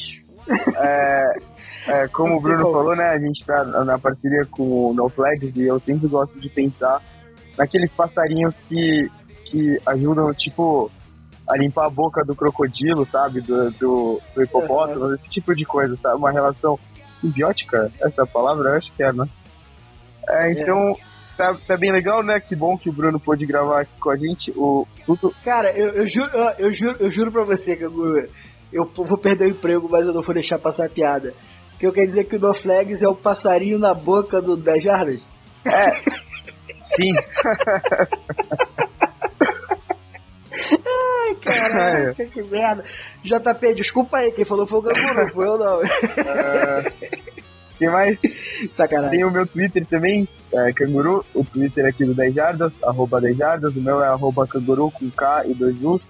É, 0.77 1.23
é, 1.88 2.07
como 2.07 2.38
o 2.38 2.41
Bruno 2.41 2.71
falou, 2.71 2.95
né? 2.95 3.05
A 3.05 3.19
gente 3.19 3.45
tá 3.45 3.63
na 3.63 3.99
parceria 3.99 4.45
com 4.49 4.88
o 4.88 4.93
No 4.93 5.09
Flags 5.09 5.55
e 5.55 5.63
eu 5.63 5.80
sempre 5.80 6.07
gosto 6.07 6.39
de 6.39 6.49
pensar 6.49 7.01
naqueles 7.57 7.91
passarinhos 7.91 8.55
que, 8.67 9.09
que 9.45 9.77
ajudam, 9.85 10.34
tipo, 10.34 10.89
a 11.47 11.57
limpar 11.57 11.88
a 11.88 11.89
boca 11.89 12.23
do 12.23 12.35
crocodilo, 12.35 13.05
sabe? 13.11 13.41
Do, 13.41 13.71
do, 13.71 14.21
do 14.34 14.43
hipopótamo, 14.43 15.05
uhum. 15.05 15.15
esse 15.15 15.30
tipo 15.30 15.55
de 15.55 15.65
coisa, 15.65 15.95
sabe? 15.97 16.15
Uma 16.17 16.31
relação 16.31 16.80
simbiótica, 17.19 17.91
essa 18.01 18.26
palavra 18.26 18.69
eu 18.69 18.77
acho 18.77 18.93
que 18.93 19.03
é, 19.03 19.11
né? 19.11 19.27
É, 20.30 20.51
então, 20.51 20.91
é 20.91 21.09
tá, 21.40 21.56
tá 21.66 21.78
bem 21.78 21.90
legal, 21.90 22.22
né? 22.22 22.38
Que 22.41 22.53
bom 22.53 22.78
que 22.78 22.90
o 22.90 22.94
Bruno 22.94 23.18
pôde 23.18 23.45
gravar 23.45 23.82
aqui 23.82 23.98
com 23.98 24.10
a 24.10 24.18
gente. 24.18 24.52
O. 24.52 24.86
Cara, 25.44 25.72
eu, 25.72 25.91
eu, 25.94 26.10
juro, 26.10 26.30
eu, 26.60 26.74
juro, 26.74 26.98
eu 26.99 27.10
juro 27.10 27.32
pra 27.32 27.45
você, 27.45 27.78
que 27.78 27.86
eu 27.86 28.86
vou 28.94 29.18
perder 29.18 29.45
o 29.45 29.52
emprego, 29.52 29.88
mas 29.90 30.06
eu 30.06 30.14
não 30.14 30.22
vou 30.22 30.34
deixar 30.34 30.60
passar 30.60 30.88
a 30.88 30.90
piada. 30.90 31.34
Que 31.80 31.88
eu 31.88 31.94
quero 31.94 32.07
dizer 32.07 32.26
que 32.26 32.36
o 32.36 32.40
No 32.40 32.53
Flags 32.53 33.02
é 33.02 33.07
o 33.07 33.16
passarinho 33.16 33.80
na 33.80 33.94
boca 33.94 34.41
do 34.41 34.57
10 34.57 34.84
Jardas? 34.84 35.22
É. 35.66 35.91
Sim. 36.99 37.14
Ai, 40.86 41.36
caraca, 41.41 42.26
que 42.26 42.44
merda. 42.44 42.84
JP, 43.24 43.76
desculpa 43.76 44.18
aí, 44.18 44.34
quem 44.34 44.44
falou 44.44 44.68
foi 44.68 44.80
o 44.80 44.82
Ganguru, 44.82 45.34
foi 45.34 45.48
eu 45.48 45.57
não. 45.57 45.80
Uh... 45.80 47.28
Tem 47.80 47.89
mais? 47.89 48.19
Sacanagem. 48.76 49.18
Tem 49.18 49.26
o 49.26 49.31
meu 49.31 49.47
Twitter 49.47 49.85
também, 49.85 50.27
é, 50.53 50.73
Canguru, 50.73 51.26
o 51.34 51.45
Twitter 51.45 51.85
aqui 51.85 52.03
do 52.03 52.14
10 52.14 52.35
Jardas, 52.35 52.73
arroba 52.84 53.22
10 53.22 53.38
Jardas, 53.38 53.76
o 53.76 53.81
meu 53.81 54.03
é 54.03 54.07
arroba 54.07 54.45
Canguru 54.45 54.91
com 54.91 55.10
K 55.10 55.45
e 55.47 55.53
dois 55.53 55.81
U's. 55.81 56.01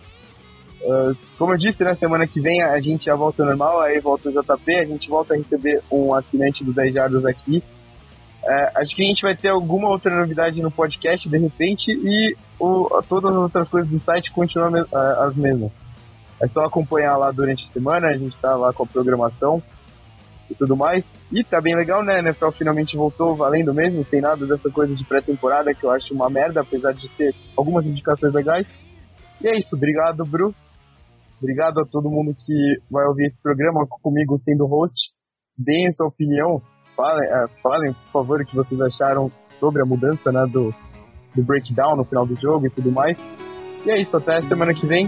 Uh, 0.82 1.16
como 1.38 1.54
eu 1.54 1.58
disse, 1.58 1.84
na 1.84 1.92
né, 1.92 1.96
semana 1.98 2.26
que 2.26 2.40
vem 2.40 2.64
a 2.64 2.80
gente 2.80 3.06
já 3.06 3.14
volta 3.14 3.44
normal, 3.44 3.82
aí 3.82 4.00
volta 4.00 4.30
o 4.30 4.32
JP, 4.32 4.76
a 4.76 4.86
gente 4.86 5.10
volta 5.10 5.34
a 5.34 5.38
receber 5.38 5.84
um 5.92 6.14
assinante 6.16 6.64
do 6.64 6.74
10 6.74 6.94
Jardas 6.94 7.26
aqui. 7.26 7.62
Uh, 8.42 8.80
acho 8.80 8.96
que 8.96 9.04
a 9.04 9.08
gente 9.08 9.22
vai 9.22 9.36
ter 9.36 9.50
alguma 9.50 9.90
outra 9.90 10.18
novidade 10.18 10.62
no 10.62 10.72
podcast 10.72 11.28
de 11.28 11.38
repente 11.38 11.92
e 11.92 12.36
o, 12.58 12.88
todas 13.08 13.32
as 13.32 13.38
outras 13.38 13.68
coisas 13.68 13.90
do 13.90 14.00
site 14.00 14.32
continuam 14.32 14.72
uh, 14.72 15.22
as 15.28 15.36
mesmas. 15.36 15.72
É 16.42 16.48
só 16.48 16.64
acompanhar 16.64 17.18
lá 17.18 17.30
durante 17.32 17.68
a 17.70 17.74
semana, 17.74 18.08
a 18.08 18.18
gente 18.18 18.34
está 18.34 18.56
lá 18.56 18.72
com 18.72 18.84
a 18.84 18.88
programação 18.88 19.62
e 20.50 20.56
tudo 20.56 20.76
mais. 20.76 21.04
E 21.32 21.44
tá 21.44 21.62
bem 21.62 21.76
legal, 21.76 22.04
né? 22.04 22.16
A 22.16 22.20
NFL 22.20 22.50
finalmente 22.52 22.98
voltou 22.98 23.36
valendo 23.36 23.74
mesmo, 23.74 24.04
sem 24.06 24.22
nada 24.22 24.46
dessa 24.46 24.70
coisa 24.70 24.96
de 24.96 25.06
pré-temporada 25.06 25.74
que 25.74 25.84
eu 25.84 25.92
acho 25.92 26.14
uma 26.14 26.30
merda, 26.30 26.62
apesar 26.62 26.94
de 26.94 27.08
ter 27.10 27.34
algumas 27.56 27.86
indicações 27.86 28.34
legais. 28.34 28.68
E 29.42 29.48
é 29.48 29.58
isso, 29.58 29.76
obrigado, 29.76 30.26
Bru. 30.26 30.54
Obrigado 31.42 31.80
a 31.80 31.86
todo 31.86 32.10
mundo 32.10 32.36
que 32.36 32.78
vai 32.92 33.06
ouvir 33.06 33.28
esse 33.28 33.42
programa 33.42 33.88
comigo 34.02 34.42
sendo 34.44 34.66
host. 34.66 35.14
Deem 35.58 35.94
sua 35.94 36.08
opinião, 36.08 36.62
falem, 36.96 37.30
é, 37.30 37.48
falem, 37.62 37.94
por 37.94 38.12
favor, 38.12 38.42
o 38.42 38.46
que 38.46 38.56
vocês 38.56 38.80
acharam 38.82 39.32
sobre 39.60 39.82
a 39.82 39.86
mudança 39.86 40.32
né, 40.32 40.46
do, 40.52 40.74
do 41.36 41.44
breakdown 41.44 41.96
no 41.96 42.04
final 42.04 42.26
do 42.26 42.36
jogo 42.36 42.68
e 42.68 42.70
tudo 42.70 42.92
mais. 42.92 43.18
E 43.86 43.92
é 43.92 44.02
isso, 44.02 44.16
até 44.18 44.42
semana 44.42 44.74
que 44.74 44.86
vem. 44.86 45.08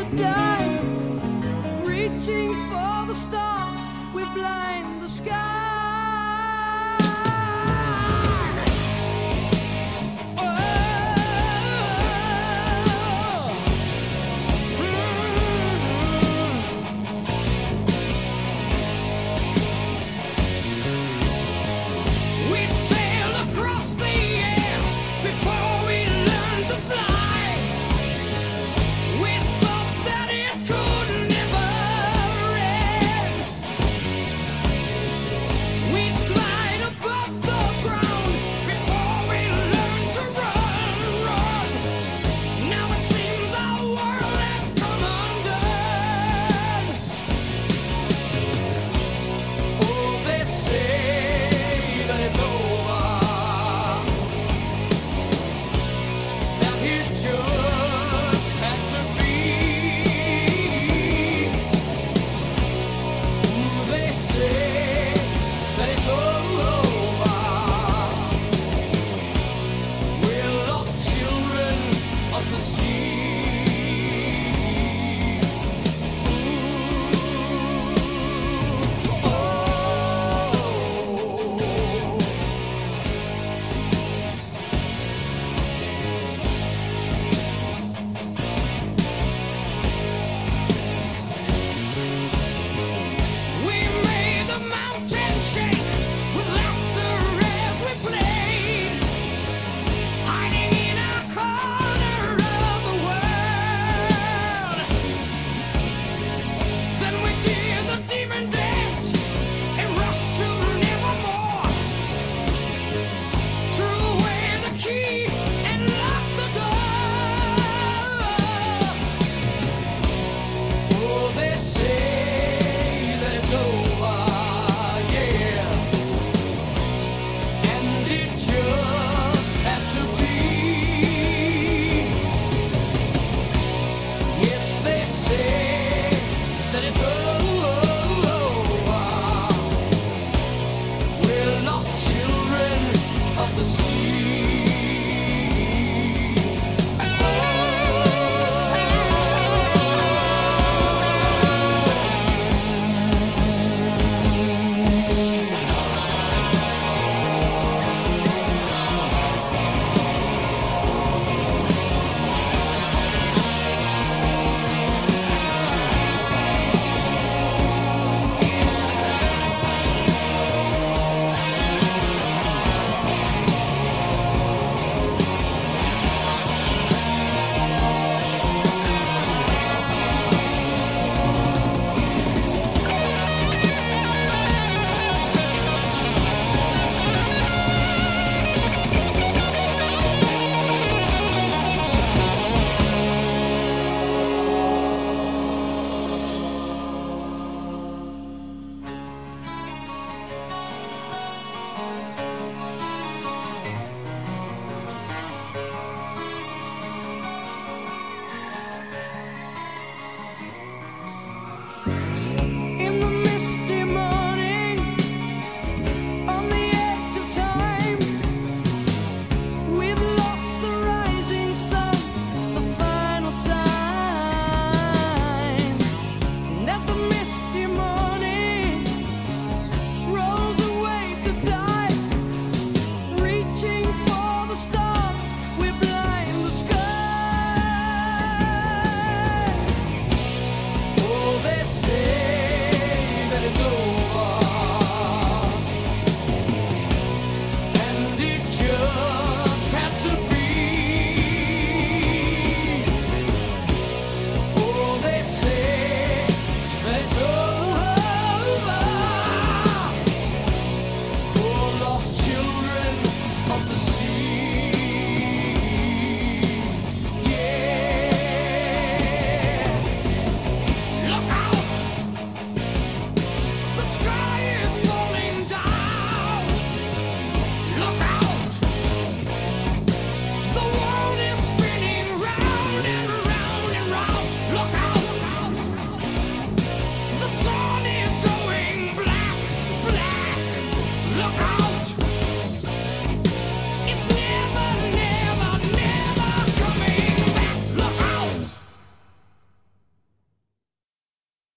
Die, 0.00 0.80
reaching 1.84 2.54
for 2.70 3.06
the 3.06 3.14
stars, 3.14 3.78
we 4.14 4.24
blind 4.34 5.02
the 5.02 5.08
sky. 5.08 5.71